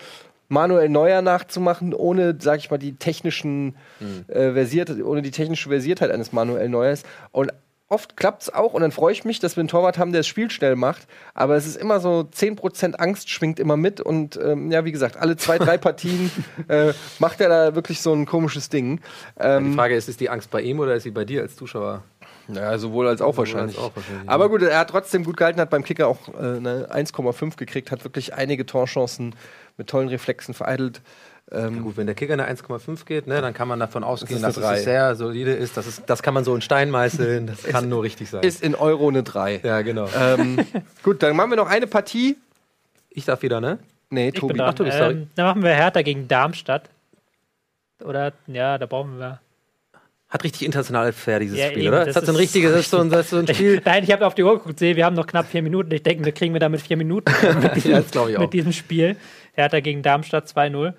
Manuel 0.49 0.89
Neuer 0.89 1.21
nachzumachen, 1.21 1.93
ohne, 1.93 2.37
sag 2.39 2.59
ich 2.59 2.69
mal, 2.69 2.77
die 2.77 2.95
technischen 2.95 3.75
mhm. 3.99 4.25
äh, 4.27 4.53
versiert, 4.53 4.89
ohne 5.03 5.21
die 5.21 5.31
technische 5.31 5.69
Versiertheit 5.69 6.11
eines 6.11 6.31
Manuel 6.31 6.69
Neuers. 6.69 7.03
Und 7.31 7.51
oft 7.93 8.17
klappt 8.17 8.43
es 8.43 8.53
auch 8.53 8.73
und 8.73 8.81
dann 8.81 8.91
freue 8.91 9.13
ich 9.13 9.23
mich, 9.23 9.39
dass 9.39 9.55
wir 9.55 9.61
einen 9.61 9.67
Torwart 9.67 9.97
haben, 9.97 10.11
der 10.11 10.19
das 10.19 10.27
Spiel 10.27 10.49
schnell 10.49 10.75
macht. 10.75 11.07
Aber 11.33 11.55
es 11.55 11.67
ist 11.67 11.77
immer 11.77 11.99
so 11.99 12.27
10% 12.31 12.95
Angst 12.95 13.29
schwingt 13.29 13.59
immer 13.59 13.77
mit 13.77 14.01
und 14.01 14.37
ähm, 14.37 14.71
ja, 14.71 14.83
wie 14.83 14.91
gesagt, 14.91 15.17
alle 15.17 15.37
zwei, 15.37 15.59
drei 15.59 15.77
Partien 15.79 16.31
äh, 16.67 16.93
macht 17.19 17.39
er 17.39 17.49
da 17.49 17.75
wirklich 17.75 18.01
so 18.01 18.13
ein 18.13 18.25
komisches 18.25 18.69
Ding. 18.69 18.99
Ähm, 19.39 19.71
die 19.71 19.75
Frage 19.75 19.95
ist, 19.95 20.09
ist 20.09 20.19
die 20.19 20.29
Angst 20.29 20.49
bei 20.49 20.61
ihm 20.61 20.79
oder 20.79 20.95
ist 20.95 21.03
sie 21.03 21.11
bei 21.11 21.23
dir 21.23 21.41
als 21.41 21.55
Zuschauer? 21.55 22.03
Ja, 22.49 22.77
sowohl 22.77 23.07
als 23.07 23.21
auch, 23.21 23.37
wahrscheinlich. 23.37 23.77
Als 23.77 23.85
auch 23.85 23.95
wahrscheinlich. 23.95 24.29
Aber 24.29 24.49
gut, 24.49 24.61
er 24.63 24.79
hat 24.79 24.89
trotzdem 24.89 25.23
gut 25.23 25.37
gehalten, 25.37 25.61
hat 25.61 25.69
beim 25.69 25.83
Kicker 25.83 26.07
auch 26.07 26.27
äh, 26.29 26.57
eine 26.57 26.89
1,5 26.91 27.55
gekriegt, 27.55 27.91
hat 27.91 28.03
wirklich 28.03 28.33
einige 28.33 28.65
Torchancen 28.65 29.35
mit 29.77 29.87
tollen 29.87 30.07
Reflexen 30.09 30.53
vereitelt. 30.53 31.01
Ähm, 31.51 31.83
Gut, 31.83 31.97
wenn 31.97 32.05
der 32.05 32.15
Kicker 32.15 32.33
eine 32.33 32.47
1,5 32.49 33.05
geht, 33.05 33.27
ne, 33.27 33.41
dann 33.41 33.53
kann 33.53 33.67
man 33.67 33.79
davon 33.79 34.03
ausgehen, 34.03 34.37
ist 34.43 34.57
dass 34.57 34.57
es 34.77 34.83
sehr 34.85 35.15
solide 35.15 35.51
ist. 35.51 35.75
Das, 35.75 35.85
ist. 35.85 36.03
das 36.07 36.23
kann 36.23 36.33
man 36.33 36.43
so 36.45 36.55
in 36.55 36.61
Stein 36.61 36.89
meißeln. 36.89 37.47
Das 37.47 37.63
kann 37.69 37.89
nur 37.89 38.01
richtig 38.03 38.29
sein. 38.29 38.43
ist 38.43 38.63
in 38.63 38.75
Euro 38.75 39.09
eine 39.09 39.23
3. 39.23 39.59
ja, 39.63 39.81
genau. 39.81 40.07
Ähm, 40.17 40.57
gut, 41.03 41.21
dann 41.21 41.35
machen 41.35 41.49
wir 41.51 41.57
noch 41.57 41.69
eine 41.69 41.85
Partie. 41.85 42.37
Ich 43.09 43.25
darf 43.25 43.41
wieder, 43.41 43.59
ne? 43.61 43.77
Nee, 44.09 44.29
Ich 44.29 44.35
Tobi. 44.35 44.53
dran. 44.57 44.69
Ach, 44.69 44.73
Tobi, 44.73 44.91
sorry. 44.91 45.13
ähm, 45.13 45.27
dann 45.35 45.45
machen 45.47 45.63
wir 45.63 45.71
Hertha 45.71 46.01
gegen 46.01 46.27
Darmstadt. 46.27 46.89
Oder, 48.03 48.33
ja, 48.47 48.77
da 48.77 48.85
brauchen 48.85 49.17
wir. 49.19 49.39
Hat 50.29 50.43
richtig 50.43 50.63
international 50.65 51.13
fair, 51.13 51.39
dieses 51.39 51.59
Ja, 51.59 51.67
Spiel, 51.67 51.83
eben, 51.83 51.87
oder? 51.89 52.05
das 52.05 52.15
Das 52.15 52.15
hat 52.17 52.25
so 52.25 52.31
ein 52.31 52.37
richtiges, 52.37 52.71
das 52.71 52.79
ist 52.81 52.89
so 52.89 52.99
ein, 52.99 53.09
das 53.11 53.25
ist 53.25 53.29
so 53.29 53.37
ein 53.37 53.47
Spiel. 53.53 53.81
Nein, 53.85 54.03
ich 54.03 54.11
habe 54.11 54.25
auf 54.25 54.33
die 54.33 54.41
Uhr 54.43 54.57
geguckt, 54.57 54.79
sehe, 54.79 54.95
wir 54.95 55.05
haben 55.05 55.15
noch 55.15 55.27
knapp 55.27 55.47
vier 55.47 55.61
Minuten. 55.61 55.91
Ich 55.91 56.01
denke, 56.01 56.25
wir 56.25 56.31
kriegen 56.31 56.53
wir 56.53 56.59
damit 56.59 56.81
vier 56.81 56.97
Minuten 56.97 57.31
mit 57.61 57.75
diesem, 57.75 57.91
Ja, 57.91 58.01
das 58.01 58.09
glaube 58.11 58.31
ich 58.31 58.37
auch. 58.37 58.41
mit 58.41 58.53
diesem 58.53 58.71
Spiel. 58.73 59.15
Hertha 59.53 59.79
gegen 59.79 60.01
Darmstadt 60.01 60.47
2-0. 60.47 60.93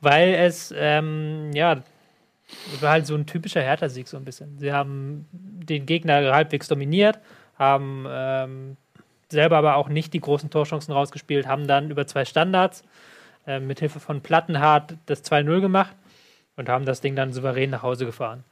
Weil 0.00 0.34
es, 0.34 0.72
ähm, 0.76 1.50
ja, 1.52 1.82
war 2.80 2.90
halt 2.90 3.06
so 3.06 3.14
ein 3.14 3.26
typischer 3.26 3.60
Hertha-Sieg 3.60 4.08
so 4.08 4.16
ein 4.16 4.24
bisschen. 4.24 4.58
Sie 4.58 4.72
haben 4.72 5.26
den 5.32 5.86
Gegner 5.86 6.32
halbwegs 6.32 6.68
dominiert, 6.68 7.18
haben 7.58 8.06
ähm, 8.08 8.76
selber 9.28 9.58
aber 9.58 9.76
auch 9.76 9.88
nicht 9.88 10.14
die 10.14 10.20
großen 10.20 10.50
Torchancen 10.50 10.92
rausgespielt, 10.94 11.46
haben 11.46 11.66
dann 11.66 11.90
über 11.90 12.06
zwei 12.06 12.24
Standards 12.24 12.82
äh, 13.46 13.60
mit 13.60 13.80
Hilfe 13.80 14.00
von 14.00 14.22
Plattenhardt 14.22 14.94
das 15.06 15.24
2-0 15.24 15.60
gemacht 15.60 15.94
und 16.56 16.68
haben 16.68 16.86
das 16.86 17.00
Ding 17.00 17.16
dann 17.16 17.32
souverän 17.32 17.70
nach 17.70 17.82
Hause 17.82 18.06
gefahren. 18.06 18.44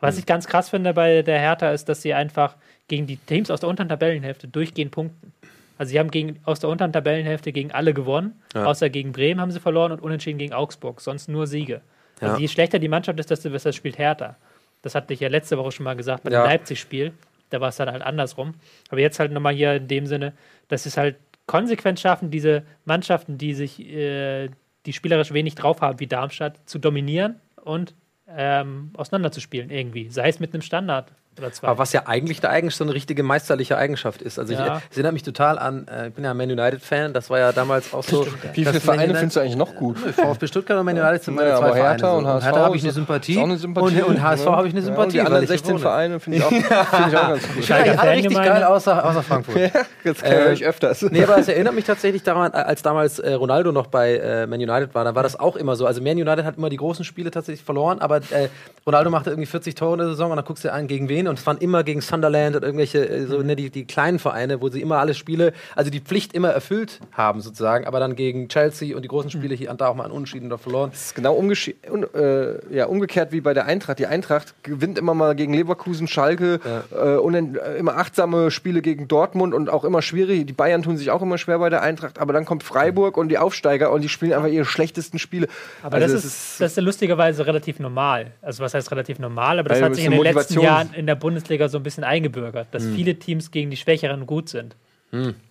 Was 0.00 0.16
ich 0.16 0.26
ganz 0.26 0.46
krass 0.46 0.68
finde 0.68 0.94
bei 0.94 1.22
der 1.22 1.40
Hertha 1.40 1.70
ist, 1.70 1.88
dass 1.88 2.02
sie 2.02 2.14
einfach 2.14 2.54
gegen 2.86 3.08
die 3.08 3.16
Teams 3.16 3.50
aus 3.50 3.60
der 3.60 3.68
unteren 3.68 3.88
Tabellenhälfte 3.88 4.46
durchgehend 4.46 4.92
punkten. 4.92 5.32
Also 5.78 5.90
sie 5.90 5.98
haben 5.98 6.10
gegen, 6.10 6.40
aus 6.44 6.60
der 6.60 6.68
unteren 6.68 6.92
Tabellenhälfte 6.92 7.52
gegen 7.52 7.70
alle 7.72 7.94
gewonnen, 7.94 8.34
Ja. 8.54 8.64
außer 8.66 8.90
gegen 8.90 9.12
Bremen 9.12 9.40
haben 9.40 9.50
sie 9.52 9.60
verloren 9.60 9.92
und 9.92 10.02
unentschieden 10.02 10.38
gegen 10.38 10.52
Augsburg, 10.52 11.00
sonst 11.00 11.28
nur 11.28 11.46
Siege. 11.46 11.80
Also 12.20 12.34
Ja. 12.34 12.40
je 12.40 12.48
schlechter 12.48 12.78
die 12.78 12.88
Mannschaft 12.88 13.18
ist, 13.20 13.30
desto 13.30 13.48
besser 13.50 13.72
spielt 13.72 13.96
Hertha. 13.96 14.36
Das 14.82 14.94
hatte 14.94 15.14
ich 15.14 15.20
ja 15.20 15.28
letzte 15.28 15.56
Woche 15.56 15.72
schon 15.72 15.84
mal 15.84 15.96
gesagt 15.96 16.24
bei 16.24 16.30
dem 16.30 16.40
Leipzig-Spiel. 16.42 17.12
Da 17.50 17.60
war 17.60 17.68
es 17.70 17.76
dann 17.76 17.90
halt 17.90 18.02
andersrum. 18.02 18.54
Aber 18.90 19.00
jetzt 19.00 19.18
halt 19.20 19.32
nochmal 19.32 19.54
hier 19.54 19.74
in 19.74 19.88
dem 19.88 20.06
Sinne, 20.06 20.34
dass 20.68 20.82
sie 20.82 20.90
es 20.90 20.96
halt 20.96 21.16
konsequent 21.46 21.98
schaffen, 21.98 22.30
diese 22.30 22.62
Mannschaften, 22.84 23.38
die 23.38 23.54
sich, 23.54 23.80
äh, 23.80 24.50
die 24.84 24.92
spielerisch 24.92 25.32
wenig 25.32 25.54
drauf 25.54 25.80
haben, 25.80 25.98
wie 26.00 26.06
Darmstadt, 26.06 26.60
zu 26.66 26.78
dominieren 26.78 27.36
und 27.64 27.94
ähm, 28.36 28.90
auseinanderzuspielen 28.94 29.70
irgendwie. 29.70 30.10
Sei 30.10 30.28
es 30.28 30.40
mit 30.40 30.52
einem 30.52 30.60
Standard 30.62 31.10
oder 31.38 31.52
zwei. 31.52 31.68
Aber 31.68 31.78
was 31.78 31.92
ja 31.92 32.02
eigentlich 32.06 32.42
eine 32.42 32.52
Eigenschaft, 32.52 32.78
so 32.78 32.84
eine 32.84 32.94
richtige 32.94 33.22
meisterliche 33.22 33.76
Eigenschaft 33.76 34.22
ist. 34.22 34.38
Also 34.38 34.52
ich, 34.52 34.58
Ja. 34.58 34.76
äh, 34.76 34.80
es 34.90 34.96
erinnert 34.96 35.12
mich 35.14 35.22
total 35.22 35.58
an, 35.58 35.86
äh, 35.88 36.08
ich 36.08 36.14
bin 36.14 36.24
ja 36.24 36.34
Man 36.34 36.50
United-Fan, 36.50 37.12
das 37.12 37.30
war 37.30 37.38
ja 37.38 37.52
damals 37.52 37.92
auch 37.94 38.02
so. 38.04 38.24
ja. 38.24 38.30
Wie 38.54 38.64
viele 38.64 38.80
Vereine 38.80 39.14
findest 39.14 39.36
du 39.36 39.40
eigentlich 39.40 39.56
noch 39.56 39.74
gut? 39.74 39.98
VfB 39.98 40.46
Stuttgart 40.46 40.78
und 40.78 40.84
Man 40.86 40.98
United 40.98 41.22
sind 41.22 41.34
meine 41.34 41.48
Naja, 41.50 41.60
zwei 41.60 41.72
Vereine. 41.74 41.98
So. 42.00 42.06
und 42.12 42.26
HSV 42.26 42.44
Hertha 42.46 42.60
habe 42.60 42.76
ich 42.76 42.82
eine 42.84 42.92
Sympathie. 42.92 43.38
Eine 43.40 43.56
Sympathie. 43.56 44.02
Und, 44.02 44.08
und 44.16 44.22
HSV 44.22 44.44
ne? 44.46 44.52
habe 44.56 44.68
ich 44.68 44.74
eine 44.74 44.80
Ja, 44.82 44.86
und 44.88 44.94
Sympathie. 44.94 45.12
die 45.12 45.18
weil 45.18 45.26
anderen 45.26 45.42
ich 45.44 45.48
hier 45.50 45.58
16 45.58 45.72
wohne. 45.74 45.80
Vereine 45.82 46.20
finde 46.20 46.38
ich, 46.38 46.44
auch- 46.44 46.48
finde 46.50 47.08
ich 47.10 47.16
auch 47.16 47.28
ganz 47.28 47.48
gut. 47.54 47.64
Schalke 47.64 47.88
Ja, 47.90 47.94
alle 47.98 48.10
richtig 48.12 48.32
Fangemeinde. 48.34 48.60
geil, 48.60 48.64
außer, 48.64 49.04
außer 49.04 49.22
Frankfurt. 49.22 49.56
Das 50.04 50.22
Äh, 50.22 50.30
höre 50.30 50.52
ich 50.52 50.64
öfters. 50.64 51.02
Nee, 51.02 51.22
aber 51.24 51.38
es 51.38 51.48
erinnert 51.48 51.74
mich 51.74 51.84
tatsächlich 51.84 52.22
daran, 52.22 52.52
als 52.52 52.82
damals 52.82 53.18
äh, 53.18 53.32
Ronaldo 53.34 53.72
noch 53.72 53.88
bei 53.88 54.16
äh, 54.16 54.46
Man 54.46 54.58
United 54.60 54.94
war, 54.94 55.04
da 55.04 55.14
war 55.14 55.22
das 55.22 55.38
auch 55.38 55.56
immer 55.56 55.76
so. 55.76 55.86
Also 55.86 56.00
Man 56.00 56.12
United 56.16 56.44
hat 56.44 56.56
immer 56.56 56.70
die 56.70 56.76
großen 56.78 57.04
Spiele 57.04 57.30
tatsächlich 57.30 57.64
verloren, 57.64 58.00
aber 58.00 58.16
äh, 58.18 58.48
Ronaldo 58.86 59.10
machte 59.10 59.30
irgendwie 59.30 59.46
40 59.46 59.74
Tore 59.74 59.92
in 59.94 59.98
der 59.98 60.08
Saison 60.08 60.30
und 60.30 60.36
dann 60.36 60.44
guckst 60.46 60.64
du 60.64 60.68
dir 60.68 60.74
an, 60.74 60.86
gegen 60.86 61.08
wen 61.08 61.27
und 61.28 61.38
es 61.38 61.46
waren 61.46 61.58
immer 61.58 61.84
gegen 61.84 62.00
Sunderland 62.00 62.56
und 62.56 62.62
irgendwelche, 62.62 63.08
äh, 63.08 63.26
so, 63.26 63.40
ne, 63.42 63.56
die, 63.56 63.70
die 63.70 63.84
kleinen 63.84 64.18
Vereine, 64.18 64.60
wo 64.60 64.68
sie 64.68 64.80
immer 64.80 64.98
alle 64.98 65.14
Spiele, 65.14 65.52
also 65.76 65.90
die 65.90 66.00
Pflicht 66.00 66.32
immer 66.34 66.50
erfüllt 66.50 67.00
haben 67.12 67.40
sozusagen, 67.40 67.86
aber 67.86 68.00
dann 68.00 68.16
gegen 68.16 68.48
Chelsea 68.48 68.96
und 68.96 69.02
die 69.02 69.08
großen 69.08 69.30
Spiele 69.30 69.54
hier 69.54 69.70
und 69.70 69.80
da 69.80 69.88
auch 69.88 69.94
mal 69.94 70.04
an 70.04 70.10
Unentschieden 70.10 70.46
oder 70.46 70.58
verloren. 70.58 70.90
Das 70.90 71.06
ist 71.06 71.14
genau 71.14 71.38
umgesche- 71.38 71.74
un, 71.90 72.04
äh, 72.14 72.74
ja, 72.74 72.86
umgekehrt 72.86 73.32
wie 73.32 73.40
bei 73.40 73.54
der 73.54 73.66
Eintracht. 73.66 73.98
Die 73.98 74.06
Eintracht 74.06 74.54
gewinnt 74.62 74.98
immer 74.98 75.14
mal 75.14 75.34
gegen 75.34 75.54
Leverkusen, 75.54 76.08
Schalke, 76.08 76.60
äh, 76.90 77.16
unen- 77.16 77.56
äh, 77.56 77.76
immer 77.76 77.96
achtsame 77.96 78.50
Spiele 78.50 78.82
gegen 78.82 79.08
Dortmund 79.08 79.54
und 79.54 79.68
auch 79.70 79.84
immer 79.84 80.02
schwierig. 80.02 80.46
Die 80.46 80.52
Bayern 80.52 80.82
tun 80.82 80.96
sich 80.96 81.10
auch 81.10 81.22
immer 81.22 81.38
schwer 81.38 81.58
bei 81.58 81.70
der 81.70 81.82
Eintracht, 81.82 82.18
aber 82.18 82.32
dann 82.32 82.44
kommt 82.44 82.62
Freiburg 82.62 83.16
und 83.16 83.28
die 83.28 83.38
Aufsteiger 83.38 83.90
und 83.92 84.02
die 84.02 84.08
spielen 84.08 84.32
einfach 84.32 84.48
ihre 84.48 84.64
schlechtesten 84.64 85.18
Spiele. 85.18 85.48
Aber 85.82 85.96
Also 85.96 86.14
das, 86.14 86.24
ist, 86.24 86.60
das 86.60 86.70
ist 86.72 86.76
ja 86.76 86.82
lustigerweise 86.82 87.46
relativ 87.46 87.78
normal. 87.80 88.32
Also 88.42 88.62
was 88.62 88.74
heißt 88.74 88.90
relativ 88.90 89.18
normal? 89.18 89.58
Aber 89.58 89.68
das 89.68 89.82
hat 89.82 89.94
sich 89.94 90.04
in 90.04 90.12
den 90.12 90.22
letzten 90.22 90.54
Jahren 90.60 90.94
in 90.94 91.06
der 91.06 91.14
Bundesliga 91.18 91.68
so 91.68 91.76
ein 91.78 91.82
bisschen 91.82 92.04
eingebürgert, 92.04 92.68
dass 92.72 92.84
Hm. 92.84 92.94
viele 92.94 93.14
Teams 93.18 93.50
gegen 93.50 93.70
die 93.70 93.76
Schwächeren 93.76 94.26
gut 94.26 94.48
sind. 94.48 94.74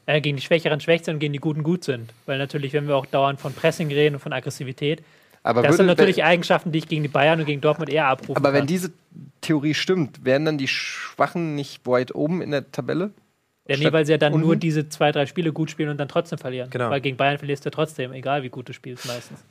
Äh, 0.06 0.22
gegen 0.22 0.38
die 0.38 0.44
Schwächeren 0.44 0.80
schwäch 0.80 1.04
sind 1.04 1.16
und 1.16 1.20
gegen 1.20 1.34
die 1.34 1.40
Guten 1.40 1.64
gut 1.64 1.84
sind. 1.84 2.14
Weil 2.28 2.38
natürlich, 2.38 2.74
wenn 2.74 2.88
wir 2.88 2.96
auch 2.96 3.08
dauernd 3.08 3.40
von 3.42 3.54
Pressing 3.54 3.88
reden 3.90 4.14
und 4.16 4.22
von 4.22 4.32
Aggressivität, 4.32 5.02
aber 5.42 5.62
das 5.64 5.70
würde- 5.72 5.78
sind 5.78 5.86
natürlich 5.88 6.18
wenn, 6.18 6.26
Eigenschaften, 6.26 6.72
die 6.72 6.78
ich 6.80 6.88
gegen 6.88 7.02
die 7.02 7.10
Bayern 7.10 7.40
und 7.40 7.48
gegen 7.48 7.60
Dortmund 7.62 7.90
eher 7.90 8.06
abrufen 8.06 8.38
aber 8.38 8.54
wenn 8.54 8.60
kann. 8.62 8.68
diese 8.68 8.92
Theorie 9.42 9.74
stimmt, 9.74 10.24
wären 10.24 10.46
dann 10.46 10.60
die 10.60 10.68
Schwachen 10.68 11.56
nicht 11.56 11.88
weit 11.88 12.14
oben 12.14 12.42
in 12.44 12.52
der 12.52 12.72
Tabelle? 12.72 13.12
Ja, 13.68 13.78
nee, 13.78 13.92
weil 13.92 14.06
sie 14.06 14.12
ja 14.12 14.18
dann 14.20 14.34
unten? 14.34 14.46
nur 14.46 14.56
diese 14.58 14.90
zwei, 14.90 15.12
drei 15.12 15.26
Spiele 15.26 15.52
gut 15.52 15.72
spielen 15.72 15.90
und 15.90 15.98
dann 15.98 16.08
trotzdem 16.08 16.38
verlieren. 16.38 16.70
Genau. 16.70 16.90
Weil 16.92 17.02
gegen 17.02 17.18
Bayern 17.18 17.38
verlierst 17.40 17.66
du 17.66 17.72
trotzdem, 17.72 18.14
egal 18.14 18.44
wie 18.44 18.50
gut 18.50 18.70
du 18.70 18.74
spielst 18.74 19.08
meistens. 19.08 19.44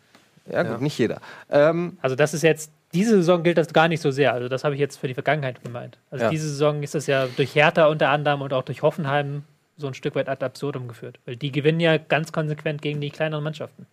Ja, 0.51 0.63
gut, 0.63 0.73
Ja. 0.73 0.79
nicht 0.79 0.99
jeder. 0.99 1.21
Ähm, 1.51 1.99
Also 2.03 2.17
das 2.17 2.35
ist 2.35 2.43
jetzt, 2.43 2.71
diese 2.95 3.17
Saison 3.17 3.43
gilt 3.43 3.59
das 3.59 3.73
gar 3.73 3.89
nicht 3.89 4.01
so 4.01 4.11
sehr. 4.11 4.33
Also 4.33 4.49
das 4.49 4.65
habe 4.65 4.75
ich 4.75 4.81
jetzt 4.81 4.97
für 4.99 5.09
die 5.09 5.15
Vergangenheit 5.15 5.63
gemeint. 5.63 5.99
Also 6.11 6.25
Ja. 6.27 6.31
diese 6.31 6.49
Saison 6.49 6.83
ist 6.83 6.95
das 6.95 7.07
ja 7.07 7.27
durch 7.37 7.55
Hertha 7.55 7.87
unter 7.87 8.11
anderem 8.11 8.43
und 8.43 8.53
auch 8.53 8.63
durch 8.63 8.83
Hoffenheim 8.83 9.45
so 9.77 9.87
ein 9.87 9.95
Stück 9.95 10.15
weit 10.15 10.29
ad 10.29 10.45
absurdum 10.45 10.89
geführt. 10.89 11.19
Weil 11.27 11.37
die 11.37 11.53
gewinnen 11.53 11.81
ja 11.81 11.99
ganz 11.99 12.33
konsequent 12.33 12.81
gegen 12.83 13.01
die 13.01 13.11
kleineren 13.11 13.45
Mannschaften. 13.45 13.87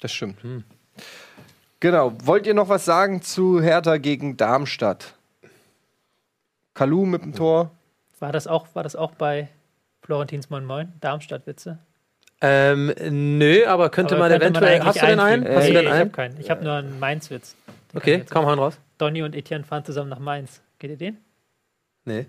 Das 0.00 0.12
stimmt. 0.12 0.38
Genau. 1.80 2.12
Wollt 2.24 2.46
ihr 2.46 2.54
noch 2.54 2.68
was 2.68 2.84
sagen 2.84 3.20
zu 3.22 3.60
Hertha 3.60 3.98
gegen 3.98 4.36
Darmstadt? 4.36 5.14
Kalu 6.74 7.04
mit 7.06 7.22
dem 7.22 7.34
Tor. 7.34 7.70
War 8.18 8.32
das 8.32 8.46
auch, 8.46 8.66
war 8.74 8.82
das 8.82 8.96
auch 8.96 9.12
bei 9.12 9.48
Florentins 10.02 10.48
Moin 10.50 10.64
Moin, 10.64 10.92
Darmstadt-Witze? 11.00 11.78
Ähm, 12.42 12.92
nö, 13.38 13.64
aber 13.66 13.88
könnte 13.90 14.14
Aber 14.16 14.24
man 14.28 14.30
könnte 14.38 14.44
eventuell. 14.60 14.74
eigentlich 14.74 14.86
hast 14.86 15.02
du 15.02 15.06
denn 15.06 15.20
einen? 15.20 15.44
Hast 15.48 15.54
du 15.68 15.72
Nee, 15.72 15.72
denn 15.72 15.84
ich 15.84 15.90
habe 15.90 16.00
einen? 16.00 16.12
keinen. 16.12 16.40
Ich 16.40 16.50
habe 16.50 16.64
nur 16.64 16.74
einen 16.74 16.98
Mainz-Witz. 17.00 17.56
Den 17.92 17.98
Okay, 17.98 18.14
jetzt 18.16 18.30
komm, 18.30 18.44
hau 18.46 18.52
raus. 18.54 18.78
Donny 18.98 19.22
und 19.22 19.34
Etienne 19.34 19.64
fahren 19.64 19.84
zusammen 19.84 20.10
nach 20.10 20.18
Mainz. 20.18 20.60
Geht 20.78 20.90
ihr 20.90 20.96
den? 20.98 21.16
Nee. 22.04 22.26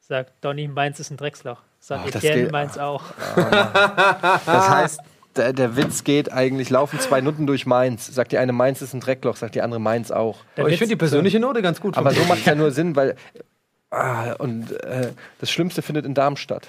Sagt 0.00 0.32
Donny, 0.44 0.68
Mainz 0.68 1.00
ist 1.00 1.10
ein 1.10 1.16
Drecksloch. 1.16 1.60
Sagt 1.80 2.14
das 2.14 2.24
Etienne, 2.24 2.42
geht- 2.44 2.52
Mainz 2.52 2.78
auch. 2.78 3.02
Das 3.36 4.68
heißt, 4.70 5.00
der, 5.36 5.52
der 5.52 5.76
Witz 5.76 6.04
geht 6.04 6.32
eigentlich, 6.32 6.70
laufen 6.70 6.98
zwei 7.00 7.20
Nutten 7.20 7.46
durch 7.46 7.66
Mainz. 7.66 8.06
Sagt 8.06 8.32
die 8.32 8.38
eine, 8.38 8.52
Mainz 8.52 8.82
ist 8.82 8.94
ein 8.94 9.00
Dreckloch, 9.00 9.36
sagt 9.36 9.54
die 9.54 9.62
andere, 9.62 9.80
Mainz 9.80 10.10
auch. 10.10 10.38
Aber 10.56 10.68
ich 10.68 10.78
finde 10.78 10.90
die 10.94 10.98
persönliche 10.98 11.40
Note 11.40 11.62
ganz 11.62 11.80
gut. 11.80 11.96
Aber 11.96 12.10
so 12.12 12.24
macht 12.24 12.44
ja 12.46 12.54
nur 12.54 12.70
Sinn, 12.70 12.96
weil. 12.96 13.16
Ah, 13.90 14.32
und 14.38 14.72
äh, 14.84 15.12
das 15.38 15.50
Schlimmste 15.50 15.82
findet 15.82 16.06
in 16.06 16.14
Darmstadt. 16.14 16.66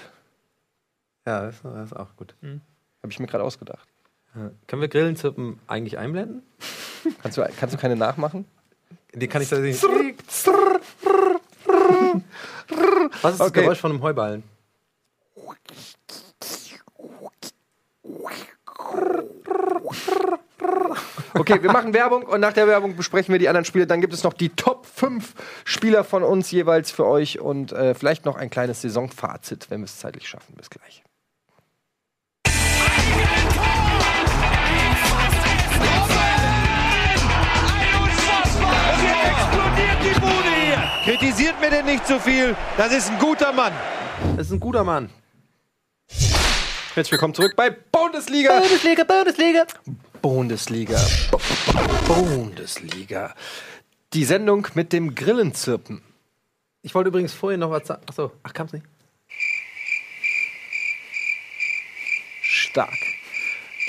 Ja, 1.26 1.46
das, 1.46 1.62
das 1.62 1.86
ist 1.86 1.96
auch 1.96 2.14
gut. 2.16 2.34
Habe 3.04 3.12
ich 3.12 3.20
mir 3.20 3.26
gerade 3.26 3.44
ausgedacht. 3.44 3.86
Ja. 4.34 4.50
Können 4.66 4.80
wir 4.80 4.88
Grillenzirpen 4.88 5.60
eigentlich 5.66 5.98
einblenden? 5.98 6.42
Kannst 7.22 7.36
du, 7.36 7.46
kannst 7.60 7.74
du 7.74 7.78
keine 7.78 7.96
nachmachen? 7.96 8.46
Die 9.12 9.28
kann 9.28 9.42
ich 9.42 9.50
tatsächlich. 9.50 9.82
Was 13.20 13.32
ist 13.32 13.40
das 13.40 13.40
Okay. 13.42 13.60
Geräusch 13.60 13.78
von 13.78 13.90
einem 13.90 14.00
Heuballen? 14.00 14.42
Okay, 21.34 21.62
wir 21.62 21.70
machen 21.70 21.92
Werbung 21.92 22.22
und 22.22 22.40
nach 22.40 22.54
der 22.54 22.66
Werbung 22.66 22.96
besprechen 22.96 23.32
wir 23.32 23.38
die 23.38 23.50
anderen 23.50 23.66
Spiele. 23.66 23.86
Dann 23.86 24.00
gibt 24.00 24.14
es 24.14 24.22
noch 24.22 24.32
die 24.32 24.48
Top 24.48 24.86
5 24.86 25.34
Spieler 25.66 26.04
von 26.04 26.22
uns 26.22 26.50
jeweils 26.50 26.90
für 26.90 27.04
euch 27.04 27.38
und 27.38 27.70
äh, 27.72 27.94
vielleicht 27.94 28.24
noch 28.24 28.36
ein 28.36 28.48
kleines 28.48 28.80
Saisonfazit, 28.80 29.66
wenn 29.68 29.80
wir 29.80 29.84
es 29.84 29.98
zeitlich 29.98 30.26
schaffen. 30.26 30.54
Bis 30.56 30.70
gleich. 30.70 31.03
Kritisiert 41.44 41.60
mir 41.60 41.70
denn 41.70 41.84
nicht 41.84 42.06
zu 42.06 42.18
viel. 42.18 42.56
Das 42.78 42.90
ist 42.90 43.10
ein 43.10 43.18
guter 43.18 43.52
Mann. 43.52 43.74
Das 44.34 44.46
ist 44.46 44.52
ein 44.52 44.60
guter 44.60 44.82
Mann. 44.82 45.10
Herzlich 46.94 47.12
willkommen 47.12 47.34
zurück 47.34 47.52
bei 47.54 47.68
Bundesliga. 47.68 48.60
Bundesliga, 48.60 49.04
Bundesliga. 49.04 49.66
Bundesliga. 50.22 50.98
Bundesliga. 52.06 53.34
Die 54.14 54.24
Sendung 54.24 54.66
mit 54.72 54.94
dem 54.94 55.14
Grillenzirpen. 55.14 56.00
Ich 56.80 56.94
wollte 56.94 57.08
übrigens 57.08 57.34
vorhin 57.34 57.60
noch 57.60 57.70
was 57.70 57.88
sagen. 57.88 58.02
Achso, 58.08 58.32
ach, 58.42 58.54
kam's 58.54 58.72
nicht. 58.72 58.86
Stark. 62.40 63.03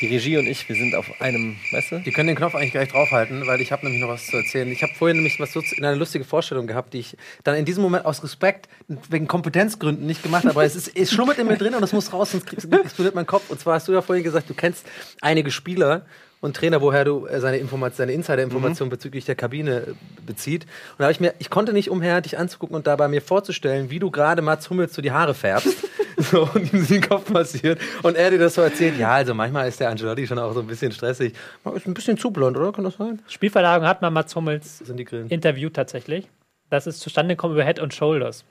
Die 0.02 0.08
Regie 0.08 0.38
und 0.38 0.46
ich, 0.46 0.68
wir 0.68 0.76
sind 0.76 0.94
auf 0.94 1.22
einem, 1.22 1.56
weißt 1.72 1.92
du? 1.92 2.00
Die 2.00 2.12
können 2.12 2.28
den 2.28 2.36
Knopf 2.36 2.54
eigentlich 2.54 2.72
gleich 2.72 2.90
draufhalten, 2.90 3.48
weil 3.48 3.62
ich 3.62 3.72
habe 3.72 3.86
nämlich 3.86 4.02
noch 4.02 4.10
was 4.10 4.26
zu 4.28 4.36
erzählen. 4.38 4.70
Ich 4.70 4.84
habe 4.84 4.94
vorhin 4.94 5.18
nämlich 5.18 5.40
was 5.40 5.54
so 5.54 5.62
in 5.62 5.86
eine 5.86 5.96
lustige 5.96 6.26
Vorstellung 6.26 6.68
gehabt, 6.68 6.94
die 6.94 7.00
ich 7.00 7.18
dann 7.44 7.56
in 7.56 7.64
diesem 7.64 7.82
Moment 7.82 8.06
aus 8.06 8.22
Respekt 8.24 8.68
wegen 9.10 9.28
Kompetenzgründen 9.28 10.06
nicht 10.06 10.22
gemacht 10.22 10.44
habe. 10.44 10.52
Aber 10.52 10.66
es, 10.66 10.76
ist, 10.76 10.96
es 10.96 11.12
schlummert 11.12 11.38
in 11.38 11.48
mir 11.48 11.58
drin 11.58 11.76
und 11.76 11.84
es 11.84 11.94
muss 11.94 12.12
raus, 12.12 12.32
sonst 12.32 12.52
explodiert 12.52 13.16
mein 13.16 13.26
Kopf. 13.26 13.50
Und 13.50 13.60
zwar 13.60 13.76
hast 13.76 13.88
du 13.88 13.94
ja 13.94 14.02
vorhin 14.02 14.24
gesagt, 14.24 14.50
du 14.50 14.54
kennst 14.54 14.86
einige 15.22 15.50
Spieler 15.50 16.06
und 16.42 16.56
Trainer, 16.56 16.82
woher 16.82 17.06
du 17.06 17.26
äh, 17.26 17.40
seine, 17.40 17.58
Informat 17.58 17.96
seine 17.96 18.12
Insider-Informationen 18.12 18.90
bezüglich 18.90 19.26
der 19.26 19.36
Kabine 19.36 19.78
äh, 19.78 19.94
bezieht. 20.26 20.64
Und 20.64 21.00
da 21.00 21.06
habe 21.06 21.12
ich 21.12 21.20
mir, 21.20 21.34
ich 21.40 21.50
konnte 21.50 21.74
nicht 21.74 21.90
umher, 21.90 22.22
dich 22.22 22.38
anzugucken 22.38 22.76
und 22.76 22.88
dabei 22.88 23.08
mir 23.08 23.22
vorzustellen, 23.22 23.90
wie 23.90 24.00
du 24.00 24.12
gerade 24.12 24.42
Mats 24.42 24.70
Hummels 24.70 24.94
so 24.94 25.02
die 25.02 25.12
Haare 25.12 25.34
färbst. 25.34 25.76
so, 26.32 26.50
und 26.54 26.74
ihm 26.74 26.88
den 26.88 27.02
Kopf 27.02 27.32
passiert. 27.32 27.80
Und 28.04 28.16
er 28.16 28.32
dir 28.32 28.40
das 28.40 28.56
so 28.56 28.62
erzählt, 28.62 28.98
ja, 28.98 29.12
also 29.12 29.34
manchmal 29.34 29.68
ist 29.68 29.80
der 29.80 29.90
Angelotti 29.90 30.28
schon 30.28 30.40
auch 30.40 30.54
so 30.54 30.62
ein 30.62 30.68
bisschen 30.68 30.92
stressig. 30.92 31.34
Ist 31.74 31.88
ein 31.88 31.94
bisschen 31.94 32.18
zu 32.18 32.32
blond, 32.32 32.58
oder? 32.58 32.72
Kann 32.72 32.84
das 32.84 32.96
sein? 32.96 33.22
Spielverlagerung 33.28 33.88
hat 33.88 34.02
man 34.02 34.14
Mats 34.14 34.36
Hummels 34.36 34.82
interviewt 34.82 35.74
tatsächlich. 35.74 36.28
Das 36.70 36.88
ist 36.88 37.00
zustande 37.00 37.36
gekommen 37.36 37.54
über 37.54 37.64
Head 37.64 37.80
and 37.80 37.94
Shoulders. 37.94 38.44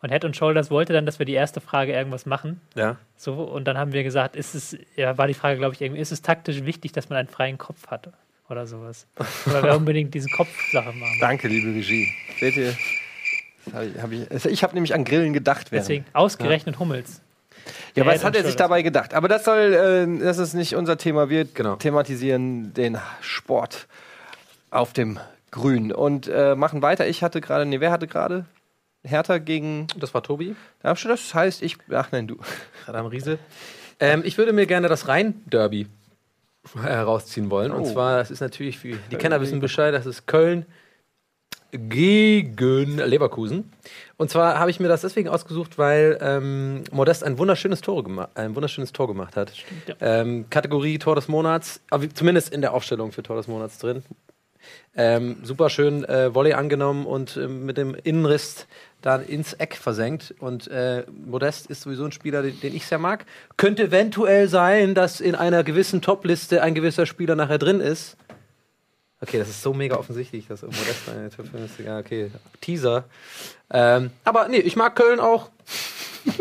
Und 0.00 0.10
Head 0.10 0.24
and 0.24 0.36
Shoulders 0.36 0.70
wollte 0.70 0.92
dann, 0.92 1.06
dass 1.06 1.18
wir 1.18 1.26
die 1.26 1.32
erste 1.32 1.60
Frage 1.60 1.92
irgendwas 1.92 2.24
machen. 2.24 2.60
Ja. 2.76 2.96
So, 3.16 3.34
und 3.34 3.64
dann 3.64 3.76
haben 3.76 3.92
wir 3.92 4.04
gesagt, 4.04 4.36
ist 4.36 4.54
es, 4.54 4.76
ja, 4.96 5.18
war 5.18 5.26
die 5.26 5.34
Frage, 5.34 5.58
glaube 5.58 5.74
ich, 5.74 5.80
irgendwie, 5.80 6.00
ist 6.00 6.12
es 6.12 6.22
taktisch 6.22 6.64
wichtig, 6.64 6.92
dass 6.92 7.08
man 7.08 7.18
einen 7.18 7.28
freien 7.28 7.58
Kopf 7.58 7.88
hat? 7.88 8.10
Oder 8.48 8.66
sowas. 8.66 9.06
Oder 9.46 9.62
wir 9.62 9.74
unbedingt 9.76 10.14
diese 10.14 10.28
Kopfsache 10.28 10.92
machen. 10.92 11.18
Danke, 11.20 11.48
liebe 11.48 11.68
Regie. 11.68 12.08
Seht 12.38 12.56
ihr? 12.56 12.74
Hab 13.74 13.82
ich 13.84 14.02
hab 14.02 14.12
ich 14.12 14.44
ich 14.46 14.62
habe 14.62 14.74
nämlich 14.74 14.94
an 14.94 15.04
Grillen 15.04 15.32
gedacht. 15.32 15.70
Während. 15.72 15.84
Deswegen 15.86 16.04
ausgerechnet 16.12 16.78
Hummels. 16.78 17.20
Ja, 17.94 18.06
was 18.06 18.24
hat 18.24 18.34
er 18.36 18.44
sich 18.44 18.56
dabei 18.56 18.82
gedacht? 18.82 19.12
Aber 19.14 19.28
das 19.28 19.44
soll, 19.44 19.58
äh, 19.74 20.24
das 20.24 20.38
ist 20.38 20.54
nicht 20.54 20.74
unser 20.76 20.96
Thema. 20.96 21.28
Wir 21.28 21.44
Genau. 21.44 21.76
thematisieren 21.76 22.72
den 22.74 22.98
Sport 23.20 23.86
auf 24.70 24.92
dem 24.92 25.18
Grün 25.50 25.92
und 25.92 26.28
äh, 26.28 26.54
machen 26.54 26.80
weiter. 26.82 27.06
Ich 27.08 27.22
hatte 27.22 27.40
gerade, 27.40 27.66
nee, 27.66 27.80
wer 27.80 27.90
hatte 27.90 28.06
gerade? 28.06 28.46
Hertha 29.04 29.38
gegen 29.38 29.86
Das 29.98 30.12
war 30.14 30.22
Tobi, 30.22 30.56
Darmstadt. 30.82 31.12
Das 31.12 31.34
heißt, 31.34 31.62
ich, 31.62 31.76
ach 31.92 32.08
nein, 32.12 32.26
du. 32.26 32.36
Adam 32.86 33.06
Riese. 33.06 33.38
Ähm, 34.00 34.22
ich 34.24 34.38
würde 34.38 34.52
mir 34.52 34.66
gerne 34.66 34.88
das 34.88 35.08
Rhein-Derby 35.08 35.86
herausziehen 36.82 37.50
wollen. 37.50 37.72
Und 37.72 37.82
Oh. 37.82 37.92
zwar, 37.92 38.18
das 38.18 38.30
ist 38.30 38.40
natürlich 38.40 38.78
für 38.78 38.96
die 39.10 39.16
Kenner 39.16 39.40
wissen 39.40 39.60
Bescheid, 39.60 39.94
das 39.94 40.06
ist 40.06 40.26
Köln 40.26 40.66
gegen 41.72 42.98
Leverkusen. 42.98 43.72
Und 44.16 44.30
zwar 44.30 44.58
habe 44.58 44.70
ich 44.70 44.80
mir 44.80 44.88
das 44.88 45.02
deswegen 45.02 45.28
ausgesucht, 45.28 45.78
weil 45.78 46.18
ähm, 46.20 46.82
Modest 46.90 47.22
ein 47.24 47.38
wunderschönes 47.38 47.80
Tor, 47.80 48.02
gema 48.04 48.28
ein 48.34 48.54
wunderschönes 48.54 48.92
Tor 48.92 49.06
gemacht 49.06 49.36
hat. 49.36 49.52
ja. 49.86 49.94
Ähm, 50.00 50.46
Kategorie 50.50 50.98
Tor 50.98 51.14
des 51.14 51.28
Monats, 51.28 51.80
zumindest 52.14 52.52
in 52.52 52.60
der 52.60 52.72
Aufstellung 52.74 53.12
für 53.12 53.22
Tor 53.22 53.36
des 53.36 53.48
Monats 53.48 53.78
drin. 53.78 54.02
Ähm, 54.96 55.36
super 55.42 55.70
schön 55.70 56.04
äh, 56.04 56.34
Volley 56.34 56.54
angenommen 56.54 57.06
und 57.06 57.36
ähm, 57.36 57.64
mit 57.64 57.76
dem 57.76 57.94
Innenriss 57.94 58.66
dann 59.00 59.24
ins 59.24 59.52
Eck 59.52 59.76
versenkt. 59.76 60.34
Und 60.40 60.68
äh, 60.68 61.04
Modest 61.24 61.66
ist 61.66 61.82
sowieso 61.82 62.04
ein 62.04 62.12
Spieler, 62.12 62.42
den, 62.42 62.58
den 62.60 62.74
ich 62.74 62.86
sehr 62.86 62.98
mag. 62.98 63.24
Könnte 63.56 63.84
eventuell 63.84 64.48
sein, 64.48 64.94
dass 64.94 65.20
in 65.20 65.34
einer 65.34 65.62
gewissen 65.62 66.02
Top-Liste 66.02 66.62
ein 66.62 66.74
gewisser 66.74 67.06
Spieler 67.06 67.36
nachher 67.36 67.58
drin 67.58 67.80
ist. 67.80 68.16
Okay, 69.20 69.38
das 69.38 69.48
ist 69.48 69.62
so 69.62 69.74
mega 69.74 69.96
offensichtlich, 69.96 70.46
dass 70.46 70.62
Modest 70.62 71.08
eine 71.08 71.28
Top 71.30 71.48
5 71.48 71.64
ist. 71.64 71.80
Ja, 71.84 71.98
okay, 71.98 72.30
Teaser. 72.60 73.04
Ähm, 73.70 74.10
aber 74.24 74.48
nee, 74.48 74.58
ich 74.58 74.76
mag 74.76 74.94
Köln 74.94 75.18
auch. 75.18 75.50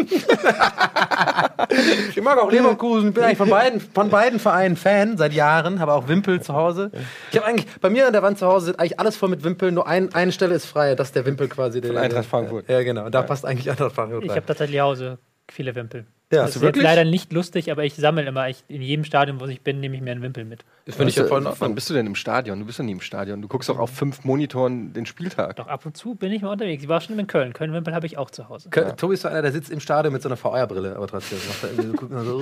ich 2.09 2.21
mag 2.21 2.37
auch 2.37 2.51
Leverkusen. 2.51 3.13
Bin 3.13 3.23
eigentlich 3.23 3.37
von 3.37 3.49
beiden, 3.49 3.79
von 3.79 4.09
beiden 4.09 4.39
Vereinen 4.39 4.75
Fan 4.75 5.17
seit 5.17 5.33
Jahren. 5.33 5.79
Habe 5.79 5.93
auch 5.93 6.07
Wimpel 6.07 6.41
zu 6.41 6.53
Hause. 6.53 6.91
Ich 7.31 7.37
habe 7.37 7.47
eigentlich 7.47 7.65
bei 7.79 7.89
mir 7.89 8.05
an 8.05 8.13
der 8.13 8.21
Wand 8.21 8.37
zu 8.37 8.45
Hause 8.45 8.67
sind 8.67 8.79
eigentlich 8.79 8.99
alles 8.99 9.15
voll 9.15 9.29
mit 9.29 9.43
Wimpeln. 9.43 9.73
Nur 9.73 9.87
ein, 9.87 10.13
eine 10.13 10.31
Stelle 10.31 10.53
ist 10.55 10.65
frei. 10.65 10.93
Das 10.95 11.07
ist 11.09 11.15
der 11.15 11.25
Wimpel 11.25 11.47
quasi. 11.47 11.81
Der, 11.81 11.93
Von 11.93 11.99
Eintracht 11.99 12.25
Frankfurt. 12.25 12.69
Ja, 12.69 12.83
genau. 12.83 13.05
Und 13.05 13.15
da 13.15 13.23
passt 13.23 13.45
eigentlich 13.45 13.69
Eintracht 13.71 13.95
Frankfurt 13.95 14.23
Ich 14.23 14.31
habe 14.31 14.45
tatsächlich 14.45 14.81
auch 14.81 14.95
so 14.95 15.17
viele 15.49 15.73
Wimpel. 15.73 16.05
Ja, 16.29 16.41
das 16.41 16.57
ist 16.57 16.61
wirklich? 16.61 16.83
leider 16.83 17.05
nicht 17.05 17.31
lustig, 17.31 17.71
aber 17.71 17.85
ich 17.85 17.95
sammle 17.95 18.23
immer, 18.25 18.49
ich, 18.49 18.61
in 18.67 18.81
jedem 18.81 19.05
Stadion, 19.05 19.39
wo 19.39 19.45
ich 19.45 19.61
bin, 19.61 19.79
nehme 19.79 19.95
ich 19.95 20.01
mir 20.01 20.11
einen 20.11 20.21
Wimpel 20.21 20.43
mit. 20.43 20.65
Das 20.85 20.95
finde 20.95 21.09
ich 21.11 21.15
ja 21.15 21.23
voll 21.23 21.39
in 21.39 21.45
Wann 21.45 21.53
Ordnung. 21.53 21.75
bist 21.75 21.89
du 21.89 21.93
denn 21.93 22.05
im 22.05 22.15
Stadion? 22.15 22.59
Du 22.59 22.65
bist 22.65 22.79
doch 22.79 22.83
nie 22.83 22.91
im 22.91 22.99
Stadion. 22.99 23.41
Du 23.41 23.47
guckst 23.47 23.69
doch 23.69 23.79
auf 23.79 23.91
fünf 23.91 24.25
Monitoren 24.25 24.91
den 24.91 25.05
Spieltag. 25.05 25.55
Doch 25.55 25.67
ab 25.67 25.85
und 25.85 25.95
zu 25.95 26.15
bin 26.15 26.33
ich 26.33 26.41
mal 26.41 26.51
unterwegs. 26.51 26.83
Ich 26.83 26.89
war 26.89 26.99
schon 26.99 27.17
in 27.17 27.27
Köln. 27.27 27.53
Köln-Wimpel 27.53 27.95
habe 27.95 28.05
ich 28.05 28.17
auch 28.17 28.29
zu 28.29 28.49
Hause. 28.49 28.67
Kö- 28.69 28.93
Tobi 28.97 29.13
ist 29.13 29.21
so 29.21 29.29
einer, 29.29 29.41
der 29.41 29.53
sitzt 29.53 29.69
im 29.71 29.79
Stadion 29.79 30.11
mit 30.11 30.21
so 30.21 30.27
einer 30.27 30.35
VR-Brille, 30.35 30.97
aber 30.97 31.07
trotzdem. 31.07 31.37
Macht 31.47 31.63
er 31.77 31.83
so, 31.83 31.93
guckt 31.93 32.11
mal 32.11 32.25
so, 32.25 32.37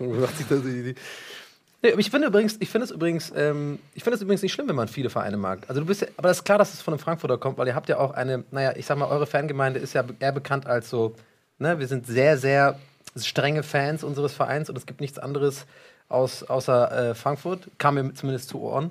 rum, 0.00 0.20
macht 0.20 0.36
sich 0.36 0.46
da 0.46 0.56
so 0.56 0.62
die- 0.62 0.94
Nee, 1.82 1.92
ich 1.98 2.10
finde 2.10 2.28
übrigens, 2.28 2.56
ich 2.60 2.68
finde 2.68 2.84
es 2.86 2.90
übrigens, 2.90 3.32
ähm, 3.36 3.78
ich 3.94 4.02
finde 4.04 4.16
es 4.16 4.22
übrigens 4.22 4.42
nicht 4.42 4.52
schlimm, 4.52 4.68
wenn 4.68 4.76
man 4.76 4.88
viele 4.88 5.08
Vereine 5.10 5.36
mag. 5.38 5.60
Also 5.68 5.80
du 5.80 5.86
bist 5.86 6.00
ja, 6.02 6.08
aber 6.18 6.28
das 6.28 6.38
ist 6.38 6.44
klar, 6.44 6.58
dass 6.58 6.72
es 6.74 6.80
von 6.82 6.92
einem 6.94 6.98
Frankfurter 6.98 7.36
kommt, 7.38 7.56
weil 7.58 7.66
ihr 7.68 7.74
habt 7.74 7.88
ja 7.88 7.98
auch 7.98 8.12
eine, 8.12 8.44
naja, 8.50 8.72
ich 8.76 8.84
sag 8.86 8.96
mal, 8.98 9.06
eure 9.06 9.26
Fangemeinde 9.26 9.80
ist 9.80 9.92
ja 9.94 10.02
eher 10.18 10.32
bekannt 10.32 10.66
als 10.66 10.88
so, 10.90 11.14
ne, 11.58 11.78
wir 11.78 11.86
sind 11.86 12.06
sehr, 12.06 12.36
sehr 12.38 12.78
strenge 13.16 13.62
Fans 13.62 14.04
unseres 14.04 14.32
Vereins 14.32 14.68
und 14.68 14.76
es 14.76 14.86
gibt 14.86 15.00
nichts 15.00 15.18
anderes 15.18 15.66
aus, 16.08 16.42
außer 16.42 17.10
äh, 17.10 17.14
Frankfurt. 17.14 17.68
Kam 17.78 17.94
mir 17.94 18.14
zumindest 18.14 18.48
zu 18.48 18.60
Ohren. 18.60 18.90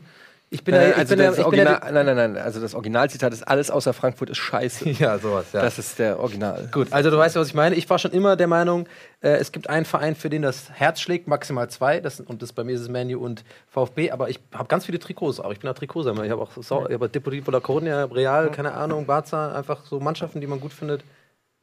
Ich 0.54 0.64
bin 0.64 0.76
Nein, 0.76 0.92
ich 0.92 0.98
also 0.98 1.16
bin 1.16 1.26
das 1.26 1.40
Original, 1.40 1.80
nein, 1.92 2.06
nein, 2.06 2.16
nein. 2.16 2.38
Also 2.38 2.62
das 2.62 2.76
Originalzitat 2.76 3.34
ist 3.34 3.42
alles 3.42 3.72
außer 3.72 3.92
Frankfurt 3.92 4.30
ist 4.30 4.38
scheiße. 4.38 4.88
ja, 5.00 5.18
sowas, 5.18 5.46
ja. 5.52 5.64
Das 5.64 5.80
ist 5.80 5.98
der 5.98 6.20
Original. 6.20 6.70
Gut, 6.72 6.94
also 6.94 7.10
du 7.10 7.18
weißt 7.18 7.34
ja, 7.34 7.42
was 7.42 7.48
ich 7.48 7.56
meine. 7.56 7.74
Ich 7.74 7.90
war 7.90 7.98
schon 7.98 8.12
immer 8.12 8.36
der 8.36 8.46
Meinung, 8.46 8.88
äh, 9.22 9.30
es 9.30 9.52
gibt 9.52 9.68
einen 9.68 9.84
Verein, 9.84 10.16
für 10.16 10.30
den 10.30 10.44
das 10.44 10.70
Herz 10.70 11.02
schlägt, 11.02 11.28
maximal 11.28 11.72
zwei. 11.72 12.02
Das, 12.02 12.20
und 12.20 12.44
das 12.44 12.54
bei 12.54 12.64
mir 12.64 12.76
ist 12.76 12.82
es 12.82 12.90
Manu 12.90 13.18
und 13.20 13.44
VfB. 13.68 14.12
Aber 14.12 14.30
ich 14.30 14.40
habe 14.54 14.68
ganz 14.68 14.86
viele 14.86 15.00
Trikots 15.00 15.40
auch. 15.40 15.52
Ich 15.52 15.60
bin 15.60 15.72
auch 15.72 15.74
Trikotsammler. 15.74 16.24
Ich 16.24 16.32
habe 16.32 16.44
auch 16.44 16.52
so, 16.56 16.86
ich 16.88 16.94
habe 16.94 17.10
Deportivo 17.10 17.50
La 17.50 17.58
Coruña, 17.58 18.14
Real, 18.14 18.52
keine 18.52 18.74
Ahnung, 18.74 19.08
Barca, 19.08 19.56
einfach 19.56 19.84
so 19.88 20.00
Mannschaften, 20.00 20.40
die 20.40 20.46
man 20.46 20.60
gut 20.60 20.72
findet. 20.74 21.04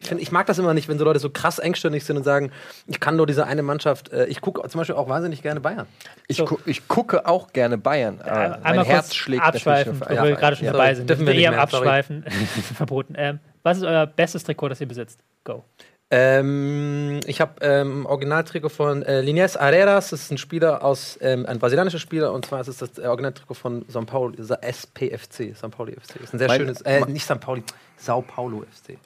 Ich, 0.02 0.08
find, 0.08 0.20
ich 0.22 0.32
mag 0.32 0.46
das 0.46 0.58
immer 0.58 0.72
nicht, 0.72 0.88
wenn 0.88 0.98
so 0.98 1.04
Leute 1.04 1.18
so 1.18 1.28
krass 1.28 1.58
engstirnig 1.58 2.04
sind 2.04 2.16
und 2.16 2.24
sagen, 2.24 2.50
ich 2.86 3.00
kann 3.00 3.16
nur 3.16 3.26
diese 3.26 3.46
eine 3.46 3.62
Mannschaft. 3.62 4.10
Äh, 4.12 4.26
ich 4.26 4.40
gucke 4.40 4.66
zum 4.68 4.78
Beispiel 4.78 4.96
auch 4.96 5.08
wahnsinnig 5.10 5.42
gerne 5.42 5.60
Bayern. 5.60 5.86
Ich, 6.26 6.38
So. 6.38 6.46
gu 6.46 6.58
ich 6.64 6.88
gucke 6.88 7.26
auch 7.26 7.52
gerne 7.52 7.76
Bayern. 7.76 8.18
aber 8.22 8.32
Einmal 8.32 8.60
Ah, 8.62 8.74
mein 8.76 8.84
Herz 8.86 9.06
kurz 9.08 9.14
schlägt 9.16 9.42
abschweifen, 9.42 9.98
natürlich 9.98 10.20
wo 10.22 10.24
wir 10.26 10.36
gerade 10.36 10.56
schon 10.56 10.66
ja. 10.66 10.72
dabei 10.72 10.94
sind. 10.94 11.08
dürfen 11.10 11.26
wir 11.26 11.34
nicht 11.34 11.46
am 11.48 11.54
mehr. 11.54 11.62
Abschweifen. 11.62 12.24
Verboten. 12.76 13.14
Ähm, 13.18 13.40
was 13.62 13.76
ist 13.76 13.84
euer 13.84 14.06
bestes 14.06 14.42
Trikot, 14.44 14.68
das 14.70 14.80
ihr 14.80 14.88
besitzt? 14.88 15.20
Go. 15.44 15.64
Ähm, 16.12 17.20
ich 17.26 17.40
habe 17.40 17.52
ähm, 17.60 18.06
Originaltrikot 18.06 18.70
von 18.70 19.02
äh, 19.02 19.20
Linés 19.20 19.56
Areras. 19.58 20.10
Das 20.10 20.22
ist 20.22 20.30
ein 20.32 20.38
Spieler 20.38 20.82
aus, 20.82 21.18
ähm, 21.20 21.44
ein 21.46 21.58
brasilianischer 21.58 21.98
Spieler. 21.98 22.32
Und 22.32 22.46
zwar 22.46 22.62
ist 22.62 22.68
es 22.68 22.78
das 22.78 22.98
äh, 22.98 23.06
Originaltrikot 23.06 23.54
von 23.54 23.84
São 23.86 24.06
Paulo, 24.06 24.34
SPFC, 24.34 25.54
São 25.54 25.68
Paulo 25.68 25.92
FC. 25.92 26.14
Das 26.14 26.22
ist 26.24 26.34
ein 26.34 26.38
sehr 26.38 26.48
Mein- 26.48 26.60
schönes, 26.60 26.80
äh, 26.82 27.00
nicht 27.06 27.30
São 27.30 27.36
Paulo, 27.36 27.62
Sao 27.96 28.22
Paulo 28.22 28.62
FC. 28.62 28.96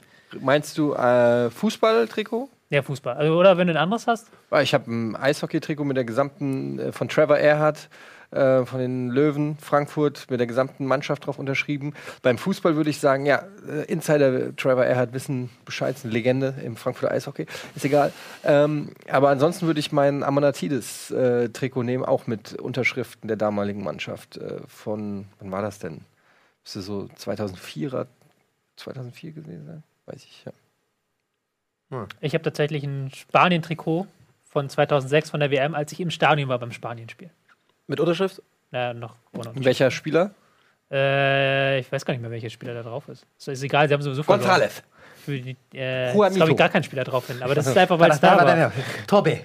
Meinst 0.41 0.79
du 0.79 0.95
äh, 0.95 1.51
Fußballtrikot? 1.51 2.49
Ja, 2.71 2.83
Fußball. 2.83 3.15
Also, 3.15 3.39
oder 3.39 3.57
wenn 3.57 3.69
du 3.69 3.75
ein 3.75 3.77
anderes 3.77 4.07
hast? 4.07 4.27
Weil 4.51 4.65
Ich 4.65 4.75
habe 4.75 4.91
ein 4.91 5.17
Eishockey-Trikot 5.17 5.85
mit 5.85 5.97
der 5.97 6.05
gesamten, 6.05 6.79
äh, 6.79 6.93
von 6.93 7.09
Trevor 7.09 7.39
Erhardt, 7.39 7.89
äh, 8.35 8.65
von 8.65 8.81
den 8.81 9.11
Löwen 9.11 9.57
Frankfurt, 9.59 10.27
mit 10.29 10.41
der 10.41 10.49
gesamten 10.49 10.87
Mannschaft 10.87 11.27
drauf 11.27 11.39
unterschrieben. 11.39 11.95
Beim 12.23 12.37
Fußball 12.37 12.75
würde 12.75 12.91
ich 12.91 12.99
sagen, 12.99 13.27
ja, 13.27 13.45
äh, 13.69 13.85
Insider 13.85 14.57
Trevor 14.57 14.85
Erhardt 14.85 15.13
wissen 15.13 15.51
Bescheid, 15.65 15.95
ist 15.95 16.05
eine 16.05 16.13
Legende 16.13 16.55
im 16.65 16.77
Frankfurter 16.77 17.15
Eishockey, 17.15 17.47
ist 17.77 17.85
egal. 17.85 18.13
Ähm, 18.43 18.91
aber 19.09 19.29
ansonsten 19.29 19.67
würde 19.67 19.79
ich 19.79 19.93
mein 19.93 20.25
Amanatidis-Trikot 20.25 21.85
nehmen, 21.85 22.05
auch 22.05 22.27
mit 22.27 22.55
Unterschriften 22.55 23.29
der 23.29 23.37
damaligen 23.37 23.85
Mannschaft 23.85 24.39
äh, 24.39 24.59
von, 24.67 25.27
wann 25.39 25.53
war 25.53 25.63
das 25.63 25.79
denn? 25.79 26.01
Müsste 26.65 26.81
so 26.81 27.09
2004er, 27.17 28.07
2004 28.77 29.33
gewesen 29.33 29.67
sein? 29.67 29.83
Weiß 30.07 30.25
ich, 30.25 30.45
ja. 30.45 30.53
Ich 32.21 32.35
habe 32.35 32.43
tatsächlich 32.43 32.85
ein 32.85 33.11
Spanien-Trikot 33.15 34.07
von 34.45 34.69
2006 34.69 35.31
von 35.31 35.41
der 35.41 35.51
WM, 35.51 35.75
als 35.75 35.93
ich 35.93 36.01
im 36.01 36.11
Stadion 36.11 36.49
war 36.49 36.59
beim 36.59 36.73
Spanienspiel. 36.73 37.31
Mit 37.87 38.01
Unterschrift? 38.01 38.43
Na, 38.71 38.95
noch 38.95 39.15
ohne. 39.33 39.53
Welcher 39.55 39.91
Spieler? 39.91 40.35
Äh, 40.91 41.81
ich 41.81 41.91
weiß 41.91 42.05
gar 42.05 42.15
nicht 42.15 42.21
mehr, 42.21 42.31
welcher 42.31 42.51
Spieler 42.51 42.75
da 42.75 42.83
drauf 42.83 43.09
ist. 43.09 43.27
So, 43.37 43.51
ist 43.53 43.63
egal, 43.63 43.89
sie 43.89 43.95
haben 43.95 44.03
sowieso 44.03 44.23
verloren. 44.23 44.49
González. 44.49 44.83
Für 45.25 45.39
die, 45.39 45.57
äh, 45.73 46.13
glaube 46.13 46.51
ich, 46.51 46.57
gar 46.57 46.69
kein 46.69 46.85
Spieler 46.85 47.05
drauf 47.05 47.27
hin. 47.27 47.43
Aber 47.43 47.55
das 47.55 47.67
ist 47.69 47.77
einfach, 47.77 47.99
weil 47.99 48.11
es 48.11 48.21
da 48.21 48.37
war. 48.37 48.73
Tobi. 49.07 49.41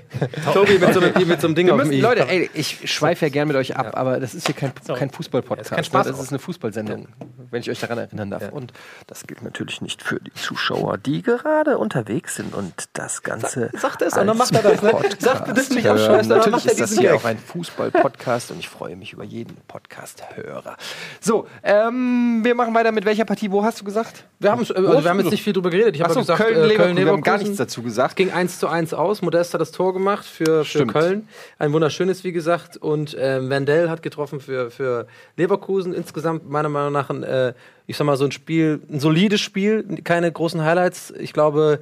Tobi 0.53 0.77
mit 0.77 0.93
so, 0.93 0.99
einem- 0.99 1.27
mit 1.27 1.39
so 1.41 1.47
einem 1.47 1.55
Ding 1.55 1.67
Wir 1.67 1.73
auf 1.73 1.77
müssen, 1.80 1.91
dem 1.91 1.99
i. 1.99 2.01
Leute, 2.01 2.27
ey, 2.27 2.49
ich 2.53 2.91
schweife 2.91 3.25
ja 3.25 3.30
gern 3.30 3.47
mit 3.47 3.55
euch 3.57 3.75
ab, 3.75 3.91
aber 3.93 4.19
das 4.19 4.34
ist 4.34 4.47
hier 4.47 4.55
kein, 4.55 4.71
So. 4.86 4.93
kein 4.93 5.09
Fußball-Podcast. 5.09 5.71
Ja, 5.71 5.84
Spaß 5.84 6.05
ne? 6.07 6.11
das 6.11 6.19
auch. 6.19 6.23
ist 6.23 6.30
eine 6.32 6.39
Fußballsendung, 6.39 7.07
wenn 7.49 7.61
ich 7.61 7.69
euch 7.69 7.80
daran 7.80 7.97
erinnern 7.97 8.30
darf. 8.30 8.43
Ja. 8.43 8.49
Und 8.49 8.73
das 9.07 9.25
gilt 9.25 9.41
natürlich 9.41 9.82
nicht 9.82 10.03
für 10.03 10.19
die 10.19 10.34
Zuschauer, 10.34 10.97
die 10.97 11.21
gerade 11.21 11.77
unterwegs 11.77 12.36
sind 12.36 12.53
und 12.53 12.73
das 12.93 13.23
Ganze. 13.23 13.69
Sagt 13.77 14.01
es 14.01 14.17
und 14.17 14.27
dann 14.27 14.38
macht 14.38 14.53
er 14.53 14.61
das, 14.63 14.82
ne? 14.82 14.91
Sagt, 15.19 15.53
bist 15.53 15.73
nicht 15.73 15.86
hören. 15.86 15.97
abscheißen, 15.97 16.30
dann 16.30 16.38
Natürlich 16.39 16.51
macht 16.51 16.65
er 16.65 16.71
ist 16.73 16.80
das 16.82 16.97
hier 16.99 17.15
auch 17.15 17.25
ein 17.25 17.38
Fußball-Podcast 17.38 18.51
und 18.51 18.59
ich 18.59 18.67
freue 18.69 18.95
mich 18.95 19.13
über 19.13 19.23
jeden 19.23 19.55
Podcast-Hörer. 19.67 20.75
So, 21.21 21.47
ähm, 21.63 22.41
wir 22.43 22.55
machen 22.55 22.73
weiter 22.73 22.91
mit 22.91 23.05
welcher 23.05 23.25
Partie? 23.25 23.51
Wo 23.51 23.63
hast 23.63 23.80
du 23.80 23.86
gesagt? 23.86 24.25
Wir 24.39 24.51
haben, 24.51 24.61
äh, 24.63 24.73
also 24.73 25.03
wir 25.03 25.09
haben 25.09 25.19
jetzt 25.19 25.32
nicht 25.32 25.43
viel 25.43 25.53
drüber 25.53 25.68
drüber 25.70 25.78
geredet. 25.78 25.95
Ich 25.95 26.01
habe 26.01 26.13
ja 26.13 26.20
gesagt, 26.20 26.41
Köln, 26.41 26.55
äh, 26.55 26.65
Leverkusen, 26.67 26.97
wir 26.97 27.11
haben 27.11 27.22
gar 27.22 27.38
nichts 27.38 27.57
dazu 27.57 27.82
gesagt. 27.82 28.15
ging 28.15 28.32
1 28.32 28.59
zu 28.59 28.67
1 28.67 28.93
aus. 28.93 29.22
Modest 29.22 29.53
hat 29.53 29.61
das 29.61 29.72
Tor 29.72 29.93
gemacht 29.93 30.26
für, 30.26 30.65
für. 30.65 30.86
Köln. 30.88 31.28
Ein 31.57 31.74
wunderschönes, 31.74 32.24
wie 32.24 32.32
gesagt. 32.32 32.78
Und 32.78 33.15
ähm, 33.20 33.49
Wendell 33.49 33.89
hat 33.89 34.01
getroffen 34.01 34.39
für, 34.39 34.72
für 34.72 35.07
Leverkusen. 35.38 35.93
Insgesamt 35.93 36.49
meiner 36.49 36.70
Meinung 36.70 36.93
nach 36.93 37.09
ein, 37.09 37.24
äh, 37.24 37.53
ich 37.88 37.97
sag 37.97 38.05
mal, 38.05 38.17
so 38.17 38.26
ein 38.26 38.32
Spiel, 38.32 38.82
ein 38.89 38.99
solides 38.99 39.41
Spiel, 39.41 39.84
keine 40.03 40.32
großen 40.32 40.63
Highlights. 40.63 41.13
Ich 41.17 41.34
glaube, 41.34 41.80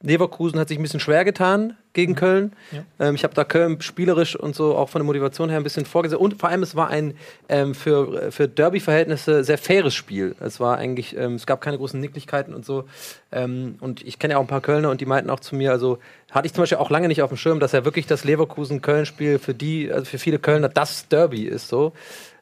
Leverkusen 0.00 0.60
hat 0.60 0.68
sich 0.68 0.78
ein 0.78 0.82
bisschen 0.82 1.00
schwer 1.00 1.24
getan 1.24 1.76
gegen 1.92 2.14
Köln. 2.14 2.52
Ähm, 3.00 3.16
ich 3.16 3.24
habe 3.24 3.34
da 3.34 3.42
Köln 3.42 3.80
spielerisch 3.80 4.36
und 4.36 4.54
so 4.54 4.76
auch 4.76 4.88
von 4.88 5.00
der 5.00 5.06
Motivation 5.06 5.48
her 5.48 5.58
ein 5.58 5.64
bisschen 5.64 5.86
vorgesehen. 5.86 6.20
Und 6.20 6.38
vor 6.38 6.48
allem, 6.48 6.62
es 6.62 6.76
war 6.76 6.88
ein 6.88 7.14
ähm, 7.48 7.74
für, 7.74 8.30
für 8.30 8.46
Derby-Verhältnisse 8.46 9.42
sehr 9.42 9.58
faires 9.58 9.94
Spiel. 9.94 10.36
Es 10.38 10.60
war 10.60 10.78
eigentlich, 10.78 11.16
ähm, 11.16 11.34
es 11.34 11.46
gab 11.46 11.60
keine 11.60 11.78
großen 11.78 11.98
Nicklichkeiten 12.00 12.54
und 12.54 12.64
so. 12.64 12.84
Ähm, 13.32 13.76
und 13.80 14.06
ich 14.06 14.20
kenne 14.20 14.34
ja 14.34 14.38
auch 14.38 14.42
ein 14.42 14.46
paar 14.46 14.60
Kölner 14.60 14.90
und 14.90 15.00
die 15.00 15.06
meinten 15.06 15.30
auch 15.30 15.40
zu 15.40 15.56
mir, 15.56 15.72
also 15.72 15.98
hatte 16.30 16.46
ich 16.46 16.54
zum 16.54 16.62
Beispiel 16.62 16.78
auch 16.78 16.90
lange 16.90 17.08
nicht 17.08 17.22
auf 17.22 17.30
dem 17.30 17.36
Schirm, 17.36 17.58
dass 17.58 17.72
ja 17.72 17.84
wirklich 17.84 18.06
das 18.06 18.22
Leverkusen-Köln-Spiel 18.22 19.40
für 19.40 19.54
die, 19.54 19.90
also 19.90 20.04
für 20.04 20.18
viele 20.18 20.38
Kölner 20.38 20.68
das 20.68 21.08
Derby 21.08 21.42
ist 21.42 21.66
so. 21.66 21.92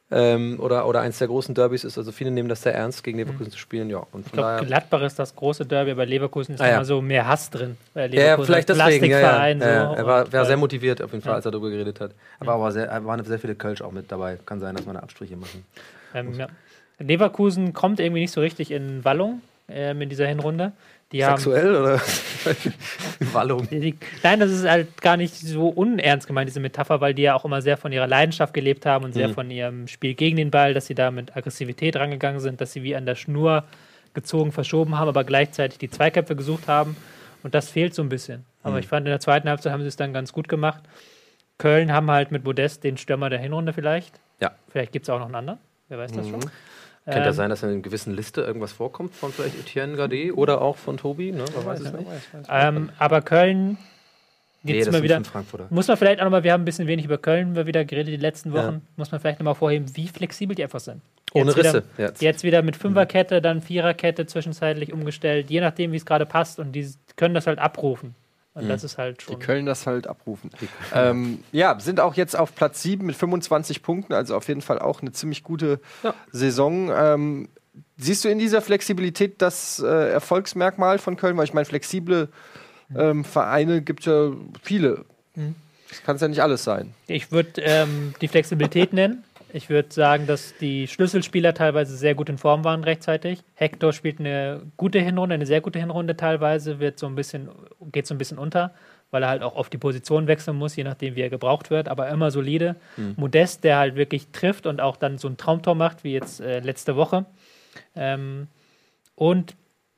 Ähm, 0.08 0.60
oder, 0.60 0.86
oder 0.86 1.00
eins 1.00 1.18
der 1.18 1.26
großen 1.26 1.52
Derbys 1.52 1.82
ist. 1.82 1.98
Also 1.98 2.12
viele 2.12 2.30
nehmen 2.30 2.48
das 2.48 2.62
sehr 2.62 2.74
ernst, 2.74 3.02
gegen 3.02 3.18
Leverkusen 3.18 3.50
zu 3.50 3.58
spielen. 3.58 3.90
Ja, 3.90 4.06
und 4.12 4.26
Ich 4.26 4.32
glaube. 4.32 4.64
Gladbach 4.64 5.02
ist 5.02 5.18
das 5.18 5.34
große 5.34 5.66
Derby, 5.66 5.90
aber 5.90 6.06
Leverkusen 6.06 6.54
ist 6.54 6.60
Ah, 6.60 6.68
ja. 6.68 6.74
immer 6.76 6.84
so 6.84 7.02
mehr 7.02 7.26
Hass 7.26 7.50
drin. 7.50 7.76
Weil 7.92 8.14
Ja, 8.14 8.22
ja, 8.22 8.36
vielleicht 8.38 8.68
deswegen. 8.68 9.06
Ja, 9.06 9.48
ja. 9.48 9.58
So 9.58 9.64
er 9.96 10.06
war, 10.06 10.32
war 10.32 10.42
äh, 10.42 10.46
sehr 10.46 10.56
motiviert 10.56 11.02
auf 11.02 11.10
jeden 11.10 11.24
Fall, 11.24 11.34
als 11.34 11.44
er 11.44 11.50
darüber 11.50 11.70
geredet 11.70 12.00
hat. 12.00 12.12
Aber 12.38 12.54
auch 12.54 12.70
sehr, 12.70 12.88
waren 13.04 13.24
sehr 13.24 13.40
viele 13.40 13.56
Kölsch 13.56 13.82
auch 13.82 13.90
mit 13.90 14.12
dabei. 14.12 14.38
Kann 14.46 14.60
sein, 14.60 14.76
dass 14.76 14.86
wir 14.86 14.90
eine 14.90 15.02
Abstriche 15.02 15.36
machen. 15.36 15.64
Ähm. 16.14 16.46
Leverkusen 16.98 17.72
kommt 17.72 18.00
irgendwie 18.00 18.20
nicht 18.22 18.32
so 18.32 18.40
richtig 18.40 18.70
in 18.70 19.04
Wallung 19.04 19.42
ähm, 19.68 20.00
in 20.02 20.08
dieser 20.08 20.26
Hinrunde. 20.26 20.72
Die 21.12 21.24
haben, 21.24 21.36
Sexuell 21.38 21.74
oder? 21.76 22.00
Wallung. 23.32 23.68
die, 23.68 23.80
die, 23.80 23.94
nein, 24.22 24.40
das 24.40 24.50
ist 24.50 24.68
halt 24.68 25.00
gar 25.00 25.16
nicht 25.16 25.34
so 25.34 25.68
unernst 25.68 26.26
gemeint, 26.26 26.48
diese 26.48 26.60
Metapher, 26.60 27.00
weil 27.00 27.14
die 27.14 27.22
ja 27.22 27.34
auch 27.34 27.44
immer 27.44 27.62
sehr 27.62 27.76
von 27.76 27.92
ihrer 27.92 28.06
Leidenschaft 28.06 28.52
gelebt 28.54 28.86
haben 28.86 29.04
und 29.04 29.12
sehr 29.12 29.28
Mhm. 29.28 29.34
von 29.34 29.50
ihrem 29.50 29.86
Spiel 29.88 30.14
gegen 30.14 30.36
den 30.36 30.50
Ball, 30.50 30.74
dass 30.74 30.86
sie 30.86 30.94
da 30.94 31.10
mit 31.10 31.36
Aggressivität 31.36 31.96
rangegangen 31.96 32.40
sind, 32.40 32.60
dass 32.60 32.72
sie 32.72 32.82
wie 32.82 32.96
an 32.96 33.06
der 33.06 33.14
Schnur 33.14 33.64
gezogen, 34.14 34.50
verschoben 34.50 34.98
haben, 34.98 35.08
aber 35.08 35.24
gleichzeitig 35.24 35.78
die 35.78 35.90
Zweikämpfe 35.90 36.34
gesucht 36.36 36.68
haben. 36.68 36.96
Und 37.42 37.54
das 37.54 37.68
fehlt 37.70 37.94
so 37.94 38.02
ein 38.02 38.08
bisschen. 38.08 38.44
Aber 38.62 38.74
Mhm. 38.74 38.78
ich 38.80 38.88
fand, 38.88 39.06
in 39.06 39.10
der 39.10 39.20
zweiten 39.20 39.48
Halbzeit 39.48 39.72
haben 39.72 39.82
sie 39.82 39.88
es 39.88 39.96
dann 39.96 40.12
ganz 40.12 40.32
gut 40.32 40.48
gemacht. 40.48 40.82
Köln 41.58 41.92
haben 41.92 42.10
halt 42.10 42.32
mit 42.32 42.44
Modest 42.44 42.82
den 42.82 42.96
Stürmer 42.96 43.30
der 43.30 43.38
Hinrunde 43.38 43.72
vielleicht. 43.72 44.18
Ja. 44.40 44.50
Vielleicht 44.68 44.92
gibt 44.92 45.04
es 45.04 45.10
auch 45.10 45.18
noch 45.18 45.26
einen 45.26 45.34
anderen. 45.36 45.58
Wer 45.88 45.98
weiß 45.98 46.12
das 46.12 46.28
schon. 46.28 46.40
Könnte 47.06 47.20
Ähm, 47.20 47.24
ja 47.26 47.32
sein, 47.32 47.50
dass 47.50 47.62
in 47.62 47.70
einer 47.70 47.80
gewissen 47.80 48.14
Liste 48.14 48.42
irgendwas 48.42 48.72
vorkommt 48.72 49.14
von 49.14 49.32
vielleicht 49.32 49.58
Etienne 49.58 49.96
Gade 49.96 50.34
oder 50.34 50.60
auch 50.60 50.76
von 50.76 50.96
Tobi, 50.96 51.30
ne? 51.32 51.44
Man 51.54 51.64
weiß 51.64 51.80
es 51.80 51.92
nicht. 51.92 52.06
Ähm, 52.50 52.90
aber 52.98 53.22
Köln 53.22 53.78
Nee, 54.64 54.78
jetzt 54.78 54.86
das 54.86 54.92
mal 54.94 55.02
wieder. 55.04 55.22
Muss 55.70 55.86
man 55.86 55.96
vielleicht 55.96 56.18
auch 56.18 56.24
nochmal, 56.24 56.42
wir 56.42 56.52
haben 56.52 56.62
ein 56.62 56.64
bisschen 56.64 56.88
wenig 56.88 57.04
über 57.04 57.18
Köln 57.18 57.52
mal 57.52 57.66
wieder 57.66 57.84
geredet 57.84 58.12
die 58.12 58.16
letzten 58.16 58.52
Wochen. 58.52 58.62
Ja. 58.74 58.80
Muss 58.96 59.12
man 59.12 59.20
vielleicht 59.20 59.38
nochmal 59.38 59.54
vorheben, 59.54 59.86
wie 59.94 60.08
flexibel 60.08 60.56
die 60.56 60.64
einfach 60.64 60.80
sind. 60.80 61.00
Ohne 61.32 61.46
Jetzt 61.52 61.58
wieder- 61.58 61.68
Risse. 61.74 61.82
Jetzt. 61.98 62.22
Jetzt 62.22 62.42
wieder 62.42 62.62
mit 62.62 62.74
Fünferkette, 62.76 63.40
dann 63.40 63.62
Viererkette 63.62 64.26
zwischenzeitlich 64.26 64.92
umgestellt, 64.92 65.50
je 65.50 65.60
nachdem, 65.60 65.92
wie 65.92 65.96
es 65.96 66.06
gerade 66.06 66.26
passt. 66.26 66.58
Und 66.58 66.72
die 66.72 66.88
können 67.14 67.34
das 67.34 67.46
halt 67.46 67.60
abrufen. 67.60 68.16
Und 68.56 68.64
Mhm. 68.64 68.68
das 68.68 68.84
ist 68.84 68.96
halt 68.96 69.20
Die 69.20 69.24
schon. 69.24 69.38
Köln 69.38 69.66
das 69.66 69.86
halt 69.86 70.06
abrufen. 70.06 70.50
Ähm, 70.94 71.44
ja, 71.52 71.78
sind 71.78 72.00
auch 72.00 72.14
jetzt 72.14 72.34
auf 72.36 72.54
Platz 72.54 72.82
7 72.82 73.04
mit 73.04 73.14
25 73.14 73.82
Punkten, 73.82 74.14
also 74.14 74.34
auf 74.34 74.48
jeden 74.48 74.62
Fall 74.62 74.78
auch 74.78 75.02
eine 75.02 75.12
ziemlich 75.12 75.42
gute 75.42 75.78
Ja. 76.02 76.14
Saison. 76.32 76.90
Ähm, 76.90 77.48
siehst 77.98 78.24
du 78.24 78.30
in 78.30 78.38
dieser 78.38 78.62
Flexibilität 78.62 79.42
das 79.42 79.78
äh, 79.78 79.86
Erfolgsmerkmal 80.10 80.98
von 80.98 81.18
Köln? 81.18 81.36
Weil 81.36 81.44
ich 81.44 81.52
meine, 81.52 81.66
flexible 81.66 82.30
ähm, 82.96 83.24
Vereine 83.26 83.82
gibt 83.82 84.00
es 84.00 84.06
ja 84.06 84.30
viele. 84.62 85.04
Das 85.90 86.02
kann 86.02 86.16
es 86.16 86.22
ja 86.22 86.28
nicht 86.28 86.40
alles 86.42 86.64
sein. 86.64 86.94
Ich 87.08 87.30
würde 87.30 87.60
ähm, 87.60 88.14
die 88.22 88.28
Flexibilität 88.28 88.94
nennen. 88.94 89.22
Ich 89.52 89.70
würde 89.70 89.88
sagen, 89.92 90.26
dass 90.26 90.54
die 90.58 90.86
Schlüsselspieler 90.88 91.54
teilweise 91.54 91.96
sehr 91.96 92.14
gut 92.14 92.28
in 92.28 92.36
Form 92.38 92.64
waren 92.64 92.84
rechtzeitig. 92.84 93.42
Hector 93.54 93.92
spielt 93.92 94.20
eine 94.20 94.62
gute 94.76 94.98
Hinrunde, 94.98 95.34
eine 95.34 95.46
sehr 95.46 95.60
gute 95.60 95.78
Hinrunde 95.78 96.16
teilweise, 96.16 96.78
wird 96.80 96.98
so 96.98 97.06
ein 97.06 97.14
bisschen, 97.14 97.48
geht 97.92 98.06
so 98.06 98.14
ein 98.14 98.18
bisschen 98.18 98.38
unter, 98.38 98.72
weil 99.10 99.22
er 99.22 99.28
halt 99.28 99.42
auch 99.42 99.54
oft 99.54 99.72
die 99.72 99.78
Position 99.78 100.26
wechseln 100.26 100.56
muss, 100.56 100.76
je 100.76 100.84
nachdem, 100.84 101.14
wie 101.16 101.20
er 101.22 101.30
gebraucht 101.30 101.70
wird, 101.70 101.88
aber 101.88 102.08
immer 102.08 102.30
solide. 102.30 102.76
Modest, 103.16 103.64
der 103.64 103.78
halt 103.78 103.94
wirklich 103.96 104.28
trifft 104.32 104.66
und 104.66 104.80
auch 104.80 104.96
dann 104.96 105.16
so 105.16 105.28
ein 105.28 105.36
Traumtor 105.36 105.74
macht, 105.74 106.04
wie 106.04 106.12
jetzt 106.12 106.40
äh, 106.40 106.58
letzte 106.60 106.96
Woche. 106.96 107.24
Ähm, 107.94 108.48
und 109.14 109.54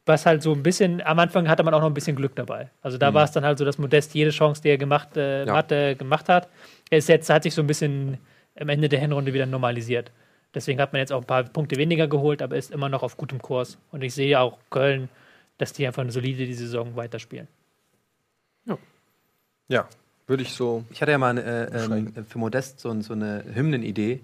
was 0.06 0.24
halt 0.24 0.42
so 0.42 0.52
ein 0.52 0.62
bisschen, 0.62 1.02
am 1.04 1.18
Anfang 1.18 1.48
hatte 1.48 1.62
man 1.62 1.74
auch 1.74 1.80
noch 1.80 1.86
ein 1.88 1.94
bisschen 1.94 2.16
Glück 2.16 2.34
dabei. 2.36 2.70
Also 2.80 2.96
da 2.96 3.12
war 3.12 3.24
es 3.24 3.32
dann 3.32 3.44
halt 3.44 3.58
so, 3.58 3.64
dass 3.64 3.76
Modest 3.76 4.14
jede 4.14 4.30
Chance, 4.30 4.62
die 4.62 4.68
er 4.70 4.78
gemacht, 4.78 5.16
äh, 5.16 5.44
Ja. 5.44 5.54
hatte, 5.54 5.96
gemacht 5.96 6.28
hat. 6.28 6.48
Er 6.90 6.98
ist 6.98 7.08
jetzt, 7.08 7.28
hat 7.28 7.42
sich 7.42 7.54
so 7.54 7.60
ein 7.62 7.66
bisschen 7.66 8.16
am 8.60 8.68
Ende 8.68 8.88
der 8.88 9.00
Hinrunde 9.00 9.32
wieder 9.32 9.46
normalisiert. 9.46 10.10
Deswegen 10.54 10.80
hat 10.80 10.92
man 10.92 11.00
jetzt 11.00 11.12
auch 11.12 11.20
ein 11.20 11.26
paar 11.26 11.44
Punkte 11.44 11.76
weniger 11.76 12.08
geholt, 12.08 12.42
aber 12.42 12.56
ist 12.56 12.70
immer 12.70 12.88
noch 12.88 13.02
auf 13.02 13.16
gutem 13.16 13.40
Kurs. 13.40 13.78
Und 13.92 14.02
ich 14.02 14.14
sehe 14.14 14.40
auch 14.40 14.58
Köln, 14.70 15.08
dass 15.58 15.72
die 15.72 15.86
einfach 15.86 16.02
eine 16.02 16.12
solide 16.12 16.46
die 16.46 16.54
Saison 16.54 16.96
weiterspielen. 16.96 17.48
Ja, 19.68 19.86
würde 20.26 20.42
ich 20.42 20.52
so. 20.52 20.84
Ich 20.90 21.00
hatte 21.02 21.12
ja 21.12 21.18
mal 21.18 21.36
äh, 21.38 21.84
ähm, 21.84 22.12
für 22.26 22.38
Modest 22.38 22.80
so, 22.80 23.00
so 23.00 23.12
eine 23.12 23.44
Hymnenidee, 23.54 24.20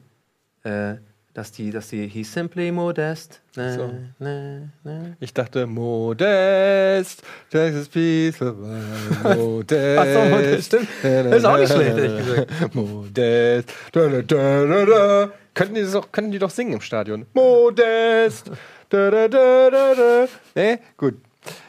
äh, 0.64 0.96
dass 1.34 1.50
die, 1.52 1.70
dass 1.72 1.88
die 1.88 2.06
He's 2.06 2.32
simply 2.32 2.70
Modest. 2.70 3.40
Ne, 3.56 3.74
So. 3.74 3.92
ne, 4.24 4.70
ne. 4.84 5.16
Ich 5.20 5.34
dachte, 5.34 5.66
Modest, 5.66 7.22
Texas 7.50 7.88
Peace, 7.88 8.40
Modest. 8.40 9.98
Ach 9.98 10.06
so, 10.06 10.24
Modest, 10.30 10.66
stimmt. 10.66 10.88
Das 11.02 11.36
ist 11.36 11.44
auch 11.44 11.58
nicht 11.58 11.72
schlecht, 11.72 11.96
ehrlich 11.98 12.26
gesagt. 12.26 12.74
Modest. 12.74 13.72
Da, 13.92 14.08
da, 14.08 14.22
da, 14.22 14.66
da, 14.66 14.84
da. 14.86 15.30
Könnten 15.54 15.74
die, 15.74 15.82
das 15.82 15.92
doch, 15.92 16.10
könnten 16.10 16.30
die 16.30 16.38
doch 16.38 16.50
singen 16.50 16.72
im 16.74 16.80
Stadion. 16.80 17.26
Modest. 17.34 18.50
Da, 18.88 19.10
da, 19.10 19.28
da, 19.28 19.70
da, 19.70 19.94
da. 19.94 20.28
Nee, 20.54 20.78
gut. 20.96 21.16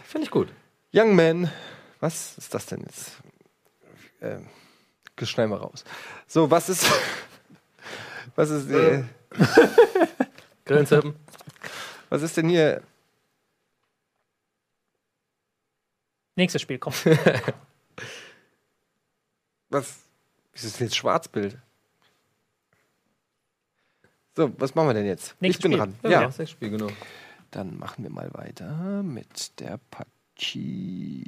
Finde 0.03 0.25
ich 0.25 0.31
gut. 0.31 0.47
Young 0.93 1.15
Man. 1.15 1.51
Was 1.99 2.37
ist 2.37 2.53
das 2.53 2.67
denn 2.67 2.81
jetzt? 2.81 3.11
Ähm, 4.21 4.45
das 5.15 5.29
schneiden 5.29 5.51
wir 5.51 5.57
raus. 5.57 5.83
So, 6.27 6.49
was 6.51 6.69
ist. 6.69 6.85
Was 8.37 8.49
ist, 8.49 8.69
äh, 8.69 9.03
Grillenzirpen. 10.65 11.15
was 12.09 12.21
ist 12.21 12.37
denn 12.37 12.49
hier? 12.49 12.81
Nächstes 16.35 16.61
Spiel, 16.61 16.79
komm. 16.79 16.93
Was? 19.69 19.99
Ist 20.53 20.65
das 20.65 20.73
denn 20.77 20.87
jetzt 20.87 20.95
Schwarzbild? 20.95 21.57
So, 24.35 24.51
was 24.59 24.75
machen 24.75 24.89
wir 24.89 24.93
denn 24.93 25.05
jetzt? 25.05 25.35
Nächstes 25.39 25.63
ich 25.65 25.71
bin 25.71 25.71
Spiel. 25.71 25.77
dran. 25.79 25.95
Ja, 26.03 26.21
Ja. 26.23 26.27
Das 26.35 26.49
Spiel, 26.51 26.69
genau. 26.69 26.89
Dann 27.51 27.77
machen 27.79 28.03
wir 28.03 28.11
mal 28.11 28.33
weiter 28.33 29.01
mit 29.01 29.59
der 29.61 29.79
Partie. 29.89 31.23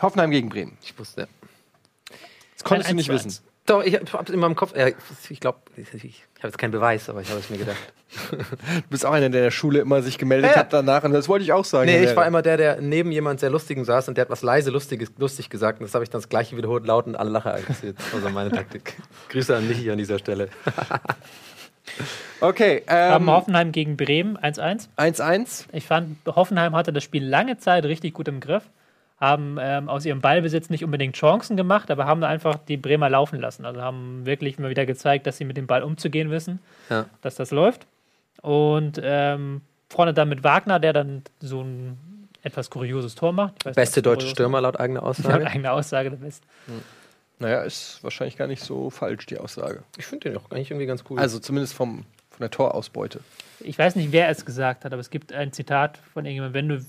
Hoffenheim 0.00 0.30
gegen 0.30 0.48
Bremen. 0.48 0.78
Ich 0.80 0.96
wusste. 0.96 1.28
Das 2.54 2.62
konntest 2.62 2.88
Ein 2.90 2.96
du 2.96 3.02
nicht 3.02 3.10
1 3.10 3.22
zu 3.22 3.28
wissen. 3.28 3.47
1. 3.68 3.70
Doch, 3.70 3.84
ich 3.84 3.94
habe 3.94 4.32
in 4.32 4.38
meinem 4.38 4.54
Kopf, 4.54 4.74
äh, 4.74 4.94
ich 5.28 5.40
glaube, 5.40 5.58
ich, 5.76 5.92
ich 5.92 6.24
habe 6.38 6.48
jetzt 6.48 6.58
keinen 6.58 6.70
Beweis, 6.70 7.08
aber 7.08 7.20
ich 7.20 7.28
habe 7.28 7.40
es 7.40 7.50
mir 7.50 7.58
gedacht. 7.58 7.76
Du 8.28 8.88
bist 8.88 9.04
auch 9.04 9.12
einer, 9.12 9.28
der 9.28 9.40
in 9.40 9.44
der 9.44 9.50
Schule 9.50 9.80
immer 9.80 10.00
sich 10.00 10.16
gemeldet 10.16 10.52
Ja, 10.52 10.60
hat 10.60 10.72
danach 10.72 11.04
und 11.04 11.12
das 11.12 11.28
wollte 11.28 11.44
ich 11.44 11.52
auch 11.52 11.66
sagen. 11.66 11.90
Nee, 11.90 12.04
ich 12.04 12.16
war 12.16 12.26
immer 12.26 12.40
der, 12.40 12.56
der 12.56 12.80
neben 12.80 13.12
jemand 13.12 13.38
sehr 13.40 13.50
Lustigen 13.50 13.84
saß 13.84 14.08
und 14.08 14.16
der 14.16 14.22
hat 14.22 14.30
was 14.30 14.40
leise 14.40 14.70
Lustiges, 14.70 15.12
lustig 15.18 15.50
gesagt 15.50 15.80
und 15.80 15.86
das 15.86 15.92
habe 15.92 16.04
ich 16.04 16.10
dann 16.10 16.22
das 16.22 16.30
gleiche 16.30 16.56
wiederholt 16.56 16.86
laut 16.86 17.06
und 17.06 17.16
alle 17.16 17.28
Lacher 17.28 17.52
einkassiert. 17.52 17.98
Das 17.98 18.14
war 18.14 18.20
so 18.22 18.30
meine 18.30 18.50
Taktik. 18.50 18.94
Grüße 19.28 19.54
an 19.54 19.68
Michi 19.68 19.90
an 19.90 19.98
dieser 19.98 20.18
Stelle. 20.18 20.48
Okay, 22.40 22.82
Haben 22.86 23.24
ähm, 23.24 23.30
Hoffenheim 23.30 23.72
gegen 23.72 23.96
Bremen 23.96 24.36
1-1. 24.36 24.88
1-1. 24.96 25.64
Ich 25.72 25.86
fand, 25.86 26.18
Hoffenheim 26.26 26.76
hatte 26.76 26.92
das 26.92 27.02
Spiel 27.02 27.24
lange 27.24 27.58
Zeit 27.58 27.84
richtig 27.84 28.12
gut 28.12 28.28
im 28.28 28.40
Griff. 28.40 28.64
Haben 29.20 29.58
ähm, 29.60 29.88
aus 29.88 30.04
ihrem 30.04 30.20
Ballbesitz 30.20 30.70
nicht 30.70 30.84
unbedingt 30.84 31.16
Chancen 31.16 31.56
gemacht, 31.56 31.90
aber 31.90 32.06
haben 32.06 32.22
einfach 32.22 32.56
die 32.56 32.76
Bremer 32.76 33.10
laufen 33.10 33.40
lassen. 33.40 33.64
Also 33.64 33.80
haben 33.82 34.24
wirklich 34.26 34.58
mal 34.60 34.70
wieder 34.70 34.86
gezeigt, 34.86 35.26
dass 35.26 35.38
sie 35.38 35.44
mit 35.44 35.56
dem 35.56 35.66
Ball 35.66 35.82
umzugehen 35.82 36.30
wissen, 36.30 36.60
Ja. 36.88 37.06
dass 37.22 37.34
das 37.34 37.50
läuft. 37.50 37.86
Und 38.42 39.00
ähm, 39.02 39.62
vorne 39.88 40.14
dann 40.14 40.28
mit 40.28 40.44
Wagner, 40.44 40.78
der 40.78 40.92
dann 40.92 41.22
so 41.40 41.62
ein 41.62 41.98
etwas 42.42 42.70
kurioses 42.70 43.16
Tor 43.16 43.32
macht. 43.32 43.64
Weiß 43.64 43.74
Beste 43.74 44.02
deutsche 44.02 44.28
Stürmer 44.28 44.60
laut 44.60 44.78
eigener 44.78 45.02
Aussage. 45.04 45.44
eigene 45.44 45.72
Aussage, 45.72 46.10
der 46.10 46.18
Beste. 46.18 46.46
Naja, 47.40 47.62
ist 47.62 47.98
wahrscheinlich 48.04 48.36
gar 48.36 48.46
nicht 48.46 48.62
so 48.62 48.90
falsch, 48.90 49.26
die 49.26 49.38
Aussage. 49.38 49.82
Ich 49.96 50.06
finde 50.06 50.28
den 50.30 50.38
auch 50.38 50.50
eigentlich 50.50 50.70
irgendwie 50.70 50.86
ganz 50.86 51.02
cool. 51.10 51.18
Also 51.18 51.40
zumindest 51.40 51.74
vom, 51.74 52.04
von 52.30 52.38
der 52.40 52.50
Torausbeute. 52.50 53.20
Ich 53.60 53.76
weiß 53.78 53.96
nicht, 53.96 54.12
wer 54.12 54.28
es 54.28 54.44
gesagt 54.44 54.84
hat, 54.84 54.92
aber 54.92 55.00
es 55.00 55.10
gibt 55.10 55.32
ein 55.32 55.52
Zitat 55.52 55.98
von 56.14 56.24
irgendjemandem, 56.24 56.54
wenn 56.54 56.68
du 56.68 56.84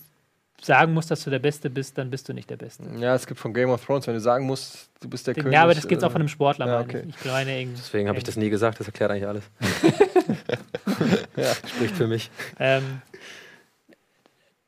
sagen 0.61 0.93
musst, 0.93 1.11
dass 1.11 1.23
du 1.23 1.29
der 1.29 1.39
Beste 1.39 1.69
bist, 1.69 1.97
dann 1.97 2.09
bist 2.09 2.29
du 2.29 2.33
nicht 2.33 2.49
der 2.49 2.57
Beste. 2.57 2.83
Ja, 2.97 3.15
es 3.15 3.27
gibt 3.27 3.39
von 3.39 3.53
Game 3.53 3.69
of 3.69 3.85
Thrones, 3.85 4.07
wenn 4.07 4.13
du 4.13 4.19
sagen 4.19 4.45
musst, 4.45 4.89
du 5.01 5.09
bist 5.09 5.27
der 5.27 5.33
König. 5.33 5.53
Ja, 5.53 5.63
aber 5.63 5.73
das 5.73 5.87
gibt 5.87 6.01
es 6.01 6.03
äh, 6.03 6.07
auch 6.07 6.11
von 6.11 6.21
einem 6.21 6.29
Sportler. 6.29 6.67
ja, 6.67 6.79
okay. 6.81 7.03
Ich 7.07 7.15
Ich 7.15 7.25
meine. 7.25 7.67
Deswegen 7.75 8.07
habe 8.07 8.17
ich 8.17 8.23
das 8.23 8.35
nie 8.35 8.49
gesagt, 8.49 8.79
das 8.79 8.87
erklärt 8.87 9.11
eigentlich 9.11 9.27
alles. 9.27 9.43
Spricht 11.67 11.95
für 11.95 12.07
mich. 12.07 12.29
Ähm, 12.59 13.01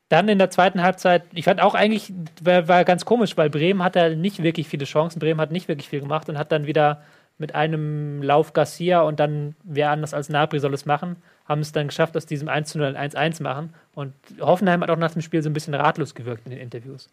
dann 0.08 0.28
in 0.28 0.38
der 0.38 0.50
zweiten 0.50 0.82
Halbzeit, 0.82 1.24
ich 1.32 1.46
fand 1.46 1.62
auch 1.62 1.74
eigentlich, 1.74 2.12
war, 2.42 2.68
war 2.68 2.84
ganz 2.84 3.06
komisch, 3.06 3.36
weil 3.38 3.48
Bremen 3.48 3.82
hat 3.82 3.96
da 3.96 4.10
nicht 4.10 4.42
wirklich 4.42 4.68
viele 4.68 4.84
Chancen. 4.84 5.20
Bremen 5.20 5.40
hat 5.40 5.52
nicht 5.52 5.68
wirklich 5.68 5.88
viel 5.88 6.00
gemacht 6.00 6.28
und 6.28 6.36
hat 6.36 6.52
dann 6.52 6.66
wieder 6.66 7.02
mit 7.38 7.54
einem 7.54 8.22
Lauf 8.22 8.52
Garcia 8.52 9.02
und 9.02 9.20
dann, 9.20 9.56
wer 9.64 9.90
anders 9.90 10.14
als 10.14 10.28
Napri 10.28 10.60
soll 10.60 10.74
es 10.74 10.86
machen, 10.86 11.16
haben 11.46 11.60
es 11.60 11.72
dann 11.72 11.88
geschafft, 11.88 12.16
aus 12.16 12.26
diesem 12.26 12.48
1 12.48 12.70
zu 12.70 12.78
0 12.78 12.96
ein 12.96 13.10
1-1 13.10 13.42
machen. 13.42 13.74
Und 13.94 14.14
Hoffenheim 14.40 14.80
hat 14.80 14.90
auch 14.90 14.96
nach 14.96 15.12
dem 15.12 15.22
Spiel 15.22 15.42
so 15.42 15.50
ein 15.50 15.52
bisschen 15.52 15.74
ratlos 15.74 16.14
gewirkt 16.14 16.46
in 16.46 16.50
den 16.50 16.60
Interviews. 16.60 17.08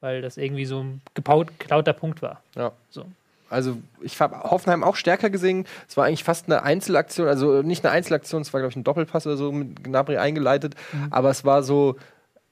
Weil 0.00 0.22
das 0.22 0.36
irgendwie 0.36 0.64
so 0.64 0.80
ein 0.80 1.00
geklauter 1.14 1.92
Punkt 1.92 2.22
war. 2.22 2.42
Ja. 2.54 2.72
So. 2.88 3.04
Also 3.50 3.78
ich 4.00 4.20
habe 4.20 4.38
Hoffenheim 4.42 4.84
auch 4.84 4.96
stärker 4.96 5.30
gesehen. 5.30 5.66
Es 5.88 5.96
war 5.96 6.06
eigentlich 6.06 6.24
fast 6.24 6.46
eine 6.46 6.62
Einzelaktion, 6.62 7.28
also 7.28 7.62
nicht 7.62 7.84
eine 7.84 7.92
Einzelaktion, 7.92 8.42
es 8.42 8.52
war 8.52 8.60
glaube 8.60 8.70
ich 8.70 8.76
ein 8.76 8.84
Doppelpass 8.84 9.26
oder 9.26 9.36
so 9.36 9.52
mit 9.52 9.82
Gnabry 9.82 10.18
eingeleitet, 10.18 10.74
aber 11.10 11.30
es 11.30 11.44
war 11.44 11.62
so 11.62 11.96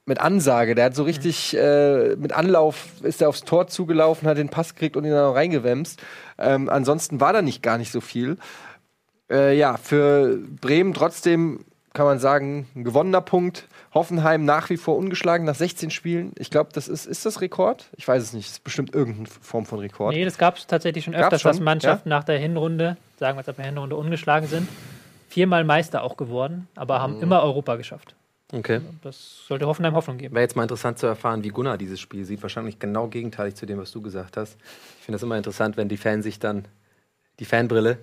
mit 0.07 0.21
Ansage. 0.21 0.75
Der 0.75 0.87
hat 0.87 0.95
so 0.95 1.03
richtig 1.03 1.57
äh, 1.57 2.15
mit 2.17 2.33
Anlauf 2.33 2.87
ist 3.03 3.21
er 3.21 3.29
aufs 3.29 3.43
Tor 3.43 3.67
zugelaufen, 3.67 4.29
hat 4.29 4.39
den 4.39 4.49
Pass 4.49 4.75
gekriegt 4.75 4.97
und 4.97 5.05
ihn 5.05 5.11
dann 5.11 5.33
reingewämst. 5.33 6.01
Ähm, 6.39 6.69
ansonsten 6.69 7.21
war 7.21 7.33
da 7.33 7.43
nicht 7.43 7.63
gar 7.63 7.77
nicht 7.77 7.91
so 7.93 8.01
viel. 8.01 8.39
Äh, 9.31 9.57
ja, 9.59 9.77
für 9.77 10.39
Bremen 10.61 10.95
trotzdem 10.95 11.65
kann 11.93 12.07
man 12.07 12.19
sagen, 12.19 12.67
ein 12.77 12.85
gewonnener 12.85 13.21
Punkt. 13.21 13.67
Hoffenheim 13.95 14.45
nach 14.45 14.69
wie 14.69 14.77
vor 14.77 14.97
ungeschlagen 14.97 15.47
nach 15.47 15.55
16 15.55 15.91
Spielen. 15.91 16.33
Ich 16.39 16.51
glaube, 16.51 16.69
das 16.75 16.87
ist, 16.87 17.07
ist 17.07 17.25
das 17.25 17.41
Rekord? 17.41 17.87
Ich 17.97 18.07
weiß 18.07 18.23
es 18.23 18.35
nicht. 18.35 18.47
Das 18.47 18.53
ist 18.59 18.65
bestimmt 18.65 18.95
irgendeine 18.95 19.27
Form 19.27 19.65
von 19.65 19.79
Rekord. 19.79 20.13
Nee, 20.15 20.25
das 20.27 20.37
gab 20.37 20.59
es 20.59 20.67
tatsächlich 20.67 21.05
schon 21.05 21.15
öfters, 21.15 21.41
schon? 21.41 21.53
dass 21.53 21.61
Mannschaften 21.61 22.11
nach 22.11 22.23
der 22.23 22.39
Hinrunde, 22.39 22.99
sagen 23.19 23.37
wir 23.37 23.41
jetzt 23.41 23.49
ab 23.49 23.57
der 23.57 23.65
Hinrunde, 23.65 23.97
ungeschlagen 23.97 24.47
sind. 24.47 24.69
Viermal 25.31 25.65
Meister 25.65 26.03
auch 26.03 26.19
geworden, 26.19 26.69
aber 26.77 26.99
Mhm. 26.99 27.03
haben 27.03 27.23
immer 27.23 27.43
Europa 27.43 27.77
geschafft. 27.77 28.15
Okay. 28.53 28.81
Das 29.03 29.47
sollte 29.47 29.67
Hoffenheim 29.67 29.95
Hoffnung 29.95 30.19
geben. 30.19 30.35
Wäre 30.35 30.43
jetzt 30.43 30.55
mal 30.55 30.63
interessant 30.63 30.99
zu 30.99 31.07
erfahren, 31.07 31.43
wie 31.43 31.49
Gunnar 31.49 31.79
dieses 31.79 31.99
Spiel 31.99 32.25
sieht. 32.25 32.43
Wahrscheinlich 32.43 32.79
genau 32.79 33.09
gegenteilig 33.09 33.57
zu 33.57 33.67
dem, 33.67 33.79
was 33.79 33.91
du 33.91 34.01
gesagt 34.01 34.37
hast. 34.37 34.57
Ich 34.99 35.05
finde 35.05 35.17
das 35.17 35.23
immer 35.23 35.37
interessant, 35.37 35.77
wenn 35.77 35.89
die 35.89 35.97
Fans 35.97 36.25
sich 36.25 36.39
dann 36.39 36.67
die 37.41 37.45
Fanbrille. 37.45 37.99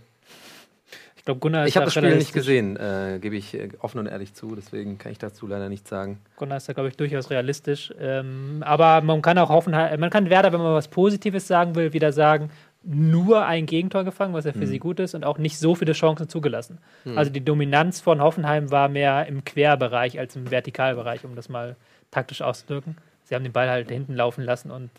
Ich 1.15 1.25
glaube, 1.25 1.39
Gunnar 1.39 1.63
ist 1.63 1.69
Ich 1.69 1.77
habe 1.77 1.85
da 1.85 1.91
das 1.91 2.03
Spiel 2.03 2.17
nicht 2.17 2.33
gesehen, 2.33 2.75
äh, 2.75 3.17
gebe 3.21 3.37
ich 3.37 3.53
äh, 3.53 3.69
offen 3.79 3.99
und 3.99 4.07
ehrlich 4.07 4.33
zu. 4.33 4.55
Deswegen 4.55 4.97
kann 4.97 5.13
ich 5.13 5.19
dazu 5.19 5.47
leider 5.47 5.69
nichts 5.69 5.89
sagen. 5.89 6.19
Gunnar 6.35 6.57
ist 6.57 6.67
da, 6.67 6.73
glaube 6.73 6.89
ich, 6.89 6.97
durchaus 6.97 7.29
realistisch. 7.29 7.93
Ähm, 7.97 8.61
aber 8.65 8.99
man 8.99 9.21
kann 9.21 9.37
auch 9.37 9.47
Hoffenheim, 9.47 9.97
man 10.01 10.09
kann 10.09 10.29
Werder, 10.29 10.51
wenn 10.51 10.59
man 10.59 10.73
was 10.73 10.89
Positives 10.89 11.47
sagen 11.47 11.75
will, 11.75 11.93
wieder 11.93 12.11
sagen, 12.11 12.49
nur 12.83 13.45
ein 13.45 13.65
Gegentor 13.65 14.03
gefangen, 14.03 14.33
was 14.33 14.45
ja 14.45 14.51
für 14.51 14.59
Mhm. 14.59 14.65
sie 14.65 14.79
gut 14.79 14.99
ist, 14.99 15.15
und 15.15 15.23
auch 15.23 15.37
nicht 15.37 15.57
so 15.57 15.73
viele 15.75 15.93
Chancen 15.93 16.27
zugelassen. 16.27 16.79
Also 17.15 17.31
die 17.31 17.43
Dominanz 17.43 18.01
von 18.01 18.21
Hoffenheim 18.21 18.71
war 18.71 18.89
mehr 18.89 19.25
im 19.27 19.45
Querbereich 19.45 20.19
als 20.19 20.35
im 20.35 20.51
Vertikalbereich, 20.51 21.23
um 21.23 21.35
das 21.35 21.47
mal 21.49 21.75
taktisch 22.11 22.41
auszudrücken. 22.41 22.97
Sie 23.23 23.35
haben 23.35 23.43
den 23.43 23.53
Ball 23.53 23.69
halt 23.69 23.89
hinten 23.89 24.15
laufen 24.15 24.43
lassen 24.43 24.69
und 24.69 24.89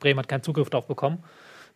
Bremen 0.00 0.18
hat 0.18 0.28
keinen 0.28 0.42
Zugriff 0.42 0.68
darauf 0.68 0.86
bekommen. 0.86 1.22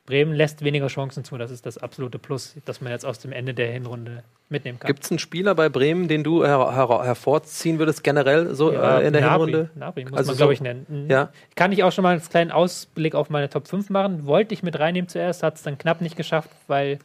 Bremen 0.06 0.34
lässt 0.34 0.62
weniger 0.62 0.88
Chancen 0.88 1.24
zu. 1.24 1.38
Das 1.38 1.50
ist 1.50 1.64
das 1.64 1.78
absolute 1.78 2.18
Plus, 2.18 2.54
das 2.66 2.80
man 2.82 2.92
jetzt 2.92 3.06
aus 3.06 3.18
dem 3.20 3.32
Ende 3.32 3.54
der 3.54 3.72
Hinrunde 3.72 4.22
mitnehmen 4.50 4.78
kann. 4.78 4.88
Gibt 4.88 5.02
es 5.04 5.10
einen 5.10 5.18
Spieler 5.18 5.54
bei 5.54 5.70
Bremen, 5.70 6.08
den 6.08 6.22
du 6.22 6.44
her 6.44 6.74
her 6.74 7.02
hervorziehen 7.04 7.78
würdest, 7.78 8.04
generell 8.04 8.54
so 8.54 8.70
Ja, 8.72 8.98
äh, 8.98 9.06
in 9.06 9.14
der 9.14 9.22
Nabri, 9.22 9.46
Hinrunde? 9.52 9.70
Nabri 9.74 10.04
muss 10.04 10.18
Also 10.18 10.32
man, 10.32 10.36
glaube 10.36 10.50
so- 10.50 10.52
ich, 10.54 10.60
nennen. 10.60 10.86
Mhm. 10.88 11.10
Ja. 11.10 11.30
Kann 11.56 11.72
ich 11.72 11.82
auch 11.84 11.92
schon 11.92 12.02
mal 12.02 12.10
einen 12.10 12.22
kleinen 12.22 12.50
Ausblick 12.50 13.14
auf 13.14 13.30
meine 13.30 13.48
Top 13.48 13.66
5 13.66 13.88
machen. 13.88 14.26
Wollte 14.26 14.52
ich 14.52 14.62
mit 14.62 14.78
reinnehmen 14.78 15.08
zuerst, 15.08 15.42
hat 15.42 15.56
es 15.56 15.62
dann 15.62 15.78
knapp 15.78 16.02
nicht 16.02 16.16
geschafft, 16.16 16.50
weil 16.66 16.98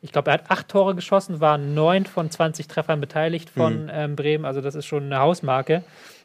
ich 0.00 0.12
glaube, 0.12 0.30
er 0.30 0.34
hat 0.34 0.50
acht 0.50 0.68
Tore 0.68 0.94
geschossen, 0.94 1.40
war 1.40 1.58
neun 1.58 2.06
von 2.06 2.30
20 2.30 2.68
Treffern 2.68 3.00
beteiligt 3.00 3.50
von 3.50 3.84
Mhm. 3.84 3.90
ähm, 3.92 4.16
Bremen. 4.16 4.44
Also 4.44 4.60
das 4.60 4.74
ist 4.76 4.86
schon 4.86 5.04
eine 5.04 5.18
Hausmarke. 5.18 5.82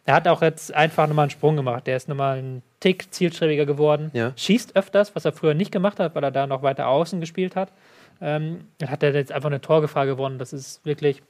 Er 0.09 0.15
hat 0.15 0.27
auch 0.27 0.41
jetzt 0.41 0.73
einfach 0.73 1.05
nochmal 1.05 1.25
einen 1.25 1.29
Sprung 1.29 1.55
gemacht. 1.55 1.85
Der 1.85 1.95
ist 1.95 2.09
nochmal 2.09 2.39
ein 2.39 2.63
Tick 2.79 3.13
zielstrebiger 3.13 3.67
geworden. 3.67 4.09
Ja. 4.13 4.33
Schießt 4.35 4.75
öfters, 4.75 5.13
was 5.15 5.23
er 5.23 5.33
früher 5.33 5.53
nicht 5.53 5.71
gemacht 5.71 5.99
hat, 5.99 6.15
weil 6.15 6.23
er 6.23 6.31
da 6.31 6.47
noch 6.47 6.63
weiter 6.63 6.87
außen 6.87 7.19
gespielt 7.19 7.55
hat. 7.55 7.71
Ähm, 8.19 8.61
dann 8.79 8.89
hat 8.89 9.03
er 9.03 9.13
jetzt 9.13 9.31
einfach 9.31 9.51
eine 9.51 9.61
Torgefahr 9.61 10.07
gewonnen. 10.07 10.39
Das 10.39 10.51
ist 10.51 10.83
wirklich 10.83 11.21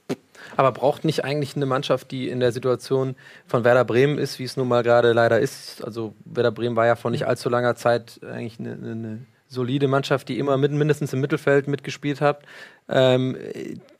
Aber 0.56 0.72
braucht 0.72 1.04
nicht 1.04 1.26
eigentlich 1.26 1.56
eine 1.56 1.66
Mannschaft, 1.66 2.10
die 2.10 2.30
in 2.30 2.40
der 2.40 2.52
Situation 2.52 3.16
von 3.46 3.64
Werder 3.64 3.84
Bremen 3.84 4.16
ist, 4.16 4.38
wie 4.38 4.44
es 4.44 4.56
nun 4.56 4.68
mal 4.68 4.82
gerade 4.82 5.12
leider 5.12 5.38
ist? 5.40 5.84
Also 5.84 6.14
Werder 6.24 6.50
Bremen 6.50 6.74
war 6.74 6.86
ja 6.86 6.96
vor 6.96 7.10
nicht 7.10 7.26
allzu 7.26 7.50
langer 7.50 7.76
Zeit 7.76 8.18
eigentlich 8.24 8.58
eine, 8.60 8.72
eine 8.72 9.26
solide 9.52 9.88
Mannschaft, 9.88 10.28
die 10.28 10.38
immer 10.38 10.56
mit, 10.56 10.70
mindestens 10.72 11.12
im 11.12 11.20
Mittelfeld 11.20 11.66
mitgespielt 11.66 12.20
hat, 12.20 12.40
ähm, 12.88 13.36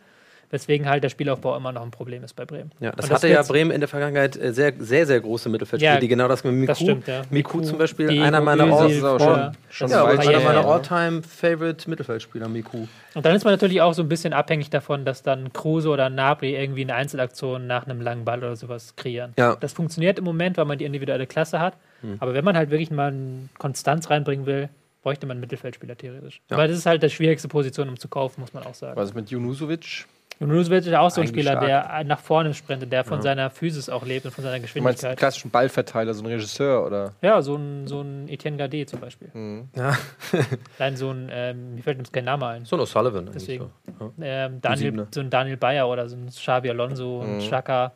weswegen 0.51 0.89
halt 0.89 1.05
der 1.05 1.09
Spielaufbau 1.11 1.57
immer 1.57 1.73
noch 1.73 1.83
ein 1.83 1.91
Problem 1.91 2.25
ist 2.25 2.35
bei 2.35 2.45
Bremen. 2.45 2.71
Ja, 2.81 2.93
das 2.93 3.07
Und 3.07 3.15
hatte 3.15 3.29
ja 3.29 3.43
Bremen 3.43 3.71
in 3.71 3.81
der 3.81 3.89
Vergangenheit 3.89 4.37
äh, 4.37 4.53
sehr, 4.53 4.73
sehr, 4.79 5.07
sehr 5.07 5.21
große 5.21 5.49
Mittelfeldspieler, 5.49 5.95
Ja, 5.95 6.01
die 6.01 6.09
genau 6.09 6.27
das 6.29 6.45
mit 6.45 6.55
Miku. 6.55 6.67
Das 6.69 6.79
stimmt, 6.81 7.07
ja. 7.07 7.23
Miku 7.31 7.61
zum 7.61 7.79
Beispiel, 7.79 8.09
Diego 8.09 8.25
einer 8.25 8.41
meiner 8.41 8.65
Özil, 8.65 8.75
All- 8.75 8.89
Das 8.89 8.93
ist 8.97 9.05
auch 9.05 9.21
ja, 9.21 9.27
schon- 9.27 9.37
das 9.39 9.57
schon 9.69 9.87
ist 9.89 9.93
ja, 9.93 10.03
weit 10.05 10.13
aber 10.15 10.23
ein 10.23 10.29
einer 10.29 10.39
her, 10.39 10.47
meiner 10.49 10.61
ja. 10.63 10.69
All-Time-Favorite 10.69 11.91
Mittelfeldspieler, 11.91 12.49
Miku. 12.49 12.87
Und 13.15 13.25
dann 13.27 13.35
ist 13.35 13.45
man 13.45 13.53
natürlich 13.55 13.81
auch 13.81 13.95
so 13.95 14.03
ein 14.03 14.09
bisschen 14.09 14.33
abhängig 14.33 14.71
davon, 14.71 15.05
dass 15.05 15.23
dann 15.23 15.53
Kruse 15.53 15.89
oder 15.89 16.09
Nabri 16.11 16.55
irgendwie 16.57 16.83
eine 16.83 16.95
Einzelaktion 16.95 17.67
nach 17.67 17.87
einem 17.87 18.01
langen 18.01 18.25
Ball 18.25 18.39
oder 18.39 18.57
sowas 18.57 18.95
kreieren. 18.97 19.33
Ja. 19.39 19.57
Das 19.57 19.73
funktioniert 19.73 20.19
im 20.19 20.25
Moment, 20.25 20.57
weil 20.57 20.65
man 20.65 20.79
die 20.79 20.85
individuelle 20.85 21.27
Klasse 21.27 21.61
hat. 21.61 21.75
Hm. 22.03 22.17
Aber 22.21 22.35
wenn 22.35 22.45
man 22.45 22.57
halt 22.57 22.71
wirklich 22.71 22.91
mal 22.91 23.09
eine 23.09 23.49
Konstanz 23.59 24.09
reinbringen 24.11 24.47
will, 24.47 24.69
bräuchte 25.03 25.27
man 25.27 25.37
einen 25.37 25.41
Mittelfeldspieler 25.41 25.97
theoretisch. 25.97 26.41
Ja. 26.51 26.57
Weil 26.57 26.69
das 26.69 26.79
ist 26.79 26.87
halt 26.87 27.03
die 27.03 27.11
schwierigste 27.11 27.49
Position, 27.49 27.89
um 27.89 27.99
zu 27.99 28.09
kaufen, 28.09 28.41
muss 28.41 28.53
man 28.53 28.65
auch 28.65 28.75
sagen. 28.75 28.97
Was 28.97 29.11
ist 29.11 29.15
mit 29.15 29.31
Junusovic? 29.31 30.07
Und 30.41 30.53
Roosevelt 30.53 30.86
ist 30.86 30.95
auch 30.95 31.11
so 31.11 31.20
ein 31.20 31.26
Spieler, 31.26 31.53
stark. 31.53 31.66
der 31.66 32.05
nach 32.05 32.20
vorne 32.20 32.55
sprintet, 32.55 32.93
der 32.93 33.03
von 33.03 33.20
seiner 33.22 33.51
Physis 33.51 33.89
auch 33.89 34.07
lebt 34.07 34.24
und 34.24 34.30
von 34.30 34.45
seiner 34.45 34.57
Du 34.59 34.61
meinst 34.62 34.76
einen 34.76 34.84
Geschwindigkeit. 34.84 35.16
klassischen 35.18 35.51
Ballverteiler, 35.51 36.14
so 36.14 36.22
ein 36.22 36.26
Regisseur 36.26 36.86
oder? 36.86 37.12
Ja, 37.22 37.43
so 37.43 37.57
ein, 37.57 37.89
so 37.89 38.03
ein 38.03 38.28
Etienne 38.28 38.57
Gardet 38.57 38.89
zum 38.89 39.01
Beispiel. 39.01 39.66
Ja. 39.74 39.99
Nein, 40.78 40.97
so 40.97 41.11
ein, 41.11 41.28
ähm, 41.32 41.74
mir 41.74 41.82
fällt 41.82 41.99
jetzt 41.99 42.12
kein 42.12 42.24
Name 42.24 42.47
ein. 42.47 42.64
So 42.64 42.76
ein 42.76 42.82
O'Sullivan. 42.82 43.30
Deswegen. 43.34 43.70
So. 43.99 44.12
Ähm, 44.20 44.61
Daniel, 44.61 45.09
so 45.12 45.20
ein 45.20 45.30
Daniel 45.30 45.57
Bayer 45.57 45.89
oder 45.89 46.09
so 46.09 46.14
ein 46.16 46.28
Xavi 46.28 46.70
Alonso, 46.70 47.20
ein 47.22 47.41
Chaka. 47.41 47.93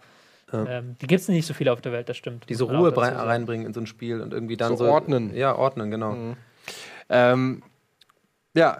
Ja. 0.53 0.66
Ähm, 0.66 0.97
die 1.01 1.07
gibt 1.07 1.20
es 1.22 1.28
nicht 1.28 1.47
so 1.47 1.55
viele 1.55 1.72
auf 1.72 1.80
der 1.80 1.93
Welt, 1.93 2.09
das 2.09 2.16
stimmt. 2.16 2.49
Diese 2.49 2.64
Ruhe 2.64 2.93
auch 2.95 3.01
reinbringen 3.01 3.66
in 3.66 3.72
so 3.72 3.80
ein 3.80 3.86
Spiel 3.86 4.20
und 4.20 4.32
irgendwie 4.34 4.57
dann 4.57 4.76
So 4.76 4.84
so. 4.84 4.90
ordnen. 4.90 5.34
Ja, 5.34 5.55
ordnen, 5.57 5.90
genau. 5.90 6.16
Ähm, 7.09 7.62
ja. 8.55 8.78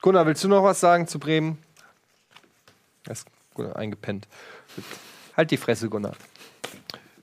Gunnar, 0.00 0.26
willst 0.26 0.42
du 0.44 0.48
noch 0.48 0.62
was 0.64 0.80
sagen 0.80 1.06
zu 1.06 1.18
Bremen? 1.18 1.58
Er 3.06 3.12
ist 3.12 3.26
Gunnar 3.54 3.76
eingepennt. 3.76 4.28
Halt 5.36 5.50
die 5.50 5.56
Fresse, 5.56 5.88
Gunnar. 5.88 6.14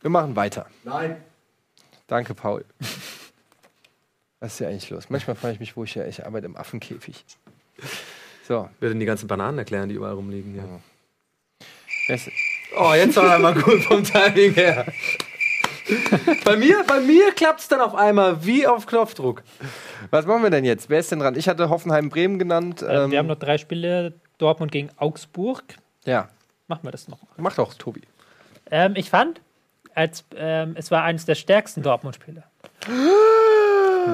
Wir 0.01 0.09
machen 0.09 0.35
weiter. 0.35 0.67
Nein. 0.83 1.17
Danke, 2.07 2.33
Paul. 2.35 2.63
Was 4.39 4.53
ist 4.53 4.57
hier 4.59 4.67
eigentlich 4.67 4.89
los? 4.89 5.09
Manchmal 5.09 5.35
frage 5.35 5.53
ich 5.55 5.59
mich, 5.59 5.75
wo 5.75 5.83
ich 5.83 5.95
ja, 5.95 6.05
ich 6.05 6.25
arbeite 6.25 6.45
im 6.45 6.55
Affenkäfig. 6.55 7.25
So. 8.47 8.69
Wir 8.79 8.89
werden 8.89 8.99
die 8.99 9.05
ganzen 9.05 9.27
Bananen 9.27 9.57
erklären, 9.57 9.89
die 9.89 9.95
überall 9.95 10.13
rumliegen. 10.13 10.55
Ja. 10.55 10.63
wer 12.07 12.19
Oh, 12.77 12.93
jetzt 12.93 13.15
war 13.15 13.35
einmal 13.35 13.53
gut 13.55 13.83
vom 13.83 14.03
Timing 14.03 14.53
her. 14.53 14.85
bei 16.43 16.55
mir, 16.57 16.83
bei 16.87 16.99
mir 16.99 17.31
klappt 17.31 17.61
es 17.61 17.67
dann 17.67 17.79
auf 17.79 17.95
einmal 17.95 18.43
wie 18.45 18.67
auf 18.67 18.85
Knopfdruck. 18.85 19.43
Was 20.11 20.25
machen 20.25 20.43
wir 20.43 20.49
denn 20.49 20.65
jetzt? 20.65 20.89
Wer 20.89 20.99
ist 20.99 21.11
denn 21.11 21.19
dran? 21.19 21.35
Ich 21.35 21.47
hatte 21.47 21.69
Hoffenheim-Bremen 21.69 22.37
genannt. 22.37 22.81
Ähm, 22.81 22.89
Ähm, 23.05 23.11
wir 23.11 23.19
haben 23.19 23.27
noch 23.27 23.39
drei 23.39 23.57
Spiele: 23.57 24.13
Dortmund 24.37 24.71
gegen 24.71 24.89
Augsburg. 24.97 25.63
ja, 26.05 26.29
Machen 26.67 26.83
wir 26.83 26.91
das 26.91 27.07
noch. 27.07 27.19
mach 27.37 27.55
doch, 27.55 27.75
Tobi. 27.75 28.01
Ähm, 28.71 28.93
ich 28.95 29.09
fand, 29.11 29.39
als, 29.93 30.25
ähm, 30.35 30.73
es 30.75 30.89
war 30.89 31.03
eines 31.03 31.25
der 31.25 31.35
stärksten 31.35 31.83
Dortmund-Spiele. 31.83 32.43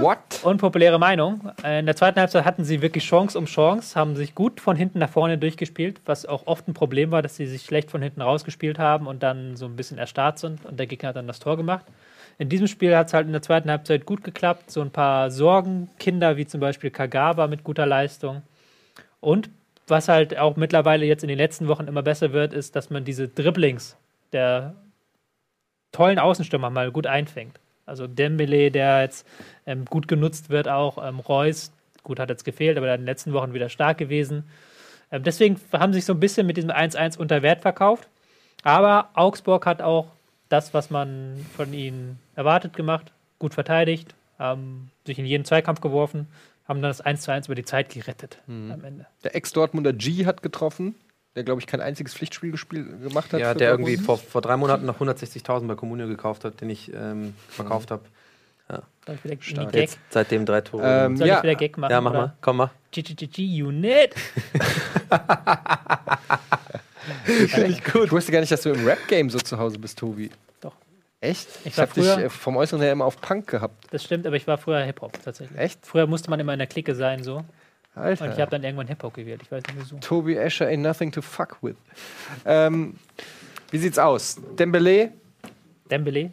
What? 0.01 0.17
Unpopuläre 0.43 0.99
Meinung. 0.99 1.51
In 1.63 1.85
der 1.85 1.95
zweiten 1.95 2.19
Halbzeit 2.19 2.45
hatten 2.45 2.63
sie 2.63 2.81
wirklich 2.81 3.05
Chance 3.05 3.37
um 3.37 3.45
Chance, 3.45 3.99
haben 3.99 4.15
sich 4.15 4.35
gut 4.35 4.59
von 4.61 4.75
hinten 4.75 4.99
nach 4.99 5.09
vorne 5.09 5.37
durchgespielt, 5.37 5.99
was 6.05 6.25
auch 6.25 6.47
oft 6.47 6.67
ein 6.67 6.73
Problem 6.73 7.11
war, 7.11 7.21
dass 7.21 7.35
sie 7.35 7.45
sich 7.45 7.63
schlecht 7.63 7.91
von 7.91 8.01
hinten 8.01 8.21
rausgespielt 8.21 8.79
haben 8.79 9.07
und 9.07 9.21
dann 9.23 9.55
so 9.57 9.65
ein 9.65 9.75
bisschen 9.75 9.97
erstarrt 9.97 10.39
sind 10.39 10.65
und 10.65 10.77
der 10.79 10.87
Gegner 10.87 11.09
hat 11.09 11.17
dann 11.17 11.27
das 11.27 11.39
Tor 11.39 11.57
gemacht. 11.57 11.85
In 12.37 12.47
diesem 12.49 12.67
Spiel 12.67 12.95
hat 12.95 13.07
es 13.07 13.13
halt 13.13 13.27
in 13.27 13.33
der 13.33 13.41
zweiten 13.41 13.69
Halbzeit 13.69 14.05
gut 14.05 14.23
geklappt. 14.23 14.71
So 14.71 14.81
ein 14.81 14.91
paar 14.91 15.29
Sorgenkinder, 15.29 16.37
wie 16.37 16.47
zum 16.47 16.59
Beispiel 16.59 16.89
Kagawa 16.89 17.47
mit 17.47 17.63
guter 17.63 17.85
Leistung. 17.85 18.41
Und 19.19 19.49
was 19.91 20.07
halt 20.07 20.37
auch 20.37 20.55
mittlerweile 20.55 21.05
jetzt 21.05 21.23
in 21.23 21.27
den 21.27 21.37
letzten 21.37 21.67
Wochen 21.67 21.87
immer 21.87 22.01
besser 22.01 22.33
wird, 22.33 22.53
ist, 22.53 22.75
dass 22.75 22.89
man 22.89 23.05
diese 23.05 23.27
Dribblings 23.27 23.95
der 24.31 24.73
tollen 25.91 26.17
Außenstürmer 26.17 26.69
mal 26.69 26.91
gut 26.91 27.05
einfängt. 27.05 27.59
Also 27.85 28.07
Dembele, 28.07 28.71
der 28.71 29.01
jetzt 29.01 29.27
ähm, 29.67 29.85
gut 29.85 30.07
genutzt 30.07 30.49
wird, 30.49 30.67
auch 30.67 30.97
ähm, 31.05 31.19
Reus, 31.19 31.71
gut 32.03 32.19
hat 32.19 32.29
jetzt 32.29 32.45
gefehlt, 32.45 32.77
aber 32.77 32.91
in 32.93 33.01
den 33.01 33.05
letzten 33.05 33.33
Wochen 33.33 33.53
wieder 33.53 33.69
stark 33.69 33.97
gewesen. 33.97 34.45
Ähm, 35.11 35.23
deswegen 35.23 35.59
haben 35.73 35.91
sie 35.91 35.99
sich 35.99 36.05
so 36.05 36.13
ein 36.13 36.19
bisschen 36.19 36.47
mit 36.47 36.57
diesem 36.57 36.71
1-1 36.71 37.17
unter 37.17 37.41
Wert 37.41 37.61
verkauft. 37.61 38.07
Aber 38.63 39.09
Augsburg 39.13 39.65
hat 39.65 39.81
auch 39.81 40.07
das, 40.49 40.73
was 40.73 40.89
man 40.89 41.45
von 41.55 41.73
ihnen 41.73 42.19
erwartet, 42.35 42.75
gemacht. 42.75 43.11
Gut 43.39 43.53
verteidigt, 43.53 44.15
haben 44.37 44.91
sich 45.05 45.19
in 45.19 45.25
jeden 45.25 45.45
Zweikampf 45.45 45.81
geworfen, 45.81 46.27
haben 46.71 46.81
dann 46.81 46.89
das 46.89 47.05
1-1 47.05 47.45
über 47.45 47.55
die 47.55 47.65
Zeit 47.65 47.89
gerettet 47.89 48.39
am 48.47 48.83
Ende. 48.83 49.05
Der 49.23 49.35
Ex-Dortmunder 49.35 49.93
G 49.93 50.25
hat 50.25 50.41
getroffen, 50.41 50.95
der, 51.35 51.43
glaube 51.43 51.61
ich, 51.61 51.67
kein 51.67 51.81
einziges 51.81 52.13
Pflichtspiel 52.13 52.51
gespielt, 52.51 53.01
gemacht 53.03 53.31
hat. 53.33 53.39
Ja, 53.39 53.53
der 53.53 53.69
irgendwie 53.71 53.97
vor, 53.97 54.17
vor 54.17 54.41
drei 54.41 54.57
Monaten 54.57 54.85
noch 54.85 54.99
160.000 54.99 55.67
bei 55.67 55.75
Communio 55.75 56.07
gekauft 56.07 56.43
hat, 56.43 56.61
den 56.61 56.69
ich 56.69 56.91
ähm, 56.93 57.35
verkauft 57.49 57.91
habe. 57.91 58.03
Soll 59.05 59.15
ich 59.15 59.23
wieder 59.23 59.37
Stark. 59.41 59.71
Gag? 59.71 59.81
Jetzt 59.81 59.99
seitdem 60.09 60.45
drei 60.45 60.61
Tore. 60.61 61.05
Ähm, 61.05 61.17
Soll 61.17 61.27
ja, 61.27 61.37
ich 61.37 61.43
wieder 61.43 61.55
Gag 61.55 61.77
machen? 61.77 61.91
ja, 61.91 62.01
mach 62.01 62.11
oder? 62.11 62.19
mal. 62.19 62.35
Komm 62.41 62.57
mal. 62.57 62.69
GGG-Unit. 62.91 64.13
Finde 67.25 67.67
ich 67.67 67.83
gut. 67.83 68.05
Ich 68.05 68.11
wusste 68.11 68.31
gar 68.31 68.39
nicht, 68.41 68.51
dass 68.51 68.61
du 68.61 68.69
im 68.69 68.85
Rap-Game 68.85 69.29
so 69.31 69.39
zu 69.39 69.57
Hause 69.57 69.79
bist, 69.79 69.97
Tobi. 69.97 70.29
Echt? 71.21 71.47
Ich 71.63 71.73
Ich, 71.73 71.79
habe 71.79 71.93
dich 71.93 72.05
äh, 72.05 72.29
vom 72.29 72.57
Äußeren 72.57 72.81
her 72.81 72.91
immer 72.91 73.05
auf 73.05 73.21
Punk 73.21 73.47
gehabt. 73.47 73.85
Das 73.91 74.03
stimmt, 74.03 74.25
aber 74.27 74.35
ich 74.35 74.47
war 74.47 74.57
früher 74.57 74.81
Hip-Hop 74.81 75.21
tatsächlich. 75.23 75.57
Echt? 75.57 75.85
Früher 75.85 76.07
musste 76.07 76.29
man 76.29 76.39
immer 76.39 76.53
in 76.53 76.59
der 76.59 76.67
Clique 76.67 76.95
sein, 76.95 77.23
so. 77.23 77.45
Alter. 77.93 78.25
Und 78.25 78.31
ich 78.31 78.39
habe 78.39 78.49
dann 78.49 78.63
irgendwann 78.63 78.87
Hip-Hop 78.87 79.13
gewählt. 79.13 79.41
Ich 79.43 79.51
weiß 79.51 79.63
nicht 79.67 79.77
wieso. 79.77 79.97
Tobi 79.97 80.35
Escher 80.35 80.67
ain't 80.67 80.77
nothing 80.77 81.11
to 81.11 81.21
fuck 81.21 81.57
with. 81.61 81.75
Ähm, 82.45 82.95
wie 83.69 83.77
sieht's 83.77 83.99
aus? 83.99 84.37
Dembele? 84.57 85.11
Dembele. 85.89 86.31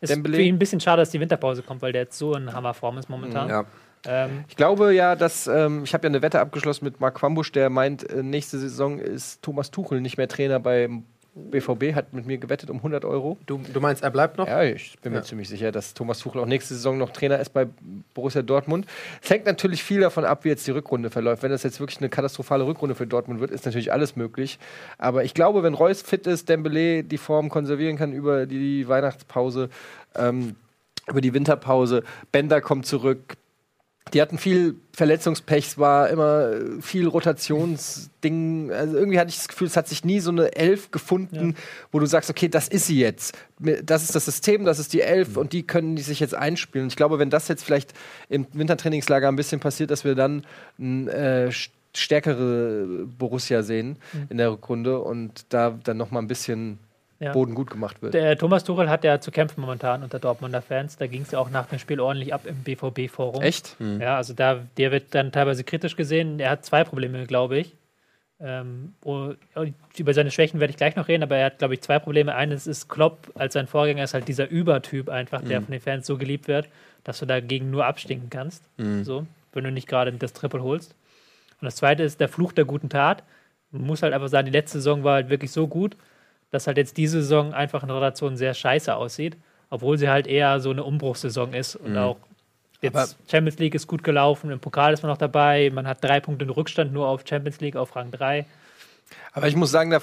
Ist 0.00 0.10
Dembele. 0.10 0.36
für 0.36 0.42
ihn 0.42 0.54
ein 0.54 0.58
bisschen 0.58 0.80
schade, 0.80 1.02
dass 1.02 1.10
die 1.10 1.18
Winterpause 1.20 1.62
kommt, 1.62 1.82
weil 1.82 1.92
der 1.92 2.02
jetzt 2.02 2.18
so 2.18 2.34
in 2.34 2.52
Hammerform 2.52 2.98
ist 2.98 3.08
momentan. 3.08 3.48
Ja. 3.48 3.64
Ähm, 4.04 4.44
Ich 4.48 4.56
glaube 4.56 4.92
ja, 4.94 5.16
dass 5.16 5.46
ähm, 5.46 5.84
ich 5.84 5.94
habe 5.94 6.04
ja 6.06 6.10
eine 6.10 6.22
Wette 6.22 6.40
abgeschlossen 6.40 6.84
mit 6.84 7.00
Marc 7.00 7.14
Quambusch, 7.16 7.52
der 7.52 7.70
meint, 7.70 8.08
äh, 8.08 8.22
nächste 8.22 8.58
Saison 8.58 8.98
ist 8.98 9.42
Thomas 9.42 9.70
Tuchel 9.70 10.00
nicht 10.00 10.16
mehr 10.16 10.28
Trainer 10.28 10.60
beim 10.60 11.04
BVB, 11.34 11.94
hat 11.94 12.12
mit 12.12 12.26
mir 12.26 12.36
gewettet 12.36 12.68
um 12.68 12.76
100 12.78 13.04
Euro. 13.06 13.38
Du, 13.46 13.58
du 13.72 13.80
meinst, 13.80 14.02
er 14.02 14.10
bleibt 14.10 14.36
noch? 14.36 14.46
Ja, 14.46 14.62
ich 14.62 14.98
bin 15.00 15.12
mir 15.12 15.18
Ja. 15.20 15.24
ziemlich 15.24 15.48
sicher, 15.48 15.72
dass 15.72 15.94
Thomas 15.94 16.18
Tuchel 16.18 16.40
auch 16.42 16.46
nächste 16.46 16.74
Saison 16.74 16.98
noch 16.98 17.10
Trainer 17.10 17.38
ist 17.40 17.50
bei 17.54 17.66
Borussia 18.12 18.42
Dortmund. 18.42 18.86
Es 19.22 19.30
hängt 19.30 19.46
natürlich 19.46 19.82
viel 19.82 20.00
davon 20.00 20.26
ab, 20.26 20.44
wie 20.44 20.50
jetzt 20.50 20.66
die 20.66 20.72
Rückrunde 20.72 21.08
verläuft. 21.08 21.42
Wenn 21.42 21.50
das 21.50 21.62
jetzt 21.62 21.80
wirklich 21.80 21.98
eine 22.00 22.10
katastrophale 22.10 22.66
Rückrunde 22.66 22.94
für 22.94 23.06
Dortmund 23.06 23.40
wird, 23.40 23.50
ist 23.50 23.64
natürlich 23.64 23.92
alles 23.92 24.14
möglich. 24.14 24.58
Aber 24.98 25.24
ich 25.24 25.32
glaube, 25.32 25.62
wenn 25.62 25.72
Reus 25.74 26.02
fit 26.02 26.26
ist, 26.26 26.50
Dembele 26.50 27.02
die 27.02 27.18
Form 27.18 27.48
konservieren 27.48 27.96
kann 27.96 28.12
über 28.12 28.44
die 28.44 28.86
Weihnachtspause, 28.86 29.70
ähm, 30.16 30.56
über 31.08 31.22
die 31.22 31.32
Winterpause, 31.32 32.04
Bender 32.30 32.60
kommt 32.60 32.84
zurück. 32.86 33.36
Die 34.14 34.20
hatten 34.20 34.36
viel 34.36 34.74
Verletzungspech, 34.92 35.66
es 35.68 35.78
war 35.78 36.10
immer 36.10 36.50
äh, 36.52 36.82
viel 36.82 37.06
Rotationsding. 37.08 38.70
Also 38.70 38.96
irgendwie 38.96 39.18
hatte 39.18 39.30
ich 39.30 39.36
das 39.36 39.48
Gefühl, 39.48 39.68
es 39.68 39.76
hat 39.76 39.88
sich 39.88 40.04
nie 40.04 40.20
so 40.20 40.30
eine 40.30 40.54
Elf 40.54 40.90
gefunden, 40.90 41.54
wo 41.92 41.98
du 41.98 42.06
sagst, 42.06 42.28
okay, 42.28 42.48
das 42.48 42.68
ist 42.68 42.86
sie 42.86 42.98
jetzt. 42.98 43.38
Das 43.84 44.02
ist 44.02 44.14
das 44.14 44.24
System, 44.26 44.64
das 44.64 44.78
ist 44.78 44.92
die 44.92 45.00
Elf 45.00 45.36
und 45.36 45.52
die 45.52 45.62
können 45.62 45.96
die 45.96 46.02
sich 46.02 46.20
jetzt 46.20 46.34
einspielen. 46.34 46.88
Ich 46.88 46.96
glaube, 46.96 47.18
wenn 47.18 47.30
das 47.30 47.48
jetzt 47.48 47.64
vielleicht 47.64 47.94
im 48.28 48.46
Wintertrainingslager 48.52 49.28
ein 49.28 49.36
bisschen 49.36 49.60
passiert, 49.60 49.90
dass 49.90 50.04
wir 50.04 50.14
dann 50.14 50.44
ein 50.78 51.08
äh, 51.08 51.48
st- 51.50 51.70
stärkere 51.94 53.06
Borussia 53.18 53.62
sehen 53.62 53.96
in 54.30 54.38
der 54.38 54.50
Rückrunde 54.52 54.98
und 55.00 55.44
da 55.50 55.78
dann 55.84 55.96
noch 55.98 56.10
mal 56.10 56.20
ein 56.20 56.28
bisschen 56.28 56.78
ja. 57.22 57.32
Boden 57.32 57.54
gut 57.54 57.70
gemacht 57.70 58.02
wird. 58.02 58.14
Der 58.14 58.36
Thomas 58.36 58.64
Tuchel 58.64 58.90
hat 58.90 59.04
ja 59.04 59.20
zu 59.20 59.30
kämpfen 59.30 59.60
momentan 59.60 60.02
unter 60.02 60.18
Dortmunder 60.18 60.60
Fans. 60.60 60.96
Da 60.96 61.06
ging 61.06 61.22
es 61.22 61.30
ja 61.30 61.38
auch 61.38 61.50
nach 61.50 61.66
dem 61.66 61.78
Spiel 61.78 62.00
ordentlich 62.00 62.34
ab 62.34 62.42
im 62.46 62.56
BVB-Forum. 62.62 63.42
Echt? 63.42 63.76
Ja, 63.78 64.16
also 64.16 64.34
da, 64.34 64.60
der 64.76 64.90
wird 64.90 65.14
dann 65.14 65.30
teilweise 65.32 65.64
kritisch 65.64 65.96
gesehen. 65.96 66.40
Er 66.40 66.50
hat 66.50 66.64
zwei 66.64 66.84
Probleme, 66.84 67.26
glaube 67.26 67.58
ich. 67.58 67.76
Ähm, 68.40 68.94
oh, 69.04 69.34
über 69.96 70.14
seine 70.14 70.32
Schwächen 70.32 70.58
werde 70.58 70.72
ich 70.72 70.76
gleich 70.76 70.96
noch 70.96 71.06
reden, 71.06 71.22
aber 71.22 71.36
er 71.36 71.46
hat, 71.46 71.58
glaube 71.58 71.74
ich, 71.74 71.80
zwei 71.80 72.00
Probleme. 72.00 72.34
Eines 72.34 72.66
ist 72.66 72.88
Klopp 72.88 73.30
als 73.36 73.54
sein 73.54 73.68
Vorgänger 73.68 74.02
ist 74.02 74.14
halt 74.14 74.26
dieser 74.26 74.48
Übertyp 74.50 75.08
einfach, 75.08 75.42
der 75.42 75.62
von 75.62 75.70
den 75.70 75.80
Fans 75.80 76.08
so 76.08 76.18
geliebt 76.18 76.48
wird, 76.48 76.68
dass 77.04 77.20
du 77.20 77.26
dagegen 77.26 77.70
nur 77.70 77.86
abstinken 77.86 78.30
kannst. 78.30 78.64
So, 79.04 79.26
wenn 79.52 79.62
du 79.62 79.70
nicht 79.70 79.86
gerade 79.86 80.10
das 80.12 80.32
Triple 80.32 80.62
holst. 80.62 80.96
Und 81.60 81.66
das 81.66 81.76
zweite 81.76 82.02
ist 82.02 82.18
der 82.18 82.28
Fluch 82.28 82.52
der 82.52 82.64
guten 82.64 82.88
Tat. 82.88 83.22
Man 83.70 83.82
muss 83.86 84.02
halt 84.02 84.12
einfach 84.12 84.26
sagen, 84.26 84.46
die 84.46 84.52
letzte 84.52 84.78
Saison 84.78 85.04
war 85.04 85.14
halt 85.14 85.30
wirklich 85.30 85.52
so 85.52 85.68
gut, 85.68 85.96
dass 86.52 86.68
halt 86.68 86.76
jetzt 86.76 86.96
diese 86.96 87.22
Saison 87.22 87.52
einfach 87.52 87.82
in 87.82 87.90
Relation 87.90 88.36
sehr 88.36 88.54
scheiße 88.54 88.94
aussieht, 88.94 89.36
obwohl 89.70 89.98
sie 89.98 90.08
halt 90.08 90.28
eher 90.28 90.60
so 90.60 90.70
eine 90.70 90.84
Umbruchssaison 90.84 91.54
ist 91.54 91.74
und 91.74 91.96
auch 91.98 92.16
jetzt 92.82 92.94
Aber- 92.94 93.08
Champions 93.30 93.58
League 93.58 93.74
ist 93.74 93.86
gut 93.88 94.04
gelaufen, 94.04 94.50
im 94.50 94.60
Pokal 94.60 94.92
ist 94.92 95.02
man 95.02 95.10
noch 95.10 95.18
dabei, 95.18 95.70
man 95.74 95.86
hat 95.88 96.04
drei 96.04 96.20
Punkte 96.20 96.44
in 96.44 96.50
Rückstand 96.50 96.92
nur 96.92 97.08
auf 97.08 97.22
Champions 97.28 97.58
League 97.60 97.74
auf 97.76 97.96
Rang 97.96 98.10
3. 98.12 98.44
Aber 99.32 99.48
ich 99.48 99.56
muss 99.56 99.70
sagen, 99.70 99.90
da 99.90 100.00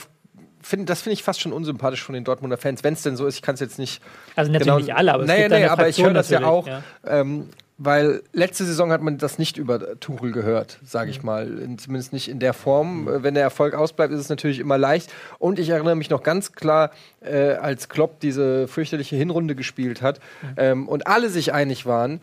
find, 0.61 0.89
das 0.89 1.01
finde 1.03 1.13
ich 1.13 1.23
fast 1.23 1.39
schon 1.39 1.53
unsympathisch 1.53 2.03
von 2.03 2.13
den 2.13 2.23
Dortmunder 2.23 2.57
Fans, 2.57 2.83
wenn 2.83 2.93
es 2.93 3.03
denn 3.03 3.15
so 3.15 3.25
ist. 3.27 3.35
Ich 3.35 3.41
kann 3.41 3.53
es 3.55 3.59
jetzt 3.61 3.79
nicht 3.79 4.01
Also 4.35 4.51
natürlich 4.51 4.85
nicht 4.85 4.95
alle, 4.95 5.13
aber 5.13 5.23
es 5.23 5.29
nee, 5.29 5.41
gibt 5.43 5.53
eine 5.53 5.71
aber 5.71 5.87
ich 5.87 6.03
höre 6.03 6.13
das 6.13 6.29
ja 6.29 6.43
auch, 6.43 6.65
natürlich, 6.65 6.85
Ähm, 7.05 7.49
weil 7.81 8.21
letzte 8.33 8.65
Saison 8.65 8.91
hat 8.91 9.01
man 9.01 9.17
das 9.17 9.39
nicht 9.39 9.57
über 9.57 9.99
Tuchel 9.99 10.31
gehört, 10.31 10.77
sage 10.85 11.05
Mhm. 11.07 11.11
ich 11.11 11.23
mal. 11.23 11.57
In, 11.59 11.77
zumindest 11.79 12.13
nicht 12.13 12.27
in 12.29 12.39
der 12.39 12.53
Form. 12.53 13.07
Äh, 13.07 13.23
Wenn 13.23 13.33
der 13.33 13.43
Erfolg 13.43 13.73
ausbleibt, 13.73 14.13
ist 14.13 14.19
es 14.19 14.29
natürlich 14.29 14.59
immer 14.59 14.77
leicht. 14.77 15.11
Und 15.39 15.57
ich 15.59 15.69
erinnere 15.69 15.95
mich 15.95 16.09
noch 16.09 16.21
ganz 16.21 16.51
klar, 16.51 16.91
äh, 17.21 17.53
als 17.53 17.89
Klopp 17.89 18.19
diese 18.19 18.67
fürchterliche 18.67 19.15
Hinrunde 19.15 19.55
gespielt 19.55 20.01
hat 20.01 20.19
Mhm. 20.41 20.47
ähm, 20.57 20.87
und 20.89 21.07
alle 21.07 21.29
sich 21.29 21.53
einig 21.53 21.85
waren, 21.85 22.19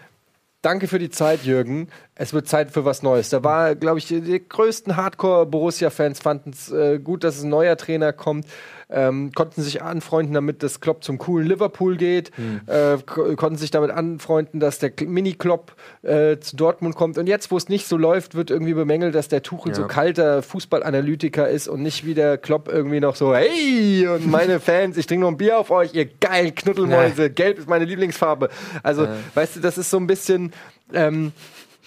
Danke 0.62 0.88
für 0.88 0.98
die 0.98 1.10
Zeit, 1.10 1.44
Jürgen. 1.44 1.86
Es 2.16 2.32
wird 2.32 2.48
Zeit 2.48 2.72
für 2.72 2.84
was 2.84 3.00
Neues. 3.04 3.28
Da 3.28 3.44
war, 3.44 3.76
glaube 3.76 3.98
ich, 3.98 4.08
die, 4.08 4.20
die 4.20 4.42
größten 4.48 4.96
Hardcore-Borussia-Fans 4.96 6.18
fanden 6.18 6.50
es 6.50 6.72
äh, 6.72 6.98
gut, 6.98 7.22
dass 7.22 7.40
ein 7.42 7.50
neuer 7.50 7.76
Trainer 7.76 8.12
kommt. 8.12 8.46
Ähm, 8.88 9.32
konnten 9.34 9.62
sich 9.62 9.82
anfreunden 9.82 10.32
damit, 10.32 10.62
dass 10.62 10.80
Klopp 10.80 11.02
zum 11.02 11.18
coolen 11.18 11.48
Liverpool 11.48 11.96
geht. 11.96 12.30
Äh, 12.66 12.98
ko- 13.04 13.34
konnten 13.34 13.58
sich 13.58 13.72
damit 13.72 13.90
anfreunden, 13.90 14.60
dass 14.60 14.78
der 14.78 14.92
Mini-Klopp 15.04 15.74
äh, 16.02 16.38
zu 16.38 16.54
Dortmund 16.54 16.94
kommt. 16.94 17.18
Und 17.18 17.26
jetzt, 17.26 17.50
wo 17.50 17.56
es 17.56 17.68
nicht 17.68 17.88
so 17.88 17.96
läuft, 17.96 18.36
wird 18.36 18.50
irgendwie 18.52 18.74
bemängelt, 18.74 19.16
dass 19.16 19.26
der 19.26 19.42
Tuchel 19.42 19.70
Ja. 19.70 19.74
so 19.76 19.86
kalter 19.88 20.40
Fußballanalytiker 20.42 21.48
ist 21.48 21.66
und 21.66 21.82
nicht 21.82 22.06
wie 22.06 22.14
der 22.14 22.38
Klopp 22.38 22.68
irgendwie 22.68 23.00
noch 23.00 23.16
so, 23.16 23.34
hey, 23.34 24.06
und 24.06 24.30
meine 24.30 24.60
Fans, 24.60 24.96
ich 24.96 25.06
trinke 25.06 25.22
noch 25.22 25.30
ein 25.32 25.36
Bier 25.36 25.58
auf 25.58 25.72
euch, 25.72 25.92
ihr 25.92 26.06
geilen 26.06 26.54
Knuddelmäuse. 26.54 27.30
Gelb 27.30 27.58
ist 27.58 27.68
meine 27.68 27.84
Lieblingsfarbe. 27.86 28.50
Also, 28.84 29.08
weißt 29.34 29.56
du, 29.56 29.60
das 29.60 29.78
ist 29.78 29.90
so 29.90 29.96
ein 29.96 30.06
bisschen. 30.06 30.52
Ähm, 30.92 31.32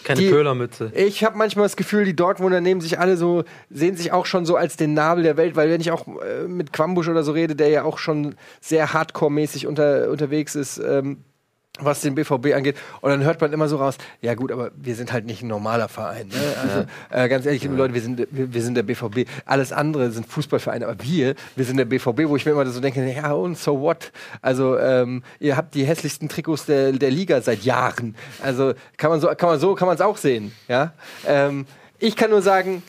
Keine 0.03 0.21
Die- 0.21 0.29
Köhlermütze. 0.29 0.91
ich 0.95 1.23
habe 1.23 1.37
manchmal 1.37 1.65
das 1.65 1.75
Gefühl, 1.75 2.05
die 2.05 2.15
Dortmunder 2.15 2.61
nehmen 2.61 2.81
sich 2.81 2.99
alle 2.99 3.17
so, 3.17 3.43
sehen 3.69 3.95
sich 3.97 4.11
auch 4.11 4.25
schon 4.25 4.45
so 4.45 4.55
als 4.55 4.77
den 4.77 4.93
Nabel 4.93 5.23
der 5.23 5.37
Welt, 5.37 5.55
weil 5.55 5.69
wenn 5.69 5.81
ich 5.81 5.91
auch 5.91 6.07
äh, 6.07 6.47
mit 6.47 6.71
Quambusch 6.73 7.07
oder 7.09 7.23
so 7.23 7.31
rede, 7.33 7.55
der 7.55 7.69
ja 7.69 7.83
auch 7.83 7.97
schon 7.97 8.35
sehr 8.61 8.93
hardcore-mäßig 8.93 9.67
unter, 9.67 10.09
unterwegs 10.09 10.55
ist, 10.55 10.77
ähm, 10.79 11.23
was 11.78 12.01
den 12.01 12.15
BVB 12.15 12.53
angeht. 12.55 12.78
Und 13.01 13.09
dann 13.09 13.24
hört 13.24 13.39
man 13.41 13.53
immer 13.53 13.67
so 13.67 13.78
raus, 13.78 13.97
ja 14.22 14.34
gut, 14.34 14.51
aber 14.51 14.72
wir 14.76 14.95
sind 14.95 15.13
halt 15.13 15.26
nicht 15.26 15.41
ein 15.41 15.47
normaler 15.47 15.88
Verein. 15.88 16.28
Ne? 16.28 16.36
Also 16.61 16.86
äh, 17.09 17.30
ganz 17.30 17.45
ehrlich, 17.45 17.61
liebe 17.63 17.76
Leute, 17.76 17.93
wir 17.93 18.01
sind, 18.01 18.28
wir, 18.32 18.53
wir 18.53 18.61
sind 18.61 18.76
der 18.76 18.84
BVB. 18.84 19.30
Alles 19.45 19.72
andere 19.72 20.11
sind 20.11 20.26
Fußballvereine, 20.28 20.88
aber 20.88 21.03
wir, 21.03 21.36
wir 21.55 21.65
sind 21.65 21.78
der 21.78 21.86
BVB, 21.86 22.28
wo 22.28 22.36
ich 22.36 22.45
mir 22.45 22.51
immer 22.51 22.65
so 22.65 22.80
denke, 22.80 23.05
ja 23.11 23.32
und 23.34 23.57
so 23.57 23.80
what? 23.80 24.11
Also 24.41 24.78
ähm, 24.78 25.24
ihr 25.39 25.55
habt 25.55 25.76
die 25.76 25.86
hässlichsten 25.86 26.30
Trikots 26.30 26.65
der, 26.65 26.91
der 26.91 27.11
Liga 27.11 27.41
seit 27.41 27.63
Jahren. 27.63 28.15
Also 28.41 28.74
kann 28.97 29.09
man 29.09 29.20
so, 29.22 29.28
kann 29.28 29.49
man 29.49 29.59
so, 29.59 29.76
kann 29.76 29.88
man 29.88 29.95
es 29.95 30.01
auch 30.01 30.17
sehen. 30.17 30.51
Ja. 30.67 30.93
Ähm, 31.26 31.65
ich 31.97 32.15
kann 32.15 32.30
nur 32.30 32.41
sagen, 32.41 32.84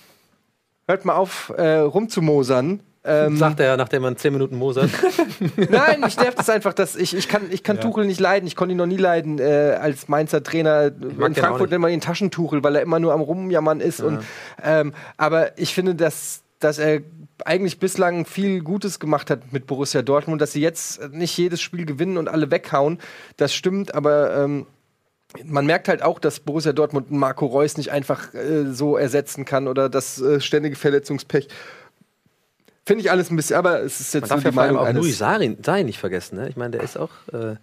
hört 0.87 1.05
mal 1.05 1.15
auf, 1.15 1.53
äh, 1.57 1.79
rumzumosern. 1.79 2.81
Ähm, 3.03 3.39
Sagt 3.39 3.61
er, 3.61 3.79
nachdem 3.79 4.03
man 4.03 4.17
10 4.17 4.33
Minuten 4.33 4.57
mosert. 4.57 4.91
Nein, 5.57 6.01
mich 6.01 6.19
nervt 6.19 6.39
es 6.39 6.51
einfach, 6.51 6.75
dass 6.75 6.97
ich, 6.97 7.17
ich 7.17 7.29
kann, 7.29 7.45
ich 7.51 7.63
kann 7.63 7.81
Tuchel 7.81 8.05
nicht 8.05 8.21
leiden. 8.21 8.47
Ich 8.47 8.57
konnte 8.57 8.73
ihn 8.73 8.79
noch 8.79 8.87
nie 8.87 8.99
leiden 8.99 9.39
äh, 9.39 9.79
als 9.81 10.09
Mainzer 10.09 10.43
Trainer. 10.43 10.93
In 11.01 11.35
Frankfurt 11.35 11.71
nennt 11.71 11.81
man 11.81 11.93
ihn 11.93 12.03
Taschentuchel, 12.03 12.63
weil 12.63 12.77
er 12.77 12.83
immer 12.83 13.01
nur 13.01 13.15
am 13.15 13.23
Rumjammern 13.23 13.81
ist. 13.81 14.03
Und, 14.03 14.23
ähm, 14.63 14.93
aber 15.17 15.59
ich 15.59 15.73
finde, 15.73 15.95
dass, 15.95 16.43
dass 16.59 16.79
er 16.79 17.01
eigentlich 17.47 17.79
bislang 17.79 18.27
viel 18.27 18.61
Gutes 18.61 19.01
gemacht 19.01 19.31
hat 19.31 19.51
mit 19.51 19.67
Borussia 19.67 20.03
Dortmund, 20.03 20.43
dass 20.43 20.53
sie 20.53 20.61
jetzt 20.61 21.11
nicht 21.11 21.37
jedes 21.39 21.63
Spiel 21.63 21.87
gewinnen 21.87 22.19
und 22.19 22.29
alle 22.29 22.51
weghauen. 22.51 22.99
Das 23.39 23.55
stimmt, 23.55 23.95
aber 23.95 24.37
ähm, 24.37 24.67
man 25.45 25.65
merkt 25.65 25.89
halt 25.89 26.03
auch, 26.03 26.19
dass 26.19 26.41
Borussia 26.41 26.73
Dortmund 26.73 27.11
Marco 27.11 27.47
Reus 27.47 27.77
nicht 27.77 27.93
einfach 27.93 28.35
äh, 28.35 28.73
so 28.73 28.97
ersetzen 28.97 29.45
kann 29.45 29.69
oder 29.69 29.89
das 29.89 30.21
äh, 30.21 30.41
ständige 30.41 30.77
Verletzungspech. 30.77 31.49
Finde 32.91 33.05
ich 33.05 33.11
alles 33.13 33.31
ein 33.31 33.37
bisschen, 33.37 33.55
aber 33.55 33.83
es 33.83 34.01
ist 34.01 34.15
jetzt 34.15 34.23
Man 34.23 34.31
darf 34.31 34.43
nur 34.43 34.47
ja 34.47 34.53
vor 34.53 34.63
allem 34.65 34.77
auch 34.77 34.93
Louis 35.01 35.17
Sarin, 35.17 35.57
Sarin 35.65 35.87
nicht 35.87 36.01
vergessen. 36.01 36.39
Ne? 36.39 36.49
Ich 36.49 36.57
meine, 36.57 36.73
der 36.73 36.83
ist 36.83 36.99
auch, 36.99 37.11
äh, 37.33 37.55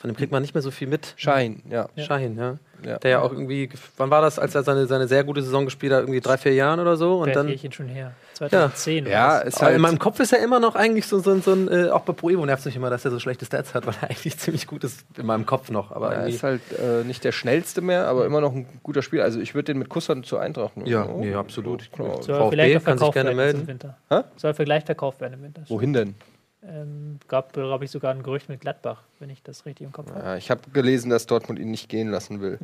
von 0.00 0.08
dem 0.10 0.16
kriegt 0.16 0.32
man 0.32 0.42
nicht 0.42 0.54
mehr 0.54 0.62
so 0.62 0.70
viel 0.70 0.88
mit. 0.88 1.12
Schein, 1.16 1.62
ja. 1.70 1.88
Schein, 1.96 2.36
ja. 2.36 2.56
Ja. 2.82 2.98
Der 2.98 3.10
ja 3.10 3.20
auch 3.20 3.30
irgendwie, 3.32 3.68
wann 3.98 4.08
war 4.08 4.22
das, 4.22 4.38
als 4.38 4.54
er 4.54 4.62
seine, 4.62 4.86
seine 4.86 5.06
sehr 5.06 5.22
gute 5.22 5.42
Saison 5.42 5.66
gespielt 5.66 5.92
hat? 5.92 6.00
Irgendwie 6.00 6.20
drei, 6.22 6.38
vier 6.38 6.54
Jahren 6.54 6.80
oder 6.80 6.96
so? 6.96 7.18
Und 7.18 7.26
Wer 7.26 7.34
dann. 7.34 7.48
Jährchen 7.48 7.70
schon 7.72 7.88
her? 7.88 8.12
2010 8.32 9.04
oder 9.04 9.12
Ja, 9.12 9.28
was? 9.40 9.44
ist 9.48 9.60
halt, 9.62 9.76
in 9.76 9.82
meinem 9.82 9.98
Kopf 9.98 10.18
ist 10.18 10.32
er 10.32 10.42
immer 10.42 10.60
noch 10.60 10.74
eigentlich 10.74 11.06
so, 11.06 11.18
so, 11.18 11.38
so 11.40 11.52
ein, 11.52 11.68
äh, 11.68 11.90
auch 11.90 12.00
bei 12.00 12.14
Pro 12.14 12.30
Evo 12.30 12.46
nervt 12.46 12.60
es 12.60 12.64
mich 12.64 12.76
immer, 12.76 12.88
dass 12.88 13.04
er 13.04 13.10
so 13.10 13.18
schlechte 13.18 13.44
Stats 13.44 13.74
hat, 13.74 13.86
weil 13.86 13.92
er 14.00 14.08
eigentlich 14.08 14.34
ziemlich 14.38 14.66
gut 14.66 14.82
ist 14.84 15.04
in 15.18 15.26
meinem 15.26 15.44
Kopf 15.44 15.70
noch. 15.70 15.92
Aber 15.92 16.14
er 16.14 16.26
ist 16.26 16.42
halt 16.42 16.62
äh, 16.72 17.04
nicht 17.04 17.22
der 17.22 17.32
schnellste 17.32 17.82
mehr, 17.82 18.06
aber 18.06 18.24
immer 18.24 18.40
noch 18.40 18.54
ein 18.54 18.66
guter 18.82 19.02
Spieler. 19.02 19.24
Also 19.24 19.40
ich 19.40 19.54
würde 19.54 19.66
den 19.74 19.78
mit 19.78 19.90
Kusshand 19.90 20.24
zur 20.24 20.40
Eintracht 20.40 20.78
nehmen. 20.78 20.88
ja, 20.88 21.04
Oh, 21.06 21.20
nee, 21.20 21.34
absolut. 21.34 21.92
klar. 21.92 22.22
Soll 22.22 22.34
VfB 22.38 22.50
vielleicht 22.50 22.76
auch 22.78 22.84
kann 22.84 22.98
sich 22.98 23.12
gerne 23.12 23.34
melden. 23.34 23.60
im 23.60 23.66
Winter. 23.66 23.98
Hä? 24.08 24.20
Soll 24.36 24.54
vielleicht 24.54 24.86
verkauft 24.86 25.20
werden 25.20 25.34
im 25.34 25.42
Winter. 25.42 25.62
Wohin 25.68 25.92
denn? 25.92 26.14
Ähm, 26.62 27.18
gab, 27.26 27.54
glaube 27.54 27.84
ich, 27.86 27.90
sogar 27.90 28.12
ein 28.12 28.22
Gerücht 28.22 28.50
mit 28.50 28.60
Gladbach, 28.60 29.02
wenn 29.18 29.30
ich 29.30 29.42
das 29.42 29.64
richtig 29.64 29.86
im 29.86 29.92
Kopf 29.92 30.10
habe. 30.10 30.20
Ja, 30.20 30.36
ich 30.36 30.50
habe 30.50 30.60
gelesen, 30.72 31.08
dass 31.08 31.26
Dortmund 31.26 31.58
ihn 31.58 31.70
nicht 31.70 31.88
gehen 31.88 32.10
lassen 32.10 32.40
will. 32.40 32.58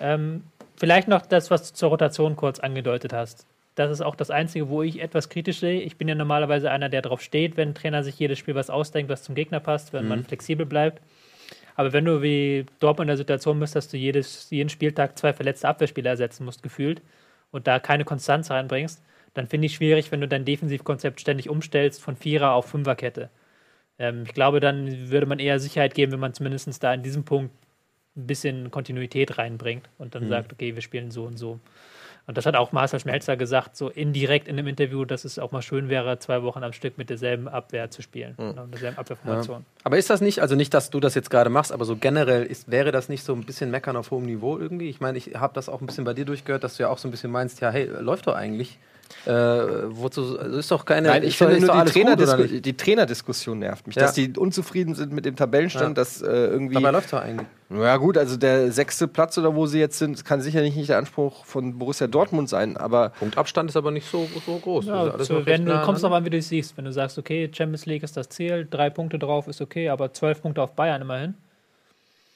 Ähm, 0.00 0.44
vielleicht 0.76 1.08
noch 1.08 1.26
das, 1.26 1.50
was 1.50 1.70
du 1.70 1.74
zur 1.74 1.88
Rotation 1.88 2.36
kurz 2.36 2.60
angedeutet 2.60 3.12
hast. 3.12 3.44
Das 3.74 3.90
ist 3.90 4.00
auch 4.00 4.14
das 4.14 4.30
Einzige, 4.30 4.68
wo 4.68 4.82
ich 4.82 5.02
etwas 5.02 5.28
kritisch 5.28 5.58
sehe. 5.58 5.82
Ich 5.82 5.96
bin 5.98 6.06
ja 6.08 6.14
normalerweise 6.14 6.70
einer, 6.70 6.88
der 6.88 7.02
darauf 7.02 7.20
steht, 7.20 7.56
wenn 7.56 7.70
ein 7.70 7.74
Trainer 7.74 8.04
sich 8.04 8.18
jedes 8.18 8.38
Spiel 8.38 8.54
was 8.54 8.70
ausdenkt, 8.70 9.10
was 9.10 9.24
zum 9.24 9.34
Gegner 9.34 9.60
passt, 9.60 9.92
wenn 9.92 10.08
man 10.08 10.24
flexibel 10.24 10.64
bleibt. 10.64 11.02
Aber 11.74 11.92
wenn 11.92 12.06
du 12.06 12.22
wie 12.22 12.64
Dortmund 12.80 13.04
in 13.06 13.08
der 13.08 13.16
Situation 13.18 13.60
bist, 13.60 13.76
dass 13.76 13.88
du 13.88 13.98
jedes, 13.98 14.48
jeden 14.50 14.70
Spieltag 14.70 15.18
zwei 15.18 15.32
verletzte 15.32 15.68
Abwehrspieler 15.68 16.10
ersetzen 16.10 16.44
musst, 16.44 16.62
gefühlt, 16.62 17.02
und 17.50 17.66
da 17.66 17.78
keine 17.78 18.04
Konstanz 18.04 18.50
reinbringst, 18.50 19.02
dann 19.36 19.46
finde 19.46 19.66
ich 19.66 19.74
schwierig, 19.74 20.10
wenn 20.12 20.20
du 20.20 20.28
dein 20.28 20.44
Defensivkonzept 20.44 21.20
ständig 21.20 21.48
umstellst 21.48 22.02
von 22.02 22.16
Vierer 22.16 22.52
auf 22.52 22.66
Fünferkette. 22.66 23.30
Ähm, 23.98 24.24
ich 24.26 24.34
glaube, 24.34 24.60
dann 24.60 25.10
würde 25.10 25.26
man 25.26 25.38
eher 25.38 25.60
Sicherheit 25.60 25.94
geben, 25.94 26.12
wenn 26.12 26.20
man 26.20 26.34
zumindest 26.34 26.82
da 26.82 26.94
in 26.94 27.02
diesem 27.02 27.24
Punkt 27.24 27.52
ein 28.16 28.26
bisschen 28.26 28.70
Kontinuität 28.70 29.36
reinbringt 29.36 29.88
und 29.98 30.14
dann 30.14 30.28
sagt, 30.28 30.52
okay, 30.52 30.74
wir 30.74 30.82
spielen 30.82 31.10
so 31.10 31.24
und 31.24 31.36
so. 31.36 31.60
Und 32.26 32.36
das 32.36 32.44
hat 32.44 32.56
auch 32.56 32.72
Marcel 32.72 32.98
Schmelzer 32.98 33.36
gesagt, 33.36 33.76
so 33.76 33.88
indirekt 33.88 34.48
in 34.48 34.58
einem 34.58 34.66
Interview, 34.66 35.04
dass 35.04 35.24
es 35.24 35.38
auch 35.38 35.52
mal 35.52 35.62
schön 35.62 35.88
wäre, 35.88 36.18
zwei 36.18 36.42
Wochen 36.42 36.64
am 36.64 36.72
Stück 36.72 36.98
mit 36.98 37.08
derselben 37.08 37.46
Abwehr 37.46 37.88
zu 37.90 38.02
spielen, 38.02 38.34
genau, 38.36 38.64
mit 38.64 38.74
derselben 38.74 38.98
Abwehrformation. 38.98 39.64
Aber 39.84 39.96
ist 39.96 40.10
das 40.10 40.20
nicht, 40.20 40.40
also 40.40 40.56
nicht, 40.56 40.74
dass 40.74 40.90
du 40.90 40.98
das 40.98 41.14
jetzt 41.14 41.30
gerade 41.30 41.50
machst, 41.50 41.70
aber 41.70 41.84
so 41.84 41.94
generell 41.94 42.44
ist, 42.44 42.68
wäre 42.68 42.90
das 42.90 43.08
nicht 43.08 43.22
so 43.22 43.32
ein 43.32 43.44
bisschen 43.44 43.70
meckern 43.70 43.96
auf 43.96 44.10
hohem 44.10 44.26
Niveau 44.26 44.58
irgendwie? 44.58 44.88
Ich 44.88 45.00
meine, 45.00 45.18
ich 45.18 45.36
habe 45.36 45.54
das 45.54 45.68
auch 45.68 45.80
ein 45.80 45.86
bisschen 45.86 46.04
bei 46.04 46.14
dir 46.14 46.24
durchgehört, 46.24 46.64
dass 46.64 46.76
du 46.76 46.82
ja 46.82 46.88
auch 46.88 46.98
so 46.98 47.06
ein 47.06 47.12
bisschen 47.12 47.30
meinst, 47.30 47.60
ja, 47.60 47.70
hey, 47.70 47.84
läuft 47.84 48.26
doch 48.26 48.34
eigentlich. 48.34 48.78
Äh, 49.24 49.30
wozu, 49.30 50.38
also 50.38 50.58
ist 50.58 50.70
doch 50.70 50.84
keine. 50.84 51.08
Nein, 51.08 51.24
ich 51.24 51.36
finde 51.36 51.60
nur 51.60 51.84
die, 51.84 51.90
Trainerdisku 51.90 52.44
die 52.44 52.76
Trainerdiskussion 52.76 53.58
nervt 53.58 53.86
mich. 53.86 53.96
Ja. 53.96 54.02
Dass 54.02 54.14
die 54.14 54.32
unzufrieden 54.36 54.94
sind 54.94 55.12
mit 55.12 55.24
dem 55.24 55.34
Tabellenstand, 55.34 55.96
Ja. 55.96 56.02
dass 56.02 56.22
äh, 56.22 56.26
irgendwie. 56.26 56.74
Dabei 56.74 56.90
läuft 56.92 57.12
doch 57.12 57.20
eigentlich. 57.20 57.46
Ja 57.70 57.96
gut, 57.96 58.16
also 58.16 58.36
der 58.36 58.70
sechste 58.70 59.08
Platz 59.08 59.36
oder 59.38 59.56
wo 59.56 59.66
sie 59.66 59.80
jetzt 59.80 59.98
sind, 59.98 60.24
kann 60.24 60.40
sicherlich 60.40 60.76
nicht 60.76 60.88
der 60.88 60.98
Anspruch 60.98 61.44
von 61.44 61.76
Borussia 61.76 62.06
Dortmund 62.06 62.48
sein, 62.48 62.76
aber 62.76 63.08
Punktabstand 63.18 63.70
ist 63.70 63.76
aber 63.76 63.90
nicht 63.90 64.08
so, 64.08 64.28
so 64.46 64.58
groß. 64.58 64.86
Ja, 64.86 64.94
Das 64.96 65.06
ist 65.06 65.14
alles 65.14 65.26
so, 65.28 65.34
noch 65.40 65.46
wenn 65.46 65.66
du 65.66 65.82
kommst 65.82 66.04
drauf 66.04 66.12
an, 66.12 66.24
wie 66.24 66.30
du 66.30 66.36
es 66.38 66.48
siehst. 66.48 66.76
Wenn 66.76 66.84
du 66.84 66.92
sagst, 66.92 67.18
okay, 67.18 67.50
Champions 67.52 67.84
League 67.86 68.04
ist 68.04 68.16
das 68.16 68.28
Ziel, 68.28 68.68
drei 68.70 68.88
Punkte 68.90 69.18
drauf 69.18 69.48
ist 69.48 69.60
okay, 69.60 69.88
aber 69.88 70.12
zwölf 70.12 70.42
Punkte 70.42 70.62
auf 70.62 70.74
Bayern 70.76 71.02
immerhin. 71.02 71.34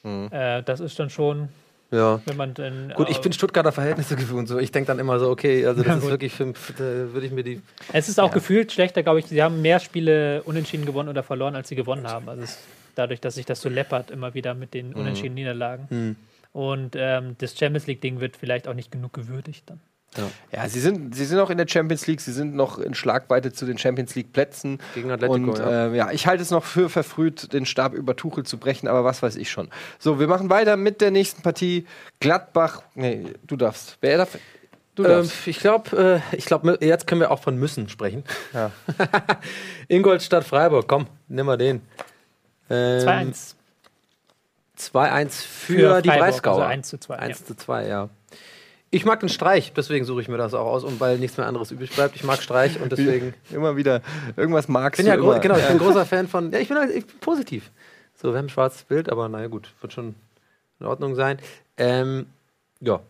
Äh, 0.02 0.62
das 0.64 0.80
ist 0.80 0.98
dann 0.98 1.10
schon, 1.10 1.48
Ja. 1.90 2.20
wenn 2.24 2.36
man 2.36 2.54
dann. 2.54 2.92
Gut, 2.96 3.08
ich 3.10 3.18
äh, 3.18 3.22
bin 3.22 3.32
Stuttgarter 3.32 3.72
Verhältnisse 3.72 4.16
gewohnt. 4.16 4.48
So. 4.48 4.58
Ich 4.58 4.70
denke 4.70 4.86
dann 4.88 4.98
immer 4.98 5.18
so, 5.18 5.28
okay, 5.28 5.66
also 5.66 5.82
das 5.82 5.88
Ja, 5.88 5.94
ist 5.96 6.02
gut. 6.02 6.10
wirklich 6.10 6.32
fünf, 6.32 6.72
da 6.76 6.84
würde 6.84 7.26
ich 7.26 7.32
mir 7.32 7.42
die. 7.42 7.60
Es 7.92 8.08
ist 8.08 8.20
auch 8.20 8.30
gefühlt 8.30 8.72
schlechter, 8.72 9.02
glaube 9.02 9.18
ich. 9.18 9.26
Sie 9.26 9.42
haben 9.42 9.60
mehr 9.62 9.80
Spiele 9.80 10.42
unentschieden 10.44 10.86
gewonnen 10.86 11.08
oder 11.08 11.22
verloren, 11.22 11.56
als 11.56 11.68
sie 11.68 11.74
gewonnen 11.76 12.06
haben. 12.06 12.28
Also 12.28 12.42
es, 12.42 12.58
dadurch, 12.94 13.20
dass 13.20 13.34
sich 13.34 13.46
das 13.46 13.60
so 13.60 13.68
läppert, 13.68 14.10
immer 14.10 14.34
wieder 14.34 14.54
mit 14.54 14.74
den 14.74 14.94
unentschiedenen 14.94 15.34
Niederlagen. 15.34 15.86
Hm. 15.88 16.16
Und 16.52 16.94
ähm, 16.96 17.36
das 17.38 17.56
Champions 17.56 17.86
League-Ding 17.86 18.20
wird 18.20 18.36
vielleicht 18.36 18.66
auch 18.66 18.74
nicht 18.74 18.90
genug 18.90 19.12
gewürdigt 19.12 19.64
dann. 19.66 19.80
Ja, 20.52 20.68
sie 20.68 20.80
sind, 20.80 21.14
sie 21.14 21.24
sind 21.24 21.38
auch 21.38 21.50
in 21.50 21.58
der 21.58 21.68
Champions 21.68 22.06
League, 22.06 22.20
sie 22.20 22.32
sind 22.32 22.54
noch 22.54 22.78
in 22.78 22.94
Schlagweite 22.94 23.52
zu 23.52 23.64
den 23.64 23.78
Champions 23.78 24.14
League 24.16 24.32
Plätzen. 24.32 24.78
Gegen 24.94 25.10
Atletico, 25.10 25.50
Und 25.52 25.58
ja. 25.58 25.86
äh, 25.86 25.96
ja, 25.96 26.10
ich 26.10 26.26
halte 26.26 26.42
es 26.42 26.50
noch 26.50 26.64
für 26.64 26.88
verfrüht, 26.88 27.52
den 27.52 27.64
Stab 27.64 27.94
über 27.94 28.16
Tuchel 28.16 28.44
zu 28.44 28.58
brechen, 28.58 28.88
aber 28.88 29.04
was 29.04 29.22
weiß 29.22 29.36
ich 29.36 29.50
schon. 29.50 29.68
So, 29.98 30.18
wir 30.18 30.26
machen 30.26 30.50
weiter 30.50 30.76
mit 30.76 31.00
der 31.00 31.10
nächsten 31.12 31.42
Partie. 31.42 31.86
Gladbach. 32.18 32.82
Nee, 32.94 33.34
du 33.46 33.56
darfst. 33.56 33.98
Wer 34.00 34.18
darf? 34.18 34.36
Du 34.96 35.04
Ähm, 35.04 35.08
darfst. 35.10 35.46
ich 35.46 35.60
glaube, 35.60 36.20
äh, 36.32 36.36
ich 36.36 36.44
glaube, 36.44 36.78
jetzt 36.80 37.06
können 37.06 37.20
wir 37.20 37.30
auch 37.30 37.40
von 37.40 37.56
müssen 37.56 37.88
sprechen. 37.88 38.24
Ja. 38.52 38.72
Ingolstadt 39.88 40.44
Freiburg, 40.44 40.88
komm, 40.88 41.06
nimm 41.28 41.46
mal 41.46 41.56
den. 41.56 41.82
Ähm, 42.68 43.32
2-1 43.32 43.54
2-1 44.76 45.30
für, 45.42 46.02
die 46.02 46.08
Freiburg, 46.08 46.26
Breisgauer. 46.26 46.54
Also 46.62 46.64
1 46.66 46.88
zu 46.88 46.98
2. 46.98 47.16
1 47.16 47.44
zu 47.44 47.56
2, 47.56 47.86
ja. 47.86 48.08
Ich 48.92 49.04
mag 49.04 49.20
den 49.20 49.28
Streich, 49.28 49.72
deswegen 49.72 50.04
suche 50.04 50.20
ich 50.20 50.28
mir 50.28 50.36
das 50.36 50.52
auch 50.52 50.66
aus 50.66 50.82
und 50.82 50.98
weil 50.98 51.18
nichts 51.18 51.36
mehr 51.36 51.46
anderes 51.46 51.70
übrig 51.70 51.92
bleibt. 51.92 52.16
Ich 52.16 52.24
mag 52.24 52.42
Streich 52.42 52.80
und 52.80 52.90
deswegen. 52.90 53.34
Immer 53.52 53.76
wieder 53.76 54.02
irgendwas 54.36 54.66
magst 54.66 54.98
Ich 54.98 55.04
bin 55.04 55.10
ja 55.10 55.16
du 55.16 55.22
gro 55.22 55.32
immer. 55.32 55.40
genau, 55.40 55.56
ich 55.56 55.62
bin 55.62 55.72
ein 55.72 55.78
großer 55.78 56.04
Fan 56.04 56.26
von. 56.26 56.50
Ja, 56.50 56.58
ich 56.58 56.68
bin, 56.68 56.76
halt, 56.76 56.90
ich 56.90 57.06
bin 57.06 57.18
positiv. 57.20 57.70
So, 58.20 58.32
wir 58.32 58.38
haben 58.38 58.46
ein 58.46 58.50
schwarzes 58.50 58.82
Bild, 58.82 59.08
aber 59.08 59.28
naja, 59.28 59.46
gut, 59.46 59.72
wird 59.80 59.92
schon 59.92 60.16
in 60.80 60.86
Ordnung 60.86 61.14
sein. 61.14 61.38
Ähm, 61.76 62.26
ja. 62.80 63.00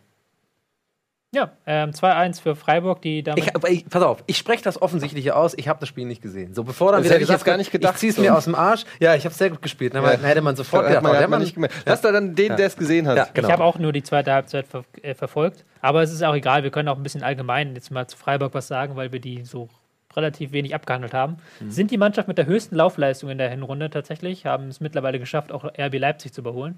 Ja, 1.33 1.51
ähm, 1.65 1.91
2-1 1.91 2.41
für 2.41 2.57
Freiburg, 2.57 3.01
die 3.01 3.23
damit. 3.23 3.41
Ich, 3.45 3.55
aber 3.55 3.69
ich, 3.69 3.87
pass 3.87 4.03
auf, 4.03 4.21
ich 4.27 4.37
spreche 4.37 4.63
das 4.63 4.81
Offensichtliche 4.81 5.33
aus. 5.33 5.53
Ich 5.57 5.69
habe 5.69 5.79
das 5.79 5.87
Spiel 5.87 6.05
nicht 6.05 6.21
gesehen. 6.21 6.53
So, 6.53 6.65
bevor 6.65 6.91
dann 6.91 6.99
Das 6.99 7.05
wieder 7.05 7.15
hätte 7.15 7.23
ich 7.23 7.29
jetzt 7.29 7.45
gar 7.45 7.55
nicht 7.55 7.71
gedacht, 7.71 7.93
Ich 7.93 7.99
zieh's 8.01 8.15
so. 8.17 8.21
mir 8.21 8.35
aus 8.35 8.43
dem 8.43 8.55
Arsch. 8.55 8.83
Ja, 8.99 9.15
ich 9.15 9.23
habe 9.23 9.33
sehr 9.33 9.49
gut 9.49 9.61
gespielt. 9.61 9.95
Dann 9.95 10.03
Ja. 10.03 10.09
hätte 10.11 10.41
man 10.41 10.57
sofort 10.57 10.83
Hat 10.83 10.89
gedacht, 10.89 11.03
man, 11.03 11.15
hat 11.17 11.29
man 11.29 11.39
nicht 11.39 11.53
gemerkt. 11.53 11.73
Lass 11.85 12.01
da 12.01 12.11
dann 12.11 12.35
den, 12.35 12.57
der 12.57 12.67
es 12.67 12.75
gesehen 12.75 13.07
hat. 13.07 13.15
Ja, 13.15 13.27
genau. 13.33 13.47
Ich 13.47 13.51
habe 13.53 13.63
auch 13.63 13.79
nur 13.79 13.93
die 13.93 14.03
zweite 14.03 14.33
Halbzeit 14.33 14.67
ver 14.67 14.83
äh, 15.01 15.13
verfolgt. 15.13 15.63
Aber 15.79 16.01
es 16.01 16.11
ist 16.11 16.21
auch 16.21 16.35
egal, 16.35 16.63
wir 16.63 16.69
können 16.69 16.89
auch 16.89 16.97
ein 16.97 17.03
bisschen 17.03 17.23
allgemein 17.23 17.75
jetzt 17.75 17.91
mal 17.91 18.07
zu 18.07 18.17
Freiburg 18.17 18.53
was 18.53 18.67
sagen, 18.67 18.97
weil 18.97 19.13
wir 19.13 19.21
die 19.21 19.45
so 19.45 19.69
relativ 20.17 20.51
wenig 20.51 20.75
abgehandelt 20.75 21.13
haben. 21.13 21.37
Mhm. 21.61 21.71
Sind 21.71 21.91
die 21.91 21.97
Mannschaft 21.97 22.27
mit 22.27 22.37
der 22.39 22.45
höchsten 22.45 22.75
Laufleistung 22.75 23.29
in 23.29 23.37
der 23.37 23.49
Hinrunde 23.49 23.89
tatsächlich, 23.89 24.45
haben 24.45 24.67
es 24.67 24.81
mittlerweile 24.81 25.17
geschafft, 25.17 25.53
auch 25.53 25.63
RB 25.63 25.97
Leipzig 25.97 26.33
zu 26.33 26.41
überholen. 26.41 26.75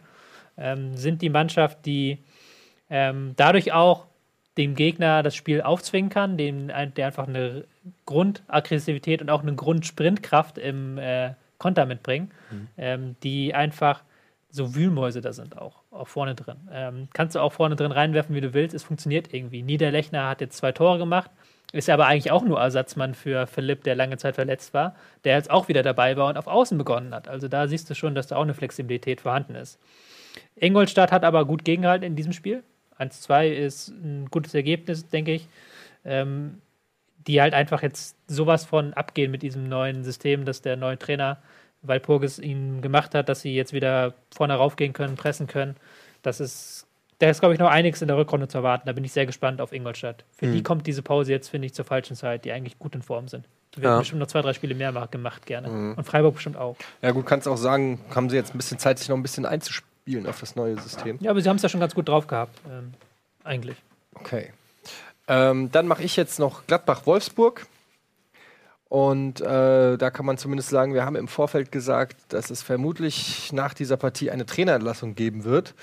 Ähm, 0.59 0.95
sind 0.95 1.23
die 1.23 1.29
Mannschaft, 1.31 1.83
die 1.87 2.19
ähm, 2.91 3.33
dadurch 3.35 3.73
auch 3.73 4.05
dem 4.57 4.75
Gegner 4.75 5.23
das 5.23 5.35
Spiel 5.35 5.61
aufzwingen 5.61 6.09
kann, 6.09 6.37
dem, 6.37 6.67
der 6.67 7.07
einfach 7.07 7.27
eine 7.27 7.65
Grundaggressivität 8.05 9.21
und 9.21 9.29
auch 9.29 9.41
eine 9.41 9.55
Grundsprintkraft 9.55 10.57
im 10.57 10.97
äh, 10.97 11.33
Konter 11.57 11.85
mitbringen, 11.85 12.31
ähm, 12.77 13.15
die 13.23 13.55
einfach 13.55 14.03
so 14.49 14.75
Wühlmäuse 14.75 15.21
da 15.21 15.33
sind 15.33 15.57
auch, 15.57 15.81
auch 15.89 16.07
vorne 16.07 16.35
drin. 16.35 16.57
Ähm, 16.71 17.07
kannst 17.13 17.35
du 17.35 17.39
auch 17.39 17.53
vorne 17.53 17.75
drin 17.75 17.91
reinwerfen, 17.91 18.35
wie 18.35 18.41
du 18.41 18.53
willst, 18.53 18.75
es 18.75 18.83
funktioniert 18.83 19.33
irgendwie. 19.33 19.63
Niederlechner 19.63 20.29
hat 20.29 20.41
jetzt 20.41 20.57
zwei 20.57 20.71
Tore 20.71 20.99
gemacht, 20.99 21.31
ist 21.71 21.89
aber 21.89 22.05
eigentlich 22.05 22.31
auch 22.31 22.43
nur 22.43 22.59
Ersatzmann 22.59 23.15
für 23.15 23.47
Philipp, 23.47 23.83
der 23.83 23.95
lange 23.95 24.17
Zeit 24.17 24.35
verletzt 24.35 24.75
war, 24.75 24.95
der 25.23 25.37
jetzt 25.37 25.49
auch 25.49 25.69
wieder 25.69 25.81
dabei 25.81 26.17
war 26.17 26.27
und 26.27 26.37
auf 26.37 26.45
Außen 26.45 26.77
begonnen 26.77 27.15
hat. 27.15 27.27
Also 27.27 27.47
da 27.47 27.67
siehst 27.67 27.89
du 27.89 27.95
schon, 27.95 28.13
dass 28.13 28.27
da 28.27 28.35
auch 28.35 28.43
eine 28.43 28.53
Flexibilität 28.53 29.21
vorhanden 29.21 29.55
ist. 29.55 29.79
Ingolstadt 30.55 31.11
hat 31.11 31.23
aber 31.23 31.45
gut 31.45 31.65
gegengehalten 31.65 32.05
in 32.05 32.15
diesem 32.15 32.33
Spiel. 32.33 32.63
1-2 32.99 33.49
ist 33.49 33.89
ein 33.89 34.27
gutes 34.31 34.53
Ergebnis, 34.53 35.07
denke 35.09 35.33
ich. 35.33 35.47
Ähm, 36.05 36.59
die 37.27 37.39
halt 37.41 37.53
einfach 37.53 37.81
jetzt 37.81 38.17
sowas 38.27 38.65
von 38.65 38.93
abgehen 38.93 39.31
mit 39.31 39.43
diesem 39.43 39.69
neuen 39.69 40.03
System, 40.03 40.43
dass 40.43 40.61
der 40.61 40.75
neue 40.75 40.99
Trainer 40.99 41.37
Walpurgis 41.81 42.37
ihnen 42.39 42.81
gemacht 42.81 43.15
hat, 43.15 43.29
dass 43.29 43.41
sie 43.41 43.55
jetzt 43.55 43.71
wieder 43.71 44.13
vorne 44.35 44.55
raufgehen 44.55 44.91
können, 44.91 45.15
pressen 45.15 45.47
können. 45.47 45.77
Das 46.21 46.41
ist, 46.41 46.85
da 47.19 47.29
ist, 47.29 47.39
glaube 47.39 47.53
ich, 47.53 47.59
noch 47.61 47.69
einiges 47.69 48.01
in 48.01 48.09
der 48.09 48.17
Rückrunde 48.17 48.49
zu 48.49 48.57
erwarten. 48.57 48.87
Da 48.87 48.91
bin 48.93 49.05
ich 49.05 49.13
sehr 49.13 49.25
gespannt 49.25 49.61
auf 49.61 49.71
Ingolstadt. 49.71 50.25
Für 50.35 50.47
die 50.47 50.63
kommt 50.63 50.85
diese 50.85 51.01
Pause 51.01 51.31
jetzt, 51.31 51.47
finde 51.49 51.65
ich, 51.67 51.73
zur 51.73 51.85
falschen 51.85 52.17
Zeit, 52.17 52.43
die 52.43 52.51
eigentlich 52.51 52.77
gut 52.77 52.93
in 52.95 53.01
Form 53.01 53.29
sind. 53.29 53.45
Die 53.75 53.81
werden 53.81 53.93
Ja. 53.93 53.99
bestimmt 53.99 54.19
noch 54.19 54.27
zwei, 54.27 54.41
drei 54.41 54.51
Spiele 54.53 54.75
mehr 54.75 54.91
ma- 54.91 55.05
gemacht, 55.05 55.45
gerne. 55.45 55.93
Und 55.95 56.03
Freiburg 56.03 56.33
bestimmt 56.35 56.57
auch. 56.57 56.75
Ja, 57.01 57.11
gut, 57.11 57.25
kannst 57.25 57.47
auch 57.47 57.55
sagen, 57.57 58.01
haben 58.13 58.29
sie 58.29 58.35
jetzt 58.35 58.53
ein 58.53 58.57
bisschen 58.57 58.79
Zeit, 58.79 58.99
sich 58.99 59.07
noch 59.07 59.15
ein 59.17 59.23
bisschen 59.23 59.45
einzuspielen 59.45 59.92
auf 60.27 60.39
das 60.39 60.55
neue 60.55 60.79
System. 60.79 61.17
Ja, 61.21 61.31
aber 61.31 61.41
sie 61.41 61.49
haben 61.49 61.55
es 61.57 61.61
ja 61.61 61.69
schon 61.69 61.79
ganz 61.79 61.95
gut 61.95 62.09
drauf 62.09 62.27
gehabt, 62.27 62.59
ähm, 62.69 62.93
eigentlich. 63.43 63.77
Okay. 64.15 64.51
Ähm, 65.27 65.71
dann 65.71 65.87
mache 65.87 66.03
ich 66.03 66.15
jetzt 66.15 66.39
noch 66.39 66.67
Gladbach-Wolfsburg. 66.67 67.65
Und 68.89 69.41
äh, 69.41 69.97
da 69.97 70.11
kann 70.11 70.25
man 70.25 70.37
zumindest 70.37 70.69
sagen, 70.69 70.93
wir 70.93 71.03
haben 71.03 71.15
im 71.15 71.27
Vorfeld 71.27 71.71
gesagt, 71.71 72.17
dass 72.29 72.51
es 72.51 72.61
vermutlich 72.61 73.51
nach 73.51 73.73
dieser 73.73 73.97
Partie 73.97 74.29
eine 74.29 74.45
Trainerentlassung 74.45 75.15
geben 75.15 75.45
wird. 75.45 75.73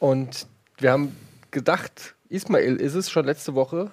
Und 0.00 0.48
wir 0.78 0.90
haben 0.90 1.16
gedacht, 1.52 2.16
Ismail 2.28 2.76
ist 2.76 2.94
es 2.94 3.10
schon 3.10 3.26
letzte 3.26 3.54
Woche. 3.54 3.92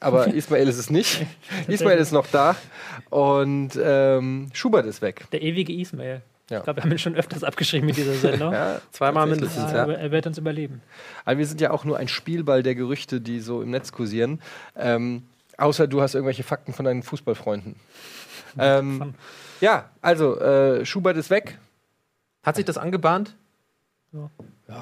Aber 0.00 0.26
Ismail 0.34 0.66
ist 0.66 0.78
es 0.78 0.88
nicht. 0.88 1.26
Ismail 1.68 1.98
ist 1.98 2.12
noch 2.12 2.26
da. 2.26 2.56
Und 3.10 3.78
ähm, 3.82 4.48
Schubert 4.54 4.86
ist 4.86 5.02
weg. 5.02 5.26
Der 5.32 5.42
ewige 5.42 5.74
Ismail. 5.74 6.22
Ja. 6.52 6.58
Ich 6.58 6.64
glaube, 6.64 6.76
wir 6.78 6.84
haben 6.84 6.92
ihn 6.92 6.98
schon 6.98 7.14
öfters 7.14 7.42
abgeschrieben 7.44 7.86
mit 7.86 7.96
dieser 7.96 8.14
Sendung. 8.14 8.52
Ja, 8.52 8.80
Zweimal 8.92 9.26
mindestens, 9.26 9.72
Ja, 9.72 9.86
er 9.90 10.10
wird 10.10 10.26
uns 10.26 10.36
überleben. 10.38 10.82
Aber 11.24 11.38
wir 11.38 11.46
sind 11.46 11.60
ja 11.60 11.70
auch 11.70 11.84
nur 11.84 11.96
ein 11.96 12.08
Spielball 12.08 12.62
der 12.62 12.74
Gerüchte, 12.74 13.20
die 13.20 13.40
so 13.40 13.62
im 13.62 13.70
Netz 13.70 13.90
kursieren. 13.92 14.40
Ähm, 14.76 15.22
außer 15.56 15.86
du 15.88 16.02
hast 16.02 16.14
irgendwelche 16.14 16.42
Fakten 16.42 16.72
von 16.74 16.84
deinen 16.84 17.02
Fußballfreunden. 17.02 17.76
Ähm, 18.58 19.14
ja, 19.62 19.86
also 20.02 20.38
äh, 20.38 20.84
Schubert 20.84 21.16
ist 21.16 21.30
weg. 21.30 21.56
Hat 22.42 22.56
sich 22.56 22.66
das 22.66 22.76
angebahnt? 22.76 23.34
Ja. 24.12 24.28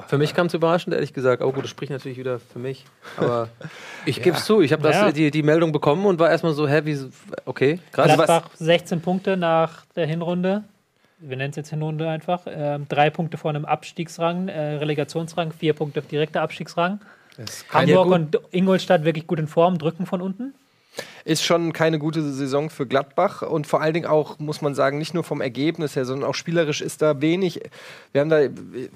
Für 0.09 0.19
mich 0.19 0.35
kam 0.35 0.47
es 0.49 0.55
überraschend, 0.55 0.93
ehrlich 0.93 1.12
gesagt. 1.12 1.40
Aber 1.40 1.53
gut, 1.53 1.62
das 1.62 1.70
spricht 1.70 1.93
natürlich 1.93 2.19
wieder 2.19 2.40
für 2.40 2.59
mich. 2.59 2.85
Aber 3.16 3.49
ich 4.07 4.23
gebe 4.23 4.36
es 4.36 4.44
zu, 4.44 4.61
ich 4.61 4.73
habe 4.73 4.82
das 4.82 4.97
Ja. 4.97 5.12
die, 5.12 5.31
die 5.31 5.43
Meldung 5.44 5.70
bekommen 5.70 6.05
und 6.05 6.19
war 6.19 6.31
erstmal 6.31 6.53
so, 6.53 6.66
hä, 6.66 6.81
wie, 6.85 6.99
okay, 7.44 7.78
krass. 7.93 8.12
Gladbach 8.12 8.51
16 8.57 9.01
Punkte 9.01 9.36
nach 9.36 9.85
der 9.94 10.07
Hinrunde. 10.07 10.65
Wir 11.20 11.36
nennen 11.36 11.51
es 11.51 11.56
jetzt 11.56 11.70
Hinrunde 11.70 12.09
einfach. 12.09 12.42
Ähm, 12.47 12.86
drei 12.88 13.10
Punkte 13.10 13.36
vor 13.36 13.51
einem 13.51 13.64
Abstiegsrang, 13.64 14.48
äh, 14.48 14.76
Relegationsrang, 14.76 15.52
vier 15.52 15.74
Punkte 15.74 16.02
direkter 16.02 16.42
Abstiegsrang. 16.42 17.01
Hamburg 17.72 18.09
und 18.09 18.38
Ingolstadt 18.51 19.05
wirklich 19.05 19.26
gut 19.26 19.38
in 19.38 19.47
Form, 19.47 19.78
drücken 19.78 20.06
von 20.06 20.20
unten. 20.20 20.55
Ist 21.25 21.45
schon 21.45 21.73
keine 21.73 21.99
gute 21.99 22.23
Saison 22.23 22.69
für 22.71 22.87
Gladbach 22.87 23.43
und 23.43 23.67
vor 23.67 23.81
allen 23.81 23.95
Dingen 23.95 24.07
auch, 24.07 24.39
muss 24.39 24.61
man 24.61 24.75
sagen, 24.75 24.99
nicht 24.99 25.15
nur 25.15 25.23
vom 25.23 25.41
Ergebnis 25.41 25.95
her, 25.95 26.05
sondern 26.05 26.29
auch 26.29 26.35
spielerisch 26.35 26.81
ist 26.81 27.01
da 27.03 27.21
wenig. 27.21 27.61
Wir 28.12 28.23
haben 28.23 28.29
da, 28.29 28.41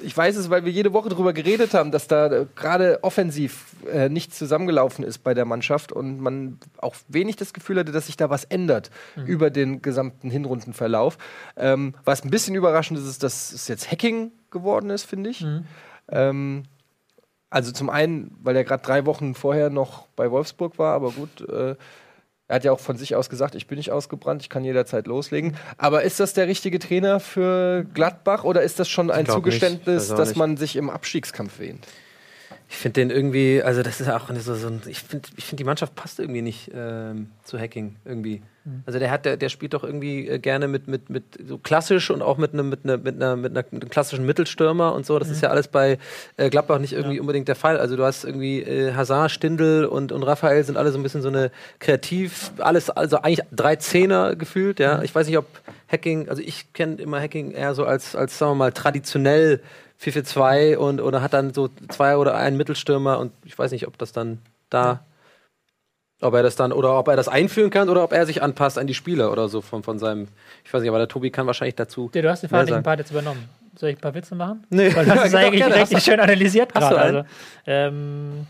ich 0.01 0.17
weiß 0.17 0.37
es, 0.37 0.51
weil 0.51 0.65
wir 0.65 0.73
jede 0.73 0.93
Woche 0.93 1.09
darüber 1.09 1.33
geredet 1.33 1.73
haben, 1.75 1.93
dass 1.93 2.09
da 2.09 2.47
gerade 2.57 2.99
offensiv 3.03 3.67
äh, 3.91 4.09
nichts 4.09 4.39
zusammengelaufen 4.39 5.05
ist 5.05 5.19
bei 5.19 5.35
der 5.35 5.45
Mannschaft 5.45 5.93
und 5.93 6.21
man 6.21 6.59
auch 6.79 6.97
wenig 7.09 7.37
das 7.37 7.53
Gefühl 7.53 7.79
hatte, 7.79 7.93
dass 7.93 8.07
sich 8.07 8.17
da 8.17 8.31
was 8.31 8.45
ändert 8.45 8.91
über 9.27 9.51
den 9.51 9.81
gesamten 9.83 10.31
Hinrundenverlauf. 10.31 11.19
Ähm, 11.57 11.95
was 12.05 12.25
ein 12.25 12.31
bisschen 12.31 12.55
überraschend 12.55 12.99
ist, 12.99 13.07
ist, 13.07 13.23
dass 13.23 13.53
es 13.53 13.69
jetzt 13.69 13.91
Hacking 13.91 14.33
geworden 14.51 14.91
ist, 14.91 15.05
finde 15.05 15.31
ich. 15.31 15.43
Ähm, 16.11 16.65
also 17.55 17.71
zum 17.71 17.89
einen, 17.89 18.37
weil 18.43 18.57
er 18.57 18.65
gerade 18.65 18.83
drei 18.83 19.07
Wochen 19.07 19.37
vorher 19.37 19.71
noch 19.71 20.09
bei 20.17 20.29
Wolfsburg 20.33 20.77
war, 20.77 20.93
aber 20.93 21.13
gut, 21.13 21.49
äh, 21.49 21.77
er 22.49 22.57
hat 22.57 22.65
ja 22.65 22.73
auch 22.73 22.81
von 22.81 22.97
sich 22.97 23.15
aus 23.15 23.31
gesagt, 23.31 23.55
ich 23.55 23.69
bin 23.69 23.79
nicht 23.79 23.93
ausgebrannt, 23.93 24.43
ich 24.43 24.51
kann 24.51 24.65
jederzeit 24.65 25.07
loslegen. 25.07 25.57
Aber 25.79 26.03
ist 26.03 26.19
das 26.19 26.35
der 26.35 26.49
richtige 26.49 26.81
Trainer 26.81 27.21
für 27.21 27.87
Gladbach 27.95 28.43
oder 28.43 28.63
ist 28.63 28.81
das 28.81 28.89
schon 28.89 29.09
ein. 29.11 29.27
Zugeständnis, 29.27 30.03
Weiß 30.03 30.11
auch 30.11 30.17
dass 30.17 30.35
man 30.35 30.57
sich 30.57 30.75
im 30.75 30.91
Abstiegskampf 30.91 31.61
wähnt? 31.61 31.87
Ich 32.69 32.77
finde 32.77 33.01
den 33.01 33.11
irgendwie, 33.11 33.63
also 33.63 33.85
das 33.85 34.01
ist 34.01 34.09
auch 34.11 34.29
so, 34.35 34.55
so 34.57 34.67
ein, 34.67 34.83
ich 34.87 34.99
finde, 34.99 35.29
ich 35.37 35.45
find, 35.45 35.61
die 35.61 35.65
Mannschaft 35.65 35.95
passt 35.95 36.19
irgendwie 36.19 36.43
nicht 36.43 36.73
ähm, 36.75 37.31
zu 37.45 37.57
Hacking 37.57 37.97
irgendwie. 38.05 38.43
Also 38.87 38.99
der 38.99 39.11
hat, 39.11 39.27
der, 39.27 39.37
der 39.37 39.51
spielt 39.51 39.75
doch 39.75 39.85
irgendwie 39.85 40.27
äh, 40.27 40.39
gerne 40.39 40.69
mit, 40.69 40.89
mit, 40.89 41.11
mit 41.11 41.25
so 41.47 41.59
klassisch 41.59 42.11
und 42.11 42.23
auch 42.23 42.39
mit 42.39 42.55
einem 42.55 42.71
mit 42.71 42.81
einer, 42.85 42.97
mit 42.97 43.15
einer, 43.17 43.37
mit 43.37 43.53
einer, 43.53 43.63
klassischen 43.63 44.25
Mittelstürmer 44.25 44.95
und 44.95 45.05
so. 45.05 45.19
Das 45.19 45.29
ist 45.29 45.43
ja 45.43 45.51
alles 45.51 45.69
bei 45.69 45.99
äh, 46.39 46.49
Gladbach 46.49 46.79
nicht 46.79 46.95
irgendwie 46.95 47.21
unbedingt 47.21 47.47
der 47.47 47.57
Fall. 47.57 47.79
Also 47.79 47.97
du 47.97 48.05
hast 48.05 48.25
irgendwie 48.25 48.63
äh, 48.63 48.95
Hazard, 48.95 49.31
Stindl 49.31 49.85
und, 49.85 50.13
und 50.13 50.23
Raphael 50.23 50.65
sind 50.65 50.79
alle 50.79 50.93
so 50.93 50.99
ein 50.99 51.03
bisschen 51.03 51.21
so 51.21 51.29
eine 51.29 51.51
kreativ, 51.79 52.53
alles, 52.59 52.89
also 52.89 53.19
eigentlich 53.19 53.47
drei 53.53 53.77
Zehner 53.77 54.35
gefühlt, 54.35 54.81
ja. 54.81 55.03
Ich 55.03 55.15
weiß 55.15 55.27
nicht, 55.27 55.37
ob 55.37 55.47
Hacking, 55.89 56.31
also 56.31 56.41
ich 56.41 56.73
kenne 56.73 56.97
immer 56.97 57.21
Hacking 57.21 57.51
eher 57.51 57.75
so 57.75 57.85
als, 57.85 58.17
als 58.17 58.39
sagen 58.39 58.53
wir 58.53 58.57
mal, 58.57 58.73
traditionell 58.73 59.61
4-4-2 60.03 60.77
und 60.77 61.01
oder 61.01 61.23
hat 61.23 61.35
dann 61.35 61.53
so 61.53 61.69
zwei 61.89 62.17
oder 62.17 62.35
einen 62.35 62.57
Mittelstürmer 62.57 63.19
und 63.19 63.33
ich 63.45 63.59
weiß 63.59 63.73
nicht, 63.73 63.87
ob 63.87 63.99
das 63.99 64.13
dann 64.13 64.39
da, 64.71 65.05
ob 66.25 66.35
er 66.35 66.43
das 66.43 66.57
dann 66.57 66.73
oder 66.73 66.99
ob 66.99 67.09
er 67.09 67.17
das 67.17 67.29
einführen 67.29 67.71
kann 67.71 67.89
oder 67.89 68.03
ob 68.05 68.13
er 68.13 68.27
sich 68.27 68.43
anpasst 68.43 68.79
an 68.79 68.87
die 68.87 68.95
Spieler 68.95 69.31
oder 69.31 69.49
so 69.49 69.61
von, 69.61 69.83
von 69.83 69.99
seinem, 69.99 70.29
ich 70.65 70.73
weiß 70.73 70.81
nicht, 70.83 70.89
aber 70.89 70.99
der 70.99 71.09
Tobi 71.09 71.31
kann 71.31 71.47
wahrscheinlich 71.47 71.75
dazu. 71.75 72.11
Ja, 72.15 72.23
du 72.23 72.31
hast 72.31 72.43
den 72.43 72.51
sagen. 72.51 72.83
Part 72.83 72.99
jetzt 73.01 73.11
übernommen. 73.11 73.49
Soll 73.77 73.91
ich 73.91 73.97
ein 73.97 74.01
paar 74.01 74.15
Witze 74.15 74.35
machen? 74.35 74.65
Nee, 74.71 74.95
Weil 74.95 75.05
das 75.05 75.25
ist 75.27 75.35
Doch, 75.35 75.39
eigentlich 75.41 75.61
gerne. 75.61 75.75
richtig 75.77 76.03
schön 76.05 76.21
analysiert 76.21 76.73
Hast 76.75 76.91
du 76.91 76.95
gerade. 76.95 77.09
einen? 77.09 77.17
Also, 77.19 77.29
ähm, 77.67 78.47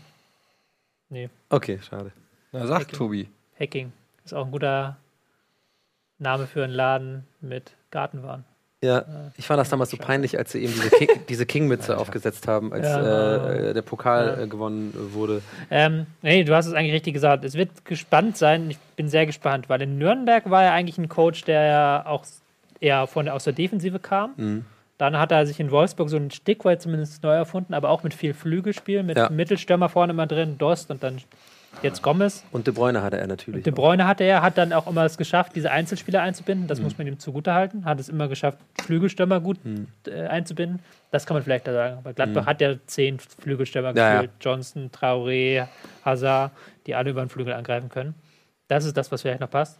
nee, 1.09 1.29
Okay, 1.49 1.79
schade. 1.87 2.11
Na, 2.51 2.67
sag 2.67 2.81
Okay. 2.83 2.95
Tobi. 2.95 3.29
Hacking 3.59 3.91
ist 4.23 4.33
auch 4.33 4.45
ein 4.45 4.51
guter 4.51 4.97
Name 6.19 6.47
für 6.47 6.63
einen 6.63 6.73
Laden 6.73 7.25
mit 7.41 7.71
Gartenwaren. 7.91 8.45
Ja, 8.83 9.03
ich 9.37 9.47
fand 9.47 9.59
das 9.59 9.69
damals 9.69 9.89
so 9.89 9.97
peinlich, 9.97 10.37
als 10.37 10.51
sie 10.51 10.59
eben 10.63 10.73
diese, 10.73 10.89
King, 10.89 11.09
diese 11.29 11.45
King-Mütze 11.45 11.97
aufgesetzt 11.97 12.47
haben, 12.47 12.71
als 12.73 12.85
Ja. 12.85 13.47
äh, 13.51 13.73
der 13.73 13.81
Pokal 13.81 14.35
Ja. 14.37 14.43
äh, 14.43 14.47
gewonnen 14.47 14.93
wurde. 15.13 15.41
Ähm, 15.71 16.05
nee, 16.21 16.43
du 16.43 16.55
hast 16.55 16.67
es 16.67 16.73
eigentlich 16.73 16.93
richtig 16.93 17.13
gesagt. 17.13 17.43
Es 17.45 17.55
wird 17.55 17.85
gespannt 17.85 18.37
sein. 18.37 18.69
Ich 18.69 18.77
bin 18.95 19.07
sehr 19.07 19.25
gespannt, 19.25 19.69
weil 19.69 19.81
in 19.81 19.97
Nürnberg 19.97 20.49
war 20.49 20.63
er 20.63 20.73
eigentlich 20.73 20.97
ein 20.97 21.09
Coach, 21.09 21.43
der 21.45 21.63
ja 21.63 22.05
auch 22.05 22.25
eher 22.79 23.07
von, 23.07 23.27
aus 23.29 23.45
der 23.45 23.53
Defensive 23.53 23.97
kam. 23.99 24.33
Mhm. 24.37 24.65
Dann 24.97 25.17
hat 25.17 25.31
er 25.31 25.45
sich 25.47 25.59
in 25.59 25.71
Wolfsburg 25.71 26.09
so 26.09 26.17
ein 26.17 26.29
Stück 26.31 26.63
weit 26.63 26.81
zumindest 26.81 27.23
neu 27.23 27.33
erfunden, 27.33 27.73
aber 27.73 27.89
auch 27.89 28.03
mit 28.03 28.13
viel 28.13 28.33
Flügelspiel, 28.33 29.03
mit 29.03 29.17
Ja. 29.17 29.29
Mittelstürmer 29.29 29.89
vorne 29.89 30.13
immer 30.13 30.27
drin, 30.27 30.57
Dost 30.57 30.91
und 30.91 31.01
dann 31.03 31.17
jetzt 31.81 32.01
Gomez. 32.01 32.43
Und 32.51 32.67
De 32.67 32.73
Bruyne 32.73 33.01
hatte 33.01 33.17
er 33.17 33.27
natürlich. 33.27 33.63
De 33.63 33.73
Bruyne 33.73 34.07
hatte 34.07 34.23
er, 34.23 34.41
hat 34.41 34.57
dann 34.57 34.73
auch 34.73 34.87
immer 34.87 35.05
es 35.05 35.17
geschafft, 35.17 35.55
diese 35.55 35.71
Einzelspieler 35.71 36.21
einzubinden. 36.21 36.67
Das 36.67 36.81
muss 36.81 36.97
man 36.97 37.07
ihm 37.07 37.19
zugutehalten. 37.19 37.85
Hat 37.85 37.99
es 37.99 38.09
immer 38.09 38.27
geschafft, 38.27 38.59
Flügelstürmer 38.83 39.39
gut 39.39 39.57
äh, 40.07 40.27
einzubinden. 40.27 40.79
Das 41.11 41.25
kann 41.25 41.35
man 41.35 41.43
vielleicht 41.43 41.67
da 41.67 41.73
sagen. 41.73 41.97
Aber 41.97 42.13
Gladbach 42.13 42.45
hat 42.45 42.61
ja 42.61 42.75
zehn 42.85 43.19
Flügelstürmer 43.19 43.95
Ja, 43.95 44.15
gefühlt. 44.15 44.31
Johnson, 44.41 44.89
Traoré, 44.91 45.67
Hazard, 46.03 46.51
die 46.87 46.95
alle 46.95 47.11
über 47.11 47.23
den 47.23 47.29
Flügel 47.29 47.53
angreifen 47.53 47.89
können. 47.89 48.15
Das 48.67 48.85
ist 48.85 48.97
das, 48.97 49.11
was 49.11 49.21
vielleicht 49.21 49.41
noch 49.41 49.49
passt. 49.49 49.79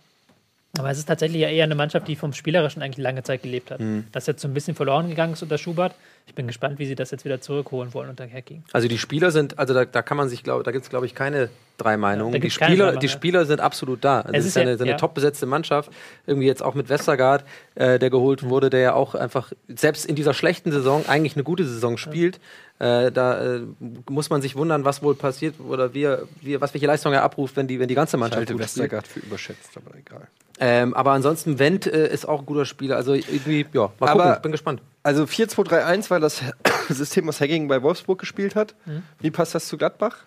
Aber 0.80 0.90
es 0.90 0.98
ist 0.98 1.06
tatsächlich 1.06 1.42
ja 1.42 1.50
eher 1.50 1.64
eine 1.64 1.76
Mannschaft, 1.76 2.08
die 2.08 2.16
vom 2.16 2.34
Spielerischen 2.34 2.82
eigentlich 2.82 3.04
lange 3.04 3.24
Zeit 3.24 3.44
gelebt 3.44 3.72
hat. 3.72 3.80
Das 4.12 4.28
jetzt 4.28 4.42
so 4.42 4.48
ein 4.48 4.54
bisschen 4.54 4.76
verloren 4.76 5.10
gegangen 5.10 5.34
ist 5.34 5.42
unter 5.44 5.58
Schubert. 5.58 5.96
Ich 6.28 6.34
bin 6.34 6.48
gespannt, 6.48 6.80
wie 6.80 6.86
sie 6.88 6.96
das 6.96 7.12
jetzt 7.12 7.24
wieder 7.24 7.40
zurückholen 7.40 7.94
wollen 7.94 8.10
unter 8.10 8.28
Hacking. 8.28 8.64
Also 8.74 8.88
die 8.88 8.98
Spieler 8.98 9.30
sind, 9.32 9.60
also 9.60 9.74
da, 9.76 9.86
da 9.86 10.02
kann 10.02 10.18
man 10.18 10.28
sich, 10.28 10.42
glaube 10.44 10.64
da 10.64 10.72
gibt 10.72 10.84
es, 10.84 10.90
glaube 10.90 11.06
ich, 11.06 11.14
keine 11.14 11.50
drei 11.78 11.98
Meinungen. 11.98 12.34
da 12.34 12.40
die, 12.40 12.50
Spieler, 12.50 12.94
drei 12.94 13.00
die. 13.00 13.10
Spieler 13.10 13.46
sind 13.46 13.60
absolut 13.62 14.04
da. 14.04 14.22
Also 14.22 14.34
Es 14.34 14.40
ist 14.46 14.52
ist 14.52 14.58
eine, 14.58 14.72
ja- 14.72 14.78
eine 14.80 14.90
ja. 14.92 14.98
top 14.98 15.14
besetzte 15.14 15.46
Mannschaft. 15.46 15.92
Irgendwie 16.26 16.48
jetzt 16.48 16.64
auch 16.64 16.74
mit 16.74 16.90
Westergaard, 16.90 17.44
äh, 17.76 18.00
der 18.00 18.10
geholt 18.10 18.42
wurde, 18.44 18.70
der 18.72 18.80
ja 18.80 18.94
auch 18.94 19.14
einfach 19.14 19.52
selbst 19.68 20.06
in 20.06 20.16
dieser 20.16 20.34
schlechten 20.34 20.72
Saison 20.72 21.06
eigentlich 21.08 21.36
eine 21.36 21.44
gute 21.44 21.66
Saison 21.66 21.98
spielt. 21.98 22.40
Äh, 22.78 23.10
da 23.12 23.56
äh, 23.56 23.62
muss 24.10 24.30
man 24.30 24.42
sich 24.42 24.56
wundern, 24.58 24.84
was 24.84 25.02
wohl 25.02 25.16
passiert 25.16 25.56
oder 25.62 25.94
wie, 25.94 26.04
er- 26.04 26.24
wie, 26.42 26.60
was 26.60 26.74
welche 26.74 26.88
Leistung 26.88 27.14
er 27.14 27.24
abruft, 27.24 27.56
wenn 27.56 27.68
die, 27.68 27.80
wenn 27.80 27.88
die 27.88 27.96
ganze 27.96 28.18
Ich 28.18 28.20
Mannschaft 28.20 28.40
halte 28.40 28.54
gut 28.54 28.64
spielt. 28.64 28.76
Westergaard 28.84 29.08
für 29.08 29.20
überschätzt, 29.22 29.70
aber 29.78 29.96
egal. 29.98 30.28
Ähm, 30.60 30.94
aber 30.94 31.12
ansonsten, 31.12 31.58
Wendt 31.58 31.88
äh, 31.88 32.08
ist 32.12 32.28
auch 32.28 32.40
ein 32.42 32.46
guter 32.46 32.66
Spieler. 32.66 32.98
Also 32.98 33.14
irgendwie, 33.14 33.66
ja, 33.74 33.92
mal 34.00 34.10
Aber- 34.10 34.24
gucken, 34.28 34.42
bin 34.42 34.52
gespannt. 34.52 34.82
Also 35.04 35.24
4-2-3-1 35.24 36.10
war 36.10 36.20
das 36.20 36.42
System, 36.90 37.28
was 37.28 37.40
Hacking 37.40 37.68
bei 37.70 37.82
Wolfsburg 37.82 38.20
gespielt 38.20 38.56
hat. 38.56 38.76
Mhm. 38.86 39.04
Wie 39.20 39.32
passt 39.32 39.56
das 39.56 39.68
zu 39.68 39.78
Gladbach? 39.78 40.18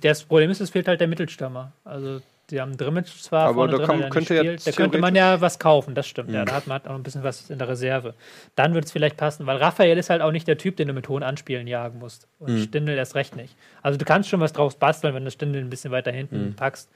Das 0.00 0.24
Problem 0.24 0.50
ist, 0.50 0.60
es 0.60 0.70
fehlt 0.70 0.88
halt 0.88 1.00
der 1.00 1.08
Mittelstürmer. 1.08 1.72
Also, 1.84 2.20
sie 2.50 2.60
haben 2.60 2.76
Drimmitsch 2.76 3.20
zwar 3.22 3.44
Aber 3.46 3.54
vorne 3.54 3.72
da 3.78 3.78
drin, 3.86 4.00
kann- 4.00 4.10
könnte 4.10 4.34
ja. 4.34 4.42
Da 4.64 4.72
könnte 4.72 4.98
man 4.98 5.14
ja 5.14 5.40
was 5.40 5.58
kaufen, 5.58 5.94
das 5.94 6.06
stimmt. 6.06 6.30
Ja, 6.30 6.44
da 6.44 6.52
hat 6.54 6.66
man 6.66 6.80
auch 6.86 6.94
ein 6.94 7.02
bisschen 7.02 7.22
was 7.22 7.50
in 7.50 7.58
der 7.58 7.68
Reserve. 7.68 8.14
Dann 8.56 8.74
wird 8.74 8.84
es 8.86 8.92
vielleicht 8.92 9.16
passen, 9.16 9.46
weil 9.46 9.56
Raphael 9.58 9.96
ist 9.98 10.10
halt 10.10 10.22
auch 10.22 10.32
nicht 10.32 10.48
der 10.48 10.58
Typ, 10.58 10.76
den 10.76 10.88
du 10.88 10.94
mit 10.94 11.08
hohen 11.08 11.22
Anspielen 11.22 11.66
jagen 11.66 11.98
musst. 11.98 12.26
Und 12.38 12.58
Stindl 12.58 12.92
erst 12.92 13.14
recht 13.14 13.36
nicht. 13.36 13.54
Also, 13.82 13.98
du 13.98 14.04
kannst 14.04 14.28
schon 14.28 14.40
was 14.40 14.52
draus 14.52 14.76
basteln, 14.76 15.14
wenn 15.14 15.24
du 15.24 15.30
Stindl 15.30 15.58
ein 15.60 15.70
bisschen 15.70 15.90
weiter 15.90 16.10
hinten 16.12 16.54
packst. 16.56 16.88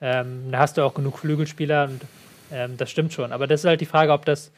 Ähm, 0.00 0.50
da 0.52 0.58
hast 0.58 0.76
du 0.76 0.82
auch 0.82 0.92
genug 0.94 1.18
Flügelspieler 1.18 1.84
und 1.84 2.02
ähm, 2.52 2.76
das 2.76 2.90
stimmt 2.90 3.12
schon. 3.12 3.32
Aber 3.32 3.46
das 3.46 3.60
ist 3.60 3.66
halt 3.66 3.80
die 3.80 3.86
Frage, 3.86 4.12
ob 4.12 4.24
das, 4.26 4.52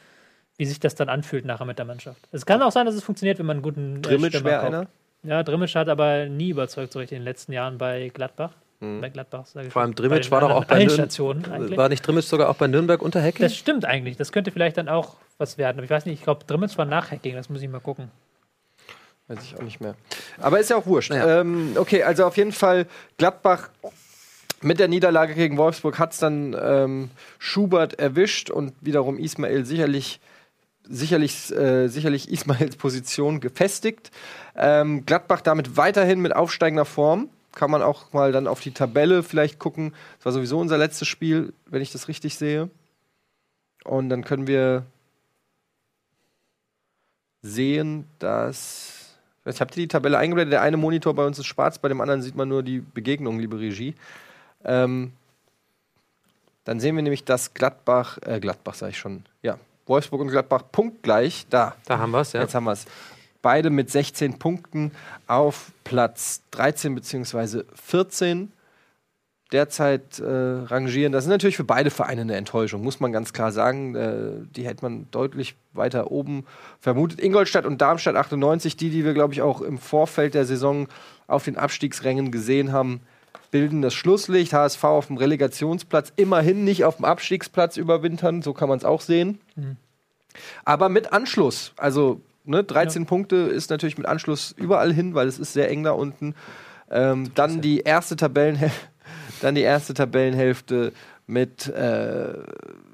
wie 0.57 0.65
sich 0.65 0.79
das 0.79 0.95
dann 0.95 1.07
anfühlt 1.09 1.45
nachher 1.45 1.65
mit 1.65 1.77
der 1.79 1.85
Mannschaft. 1.85 2.19
Es 2.31 2.45
kann 2.45 2.61
auch 2.61 2.71
sein, 2.71 2.85
dass 2.85 2.95
es 2.95 3.03
funktioniert, 3.03 3.39
wenn 3.39 3.45
man 3.45 3.57
einen 3.57 3.63
guten 3.63 3.97
äh, 3.97 4.01
Drimmitsch 4.01 4.43
wäre 4.43 4.61
einer. 4.61 4.87
Ja, 5.23 5.43
Drimmitsch 5.43 5.75
hat 5.75 5.89
aber 5.89 6.25
nie 6.25 6.49
überzeugt, 6.49 6.91
so 6.93 6.99
richtig 6.99 7.15
in 7.17 7.21
den 7.21 7.25
letzten 7.25 7.51
Jahren 7.53 7.77
bei 7.77 8.09
Gladbach. 8.13 8.51
Bei 8.81 9.09
Gladbach, 9.09 9.45
Vor 9.69 9.81
allem. 9.81 9.93
Drimmitsch 9.93 10.31
war 10.31 10.39
doch 10.39 10.51
auch 10.51 10.63
bei 10.63 10.75
allen 10.75 10.87
Nürn- 10.87 10.95
Stationen 10.95 11.45
eigentlich. 11.51 11.77
War 11.77 11.89
nicht 11.89 12.05
Drimmitsch 12.05 12.27
sogar 12.27 12.49
auch 12.49 12.55
bei 12.55 12.67
Nürnberg 12.67 13.01
unter 13.01 13.21
Hacking? 13.21 13.43
Das 13.43 13.55
stimmt 13.55 13.83
eigentlich. 13.83 14.15
Das 14.15 14.31
könnte 14.31 14.51
vielleicht 14.51 14.77
dann 14.77 14.87
auch 14.87 15.17
was 15.37 15.57
werden. 15.57 15.77
Aber 15.77 15.83
ich 15.83 15.89
weiß 15.89 16.05
nicht, 16.05 16.19
ich 16.19 16.23
glaube, 16.23 16.45
Drimmitsch 16.45 16.77
war 16.77 16.85
nach 16.85 17.11
Hacking. 17.11 17.35
Das 17.35 17.49
muss 17.49 17.61
ich 17.61 17.67
mal 17.67 17.81
gucken. 17.81 18.09
Weiß 19.27 19.43
ich 19.43 19.57
auch 19.57 19.61
nicht 19.63 19.81
mehr. 19.81 19.95
Aber 20.39 20.59
ist 20.61 20.69
ja 20.69 20.77
auch 20.77 20.85
wurscht. 20.85 21.09
Naja. 21.11 21.41
Ähm, 21.41 21.73
okay, 21.75 22.03
also 22.03 22.25
auf 22.25 22.37
jeden 22.37 22.53
Fall 22.53 22.87
Gladbach 23.17 23.69
mit 24.61 24.79
der 24.79 24.87
Niederlage 24.87 25.35
gegen 25.35 25.57
Wolfsburg 25.57 25.99
hat 25.99 26.13
es 26.13 26.19
dann 26.19 26.55
ähm, 26.59 27.09
Schubert 27.37 27.99
erwischt 27.99 28.49
und 28.49 28.73
wiederum 28.81 29.17
Ismail 29.19 29.65
sicherlich 29.65 30.19
sicherlich, 30.91 31.51
äh, 31.55 31.87
sicherlich 31.87 32.31
Ismails 32.31 32.75
Position 32.77 33.41
gefestigt. 33.41 34.09
Ähm, 34.55 35.05
Gladbach 35.05 35.41
damit 35.41 35.77
weiterhin 35.77 36.19
mit 36.21 36.35
aufsteigender 36.35 36.85
Form. 36.85 37.29
Kann 37.53 37.71
man 37.71 37.81
auch 37.81 38.13
mal 38.13 38.31
dann 38.31 38.47
auf 38.47 38.59
die 38.59 38.71
Tabelle 38.71 39.23
vielleicht 39.23 39.59
gucken. 39.59 39.93
Das 40.17 40.25
war 40.25 40.31
sowieso 40.33 40.59
unser 40.59 40.77
letztes 40.77 41.07
Spiel, 41.07 41.53
wenn 41.65 41.81
ich 41.81 41.91
das 41.91 42.07
richtig 42.07 42.37
sehe. 42.37 42.69
Und 43.83 44.09
dann 44.09 44.23
können 44.23 44.47
wir 44.47 44.85
sehen, 47.41 48.05
dass. 48.19 48.95
Ich 49.45 49.61
habe 49.61 49.73
die 49.73 49.87
Tabelle 49.87 50.17
eingeblendet. 50.17 50.53
Der 50.53 50.61
eine 50.61 50.77
Monitor 50.77 51.13
bei 51.15 51.25
uns 51.25 51.39
ist 51.39 51.47
schwarz, 51.47 51.79
bei 51.79 51.87
dem 51.87 52.01
anderen 52.01 52.21
sieht 52.21 52.35
man 52.35 52.49
nur 52.49 52.61
die 52.61 52.79
Begegnung, 52.79 53.39
liebe 53.39 53.59
Regie. 53.59 53.95
Ähm, 54.63 55.13
dann 56.65 56.79
sehen 56.79 56.95
wir 56.95 57.01
nämlich, 57.01 57.23
dass 57.23 57.53
Gladbach, 57.53 58.19
äh, 58.21 58.39
Gladbach 58.39 58.75
sage 58.75 58.91
ich 58.91 58.99
schon, 58.99 59.23
ja, 59.41 59.57
Wolfsburg 59.87 60.21
und 60.21 60.27
Gladbach 60.27 60.63
punktgleich. 60.71 61.47
Da, 61.49 61.75
Da 61.85 61.97
haben 61.97 62.11
wir 62.11 62.21
es, 62.21 62.33
ja. 62.33 62.41
jetzt 62.41 62.53
haben 62.53 62.65
wir 62.65 62.73
es. 62.73 62.85
Beide 63.41 63.69
mit 63.69 63.89
16 63.89 64.39
Punkten 64.39 64.91
auf 65.27 65.71
Platz 65.83 66.41
13 66.51 66.95
bzw. 66.95 67.63
14 67.73 68.51
derzeit 69.51 70.19
äh, 70.19 70.25
rangieren. 70.25 71.11
Das 71.11 71.23
ist 71.23 71.29
natürlich 71.29 71.57
für 71.57 71.63
beide 71.63 71.89
Vereine 71.89 72.21
eine 72.21 72.35
Enttäuschung, 72.35 72.83
muss 72.83 72.99
man 72.99 73.11
ganz 73.11 73.33
klar 73.33 73.51
sagen. 73.51 73.95
Äh, 73.95 74.31
die 74.55 74.65
hätte 74.65 74.83
man 74.83 75.07
deutlich 75.11 75.55
weiter 75.73 76.11
oben 76.11 76.45
vermutet. 76.79 77.19
Ingolstadt 77.19 77.65
und 77.65 77.81
Darmstadt 77.81 78.15
98, 78.15 78.77
die, 78.77 78.89
die 78.89 79.05
wir, 79.05 79.13
glaube 79.13 79.33
ich, 79.33 79.41
auch 79.41 79.61
im 79.61 79.77
Vorfeld 79.77 80.33
der 80.33 80.45
Saison 80.45 80.87
auf 81.27 81.45
den 81.45 81.57
Abstiegsrängen 81.57 82.31
gesehen 82.31 82.71
haben, 82.71 83.01
bilden 83.51 83.81
das 83.81 83.93
Schlusslicht. 83.93 84.53
HSV 84.53 84.83
auf 84.83 85.07
dem 85.07 85.17
Relegationsplatz, 85.17 86.13
immerhin 86.15 86.63
nicht 86.63 86.85
auf 86.85 86.97
dem 86.97 87.05
Abstiegsplatz 87.05 87.77
überwintern, 87.77 88.43
so 88.43 88.53
kann 88.53 88.69
man 88.69 88.77
es 88.77 88.85
auch 88.85 89.01
sehen. 89.01 89.39
Aber 90.63 90.89
mit 90.89 91.11
Anschluss, 91.11 91.73
also 91.75 92.21
ne, 92.45 92.63
13 92.63 93.05
Punkte 93.05 93.35
ist 93.35 93.69
natürlich 93.69 93.97
mit 93.97 94.07
Anschluss 94.07 94.51
überall 94.57 94.93
hin, 94.93 95.13
weil 95.13 95.27
es 95.27 95.39
ist 95.39 95.53
sehr 95.53 95.69
eng 95.69 95.83
da 95.83 95.91
unten. 95.91 96.35
Ähm, 96.89 97.31
dann 97.35 97.61
die 97.61 97.79
erste 97.79 98.15
Tabellenhälfte, 98.15 98.87
dann 99.41 99.55
die 99.55 99.61
erste 99.61 99.93
Tabellenhälfte 99.93 100.93
mit 101.27 101.67
äh, 101.67 102.33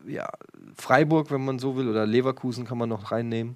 ja, 0.08 0.30
Freiburg, 0.76 1.32
wenn 1.32 1.46
man 1.46 1.60
so 1.60 1.78
will, 1.78 1.90
oder 1.90 2.06
Leverkusen 2.06 2.66
kann 2.66 2.78
man 2.78 2.90
noch 2.90 3.12
reinnehmen. 3.12 3.56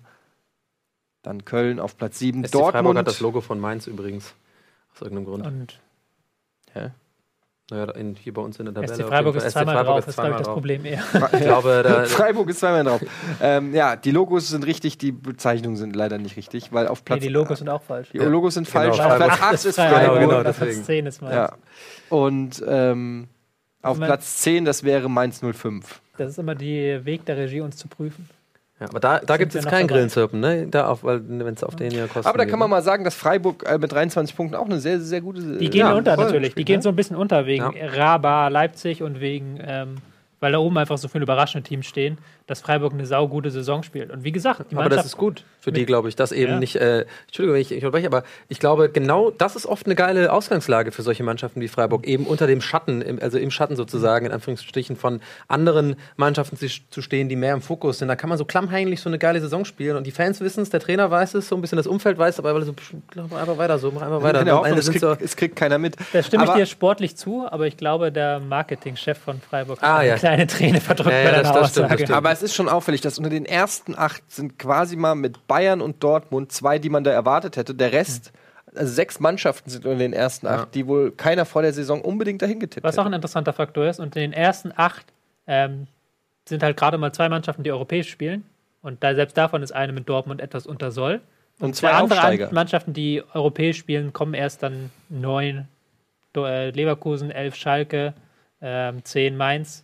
Dann 1.21 1.43
Köln 1.43 1.79
auf 1.79 1.97
Platz 1.97 2.19
7. 2.19 2.45
SC 2.45 2.51
Freiburg 2.51 2.73
Dortmund. 2.73 2.97
hat 2.99 3.07
das 3.07 3.19
Logo 3.19 3.41
von 3.41 3.59
Mainz 3.59 3.87
übrigens. 3.87 4.33
Aus 4.93 5.01
irgendeinem 5.01 5.25
Grund. 5.25 5.45
Und 5.45 5.79
Naja, 7.71 7.91
in, 7.91 8.15
hier 8.15 8.33
bei 8.33 8.41
uns 8.41 8.57
in 8.59 8.65
der 8.65 8.73
Tabelle. 8.73 8.93
SC 8.95 9.01
auf 9.03 9.09
Freiburg 9.09 9.35
ist 9.35 9.51
zweimal 9.51 9.83
drauf, 9.83 9.99
ist 9.99 10.07
ist, 10.07 10.15
glaube 10.15 10.31
ich, 10.31 10.37
das 10.37 10.47
Problem 10.47 10.85
eher. 10.85 11.03
Ich 11.33 11.39
glaube, 11.41 11.81
da, 11.83 12.03
Freiburg 12.05 12.49
ist 12.49 12.59
zweimal 12.61 12.83
drauf. 12.83 13.01
ähm, 13.41 13.75
ja, 13.75 13.95
die 13.95 14.11
Logos 14.11 14.49
sind 14.49 14.65
richtig, 14.65 14.97
die 14.97 15.11
Bezeichnungen 15.11 15.77
sind 15.77 15.95
leider 15.95 16.17
nicht 16.17 16.35
richtig, 16.37 16.73
weil 16.73 16.87
auf 16.87 16.99
Nee, 16.99 17.03
Platz 17.05 17.21
die 17.21 17.27
Logos 17.29 17.59
sind 17.59 17.69
auch 17.69 17.83
falsch. 17.83 18.09
die 18.11 18.17
Logos 18.17 18.55
sind 18.55 18.67
falsch. 18.67 18.97
Genau, 18.97 19.09
auf 19.09 19.17
Freiburg. 19.17 19.37
Platz 19.37 19.53
8 19.53 19.65
ist 19.65 19.75
Freiburg, 19.75 19.99
Genau, 19.99 20.05
Freiburg. 20.13 20.29
genau, 20.29 20.41
Platz 20.41 20.57
deswegen. 20.59 20.83
10 20.83 21.05
ist 21.05 21.21
Mainz. 21.21 21.35
Ja. 21.35 21.51
Und 22.09 22.63
ähm, 22.67 23.27
auf. 23.81 23.97
Platz 23.99 24.37
10, 24.37 24.65
das 24.65 24.83
wäre 24.83 25.09
Mainz 25.09 25.41
05. 25.41 26.01
Das 26.17 26.31
ist 26.31 26.39
immer 26.39 26.55
der 26.55 27.05
Weg 27.05 27.25
der 27.25 27.37
Regie, 27.37 27.61
uns 27.61 27.77
zu 27.77 27.87
prüfen. 27.87 28.27
Ja, 28.79 28.87
aber 28.87 28.99
da, 29.01 29.19
da 29.19 29.35
gibt 29.35 29.53
es 29.53 29.55
jetzt 29.55 29.69
keinen? 29.69 29.87
Grillenzirpen, 29.87 30.39
ne? 30.39 30.67
Da 30.67 30.87
auf, 30.87 31.03
weil 31.03 31.21
wenn 31.27 31.53
es 31.53 31.63
auf 31.63 31.75
den 31.75 31.91
hier 31.91 32.07
kostet. 32.07 32.27
Aber 32.27 32.37
da 32.37 32.45
kann 32.45 32.59
man 32.59 32.69
mal 32.69 32.81
sagen, 32.81 33.03
dass 33.03 33.13
Freiburg 33.13 33.65
äh, 33.69 33.77
mit 33.77 33.91
23 33.91 34.35
Punkten 34.35 34.55
auch 34.55 34.65
eine 34.65 34.79
sehr, 34.79 35.01
sehr 35.01 35.19
gute 35.19 35.57
Die 35.57 35.69
gehen 35.69 35.85
unter 35.87 36.15
natürlich. 36.15 36.53
Die 36.55 36.61
ne? 36.61 36.65
gehen 36.65 36.81
so 36.81 36.87
ein 36.87 36.95
bisschen 36.95 37.17
unter 37.17 37.45
wegen 37.45 37.73
Ja. 37.75 37.87
Raba, 37.87 38.47
Leipzig 38.47 39.03
und 39.03 39.19
wegen, 39.19 39.59
ähm, 39.61 39.95
weil 40.39 40.53
da 40.53 40.59
oben 40.59 40.77
einfach 40.77 40.97
so 40.97 41.09
viele 41.09 41.23
überraschende 41.23 41.67
Teams 41.67 41.87
stehen, 41.87 42.17
dass 42.49 42.61
Freiburg 42.61 42.93
eine 42.93 43.05
saugute 43.05 43.51
Saison 43.51 43.83
spielt. 43.83 44.09
Und 44.11 44.23
wie 44.23 44.31
gesagt, 44.31 44.59
die 44.71 44.75
Aber 44.75 44.83
Mannschaft 44.85 44.99
das 44.99 45.05
ist 45.13 45.17
gut 45.17 45.43
für 45.61 45.71
die, 45.71 45.85
glaube 45.85 46.09
ich, 46.09 46.15
dass 46.15 46.31
eben 46.31 46.53
Ja. 46.53 46.59
nicht, 46.59 46.75
äh, 46.77 47.05
Entschuldigung, 47.27 47.53
wenn 47.55 47.61
ich, 47.61 47.71
ich 47.71 47.77
unterbreche, 47.83 48.07
aber 48.07 48.23
ich 48.47 48.59
glaube, 48.59 48.89
genau 48.89 49.29
das 49.29 49.55
ist 49.55 49.65
oft 49.65 49.85
eine 49.85 49.95
geile 49.95 50.31
Ausgangslage 50.33 50.91
für 50.91 51.01
solche 51.03 51.23
Mannschaften 51.23 51.61
wie 51.61 51.67
Freiburg, 51.67 52.07
eben 52.07 52.25
unter 52.25 52.47
dem 52.47 52.61
Schatten, 52.61 53.01
im, 53.01 53.19
also 53.21 53.37
im 53.37 53.51
Schatten 53.51 53.75
sozusagen, 53.75 54.25
in 54.25 54.31
Anführungsstrichen, 54.31 54.95
von 54.95 55.19
anderen 55.47 55.95
Mannschaften 56.17 56.57
zu, 56.57 56.67
zu 56.89 57.01
stehen, 57.01 57.29
die 57.29 57.35
mehr 57.35 57.53
im 57.53 57.61
Fokus 57.61 57.99
sind. 57.99 58.07
Da 58.07 58.15
kann 58.15 58.29
man 58.29 58.37
so 58.37 58.45
klammheimlich 58.45 59.01
so 59.01 59.09
eine 59.09 59.19
geile 59.19 59.39
Saison 59.41 59.65
spielen 59.65 59.95
und 59.97 60.07
die 60.07 60.11
Fans 60.11 60.41
wissen 60.41 60.61
es, 60.63 60.69
der 60.69 60.79
Trainer 60.79 61.11
weiß 61.11 61.35
es, 61.35 61.47
so 61.49 61.55
ein 61.55 61.61
bisschen 61.61 61.77
das 61.77 61.87
Umfeld 61.87 62.17
weiß, 62.17 62.35
es, 62.35 62.39
aber 62.39 62.49
alle 62.49 62.65
so, 62.65 62.73
mach 63.15 63.39
einfach 63.41 63.57
weiter 63.57 63.77
so, 63.79 63.91
mach 63.91 64.01
einfach 64.01 64.23
weiter. 64.23 64.39
In 64.39 64.45
der 64.45 64.53
Am 64.55 64.61
Hoffnung, 64.61 64.77
es, 64.77 64.87
kriegt, 64.89 65.01
so, 65.01 65.15
es 65.19 65.35
kriegt 65.35 65.55
keiner 65.55 65.77
mit. 65.77 65.95
Da 66.13 66.23
stimme 66.23 66.45
ich 66.45 66.49
Aber- 66.49 66.59
dir 66.59 66.65
sportlich 66.65 67.15
zu, 67.15 67.45
aber 67.49 67.67
ich 67.67 67.77
glaube, 67.77 68.11
der 68.11 68.39
Marketingchef 68.39 69.17
von 69.17 69.39
Freiburg 69.41 69.79
Ah, 69.81 69.97
hat 69.99 70.05
ja. 70.05 70.11
eine 70.13 70.19
kleine 70.19 70.47
Träne 70.47 70.81
verdrückt 70.81 71.11
Ja, 71.11 71.19
ja, 71.19 71.25
bei 71.25 71.37
das- 71.37 71.47
deiner 71.47 71.59
das 71.61 71.69
stimmt, 71.71 71.91
das 71.91 71.99
stimmt. 71.99 72.11
Aber 72.17 72.29
es 72.39 72.51
ist 72.51 72.55
schon 72.55 72.69
auffällig, 72.69 73.01
dass 73.01 73.17
unter 73.17 73.29
den 73.29 73.45
ersten 73.45 73.95
acht 73.97 74.23
sind 74.31 74.57
quasi 74.57 74.95
mal 74.95 75.15
mit 75.15 75.47
Bayern 75.47 75.81
und 75.81 76.03
Dortmund 76.03 76.51
zwei, 76.51 76.79
die 76.79 76.89
man 76.89 77.03
da 77.03 77.11
erwartet 77.11 77.57
hätte. 77.57 77.75
Der 77.75 77.91
Rest, 77.91 78.31
also 78.75 78.91
sechs 78.93 79.19
Mannschaften 79.19 79.69
sind 79.69 79.85
unter 79.85 79.97
den 79.97 80.13
ersten 80.13 80.47
acht, 80.47 80.73
die 80.75 80.87
wohl 80.87 81.11
keiner 81.11 81.45
vor 81.45 81.61
der 81.61 81.73
Saison 81.73 82.01
unbedingt 82.01 82.41
dahin 82.41 82.59
getippt 82.59 82.83
Was 82.83 82.97
auch 82.97 83.05
ein 83.05 83.13
interessanter 83.13 83.53
Faktor 83.53 83.87
ist, 83.87 83.99
unter 83.99 84.19
den 84.19 84.33
ersten 84.33 84.71
acht 84.75 85.05
ähm, 85.47 85.87
sind 86.47 86.63
halt 86.63 86.77
gerade 86.77 86.97
mal 86.97 87.11
zwei 87.11 87.27
Mannschaften, 87.29 87.63
die 87.63 87.71
europäisch 87.71 88.09
spielen. 88.09 88.45
Und 88.81 89.03
da, 89.03 89.13
selbst 89.13 89.37
davon 89.37 89.61
ist 89.61 89.71
eine 89.73 89.91
mit 89.91 90.07
Dortmund 90.07 90.39
etwas 90.39 90.65
unter 90.65 90.91
Soll. 90.91 91.21
Und 91.59 91.75
zwei 91.75 91.89
Zwei 91.89 91.97
andere 91.97 92.19
Aufsteiger. 92.19 92.47
An- 92.47 92.53
Mannschaften, 92.53 92.93
die 92.93 93.21
europäisch 93.33 93.77
spielen, 93.77 94.13
kommen 94.13 94.33
erst 94.33 94.63
dann 94.63 94.89
neun. 95.09 95.67
Äh, 96.37 96.69
Leverkusen, 96.69 97.31
elf 97.31 97.55
Schalke, 97.55 98.13
ähm, 98.61 99.03
zehn 99.03 99.35
Mainz, 99.35 99.83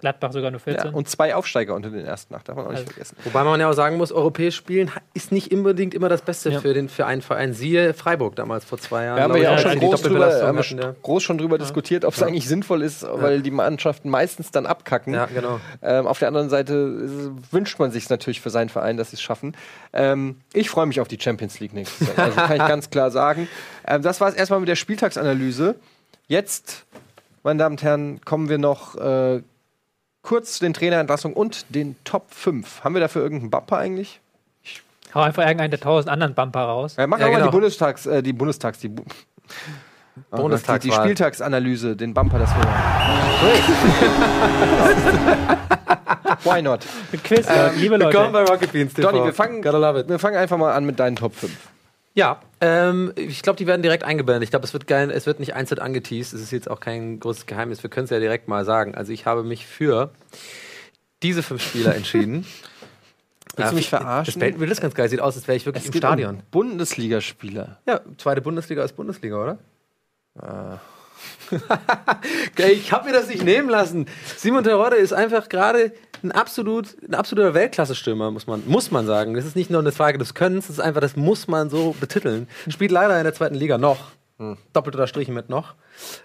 Gladbach 0.00 0.32
sogar 0.32 0.50
nur 0.50 0.60
14. 0.60 0.90
Ja, 0.90 0.94
und 0.96 1.08
zwei 1.08 1.34
Aufsteiger 1.34 1.74
unter 1.74 1.90
den 1.90 2.04
ersten 2.04 2.34
acht, 2.34 2.48
darf 2.48 2.56
man 2.56 2.66
auch 2.66 2.70
nicht 2.70 2.80
Also- 2.80 2.90
vergessen. 2.92 3.16
Wobei 3.24 3.44
man 3.44 3.60
ja 3.60 3.68
auch 3.68 3.74
sagen 3.74 3.96
muss, 3.96 4.12
europäisch 4.12 4.56
spielen 4.56 4.90
ist 5.14 5.30
nicht 5.32 5.52
unbedingt 5.52 5.94
immer 5.94 6.08
das 6.08 6.22
Beste 6.22 6.50
Ja. 6.50 6.60
für, 6.60 6.74
den, 6.74 6.88
für 6.88 7.06
einen 7.06 7.22
Verein. 7.22 7.52
Siehe 7.54 7.94
Freiburg 7.94 8.36
damals 8.36 8.64
vor 8.64 8.78
zwei 8.78 9.04
Jahren. 9.04 9.16
Da 9.16 9.22
haben 9.24 9.34
wir 9.34 9.42
ja 9.42 9.54
ich, 9.54 9.58
auch 9.66 9.70
schon 9.70 9.78
groß 9.78 10.02
drüber, 10.02 10.26
hatten, 10.26 10.78
ja. 10.78 10.94
groß 11.02 11.22
schon 11.22 11.38
drüber 11.38 11.58
diskutiert, 11.58 12.04
ob 12.04 12.14
es 12.14 12.22
eigentlich 12.22 12.48
sinnvoll 12.48 12.82
ist, 12.82 13.06
weil 13.08 13.42
die 13.42 13.50
Mannschaften 13.50 14.08
meistens 14.10 14.50
dann 14.50 14.66
abkacken. 14.66 15.14
Ja, 15.14 15.26
genau. 15.26 15.60
Ähm, 15.82 16.06
auf 16.06 16.18
der 16.18 16.28
anderen 16.28 16.48
Seite 16.48 16.74
ist, 16.74 17.52
wünscht 17.52 17.78
man 17.78 17.90
sich 17.90 18.08
natürlich 18.08 18.40
für 18.40 18.50
seinen 18.50 18.68
Verein, 18.70 18.96
dass 18.96 19.10
sie 19.10 19.16
es 19.16 19.22
schaffen. 19.22 19.56
Ähm, 19.92 20.40
ich 20.52 20.70
freue 20.70 20.86
mich 20.86 21.00
auf 21.00 21.08
die 21.08 21.18
Champions 21.20 21.60
League 21.60 21.72
nächstes 21.74 22.08
Jahr. 22.08 22.18
Also 22.26 22.36
kann 22.36 22.52
ich 22.56 22.66
ganz 22.66 22.90
klar 22.90 23.10
sagen. 23.10 23.48
Ähm, 23.86 24.02
das 24.02 24.20
war 24.20 24.28
es 24.28 24.34
erstmal 24.34 24.60
mit 24.60 24.68
der 24.68 24.76
Spieltagsanalyse. 24.76 25.74
Jetzt, 26.28 26.86
meine 27.42 27.58
Damen 27.58 27.74
und 27.74 27.82
Herren, 27.82 28.20
kommen 28.24 28.48
wir 28.48 28.58
noch 28.58 28.94
äh, 28.96 29.42
kurz 30.22 30.54
zu 30.54 30.60
den 30.64 30.74
Trainerentlassungen 30.74 31.36
und 31.36 31.74
den 31.74 31.96
Top 32.04 32.32
5. 32.32 32.84
Haben 32.84 32.94
wir 32.94 33.00
dafür 33.00 33.22
irgendeinen 33.22 33.50
Bumper 33.50 33.78
eigentlich? 33.78 34.20
Hau 35.14 35.20
einfach 35.22 35.42
irgendeinen 35.42 35.70
der 35.70 35.80
tausend 35.80 36.10
anderen 36.10 36.34
Bumper 36.34 36.60
raus. 36.60 36.94
Ja, 36.96 37.06
mach 37.06 37.18
Ja, 37.18 37.26
mal 37.26 37.32
genau. 37.34 37.46
die 37.46 37.50
Bundestags, 37.52 38.06
äh, 38.06 38.22
die 38.22 38.32
Bundestags, 38.32 38.78
die 38.78 38.88
Bu 38.88 39.02
Gott, 40.30 40.52
die, 40.84 40.88
die. 40.88 40.92
Spieltagsanalyse, 40.92 41.96
den 41.96 42.14
Bumper, 42.14 42.38
das 42.38 42.50
wir. 42.54 42.62
Why 46.44 46.62
not? 46.62 46.86
Quiz, 47.24 47.46
liebe 47.76 47.96
Leute. 47.96 48.12
Willkommen 48.14 48.32
bei 48.32 48.44
Rocket 48.44 48.72
Beans 48.72 48.94
TV. 48.94 49.10
Donny, 49.10 49.24
wir 49.24 49.32
fangen, 49.32 49.62
Gotta 49.62 49.78
love 49.78 50.00
it. 50.00 50.08
wir 50.08 50.18
fangen 50.18 50.36
einfach 50.36 50.58
mal 50.58 50.72
an 50.74 50.84
mit 50.84 50.98
deinen 51.00 51.16
Top 51.16 51.34
5. 51.34 51.52
Ja, 52.14 52.38
ähm, 52.60 53.12
ich 53.16 53.42
glaube, 53.42 53.56
die 53.56 53.66
werden 53.66 53.82
direkt 53.82 54.04
eingeblendet. 54.04 54.44
Ich 54.44 54.50
glaube, 54.50 54.66
es 54.66 54.72
wird 54.72 54.86
geil, 54.86 55.10
es 55.10 55.26
wird 55.26 55.40
nicht 55.40 55.54
einzeln 55.54 55.78
angeteased. 55.78 56.34
Es 56.34 56.40
ist 56.42 56.50
jetzt 56.50 56.70
auch 56.70 56.80
kein 56.80 57.20
großes 57.20 57.46
Geheimnis. 57.46 57.82
Wir 57.82 57.90
können 57.90 58.04
es 58.04 58.10
ja 58.10 58.18
direkt 58.18 58.48
mal 58.48 58.64
sagen. 58.64 58.94
Also 58.94 59.12
ich 59.12 59.26
habe 59.26 59.42
mich 59.42 59.66
für 59.66 60.10
diese 61.22 61.42
fünf 61.42 61.62
Spieler 61.62 61.94
entschieden. 61.94 62.46
Willst 63.56 63.72
du 63.72 63.76
mich 63.76 63.90
Das 63.90 64.00
verarschen? 64.00 64.40
Bild 64.40 64.60
will 64.60 64.68
das 64.68 64.80
ganz 64.80 64.94
geil. 64.94 65.08
Sieht 65.08 65.20
aus, 65.20 65.36
als 65.36 65.48
wäre 65.48 65.56
ich 65.56 65.66
wirklich 65.66 65.86
im 65.86 65.90
geht 65.90 66.00
Stadion. 66.02 66.36
Um 66.36 66.42
Bundesligaspieler. 66.50 67.78
Ja, 67.86 68.00
zweite 68.16 68.40
Bundesliga 68.42 68.84
ist 68.84 68.94
Bundesliga, 68.94 69.42
oder? 69.42 69.58
Geil, 70.40 70.78
ich 72.56 72.92
habe 72.92 73.06
mir 73.06 73.12
das 73.12 73.28
nicht 73.28 73.44
nehmen 73.44 73.68
lassen. 73.68 74.06
Simon 74.36 74.64
Terodde 74.64 74.96
ist 74.96 75.12
einfach 75.12 75.48
gerade 75.48 75.92
ein, 76.22 76.32
absolut, 76.32 76.96
ein 77.08 77.14
absoluter 77.14 77.54
Weltklasse-Stürmer, 77.54 78.30
muss 78.30 78.46
man, 78.46 78.62
muss 78.66 78.90
man 78.90 79.06
sagen. 79.06 79.34
Das 79.34 79.44
ist 79.44 79.56
nicht 79.56 79.70
nur 79.70 79.80
eine 79.80 79.92
Frage 79.92 80.18
des 80.18 80.34
Könnens, 80.34 80.66
das 80.66 80.78
ist 80.78 80.84
einfach, 80.84 81.00
das 81.00 81.16
muss 81.16 81.48
man 81.48 81.70
so 81.70 81.94
betiteln. 81.98 82.48
Spielt 82.68 82.90
leider 82.90 83.16
in 83.18 83.24
der 83.24 83.34
zweiten 83.34 83.54
Liga 83.54 83.78
noch. 83.78 84.12
Doppelt 84.72 84.94
unterstrichen 84.94 85.34
mit 85.34 85.50
noch. 85.50 85.74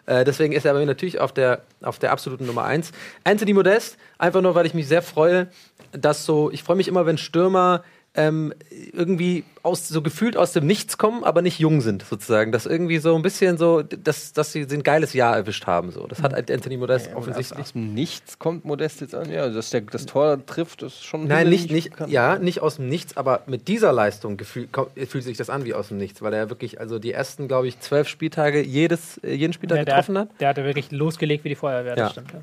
Äh, 0.06 0.24
deswegen 0.24 0.54
ist 0.54 0.64
er 0.64 0.72
aber 0.72 0.86
natürlich 0.86 1.20
auf 1.20 1.34
der, 1.34 1.64
auf 1.82 2.00
der 2.00 2.14
absoluten 2.14 2.46
Nummer 2.46 2.64
1. 2.64 2.94
Anthony 3.26 3.52
Modest, 3.52 3.98
einfach 4.18 4.42
nur, 4.42 4.56
weil 4.56 4.66
ich 4.66 4.74
mich 4.74 4.88
sehr 4.88 5.02
freue, 5.02 5.48
dass 5.92 6.26
so, 6.26 6.50
ich 6.50 6.64
freue 6.64 6.78
mich 6.78 6.88
immer, 6.88 7.06
wenn 7.06 7.18
Stürmer 7.18 7.84
ähm, 8.16 8.54
irgendwie 8.94 9.44
aus, 9.64 9.88
so 9.88 10.02
gefühlt 10.02 10.38
aus 10.38 10.54
dem 10.54 10.66
Nichts 10.68 10.98
kommen, 10.98 11.24
aber 11.24 11.42
nicht 11.42 11.60
jung 11.60 11.82
sind, 11.82 12.04
sozusagen. 12.04 12.52
Dass 12.52 12.66
irgendwie 12.66 13.00
so 13.00 13.16
ein 13.16 13.22
bisschen 13.22 13.58
so, 13.58 13.82
dass, 13.82 14.32
dass 14.34 14.52
sie 14.52 14.62
ein 14.70 14.84
geiles 14.84 15.14
Jahr 15.14 15.36
erwischt 15.36 15.66
haben. 15.68 15.92
So. 15.92 16.06
Das 16.08 16.22
hat 16.22 16.34
halt 16.34 16.50
Anthony 16.52 16.78
Modest 16.78 17.10
Aus, 17.10 17.16
offensichtlich. 17.16 17.60
aus 17.60 17.74
dem 17.74 17.94
Nichts 17.94 18.40
kommt 18.40 18.64
Modest 18.66 19.02
jetzt 19.02 19.16
an. 19.16 19.32
Ja, 19.32 19.50
dass 19.50 19.70
der 19.72 19.82
das 19.82 20.06
Tor 20.06 20.46
trifft, 20.46 20.84
ist 20.84 21.04
schon. 21.04 21.28
Nein, 21.28 21.50
nicht, 21.50 21.72
nicht, 21.72 21.92
bekannt. 21.92 22.12
ja, 22.12 22.38
nicht 22.38 22.62
aus 22.62 22.76
dem 22.78 22.88
Nichts, 22.88 23.18
aber 23.18 23.42
mit 23.48 23.68
dieser 23.68 23.92
Leistung 23.92 24.38
gefühl, 24.38 24.68
kommt, 24.72 24.92
fühlt 25.08 25.24
sich 25.24 25.38
das 25.38 25.50
an 25.50 25.66
wie 25.66 25.74
aus 25.74 25.90
dem 25.90 25.98
Nichts, 25.98 26.22
weil 26.22 26.34
er 26.34 26.50
wirklich, 26.50 26.80
also 26.80 27.00
die 27.00 27.12
ersten, 27.12 27.48
glaube 27.48 27.68
ich, 27.68 27.80
zwölf 27.80 28.08
Spieltage 28.08 28.62
jedes, 28.62 29.18
äh, 29.24 29.34
jeden 29.34 29.54
Spieltag 29.54 29.80
Ja, 29.80 29.84
der, 29.86 29.94
getroffen 29.96 30.18
hat. 30.18 30.30
hat, 30.30 30.42
der 30.42 30.50
hatte 30.50 30.64
wirklich 30.64 30.92
losgelegt 30.92 31.44
wie 31.44 31.50
die 31.50 31.56
Feuerwehr, 31.56 31.98
Ja. 31.98 32.04
das 32.04 32.12
stimmt. 32.12 32.32
Ja. 32.34 32.40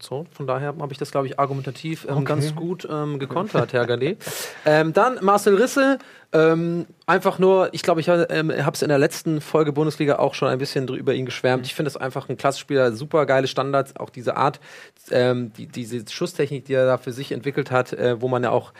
So, 0.00 0.26
von 0.32 0.46
daher 0.46 0.74
habe 0.78 0.92
ich 0.92 0.98
das, 0.98 1.10
glaube 1.10 1.26
ich, 1.26 1.38
argumentativ 1.38 2.06
ähm, 2.08 2.24
ganz 2.24 2.54
gut 2.54 2.86
ähm, 2.90 3.18
gekontert, 3.18 3.72
Herr 3.72 3.86
Gallet. 3.86 4.18
ähm, 4.64 4.92
dann 4.92 5.18
Marcel 5.22 5.54
Risse, 5.54 5.98
ähm, 6.32 6.86
einfach 7.06 7.40
nur, 7.40 7.70
ich 7.72 7.82
glaube, 7.82 8.00
ich 8.00 8.08
ähm, 8.08 8.52
habe 8.64 8.74
es 8.74 8.82
in 8.82 8.88
der 8.88 8.98
letzten 8.98 9.40
Folge 9.40 9.72
Bundesliga 9.72 10.20
auch 10.20 10.34
schon 10.34 10.48
ein 10.48 10.58
bisschen 10.58 10.86
über 10.88 11.12
ihn 11.12 11.26
geschwärmt. 11.26 11.66
Ich 11.66 11.74
finde 11.74 11.88
es 11.88 11.96
einfach 11.96 12.28
ein 12.28 12.36
Klassenspieler, 12.36 12.92
super 12.92 13.26
geile 13.26 13.48
Standards, 13.48 13.96
auch 13.96 14.10
diese 14.10 14.36
Art, 14.36 14.60
ähm, 15.10 15.52
die, 15.54 15.66
diese 15.66 16.04
Schusstechnik, 16.08 16.66
die 16.66 16.74
er 16.74 16.86
da 16.86 16.98
für 16.98 17.12
sich 17.12 17.32
entwickelt 17.32 17.72
hat, 17.72 17.92
äh, 17.92 18.20
wo 18.20 18.28
man 18.28 18.44
ja 18.44 18.50
auch 18.50 18.72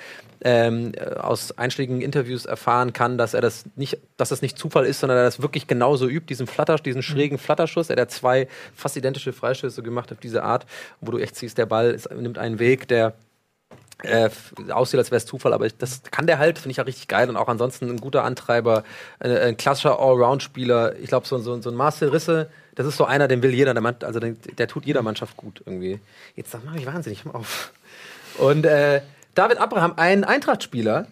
ähm, 0.43 0.93
äh, 0.94 1.14
aus 1.14 1.59
einschlägigen 1.59 2.02
Interviews 2.02 2.47
erfahren 2.47 2.93
kann, 2.93 3.18
dass 3.18 3.35
er 3.35 3.40
das 3.40 3.64
nicht, 3.74 3.98
dass 4.16 4.28
das 4.28 4.43
nicht 4.43 4.56
Zufall 4.56 4.86
ist, 4.86 5.01
sondern 5.01 5.18
er 5.18 5.24
das 5.24 5.43
wirklich 5.43 5.66
genauso 5.66 6.06
übt, 6.06 6.27
diesen 6.28 6.47
Flatter, 6.47 6.77
diesen 6.77 7.02
schrägen 7.02 7.36
Flatterschuss. 7.36 7.90
Er 7.90 8.01
hat 8.01 8.12
zwei 8.12 8.47
fast 8.77 8.97
identische 8.97 9.32
Freistöße 9.32 9.82
gemacht 9.82 10.12
auf 10.12 10.18
diese 10.18 10.44
Art, 10.44 10.66
wo 11.01 11.10
du 11.10 11.18
echt 11.18 11.35
siehst, 11.35 11.59
der 11.59 11.66
Ball 11.66 11.90
ist, 11.90 12.10
nimmt 12.12 12.39
einen 12.39 12.60
Weg, 12.60 12.86
der 12.86 13.14
äh, 14.02 14.31
aussieht, 14.70 14.98
als 14.98 15.10
wäre 15.10 15.18
es 15.18 15.27
Zufall, 15.27 15.52
aber 15.52 15.66
ich, 15.66 15.77
das 15.77 16.02
kann 16.10 16.27
der 16.27 16.39
halt, 16.39 16.59
finde 16.59 16.72
ich 16.72 16.77
ja 16.78 16.85
richtig 16.85 17.09
geil 17.09 17.28
und 17.28 17.36
auch 17.36 17.48
ansonsten 17.48 17.89
ein 17.90 17.98
guter 17.98 18.24
Antreiber, 18.24 18.85
äh, 19.18 19.48
ein 19.48 19.56
klassischer 19.56 19.98
Allround-Spieler. 19.98 20.97
Ich 20.97 21.09
glaube, 21.09 21.27
so, 21.27 21.39
so, 21.39 21.60
so 21.60 21.70
ein 21.70 21.77
Marcel 21.77 22.09
Risse, 22.09 22.51
das 22.74 22.86
ist 22.86 22.97
so 22.97 23.05
einer, 23.05 23.28
den 23.28 23.43
will 23.43 23.55
jeder, 23.55 23.74
der, 23.74 23.82
Mann, 23.82 23.97
also 24.02 24.20
der, 24.20 24.32
der 24.32 24.68
tut 24.68 24.86
jeder 24.86 25.02
Mannschaft 25.02 25.36
gut 25.36 25.62
irgendwie. 25.64 26.01
Jetzt 26.36 26.56
mach 26.64 26.74
ich 26.74 26.86
wahnsinnig, 26.86 27.24
hör 27.24 27.35
auf. 27.35 27.72
Und 28.39 28.64
äh, 28.64 29.02
David 29.35 29.59
Abraham, 29.59 29.94
ein 29.97 30.24
Eintracht-Spieler, 30.24 31.06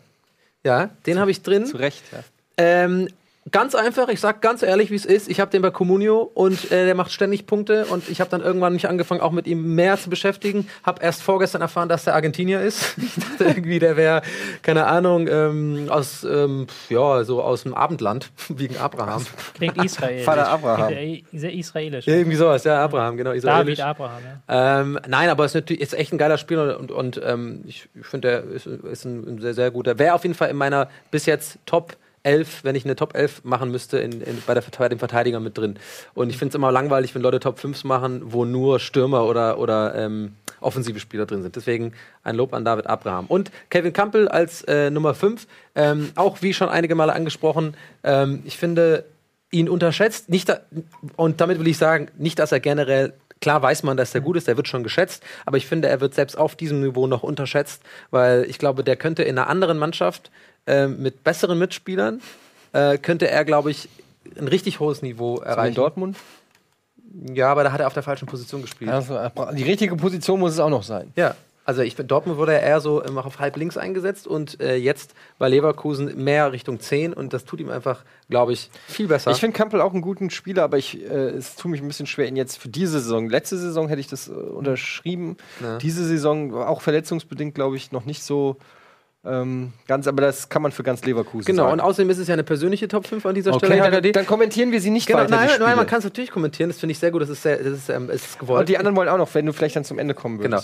ja, 0.64 0.90
den 1.06 1.18
habe 1.18 1.30
ich 1.30 1.42
drin. 1.42 1.66
Zu 1.66 1.76
Recht, 1.76 2.02
ja. 2.12 2.20
Ähm, 2.56 3.08
ganz 3.50 3.74
einfach, 3.74 4.08
ich 4.08 4.20
sag 4.20 4.42
ganz 4.42 4.62
ehrlich, 4.62 4.90
wie 4.90 4.94
es 4.94 5.04
ist. 5.04 5.28
Ich 5.28 5.40
habe 5.40 5.50
den 5.50 5.62
bei 5.62 5.70
Comunio 5.70 6.30
und 6.34 6.70
äh, 6.70 6.86
der 6.86 6.94
macht 6.94 7.12
ständig 7.12 7.46
Punkte 7.46 7.86
und 7.86 8.08
ich 8.08 8.20
habe 8.20 8.30
dann 8.30 8.40
irgendwann 8.40 8.72
mich 8.72 8.88
angefangen, 8.88 9.20
auch 9.20 9.32
mit 9.32 9.46
ihm 9.46 9.74
mehr 9.74 9.98
zu 9.98 10.10
beschäftigen. 10.10 10.68
Hab 10.82 11.02
erst 11.02 11.22
vorgestern 11.22 11.60
erfahren, 11.62 11.88
dass 11.88 12.04
der 12.04 12.14
Argentinier 12.14 12.60
ist. 12.60 12.96
Ich 13.08 13.24
dachte 13.24 13.44
irgendwie, 13.44 13.78
der 13.78 13.96
wäre, 13.96 14.22
keine 14.62 14.86
Ahnung, 14.86 15.28
ähm, 15.28 15.86
aus, 15.88 16.24
ähm, 16.24 16.66
ja, 16.88 17.24
so 17.24 17.42
aus 17.42 17.62
dem 17.62 17.74
Abendland, 17.74 18.30
wegen 18.48 18.76
Abraham. 18.76 19.24
Klingt 19.54 19.82
israelisch. 19.82 20.24
Vater 20.24 20.48
Abraham. 20.48 20.94
Sehr 21.32 21.52
israelisch. 21.52 22.06
Irgendwie 22.06 22.36
sowas, 22.36 22.64
ja, 22.64 22.84
Abraham, 22.84 23.16
genau. 23.16 23.32
israelisch. 23.32 23.78
David 23.78 23.80
Abraham, 23.80 24.22
ja. 24.48 24.80
Ähm, 24.80 24.98
nein, 25.08 25.30
aber 25.30 25.44
es 25.44 25.52
ist 25.52 25.62
natürlich 25.62 25.82
ist 25.82 25.94
echt 25.94 26.12
ein 26.12 26.18
geiler 26.18 26.38
Spieler 26.38 26.78
und, 26.78 26.90
und 26.90 27.20
ähm, 27.24 27.64
ich, 27.66 27.88
ich 27.98 28.06
finde, 28.06 28.30
er 28.30 28.44
ist, 28.44 28.66
ist 28.66 29.04
ein, 29.04 29.26
ein 29.26 29.40
sehr, 29.40 29.54
sehr 29.54 29.70
guter. 29.70 29.98
Wäre 29.98 30.14
auf 30.14 30.22
jeden 30.22 30.34
Fall 30.34 30.50
in 30.50 30.56
meiner 30.56 30.88
bis 31.10 31.26
jetzt 31.26 31.58
Top 31.66 31.96
11, 32.28 32.62
wenn 32.62 32.76
ich 32.76 32.84
eine 32.84 32.94
Top 32.94 33.16
11 33.16 33.44
machen 33.44 33.70
müsste, 33.70 33.98
in, 33.98 34.20
in, 34.20 34.42
bei, 34.46 34.52
der, 34.52 34.62
bei 34.76 34.88
den 34.90 34.98
Verteidigern 34.98 35.42
mit 35.42 35.56
drin. 35.56 35.78
Und 36.12 36.28
ich 36.28 36.36
finde 36.36 36.50
es 36.50 36.54
immer 36.54 36.70
langweilig, 36.70 37.14
wenn 37.14 37.22
Leute 37.22 37.40
Top 37.40 37.58
5 37.58 37.84
machen, 37.84 38.20
wo 38.26 38.44
nur 38.44 38.80
Stürmer 38.80 39.24
oder, 39.24 39.58
oder 39.58 39.94
ähm, 39.94 40.34
offensive 40.60 41.00
Spieler 41.00 41.24
drin 41.24 41.42
sind. 41.42 41.56
Deswegen 41.56 41.94
ein 42.22 42.36
Lob 42.36 42.52
an 42.52 42.66
David 42.66 42.86
Abraham. 42.86 43.24
Und 43.26 43.50
Kevin 43.70 43.94
Campbell 43.94 44.28
als 44.28 44.62
äh, 44.64 44.90
Nummer 44.90 45.14
5, 45.14 45.46
ähm, 45.74 46.10
auch 46.16 46.42
wie 46.42 46.52
schon 46.52 46.68
einige 46.68 46.94
Male 46.94 47.14
angesprochen, 47.14 47.74
ähm, 48.04 48.42
ich 48.44 48.58
finde 48.58 49.04
ihn 49.50 49.70
unterschätzt. 49.70 50.28
Nicht 50.28 50.50
da, 50.50 50.60
und 51.16 51.40
damit 51.40 51.58
will 51.58 51.68
ich 51.68 51.78
sagen, 51.78 52.08
nicht, 52.18 52.38
dass 52.38 52.52
er 52.52 52.60
generell 52.60 53.14
Klar 53.40 53.62
weiß 53.62 53.84
man, 53.84 53.96
dass 53.96 54.14
er 54.14 54.20
gut 54.20 54.36
ist, 54.36 54.48
der 54.48 54.56
wird 54.56 54.68
schon 54.68 54.82
geschätzt, 54.82 55.22
aber 55.46 55.56
ich 55.58 55.66
finde, 55.66 55.88
er 55.88 56.00
wird 56.00 56.14
selbst 56.14 56.36
auf 56.36 56.56
diesem 56.56 56.80
Niveau 56.80 57.06
noch 57.06 57.22
unterschätzt, 57.22 57.82
weil 58.10 58.44
ich 58.48 58.58
glaube, 58.58 58.82
der 58.82 58.96
könnte 58.96 59.22
in 59.22 59.38
einer 59.38 59.48
anderen 59.48 59.78
Mannschaft 59.78 60.30
äh, 60.68 60.86
mit 60.86 61.24
besseren 61.24 61.58
Mitspielern, 61.58 62.20
äh, 62.72 62.98
könnte 62.98 63.28
er, 63.28 63.44
glaube 63.44 63.70
ich, 63.70 63.88
ein 64.38 64.48
richtig 64.48 64.78
hohes 64.80 65.02
Niveau 65.02 65.36
So 65.36 65.42
in 65.42 65.48
erreichen. 65.48 65.74
Dortmund. 65.74 66.16
Ja, 67.34 67.50
aber 67.50 67.64
da 67.64 67.72
hat 67.72 67.80
er 67.80 67.86
auf 67.86 67.94
der 67.94 68.02
falschen 68.02 68.26
Position 68.26 68.62
gespielt. 68.62 68.90
Also, 68.90 69.18
die 69.54 69.62
richtige 69.64 69.96
Position 69.96 70.38
muss 70.38 70.52
es 70.52 70.60
auch 70.60 70.68
noch 70.70 70.82
sein. 70.82 71.10
Ja, 71.16 71.34
also 71.68 71.82
ich 71.82 71.96
finde, 71.96 72.08
Dortmund 72.08 72.38
wurde 72.38 72.54
er 72.54 72.62
eher 72.62 72.80
so 72.80 73.04
ähm, 73.04 73.18
auf 73.18 73.40
halb 73.40 73.58
links 73.58 73.76
eingesetzt 73.76 74.26
und 74.26 74.58
äh, 74.58 74.76
jetzt 74.76 75.12
bei 75.38 75.50
Leverkusen 75.50 76.24
mehr 76.24 76.50
Richtung 76.50 76.80
10 76.80 77.12
und 77.12 77.34
das 77.34 77.44
tut 77.44 77.60
ihm 77.60 77.68
einfach, 77.68 78.04
glaube 78.30 78.54
ich, 78.54 78.70
viel 78.86 79.06
besser. 79.06 79.32
Ich 79.32 79.40
finde 79.40 79.54
Campbell 79.54 79.82
auch 79.82 79.92
einen 79.92 80.00
guten 80.00 80.30
Spieler, 80.30 80.62
aber 80.64 80.78
ich, 80.78 80.98
äh, 81.02 81.28
es 81.28 81.56
tut 81.56 81.70
mich 81.70 81.82
ein 81.82 81.86
bisschen 81.86 82.06
schwer, 82.06 82.26
ihn 82.26 82.36
jetzt 82.36 82.56
für 82.56 82.70
diese 82.70 83.00
Saison. 83.00 83.28
Letzte 83.28 83.58
Saison 83.58 83.88
hätte 83.88 84.00
ich 84.00 84.06
das 84.06 84.28
äh, 84.28 84.32
unterschrieben. 84.32 85.36
Ja. 85.62 85.76
Diese 85.76 86.06
Saison, 86.06 86.54
auch 86.54 86.80
verletzungsbedingt, 86.80 87.54
glaube 87.54 87.76
ich, 87.76 87.92
noch 87.92 88.06
nicht 88.06 88.22
so 88.22 88.56
ähm, 89.28 89.72
ganz, 89.86 90.06
aber 90.06 90.22
das 90.22 90.48
kann 90.48 90.62
man 90.62 90.72
für 90.72 90.82
ganz 90.82 91.04
Leverkusen 91.04 91.44
genau, 91.44 91.64
sagen. 91.64 91.74
und 91.74 91.80
außerdem 91.80 92.10
ist 92.10 92.18
es 92.18 92.28
ja 92.28 92.34
eine 92.34 92.44
persönliche 92.44 92.88
Top 92.88 93.06
5 93.06 93.26
an 93.26 93.34
dieser 93.34 93.52
okay, 93.52 93.66
Stelle. 93.66 94.00
dann, 94.02 94.12
dann 94.12 94.26
kommentieren 94.26 94.72
wir 94.72 94.80
sie 94.80 94.90
nicht 94.90 95.06
Genau, 95.06 95.20
weiter. 95.20 95.30
nein, 95.30 95.50
nein, 95.58 95.76
man 95.76 95.86
kann 95.86 95.98
es 95.98 96.04
natürlich 96.04 96.30
kommentieren, 96.30 96.70
das 96.70 96.78
finde 96.80 96.92
ich 96.92 96.98
sehr 96.98 97.10
gut, 97.10 97.22
das 97.22 97.28
ist, 97.28 97.42
sehr, 97.42 97.58
das 97.58 97.66
ist, 97.66 97.88
ähm, 97.88 98.10
ist 98.10 98.38
gewollt. 98.38 98.60
Und 98.60 98.68
die 98.68 98.78
anderen 98.78 98.96
wollen 98.96 99.08
auch 99.08 99.18
noch, 99.18 99.32
wenn 99.34 99.46
du 99.46 99.52
vielleicht 99.52 99.76
dann 99.76 99.84
zum 99.84 99.98
Ende 99.98 100.14
kommen 100.14 100.38
Genau. 100.38 100.60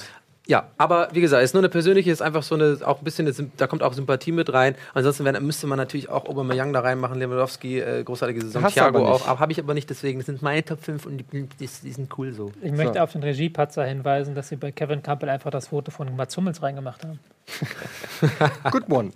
Ja, 0.46 0.68
aber 0.76 1.08
wie 1.12 1.22
gesagt, 1.22 1.42
es 1.42 1.50
ist 1.50 1.54
nur 1.54 1.62
eine 1.62 1.70
persönliche, 1.70 2.10
ist 2.10 2.20
einfach 2.20 2.42
so 2.42 2.54
eine, 2.54 2.76
auch 2.84 2.98
ein 2.98 3.04
bisschen, 3.04 3.26
eine, 3.26 3.50
da 3.56 3.66
kommt 3.66 3.82
auch 3.82 3.94
Sympathie 3.94 4.30
mit 4.30 4.52
rein. 4.52 4.74
Ansonsten 4.92 5.24
wäre- 5.24 5.40
müsste 5.40 5.66
man 5.66 5.78
natürlich 5.78 6.10
auch 6.10 6.26
Aubameyang 6.26 6.70
da 6.74 6.80
reinmachen, 6.80 7.18
Lewandowski, 7.18 7.80
äh, 7.80 8.04
großartige 8.04 8.42
Saison, 8.42 8.62
Hast 8.62 8.74
Thiago 8.74 9.06
auch, 9.08 9.26
aber 9.26 9.40
habe 9.40 9.52
ich 9.52 9.58
aber 9.58 9.72
nicht, 9.72 9.88
deswegen, 9.88 10.18
das 10.18 10.26
sind 10.26 10.42
meine 10.42 10.62
Top 10.62 10.82
5 10.84 11.06
und 11.06 11.16
die, 11.16 11.24
die, 11.32 11.46
die 11.58 11.66
sind 11.92 12.10
cool 12.18 12.34
so. 12.34 12.52
Ich 12.60 12.72
möchte 12.72 12.92
So. 12.94 13.00
auf 13.00 13.12
den 13.12 13.22
Regiepatzer 13.22 13.86
hinweisen, 13.86 14.34
dass 14.34 14.50
sie 14.50 14.56
bei 14.56 14.70
Kevin 14.70 15.02
Campbell 15.02 15.30
einfach 15.30 15.50
das 15.50 15.68
Foto 15.68 15.90
von 15.90 16.14
Mats 16.14 16.36
Hummels 16.36 16.62
reingemacht 16.62 17.02
haben. 17.04 17.18
Good 18.70 18.90
one. 18.90 19.12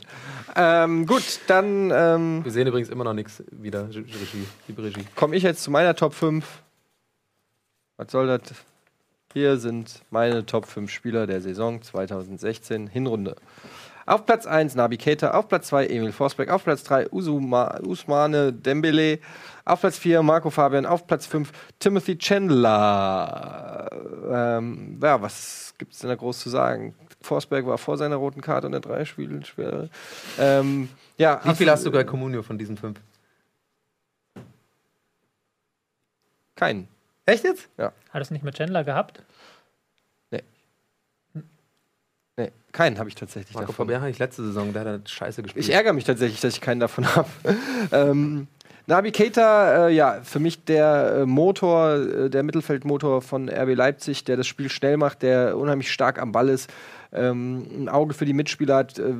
ähm, 0.56 1.04
gut, 1.04 1.40
dann 1.46 1.90
ähm, 1.94 2.44
Wir 2.44 2.52
sehen 2.52 2.66
übrigens 2.66 2.88
immer 2.88 3.04
noch 3.04 3.12
nichts 3.12 3.42
wieder, 3.50 3.82
Re- 3.82 3.96
Regie, 3.96 4.46
liebe 4.66 4.82
Regie. 4.82 5.04
komme 5.14 5.36
ich 5.36 5.42
jetzt 5.42 5.62
zu 5.62 5.70
meiner 5.70 5.94
Top 5.94 6.14
5. 6.14 6.46
Was 7.98 8.10
soll 8.12 8.28
das? 8.28 8.40
Hier 9.34 9.58
sind 9.58 10.02
meine 10.10 10.46
Top 10.46 10.64
5 10.66 10.90
Spieler 10.90 11.26
der 11.26 11.42
Saison 11.42 11.82
2016 11.82 12.86
Hinrunde. 12.86 13.36
Auf 14.06 14.24
Platz 14.24 14.46
1 14.46 14.74
Nabi 14.74 14.96
Keita, 14.96 15.32
auf 15.32 15.48
Platz 15.48 15.68
2 15.68 15.88
Emil 15.88 16.12
Forsberg, 16.12 16.48
auf 16.48 16.64
Platz 16.64 16.82
3 16.84 17.10
Usuma, 17.10 17.78
Usmane 17.82 18.54
Dembele, 18.54 19.18
auf 19.66 19.80
Platz 19.80 19.98
4 19.98 20.22
Marco 20.22 20.48
Fabian, 20.48 20.86
auf 20.86 21.06
Platz 21.06 21.26
5 21.26 21.52
Timothy 21.78 22.16
Chandler. 22.16 23.90
Ähm, 24.30 24.98
ja, 25.02 25.20
was 25.20 25.74
gibt 25.76 25.92
es 25.92 25.98
denn 25.98 26.08
da 26.08 26.16
groß 26.16 26.38
zu 26.38 26.48
sagen? 26.48 26.94
Forsberg 27.20 27.66
war 27.66 27.76
vor 27.76 27.98
seiner 27.98 28.16
roten 28.16 28.40
Karte 28.40 28.66
in 28.66 28.72
der 28.72 28.80
drei 28.80 29.04
Spiele 29.04 29.44
schwer. 29.44 29.90
Ähm, 30.38 30.88
ja, 31.18 31.42
Wie 31.44 31.54
viel 31.54 31.70
hast 31.70 31.84
du 31.84 31.90
bei 31.90 32.04
Comunio 32.04 32.42
von 32.42 32.56
diesen 32.56 32.78
fünf? 32.78 32.98
Keinen. 36.56 36.88
Echt 37.28 37.44
jetzt? 37.44 37.68
Hat 37.76 38.22
es 38.22 38.30
nicht 38.30 38.42
mit 38.42 38.56
Chandler 38.56 38.84
gehabt? 38.84 39.22
Nee, 42.38 42.52
keinen 42.70 42.98
habe 42.98 43.08
ich 43.08 43.16
tatsächlich 43.16 43.54
Marco 43.54 43.72
davon. 43.72 43.86
Fabian 43.86 44.00
hatte 44.00 44.12
ich 44.12 44.20
letzte 44.20 44.44
Saison, 44.44 44.72
der 44.72 44.82
hat 44.82 44.88
eine 44.88 45.02
Scheiße 45.04 45.42
gespielt. 45.42 45.64
Ich 45.64 45.74
ärgere 45.74 45.92
mich 45.92 46.04
tatsächlich, 46.04 46.40
dass 46.40 46.54
ich 46.54 46.60
keinen 46.60 46.78
davon 46.78 47.04
habe. 47.16 47.28
ähm, 47.92 48.46
Nabi 48.86 49.10
Keita, 49.10 49.88
äh, 49.88 49.92
ja, 49.92 50.20
für 50.22 50.38
mich 50.38 50.64
der 50.64 51.22
äh, 51.22 51.26
Motor, 51.26 51.96
äh, 51.96 52.30
der 52.30 52.44
Mittelfeldmotor 52.44 53.22
von 53.22 53.48
RB 53.50 53.74
Leipzig, 53.74 54.22
der 54.22 54.36
das 54.36 54.46
Spiel 54.46 54.70
schnell 54.70 54.96
macht, 54.98 55.22
der 55.22 55.58
unheimlich 55.58 55.90
stark 55.92 56.22
am 56.22 56.30
Ball 56.30 56.48
ist, 56.48 56.70
ähm, 57.12 57.66
ein 57.76 57.88
Auge 57.88 58.14
für 58.14 58.24
die 58.24 58.34
Mitspieler 58.34 58.76
hat, 58.76 59.00
äh, 59.00 59.14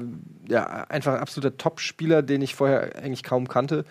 ja, 0.47 0.65
einfach 0.89 1.15
ein 1.15 1.21
absoluter 1.21 1.57
Top-Spieler, 1.57 2.23
den 2.23 2.41
ich 2.41 2.55
vorher 2.55 2.95
eigentlich 3.03 3.25
kaum 3.25 3.49
kannte. 3.49 3.85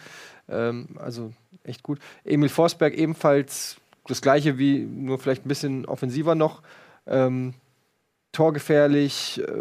Ähm, 0.48 0.88
also 0.95 1.34
echt 1.64 1.84
gut. 1.84 1.99
Emil 2.23 2.49
Forsberg 2.49 2.94
ebenfalls 2.94 3.76
das 4.07 4.21
gleiche 4.21 4.57
wie, 4.57 4.79
nur 4.79 5.19
vielleicht 5.19 5.45
ein 5.45 5.49
bisschen 5.49 5.85
offensiver 5.85 6.35
noch. 6.35 6.61
Ähm, 7.05 7.53
torgefährlich, 8.31 9.41
äh, 9.41 9.51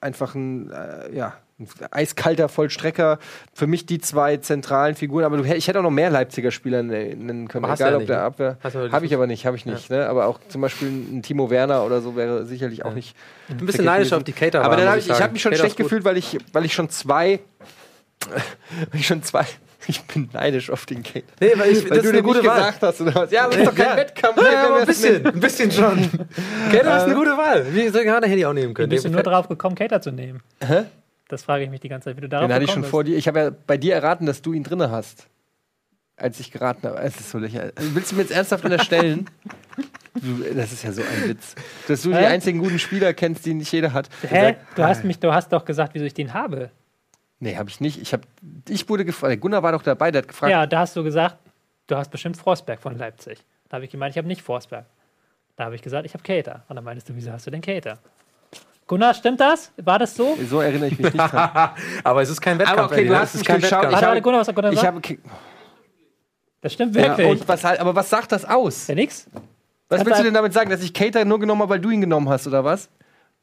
einfach 0.00 0.34
ein, 0.34 0.70
äh, 0.70 1.14
ja, 1.14 1.34
ein 1.60 1.68
eiskalter 1.92 2.48
Vollstrecker. 2.48 3.18
Für 3.52 3.68
mich 3.68 3.86
die 3.86 4.00
zwei 4.00 4.38
zentralen 4.38 4.96
Figuren, 4.96 5.24
aber 5.24 5.36
du, 5.36 5.44
ich 5.44 5.68
hätte 5.68 5.78
auch 5.78 5.84
noch 5.84 5.90
mehr 5.92 6.10
Leipziger 6.10 6.50
Spieler 6.50 6.82
nennen 6.82 7.46
können, 7.46 7.64
Aber 7.64 7.74
egal 7.74 7.90
ja 7.90 7.96
ob 7.96 8.00
nicht, 8.00 8.08
der 8.08 8.16
ne? 8.16 8.22
Abwehr. 8.24 8.58
Habe 8.90 9.06
ich 9.06 9.14
aber 9.14 9.28
nicht, 9.28 9.46
habe 9.46 9.56
ich 9.56 9.64
nicht. 9.64 9.90
Ne? 9.90 10.08
Aber 10.08 10.26
auch 10.26 10.40
zum 10.48 10.60
Beispiel 10.60 10.88
ein 10.88 11.22
Timo 11.22 11.50
Werner 11.50 11.84
oder 11.84 12.00
so 12.00 12.16
wäre 12.16 12.44
sicherlich 12.46 12.84
auch 12.84 12.88
Ja. 12.88 12.94
nicht. 12.94 13.14
Ich 13.48 13.54
bin 13.54 13.62
ein 13.62 13.66
bisschen 13.66 13.84
neidisch 13.84 14.12
auf 14.12 14.24
die 14.24 14.32
Cater. 14.32 14.64
Aber 14.64 14.76
dann 14.76 14.88
habe 14.88 14.98
ich, 14.98 15.04
ich 15.04 15.12
sagen. 15.12 15.22
habe 15.22 15.32
mich 15.34 15.42
schon 15.42 15.52
Cater 15.52 15.62
schlecht 15.62 15.76
gefühlt, 15.76 16.04
weil 16.04 16.16
ich, 16.16 16.36
weil 16.52 16.64
ich 16.64 16.74
schon 16.74 16.90
zwei, 16.90 17.38
weil 18.90 19.00
ich 19.00 19.06
schon 19.06 19.22
zwei, 19.22 19.46
ich 19.86 20.02
bin 20.02 20.28
neidisch 20.32 20.70
auf 20.70 20.86
den 20.86 21.02
Kate. 21.02 21.24
Nee, 21.40 21.52
weil 21.56 21.70
ich, 21.72 21.82
Weil 21.84 21.90
das 21.90 21.98
du 21.98 22.02
dir 22.04 22.12
nicht 22.12 22.24
gute 22.24 22.44
Wahl. 22.44 22.56
gesagt 22.56 22.82
hast 22.82 23.00
oder 23.00 23.14
was? 23.14 23.30
Ja, 23.30 23.44
aber 23.44 23.50
das 23.56 23.60
ist 23.60 23.68
doch 23.68 23.74
kein 23.74 23.86
Ja. 23.86 23.96
Wettkampf. 23.96 24.36
Ja, 24.42 24.64
aber 24.64 24.74
ein 24.80 24.86
das 24.86 24.86
bisschen, 24.86 25.26
ein 25.26 25.40
bisschen 25.40 25.70
schon. 25.70 25.98
Cater 26.72 26.96
ist 26.96 27.02
eine 27.04 27.14
gute 27.14 27.36
Wahl. 27.36 27.66
Wie 27.74 27.88
soll 27.88 28.02
ich 28.02 28.08
hätte 28.10 28.26
ich 28.26 28.46
auch 28.46 28.52
nehmen 28.52 28.70
Wie 28.70 28.74
können. 28.74 28.88
bist 28.88 29.04
du 29.04 29.10
nur 29.10 29.22
drauf 29.22 29.48
gekommen, 29.48 29.74
Cater 29.74 30.00
zu 30.00 30.10
nehmen? 30.10 30.40
Hä? 30.64 30.84
Das 31.28 31.42
frage 31.42 31.64
ich 31.64 31.70
mich 31.70 31.80
die 31.80 31.88
ganze 31.88 32.10
Zeit, 32.10 32.16
wie 32.16 32.20
du 32.22 32.28
darauf 32.28 32.46
Den 32.46 32.54
hatte 32.54 32.64
ich 32.64 32.70
schon 32.70 32.82
gekommen 32.82 32.90
vor 32.90 33.04
dir. 33.04 33.16
Ich 33.16 33.26
habe 33.28 33.38
ja 33.38 33.50
bei 33.66 33.76
dir 33.76 33.94
erraten, 33.94 34.26
dass 34.26 34.42
du 34.42 34.52
ihn 34.52 34.62
drinne 34.62 34.90
hast. 34.90 35.26
Als 36.16 36.38
ich 36.38 36.52
geraten 36.52 36.86
habe. 36.86 36.98
Es 37.00 37.16
ist 37.18 37.30
so 37.30 37.38
lächerlich. 37.38 37.74
Willst 37.76 38.12
du 38.12 38.16
mir 38.16 38.22
jetzt 38.22 38.30
ernsthaft 38.30 38.64
unterstellen? 38.64 39.28
Du, 40.14 40.44
das 40.54 40.70
ist 40.72 40.84
ja 40.84 40.92
so 40.92 41.02
ein 41.02 41.28
Witz. 41.30 41.56
Dass 41.88 42.02
du 42.02 42.10
die 42.10 42.14
Hä? 42.16 42.26
einzigen 42.26 42.60
guten 42.60 42.78
Spieler 42.78 43.12
kennst, 43.14 43.44
die 43.46 43.54
nicht 43.54 43.72
jeder 43.72 43.92
hat. 43.92 44.08
bist. 44.20 44.32
Hä? 44.32 44.54
Du 44.76 44.84
hast, 44.84 45.02
mich, 45.02 45.18
du 45.18 45.32
hast 45.34 45.52
doch 45.52 45.64
gesagt, 45.64 45.94
wieso 45.94 46.04
ich 46.04 46.14
den 46.14 46.32
habe. 46.32 46.70
Nee, 47.40 47.56
habe 47.56 47.68
ich 47.68 47.80
nicht. 47.80 48.00
Ich, 48.00 48.12
hab, 48.12 48.22
ich 48.68 48.88
wurde 48.88 49.04
gefragt. 49.04 49.40
Gunnar 49.40 49.62
war 49.62 49.72
doch 49.72 49.82
dabei, 49.82 50.10
der 50.10 50.22
hat 50.22 50.28
gefragt. 50.28 50.50
Ja, 50.50 50.66
da 50.66 50.80
hast 50.80 50.96
du 50.96 51.02
gesagt, 51.04 51.36
du 51.86 51.96
hast 51.96 52.10
bestimmt 52.10 52.36
Forsberg 52.36 52.80
von 52.80 52.96
Leipzig. 52.96 53.44
Da 53.68 53.76
habe 53.76 53.84
ich 53.84 53.90
gemeint, 53.90 54.12
ich 54.14 54.18
habe 54.18 54.28
nicht 54.28 54.42
Forsberg. 54.42 54.86
Da 55.56 55.64
habe 55.64 55.74
ich 55.74 55.82
gesagt, 55.82 56.06
ich 56.06 56.14
habe 56.14 56.22
Cater. 56.22 56.62
Und 56.68 56.76
dann 56.76 56.84
meintest 56.84 57.08
du, 57.08 57.14
wieso 57.14 57.32
hast 57.32 57.46
du 57.46 57.50
denn 57.50 57.60
Cater? 57.60 57.98
Gunnar, 58.86 59.14
stimmt 59.14 59.40
das? 59.40 59.72
War 59.78 59.98
das 59.98 60.14
so? 60.14 60.36
So 60.48 60.60
erinnere 60.60 60.88
ich 60.88 60.98
mich 60.98 61.12
nicht 61.12 61.32
dran. 61.32 61.70
Aber 62.04 62.22
es 62.22 62.28
ist 62.28 62.40
kein 62.40 62.58
Wettkampf. 62.58 62.78
Aber 62.80 62.92
okay, 62.92 63.04
du 63.04 63.10
das 63.10 63.20
hast 63.20 63.34
ist 63.34 63.40
mich 63.40 63.48
kein. 63.48 63.62
Wettkampf. 63.62 63.92
Ich 63.96 64.02
habe- 64.02 64.20
Gunnar, 64.22 64.40
was 64.40 64.48
hat 64.48 64.54
Gunnar 64.54 64.72
Ich 64.72 64.78
gesagt? 64.78 64.94
habe. 65.08 65.18
Das 66.60 66.72
stimmt 66.72 66.94
Ja, 66.96 67.08
wirklich. 67.16 67.28
und 67.40 67.48
was, 67.48 67.64
halt- 67.64 67.80
aber 67.80 67.94
was 67.94 68.08
sagt 68.10 68.32
das 68.32 68.44
aus? 68.44 68.86
ja, 68.86 68.94
nix? 68.94 69.26
Was 69.88 70.04
willst 70.04 70.18
du 70.20 70.24
denn 70.24 70.34
damit 70.34 70.52
sagen, 70.52 70.70
dass 70.70 70.82
ich 70.82 70.92
Cater 70.94 71.24
nur 71.24 71.38
genommen 71.38 71.60
habe, 71.62 71.70
weil 71.72 71.80
du 71.80 71.90
ihn 71.90 72.00
genommen 72.00 72.28
hast, 72.28 72.46
oder 72.46 72.64
was? 72.64 72.88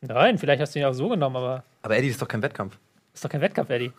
Nein, 0.01 0.37
vielleicht 0.37 0.61
hast 0.61 0.73
du 0.75 0.79
ihn 0.79 0.85
auch 0.85 0.93
so 0.93 1.07
genommen, 1.09 1.35
aber 1.35 1.63
Aber 1.83 1.95
Eddie 1.97 2.07
das 2.07 2.15
ist 2.15 2.21
doch 2.21 2.27
kein 2.27 2.41
Wettkampf. 2.41 2.77
Ist 3.13 3.25
doch 3.25 3.29
kein 3.29 3.41
Wettkampf, 3.41 3.69
Eddie. 3.69 3.91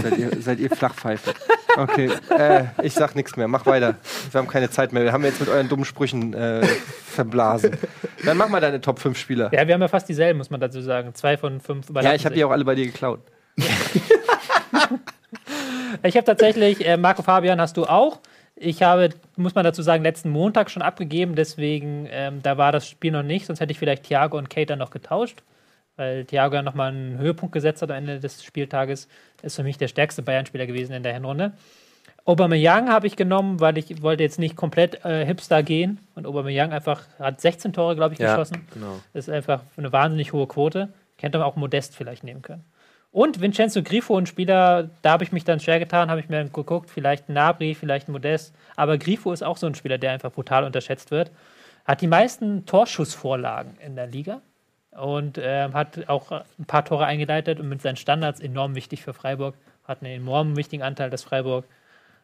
seid, 0.00 0.18
ihr, 0.18 0.30
seid 0.40 0.58
ihr 0.60 0.70
Flachpfeife. 0.70 1.34
Okay, 1.76 2.08
äh, 2.30 2.66
ich 2.82 2.92
sag 2.94 3.16
nichts 3.16 3.36
mehr. 3.36 3.48
Mach 3.48 3.66
weiter. 3.66 3.96
Wir 4.30 4.38
haben 4.38 4.46
keine 4.46 4.70
Zeit 4.70 4.92
mehr. 4.92 5.02
Wir 5.02 5.12
haben 5.12 5.24
jetzt 5.24 5.40
mit 5.40 5.48
euren 5.48 5.68
dummen 5.68 5.84
Sprüchen 5.84 6.32
äh, 6.32 6.64
verblasen. 6.64 7.76
Dann 8.24 8.36
mach 8.36 8.48
mal 8.48 8.60
deine 8.60 8.80
Top 8.80 9.00
5 9.00 9.18
Spieler. 9.18 9.52
Ja, 9.52 9.66
wir 9.66 9.74
haben 9.74 9.80
ja 9.80 9.88
fast 9.88 10.08
dieselben, 10.08 10.38
muss 10.38 10.50
man 10.50 10.60
dazu 10.60 10.80
sagen. 10.80 11.14
Zwei 11.14 11.36
von 11.36 11.60
fünf 11.60 11.88
Ja, 12.00 12.14
ich 12.14 12.24
habe 12.24 12.34
die 12.36 12.44
auch 12.44 12.52
alle 12.52 12.64
bei 12.64 12.76
dir 12.76 12.86
geklaut. 12.86 13.20
Ich 16.02 16.16
habe 16.16 16.24
tatsächlich, 16.24 16.86
äh, 16.86 16.96
Marco 16.96 17.22
Fabian 17.22 17.60
hast 17.60 17.76
du 17.76 17.84
auch. 17.84 18.20
Ich 18.56 18.82
habe, 18.82 19.10
muss 19.36 19.54
man 19.54 19.64
dazu 19.64 19.82
sagen, 19.82 20.02
letzten 20.02 20.28
Montag 20.28 20.70
schon 20.70 20.82
abgegeben, 20.82 21.34
deswegen, 21.34 22.06
ähm, 22.10 22.42
da 22.42 22.58
war 22.58 22.72
das 22.72 22.86
Spiel 22.86 23.10
noch 23.10 23.22
nicht, 23.22 23.46
sonst 23.46 23.60
hätte 23.60 23.72
ich 23.72 23.78
vielleicht 23.78 24.04
Thiago 24.04 24.38
und 24.38 24.50
Kate 24.50 24.66
dann 24.66 24.78
noch 24.78 24.90
getauscht, 24.90 25.42
weil 25.96 26.24
Thiago 26.24 26.54
ja 26.56 26.62
nochmal 26.62 26.90
einen 26.90 27.18
Höhepunkt 27.18 27.52
gesetzt 27.52 27.82
hat 27.82 27.90
am 27.90 27.96
Ende 27.98 28.20
des 28.20 28.42
Spieltages. 28.44 29.08
Ist 29.42 29.56
für 29.56 29.62
mich 29.62 29.78
der 29.78 29.88
stärkste 29.88 30.22
Bayern-Spieler 30.22 30.66
gewesen 30.66 30.92
in 30.92 31.02
der 31.02 31.14
Hinrunde. 31.14 31.52
Aubameyang 32.26 32.88
habe 32.88 33.06
ich 33.06 33.16
genommen, 33.16 33.60
weil 33.60 33.76
ich 33.76 34.00
wollte 34.02 34.22
jetzt 34.22 34.38
nicht 34.38 34.56
komplett 34.56 35.04
äh, 35.04 35.26
Hipster 35.26 35.62
gehen 35.62 36.00
und 36.14 36.26
Aubameyang 36.26 36.72
einfach 36.72 37.02
hat 37.18 37.40
16 37.40 37.72
Tore, 37.74 37.96
glaube 37.96 38.14
ich, 38.14 38.20
Ja, 38.20 38.34
geschossen. 38.34 38.66
genau. 38.72 38.98
Das 39.12 39.28
ist 39.28 39.34
einfach 39.34 39.60
eine 39.76 39.92
wahnsinnig 39.92 40.32
hohe 40.32 40.46
Quote. 40.46 40.88
Hätte 41.20 41.38
man 41.38 41.46
auch 41.46 41.56
Modest 41.56 41.94
vielleicht 41.96 42.24
nehmen 42.24 42.42
können. 42.42 42.64
Und 43.10 43.40
Vincenzo 43.40 43.82
Grifo, 43.82 44.16
ein 44.18 44.26
Spieler, 44.26 44.90
da 45.02 45.12
habe 45.12 45.24
ich 45.24 45.32
mich 45.32 45.44
dann 45.44 45.60
schwer 45.60 45.78
getan, 45.78 46.10
habe 46.10 46.20
ich 46.20 46.28
mir 46.28 46.42
geguckt, 46.44 46.90
vielleicht 46.90 47.28
ein 47.28 47.34
Nabri, 47.34 47.74
vielleicht 47.74 48.08
Modest. 48.08 48.54
Aber 48.74 48.98
Grifo 48.98 49.32
ist 49.32 49.42
auch 49.44 49.56
so 49.56 49.66
ein 49.66 49.74
Spieler, 49.74 49.98
der 49.98 50.10
einfach 50.12 50.32
brutal 50.32 50.64
unterschätzt 50.64 51.10
wird. 51.10 51.30
Hat 51.84 52.00
die 52.00 52.06
meisten 52.08 52.66
Torschussvorlagen 52.66 53.76
in 53.86 53.94
der 53.96 54.06
Liga 54.06 54.40
und 55.00 55.38
ähm, 55.42 55.74
hat 55.74 56.08
auch 56.08 56.30
ein 56.30 56.64
paar 56.66 56.84
Tore 56.84 57.06
eingeleitet 57.06 57.60
und 57.60 57.68
mit 57.68 57.82
seinen 57.82 57.96
Standards 57.96 58.40
enorm 58.40 58.74
wichtig 58.74 59.02
für 59.02 59.12
Freiburg. 59.14 59.54
Hat 59.86 60.02
einen 60.02 60.12
enorm 60.22 60.56
wichtigen 60.56 60.82
Anteil, 60.82 61.10
dass 61.10 61.22
Freiburg 61.24 61.64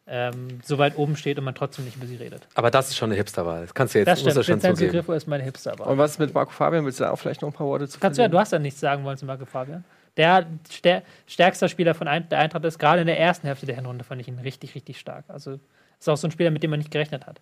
ähm, 0.06 0.60
so 0.64 0.78
weit 0.78 0.96
oben 0.96 1.16
steht 1.16 1.38
und 1.38 1.44
man 1.44 1.54
trotzdem 1.54 1.84
nicht 1.84 1.96
über 1.96 2.06
sie 2.06 2.16
redet. 2.16 2.46
Aber 2.54 2.70
das 2.70 2.88
ist 2.88 2.96
schon 2.96 3.10
eine 3.10 3.16
Hipsterwahl. 3.16 3.62
Das 3.62 3.74
kannst 3.74 3.94
du 3.94 3.98
jetzt 3.98 4.08
Das 4.08 4.20
stimmt. 4.20 4.36
du 4.36 4.42
schon 4.42 4.54
Vincenzo 4.54 4.76
zugeben. 4.78 4.92
Grifo 4.92 5.12
ist 5.12 5.26
meine 5.26 5.44
Hipster-Wahl. 5.44 5.86
Und 5.88 5.98
was 5.98 6.12
ist 6.12 6.18
mit 6.18 6.34
Marco 6.34 6.50
Fabian? 6.50 6.84
Willst 6.84 7.00
du 7.00 7.04
da 7.04 7.10
auch 7.10 7.16
vielleicht 7.16 7.42
noch 7.42 7.48
ein 7.50 7.52
paar 7.52 7.66
Worte 7.66 7.86
zu 7.86 8.00
Kannst 8.00 8.18
du 8.18 8.22
ja, 8.22 8.24
verlieren? 8.24 8.32
du 8.32 8.38
hast 8.40 8.52
ja 8.52 8.58
nichts 8.58 8.80
sagen 8.80 9.04
wollen 9.04 9.16
zu 9.18 9.26
Marco 9.26 9.44
Fabian. 9.44 9.84
Der 10.16 10.46
stär, 10.68 11.02
stärkster 11.26 11.68
Spieler 11.68 11.94
von 11.94 12.08
Ein 12.08 12.28
der 12.28 12.38
Eintracht 12.40 12.64
ist, 12.64 12.78
gerade 12.78 13.02
in 13.02 13.06
der 13.06 13.20
ersten 13.20 13.46
Hälfte 13.46 13.66
der 13.66 13.76
Hinrunde 13.76 14.04
fand 14.04 14.20
ich 14.20 14.26
ihn 14.28 14.38
richtig, 14.40 14.74
richtig 14.74 14.98
stark. 14.98 15.24
Also 15.28 15.60
ist 15.98 16.08
auch 16.08 16.16
so 16.16 16.26
ein 16.26 16.32
Spieler, 16.32 16.50
mit 16.50 16.62
dem 16.62 16.70
man 16.70 16.78
nicht 16.80 16.90
gerechnet 16.90 17.26
hat. 17.26 17.40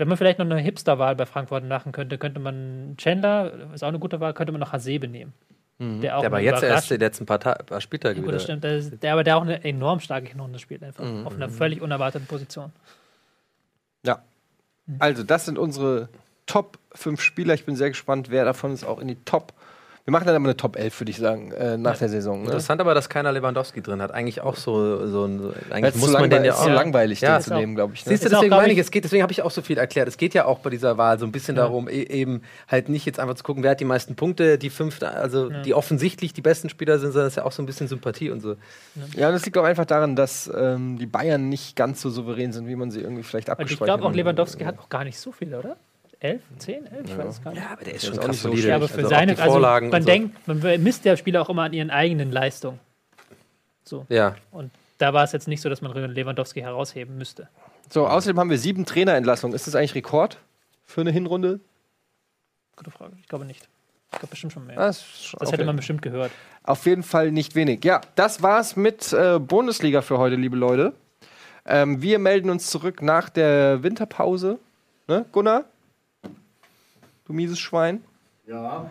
Wenn 0.00 0.08
man 0.08 0.16
vielleicht 0.16 0.38
noch 0.38 0.46
eine 0.46 0.58
Hipster-Wahl 0.58 1.14
bei 1.14 1.26
Frankfurt 1.26 1.62
machen 1.68 1.92
könnte, 1.92 2.16
könnte 2.16 2.40
man 2.40 2.94
Chandler, 2.96 3.52
ist 3.74 3.84
auch 3.84 3.88
eine 3.88 3.98
gute 3.98 4.18
Wahl, 4.18 4.32
könnte 4.32 4.50
man 4.50 4.58
noch 4.58 4.72
Hasebe 4.72 5.06
nehmen. 5.06 5.34
Der 5.78 6.16
auch 6.16 6.20
Der 6.20 6.28
aber 6.28 6.38
eine 6.38 6.46
jetzt 6.46 6.62
erst 6.62 6.88
die 6.90 6.96
letzten 6.96 7.26
paar, 7.26 7.38
Ta 7.38 7.52
paar 7.52 7.82
Spieltage 7.82 8.14
gut, 8.14 8.24
wieder. 8.24 8.32
das 8.32 8.44
stimmt. 8.44 8.64
Der, 8.64 8.76
ist, 8.78 9.02
der, 9.02 9.12
aber 9.12 9.24
der 9.24 9.36
auch 9.36 9.42
eine 9.42 9.62
enorm 9.62 10.00
starke 10.00 10.28
Hinrunde 10.28 10.58
spielt, 10.58 10.82
einfach. 10.82 11.04
Mhm, 11.04 11.26
Auf 11.26 11.34
einer 11.34 11.50
völlig 11.50 11.82
unerwarteten 11.82 12.26
Position. 12.26 12.72
Ja. 14.06 14.22
Also, 15.00 15.22
das 15.22 15.44
sind 15.44 15.58
unsere 15.58 16.08
Top 16.46 16.78
5 16.94 17.20
Spieler. 17.20 17.52
Ich 17.52 17.66
bin 17.66 17.76
sehr 17.76 17.90
gespannt, 17.90 18.30
wer 18.30 18.46
davon 18.46 18.72
ist 18.72 18.84
auch 18.84 19.00
in 19.00 19.08
die 19.08 19.22
Top. 19.26 19.52
Wir 20.04 20.12
machen 20.12 20.26
dann 20.26 20.34
aber 20.34 20.44
eine 20.46 20.56
Top 20.56 20.76
11, 20.76 21.00
würde 21.00 21.10
ich 21.10 21.18
sagen, 21.18 21.52
äh, 21.52 21.76
nach 21.76 21.98
der 21.98 22.08
Saison. 22.08 22.40
Ne? 22.40 22.46
Interessant 22.46 22.80
aber, 22.80 22.94
dass 22.94 23.08
keiner 23.08 23.32
Lewandowski 23.32 23.82
drin 23.82 24.00
hat. 24.00 24.12
Eigentlich 24.12 24.40
auch 24.40 24.56
so, 24.56 25.06
so 25.06 25.24
ein. 25.26 25.52
Eigentlich 25.70 25.94
muss 25.96 26.10
man 26.12 26.30
den 26.30 26.42
langweilig, 26.42 26.46
ja 26.46 26.52
ist 26.52 26.58
auch. 26.58 26.64
zu 26.64 26.70
langweilig, 26.72 27.20
Ja, 27.20 27.28
den 27.34 27.38
ist 27.40 27.44
zu 27.46 27.54
auch- 27.54 27.58
nehmen, 27.58 27.74
glaube 27.74 27.94
ich. 27.94 28.06
Ne? 28.06 28.10
Siehst 28.10 28.22
du, 28.24 28.26
Ist 28.28 28.32
auch, 28.34 28.38
deswegen 28.38 28.50
glaub 28.50 28.60
meine 28.62 28.72
ich, 28.72 28.78
es 28.78 28.90
geht, 28.90 29.04
deswegen 29.04 29.22
habe 29.22 29.32
ich 29.32 29.42
auch 29.42 29.50
so 29.50 29.60
viel 29.62 29.76
erklärt. 29.78 30.08
Es 30.08 30.16
geht 30.16 30.32
ja 30.34 30.46
auch 30.46 30.60
bei 30.60 30.70
dieser 30.70 30.96
Wahl 30.96 31.18
so 31.18 31.26
ein 31.26 31.32
bisschen 31.32 31.54
darum, 31.54 31.88
e 31.88 32.02
eben 32.02 32.42
halt 32.66 32.88
nicht 32.88 33.04
jetzt 33.04 33.20
einfach 33.20 33.34
zu 33.34 33.44
gucken, 33.44 33.62
wer 33.62 33.72
hat 33.72 33.80
die 33.80 33.84
meisten 33.84 34.16
Punkte, 34.16 34.56
die 34.58 34.70
fünf, 34.70 35.02
also 35.02 35.50
die 35.50 35.74
offensichtlich 35.74 36.32
die 36.32 36.42
besten 36.42 36.70
Spieler 36.70 36.98
sind, 36.98 37.12
sondern 37.12 37.28
es 37.28 37.34
ist 37.34 37.36
ja 37.36 37.44
auch 37.44 37.52
so 37.52 37.62
ein 37.62 37.66
bisschen 37.66 37.86
Sympathie 37.86 38.30
und 38.30 38.40
so. 38.40 38.56
Ja, 39.16 39.28
und 39.28 39.34
das 39.34 39.44
liegt 39.44 39.58
auch 39.58 39.64
einfach 39.64 39.84
daran, 39.86 40.16
dass 40.16 40.50
ähm, 40.56 40.98
die 40.98 41.06
Bayern 41.06 41.48
nicht 41.50 41.76
ganz 41.76 42.00
so 42.00 42.08
souverän 42.10 42.52
sind, 42.52 42.66
wie 42.66 42.74
man 42.76 42.90
sie 42.90 43.00
irgendwie 43.00 43.22
vielleicht 43.22 43.48
Und 43.48 43.52
abgespeichert 43.52 43.80
ich 43.80 43.84
glaube 43.86 44.04
auch, 44.04 44.08
hat. 44.08 44.16
Lewandowski 44.16 44.64
hat 44.64 44.78
auch 44.78 44.88
gar 44.88 45.04
nicht 45.04 45.18
so 45.18 45.30
viele, 45.30 45.58
oder? 45.58 45.76
Elf? 46.20 46.42
Zehn? 46.58 46.86
Elf? 46.86 47.06
Ich 47.08 47.16
weiß 47.16 47.26
es 47.28 47.42
gar 47.42 47.52
nicht. 47.52 47.62
aber 47.70 47.82
der 47.84 47.94
ist 47.94 48.06
schon 48.06 48.16
krass 48.16 48.28
nicht 48.28 48.40
so 48.42 48.48
solide. 48.50 48.68
Ja, 48.68 48.76
aber 48.76 48.88
für 48.88 48.98
Also 48.98 49.08
seine, 49.08 49.38
also 49.38 49.58
man 49.58 50.02
so. 50.02 50.06
denkt, 50.06 50.46
man 50.46 50.82
misst 50.82 51.04
ja 51.06 51.16
Spieler 51.16 51.40
auch 51.42 51.48
immer 51.48 51.62
an 51.62 51.72
ihren 51.72 51.90
eigenen 51.90 52.30
Leistungen. 52.30 52.78
So. 53.84 54.06
Ja, 54.10 54.36
Und 54.52 54.70
da 54.98 55.14
war 55.14 55.24
es 55.24 55.32
jetzt 55.32 55.48
nicht 55.48 55.62
so, 55.62 55.68
dass 55.70 55.80
man 55.80 55.92
Lewandowski 55.92 56.60
herausheben 56.60 57.16
müsste. 57.16 57.48
So, 57.88 58.06
außerdem 58.06 58.38
haben 58.38 58.50
wir 58.50 58.58
sieben 58.58 58.84
Trainerentlassungen. 58.84 59.54
Ist 59.54 59.66
das 59.66 59.74
eigentlich 59.74 59.94
Rekord 59.94 60.38
für 60.84 61.00
eine 61.00 61.10
Hinrunde? 61.10 61.58
Gute 62.76 62.90
Frage. 62.90 63.16
Ich 63.20 63.26
glaube 63.28 63.46
nicht. 63.46 63.68
Ich 64.12 64.18
glaube 64.18 64.30
bestimmt 64.30 64.52
schon 64.52 64.66
mehr. 64.66 64.76
Das, 64.76 65.02
schon 65.04 65.38
das 65.40 65.52
hätte 65.52 65.64
man 65.64 65.76
bestimmt 65.76 66.02
gehört. 66.02 66.30
Auf 66.64 66.84
jeden 66.84 67.02
Fall 67.02 67.32
nicht 67.32 67.54
wenig. 67.54 67.84
Ja, 67.84 68.00
das 68.14 68.42
war's 68.42 68.76
mit 68.76 69.12
äh, 69.12 69.38
Bundesliga 69.38 70.02
für 70.02 70.18
heute, 70.18 70.36
liebe 70.36 70.56
Leute. 70.56 70.92
Ähm, 71.64 72.02
wir 72.02 72.18
melden 72.18 72.50
uns 72.50 72.66
zurück 72.68 73.02
nach 73.02 73.28
der 73.30 73.82
Winterpause. 73.82 74.58
Ne, 75.08 75.24
Gunnar? 75.32 75.64
Du 77.30 77.36
mieses 77.36 77.60
Schwein. 77.60 78.02
okay, 78.48 78.88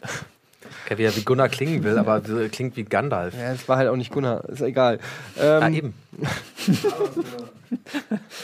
wie 0.96 1.02
er 1.02 1.14
wie 1.14 1.22
Gunnar 1.22 1.50
klingen 1.50 1.84
will, 1.84 1.98
aber 1.98 2.22
so 2.22 2.48
klingt 2.50 2.78
wie 2.78 2.84
Gandalf. 2.84 3.34
Ja, 3.34 3.52
es 3.52 3.68
war 3.68 3.76
halt 3.76 3.90
auch 3.90 3.96
nicht 3.96 4.10
Gunnar. 4.10 4.48
Ist 4.48 4.62
egal. 4.62 5.00
Ähm, 5.38 5.62
Ah, 5.62 5.68
eben. 5.68 5.94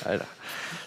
Alter. 0.04 0.26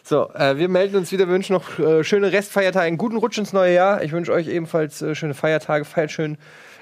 So, 0.03 0.29
äh, 0.35 0.57
wir 0.59 0.69
melden 0.69 0.97
uns 0.97 1.11
wieder. 1.11 1.25
Wir 1.27 1.33
wünschen 1.33 1.53
noch 1.53 1.79
äh, 1.79 2.03
schöne 2.03 2.31
Restfeiertage, 2.31 2.85
einen 2.85 2.99
guten 2.99 3.17
Rutsch 3.17 3.39
ins 3.39 3.53
neue 3.53 3.73
Jahr. 3.73 4.03
Ich 4.03 4.11
wünsche 4.11 4.33
euch 4.33 4.47
ebenfalls 4.49 5.01
äh, 5.01 5.15
schöne 5.15 5.33
Feiertage. 5.33 5.83
Feiert 5.83 6.11
schön 6.11 6.37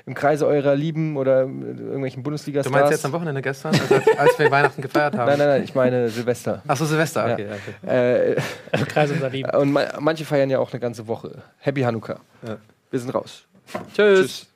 im 0.06 0.14
Kreise 0.14 0.46
eurer 0.48 0.76
Lieben 0.76 1.18
oder 1.18 1.42
äh, 1.42 1.46
irgendwelchen 1.46 2.22
Du 2.22 2.30
Bundesliga-Stars. 2.30 2.72
meinst 2.72 2.92
jetzt 2.92 3.06
am 3.06 3.12
Wochenende 3.12 3.42
gestern, 3.42 3.74
also 3.74 3.96
als, 3.96 4.08
als 4.18 4.40
wir 4.40 4.50
Weihnachten 4.52 4.82
gefeiert 4.82 5.16
haben? 5.18 5.28
Nein, 5.30 5.38
nein, 5.40 5.48
nein, 5.48 5.64
ich 5.64 5.76
meine 5.76 6.10
Silvester. 6.10 6.62
Achso, 6.68 6.86
Silvester, 6.86 7.28
Ja. 7.28 7.34
okay. 7.34 7.48
okay. 7.84 8.36
Äh, 8.76 8.86
Kreis 8.86 9.12
unser 9.12 9.30
Lieben. 9.30 9.50
und 9.52 9.72
ma 9.72 9.86
manche 10.00 10.26
feiern 10.26 10.50
ja 10.50 10.60
auch 10.60 10.72
eine 10.72 10.80
ganze 10.80 11.08
Woche. 11.08 11.44
Happy 11.60 11.82
Hanukkah. 11.82 12.20
Ja. 12.46 12.58
Wir 12.90 13.00
sind 13.00 13.14
raus. 13.14 13.46
Tschüss. 13.96 14.20
Tschüss. 14.20 14.48